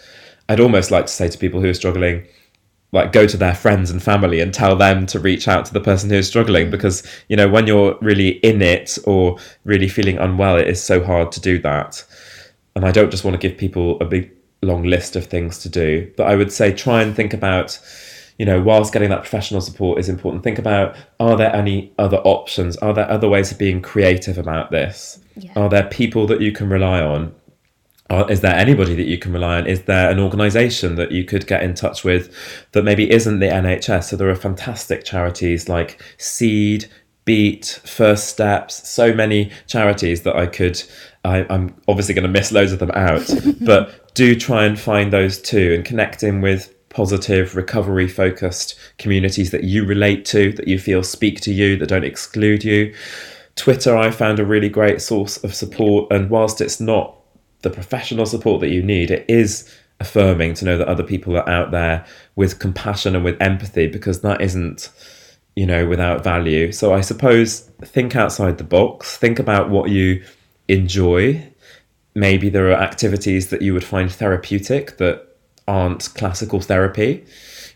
I'd 0.48 0.60
almost 0.60 0.92
like 0.92 1.08
to 1.08 1.12
say 1.12 1.28
to 1.28 1.38
people 1.38 1.62
who 1.62 1.70
are 1.70 1.74
struggling, 1.74 2.28
like 2.96 3.12
go 3.12 3.28
to 3.28 3.38
their 3.38 3.54
friends 3.54 3.92
and 3.92 4.02
family 4.02 4.40
and 4.40 4.54
tell 4.54 4.76
them 4.76 5.06
to 5.06 5.20
reach 5.20 5.48
out 5.48 5.66
to 5.66 5.74
the 5.74 5.82
person 5.82 6.10
who's 6.10 6.28
struggling 6.28 6.72
because 6.72 7.04
you 7.30 7.36
know 7.36 7.48
when 7.48 7.68
you're 7.68 7.98
really 8.02 8.30
in 8.40 8.62
it 8.62 8.98
or 9.06 9.38
really 9.66 9.88
feeling 9.88 10.18
unwell 10.18 10.58
it 10.58 10.68
is 10.68 10.82
so 10.82 11.04
hard 11.04 11.32
to 11.32 11.40
do 11.40 11.60
that. 11.60 12.04
And 12.76 12.86
i 12.86 12.92
don't 12.92 13.12
just 13.12 13.24
want 13.24 13.40
to 13.40 13.48
give 13.48 13.58
people 13.58 14.00
a 14.02 14.06
big 14.06 14.32
long 14.62 14.84
list 14.84 15.16
of 15.16 15.28
things 15.28 15.60
to 15.60 15.70
do 15.70 16.12
but 16.18 16.28
i 16.28 16.36
would 16.36 16.52
say 16.52 16.74
try 16.74 17.02
and 17.02 17.16
think 17.16 17.34
about 17.34 17.80
you 18.38 18.46
know 18.46 18.62
whilst 18.62 18.92
getting 18.92 19.10
that 19.10 19.22
professional 19.22 19.62
support 19.62 20.00
is 20.00 20.10
important 20.10 20.44
think 20.44 20.58
about 20.58 20.96
are 21.20 21.38
there 21.38 21.56
any 21.56 21.94
other 21.98 22.18
options? 22.18 22.76
Are 22.78 22.94
there 22.94 23.10
other 23.10 23.30
ways 23.30 23.52
of 23.52 23.58
being 23.58 23.82
creative 23.82 24.38
about 24.38 24.72
this? 24.72 25.20
Yeah. 25.38 25.52
are 25.56 25.70
there 25.70 25.84
people 25.84 26.28
that 26.28 26.40
you 26.40 26.54
can 26.54 26.70
rely 26.70 27.02
on 27.02 27.34
is 28.10 28.42
there 28.42 28.56
anybody 28.56 28.96
that 28.96 29.08
you 29.08 29.18
can 29.18 29.34
rely 29.34 29.58
on? 29.58 29.68
Is 29.68 29.84
there 29.84 30.10
an 30.12 30.20
organisation 30.20 30.96
that 30.96 31.12
you 31.12 31.26
could 31.26 31.48
get 31.48 31.64
in 31.64 31.74
touch 31.74 32.04
with 32.04 32.34
that 32.74 32.84
maybe 32.84 33.12
isn't 33.12 33.40
the 33.40 33.48
NHS? 33.48 34.06
So 34.06 34.16
there 34.16 34.30
are 34.30 34.36
fantastic 34.36 35.04
charities 35.04 35.68
like 35.68 36.02
Seed, 36.18 36.86
Beat, 37.26 37.80
First 37.84 38.28
Steps, 38.28 38.88
so 38.88 39.14
many 39.14 39.52
charities 39.66 40.22
that 40.22 40.36
I 40.36 40.46
could. 40.46 40.82
I, 41.24 41.48
I'm 41.50 41.76
obviously 41.88 42.14
going 42.14 42.28
to 42.28 42.30
miss 42.30 42.52
loads 42.52 42.72
of 42.72 42.80
them 42.80 42.92
out, 42.92 43.28
but 43.62 44.14
do 44.14 44.36
try 44.36 44.66
and 44.66 44.80
find 44.80 45.12
those 45.12 45.42
too 45.42 45.74
and 45.74 45.84
connect 45.84 46.22
in 46.22 46.42
with 46.42 46.72
positive, 46.90 47.56
recovery 47.56 48.08
focused 48.08 48.80
communities 49.00 49.52
that 49.52 49.64
you 49.64 49.84
relate 49.84 50.24
to, 50.26 50.54
that 50.54 50.68
you 50.68 50.78
feel 50.78 51.02
speak 51.02 51.42
to 51.42 51.52
you, 51.52 51.76
that 51.78 51.90
don't 51.90 52.06
exclude 52.06 52.64
you. 52.64 52.94
Twitter, 53.56 53.98
I 53.98 54.12
found 54.12 54.40
a 54.40 54.46
really 54.46 54.70
great 54.70 55.02
source 55.02 55.38
of 55.44 55.56
support, 55.56 56.12
and 56.12 56.30
whilst 56.30 56.62
it's 56.62 56.80
not 56.80 57.18
the 57.66 57.70
professional 57.72 58.28
support 58.28 58.62
that 58.62 58.70
you 58.70 58.84
need, 58.84 59.10
it 59.10 59.26
is 59.28 59.70
affirming 60.00 60.54
to 60.54 60.66
know 60.66 60.78
that 60.78 60.88
other 60.88 61.04
people 61.04 61.36
are 61.36 61.50
out 61.50 61.72
there 61.72 62.06
with 62.36 62.60
compassion 62.60 63.16
and 63.16 63.26
with 63.26 63.42
empathy 63.42 63.88
because 63.88 64.22
that 64.22 64.40
isn't, 64.40 64.92
you 65.56 65.66
know, 65.66 65.88
without 65.88 66.24
value. 66.24 66.72
So 66.72 66.94
I 66.94 67.02
suppose 67.02 67.62
think 67.82 68.16
outside 68.16 68.60
the 68.60 68.64
box, 68.64 69.18
think 69.18 69.40
about 69.40 69.72
what 69.72 69.90
you 69.90 70.24
enjoy. 70.68 71.52
Maybe 72.14 72.50
there 72.50 72.70
are 72.70 72.82
activities 72.82 73.50
that 73.50 73.64
you 73.64 73.74
would 73.74 73.84
find 73.84 74.12
therapeutic 74.12 74.98
that 74.98 75.28
aren't 75.68 76.14
classical 76.14 76.62
therapy. 76.62 77.26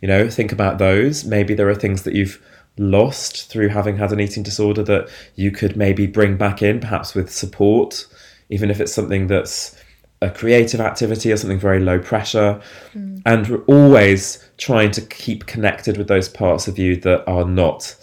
You 0.01 0.07
know, 0.07 0.29
think 0.29 0.51
about 0.51 0.77
those. 0.77 1.25
Maybe 1.25 1.55
there 1.55 1.67
are 1.67 1.75
things 1.75 2.03
that 2.03 2.13
you've 2.13 2.39
lost 2.77 3.49
through 3.49 3.69
having 3.69 3.97
had 3.97 4.11
an 4.11 4.19
eating 4.19 4.43
disorder 4.43 4.83
that 4.83 5.09
you 5.35 5.49
could 5.49 5.75
maybe 5.75 6.05
bring 6.05 6.37
back 6.37 6.61
in, 6.61 6.79
perhaps 6.79 7.15
with 7.15 7.31
support, 7.31 8.05
even 8.49 8.69
if 8.69 8.79
it's 8.79 8.93
something 8.93 9.27
that's 9.27 9.75
a 10.21 10.29
creative 10.29 10.81
activity 10.81 11.31
or 11.31 11.37
something 11.37 11.59
very 11.59 11.79
low 11.79 11.99
pressure. 11.99 12.61
Hmm. 12.93 13.17
And 13.25 13.47
we're 13.47 13.63
always 13.65 14.43
trying 14.57 14.91
to 14.91 15.01
keep 15.01 15.45
connected 15.45 15.97
with 15.97 16.07
those 16.07 16.27
parts 16.27 16.67
of 16.67 16.77
you 16.77 16.95
that 16.97 17.27
are 17.29 17.45
not 17.45 17.95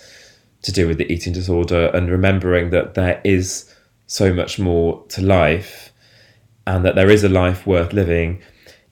to 0.62 0.72
do 0.72 0.88
with 0.88 0.98
the 0.98 1.10
eating 1.12 1.32
disorder 1.32 1.90
and 1.94 2.10
remembering 2.10 2.70
that 2.70 2.94
there 2.94 3.20
is 3.24 3.72
so 4.06 4.32
much 4.32 4.59
more 4.59 5.05
to 5.09 5.22
life 5.22 5.93
and 6.66 6.84
that 6.84 6.94
there 6.94 7.10
is 7.10 7.22
a 7.22 7.28
life 7.28 7.66
worth 7.66 7.93
living 7.93 8.43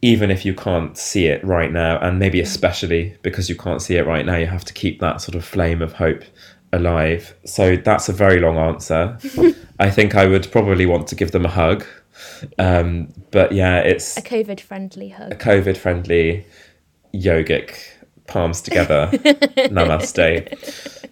even 0.02 0.30
if 0.30 0.44
you 0.44 0.55
can't 0.55 0.98
see 0.98 1.28
it 1.28 1.42
right 1.42 1.72
now, 1.72 1.98
and 2.01 2.18
maybe 2.18 2.38
hmm. 2.38 2.44
especially 2.44 3.16
because 3.22 3.48
you 3.48 3.56
can't 3.56 3.80
see 3.80 3.96
it 3.96 4.06
right 4.06 4.26
now, 4.26 4.36
you 4.36 4.46
have 4.46 4.64
to 4.66 4.74
keep 4.74 5.01
that 5.01 5.22
sort 5.22 5.34
of 5.34 5.42
flame 5.42 5.80
of 5.80 5.94
hope 5.94 6.22
alive. 6.74 7.34
So 7.46 7.76
that's 7.76 8.10
a 8.10 8.12
very 8.12 8.38
long 8.38 8.59
answer. 8.59 9.18
I 9.80 9.90
think 9.90 10.14
I 10.14 10.26
would 10.26 10.52
probably 10.52 10.84
want 10.84 11.06
to 11.09 11.14
give 11.14 11.30
them 11.30 11.46
a 11.46 11.48
hug. 11.48 11.86
Um, 12.59 13.12
but 13.30 13.52
yeah, 13.52 13.78
it's 13.78 14.16
a 14.16 14.22
COVID 14.22 14.60
friendly 14.60 15.10
hug. 15.10 15.32
A 15.32 15.36
COVID 15.36 15.76
friendly 15.76 16.46
yogic 17.14 17.76
palms 18.26 18.60
together. 18.60 19.09
Namaste. 19.12 21.09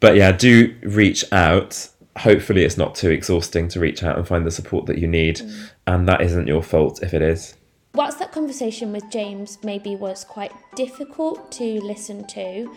But 0.00 0.16
yeah, 0.16 0.32
do 0.32 0.74
reach 0.82 1.30
out. 1.32 1.88
Hopefully, 2.16 2.64
it's 2.64 2.76
not 2.76 2.94
too 2.94 3.10
exhausting 3.10 3.68
to 3.68 3.80
reach 3.80 4.02
out 4.02 4.16
and 4.16 4.26
find 4.26 4.46
the 4.46 4.50
support 4.50 4.86
that 4.86 4.98
you 4.98 5.06
need. 5.06 5.36
Mm. 5.36 5.70
And 5.86 6.08
that 6.08 6.22
isn't 6.22 6.46
your 6.46 6.62
fault 6.62 7.02
if 7.02 7.14
it 7.14 7.22
is. 7.22 7.54
Whilst 7.94 8.18
that 8.20 8.32
conversation 8.32 8.92
with 8.92 9.10
James 9.10 9.58
maybe 9.64 9.96
was 9.96 10.24
quite 10.24 10.52
difficult 10.76 11.50
to 11.52 11.80
listen 11.80 12.26
to, 12.28 12.72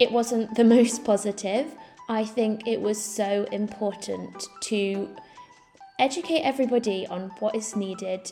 it 0.00 0.10
wasn't 0.10 0.54
the 0.56 0.64
most 0.76 1.04
positive. 1.04 1.66
I 2.08 2.24
think 2.24 2.66
it 2.66 2.80
was 2.80 3.02
so 3.02 3.44
important 3.52 4.46
to 4.62 5.08
educate 5.98 6.40
everybody 6.40 7.06
on 7.06 7.30
what 7.38 7.54
is 7.54 7.74
needed 7.74 8.30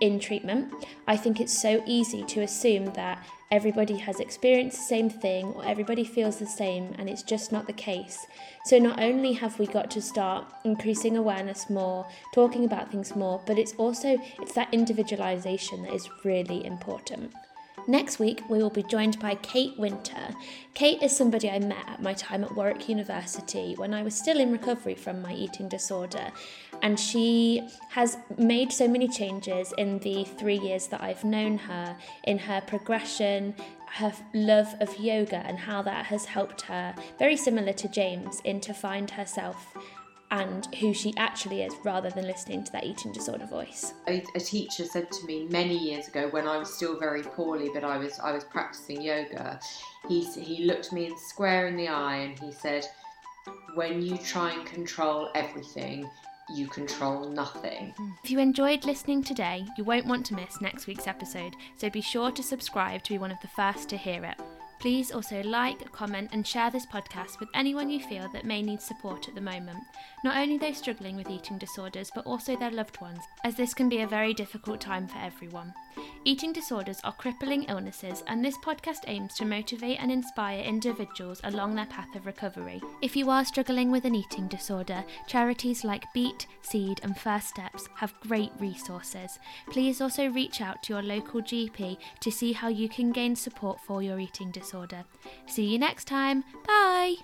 in 0.00 0.18
treatment. 0.18 0.72
I 1.06 1.16
think 1.16 1.40
it's 1.40 1.60
so 1.60 1.82
easy 1.86 2.24
to 2.24 2.42
assume 2.42 2.86
that 2.94 3.24
everybody 3.50 3.96
has 3.98 4.18
experienced 4.18 4.78
the 4.78 4.84
same 4.84 5.10
thing 5.10 5.46
or 5.46 5.64
everybody 5.64 6.04
feels 6.04 6.38
the 6.38 6.46
same 6.46 6.94
and 6.98 7.08
it's 7.08 7.22
just 7.22 7.52
not 7.52 7.66
the 7.66 7.72
case. 7.72 8.26
So 8.64 8.78
not 8.78 9.00
only 9.00 9.32
have 9.34 9.58
we 9.58 9.66
got 9.66 9.90
to 9.92 10.02
start 10.02 10.52
increasing 10.64 11.16
awareness 11.16 11.68
more, 11.68 12.06
talking 12.34 12.64
about 12.64 12.90
things 12.90 13.14
more, 13.14 13.40
but 13.46 13.58
it's 13.58 13.74
also 13.74 14.18
it's 14.40 14.54
that 14.54 14.72
individualization 14.72 15.82
that 15.82 15.92
is 15.92 16.08
really 16.24 16.64
important. 16.64 17.32
Next 17.88 18.20
week, 18.20 18.42
we 18.48 18.58
will 18.58 18.70
be 18.70 18.84
joined 18.84 19.18
by 19.18 19.34
Kate 19.36 19.76
Winter. 19.76 20.28
Kate 20.74 21.02
is 21.02 21.16
somebody 21.16 21.50
I 21.50 21.58
met 21.58 21.88
at 21.88 22.00
my 22.00 22.14
time 22.14 22.44
at 22.44 22.54
Warwick 22.54 22.88
University 22.88 23.74
when 23.76 23.92
I 23.92 24.04
was 24.04 24.14
still 24.14 24.38
in 24.38 24.52
recovery 24.52 24.94
from 24.94 25.20
my 25.20 25.34
eating 25.34 25.68
disorder. 25.68 26.30
And 26.82 26.98
she 26.98 27.68
has 27.90 28.18
made 28.36 28.72
so 28.72 28.88
many 28.88 29.08
changes 29.08 29.72
in 29.78 30.00
the 30.00 30.24
three 30.24 30.58
years 30.58 30.88
that 30.88 31.00
I've 31.00 31.24
known 31.24 31.56
her 31.58 31.96
in 32.24 32.38
her 32.38 32.60
progression, 32.60 33.54
her 33.86 34.12
love 34.34 34.74
of 34.80 34.98
yoga, 34.98 35.36
and 35.46 35.58
how 35.58 35.82
that 35.82 36.06
has 36.06 36.24
helped 36.24 36.62
her, 36.62 36.94
very 37.18 37.36
similar 37.36 37.72
to 37.72 37.88
James, 37.88 38.40
in 38.44 38.60
to 38.62 38.74
find 38.74 39.12
herself 39.12 39.76
and 40.32 40.66
who 40.76 40.94
she 40.94 41.12
actually 41.18 41.62
is 41.62 41.74
rather 41.84 42.08
than 42.08 42.26
listening 42.26 42.64
to 42.64 42.72
that 42.72 42.84
eating 42.84 43.12
disorder 43.12 43.44
voice. 43.44 43.92
A, 44.08 44.24
a, 44.34 44.40
teacher 44.40 44.86
said 44.86 45.12
to 45.12 45.26
me 45.26 45.46
many 45.50 45.76
years 45.76 46.08
ago 46.08 46.28
when 46.30 46.48
I 46.48 46.56
was 46.56 46.72
still 46.72 46.98
very 46.98 47.22
poorly 47.22 47.68
but 47.72 47.84
I 47.84 47.98
was 47.98 48.18
I 48.18 48.32
was 48.32 48.42
practicing 48.42 49.02
yoga 49.02 49.60
he 50.08 50.24
he 50.24 50.64
looked 50.64 50.90
me 50.90 51.12
square 51.28 51.66
in 51.66 51.76
the 51.76 51.88
eye 51.88 52.16
and 52.16 52.38
he 52.38 52.50
said 52.50 52.88
when 53.74 54.00
you 54.00 54.16
try 54.16 54.52
and 54.52 54.64
control 54.64 55.28
everything 55.34 56.08
you 56.50 56.66
control 56.66 57.28
nothing. 57.28 57.94
Mm. 57.98 58.14
If 58.24 58.30
you 58.30 58.38
enjoyed 58.38 58.84
listening 58.84 59.22
today, 59.22 59.66
you 59.76 59.84
won't 59.84 60.06
want 60.06 60.26
to 60.26 60.34
miss 60.34 60.60
next 60.60 60.86
week's 60.86 61.06
episode, 61.06 61.54
so 61.76 61.88
be 61.90 62.00
sure 62.00 62.30
to 62.30 62.42
subscribe 62.42 63.02
to 63.04 63.12
be 63.12 63.18
one 63.18 63.30
of 63.30 63.40
the 63.40 63.48
first 63.48 63.88
to 63.90 63.96
hear 63.96 64.24
it. 64.24 64.36
Please 64.80 65.12
also 65.12 65.42
like, 65.44 65.92
comment, 65.92 66.30
and 66.32 66.44
share 66.44 66.68
this 66.68 66.86
podcast 66.86 67.38
with 67.38 67.48
anyone 67.54 67.88
you 67.88 68.00
feel 68.00 68.28
that 68.32 68.44
may 68.44 68.62
need 68.62 68.82
support 68.82 69.28
at 69.28 69.36
the 69.36 69.40
moment, 69.40 69.78
not 70.24 70.36
only 70.36 70.58
those 70.58 70.76
struggling 70.76 71.14
with 71.14 71.30
eating 71.30 71.56
disorders, 71.56 72.10
but 72.12 72.26
also 72.26 72.56
their 72.56 72.72
loved 72.72 73.00
ones, 73.00 73.20
as 73.44 73.54
this 73.54 73.74
can 73.74 73.88
be 73.88 74.00
a 74.00 74.08
very 74.08 74.34
difficult 74.34 74.80
time 74.80 75.06
for 75.06 75.18
everyone. 75.18 75.72
Eating 76.24 76.52
disorders 76.52 77.00
are 77.02 77.12
crippling 77.12 77.64
illnesses, 77.64 78.22
and 78.26 78.44
this 78.44 78.56
podcast 78.58 79.04
aims 79.08 79.34
to 79.34 79.44
motivate 79.44 79.98
and 80.00 80.12
inspire 80.12 80.60
individuals 80.60 81.40
along 81.44 81.74
their 81.74 81.86
path 81.86 82.14
of 82.14 82.26
recovery. 82.26 82.80
If 83.00 83.16
you 83.16 83.28
are 83.30 83.44
struggling 83.44 83.90
with 83.90 84.04
an 84.04 84.14
eating 84.14 84.46
disorder, 84.48 85.04
charities 85.26 85.84
like 85.84 86.12
Beat, 86.14 86.46
Seed, 86.62 87.00
and 87.02 87.18
First 87.18 87.48
Steps 87.48 87.88
have 87.96 88.18
great 88.20 88.52
resources. 88.60 89.38
Please 89.70 90.00
also 90.00 90.28
reach 90.28 90.60
out 90.60 90.82
to 90.84 90.92
your 90.92 91.02
local 91.02 91.42
GP 91.42 91.98
to 92.20 92.30
see 92.30 92.52
how 92.52 92.68
you 92.68 92.88
can 92.88 93.10
gain 93.10 93.34
support 93.34 93.80
for 93.80 94.02
your 94.02 94.18
eating 94.20 94.50
disorder. 94.50 95.04
See 95.46 95.64
you 95.64 95.78
next 95.78 96.04
time. 96.06 96.44
Bye! 96.66 97.16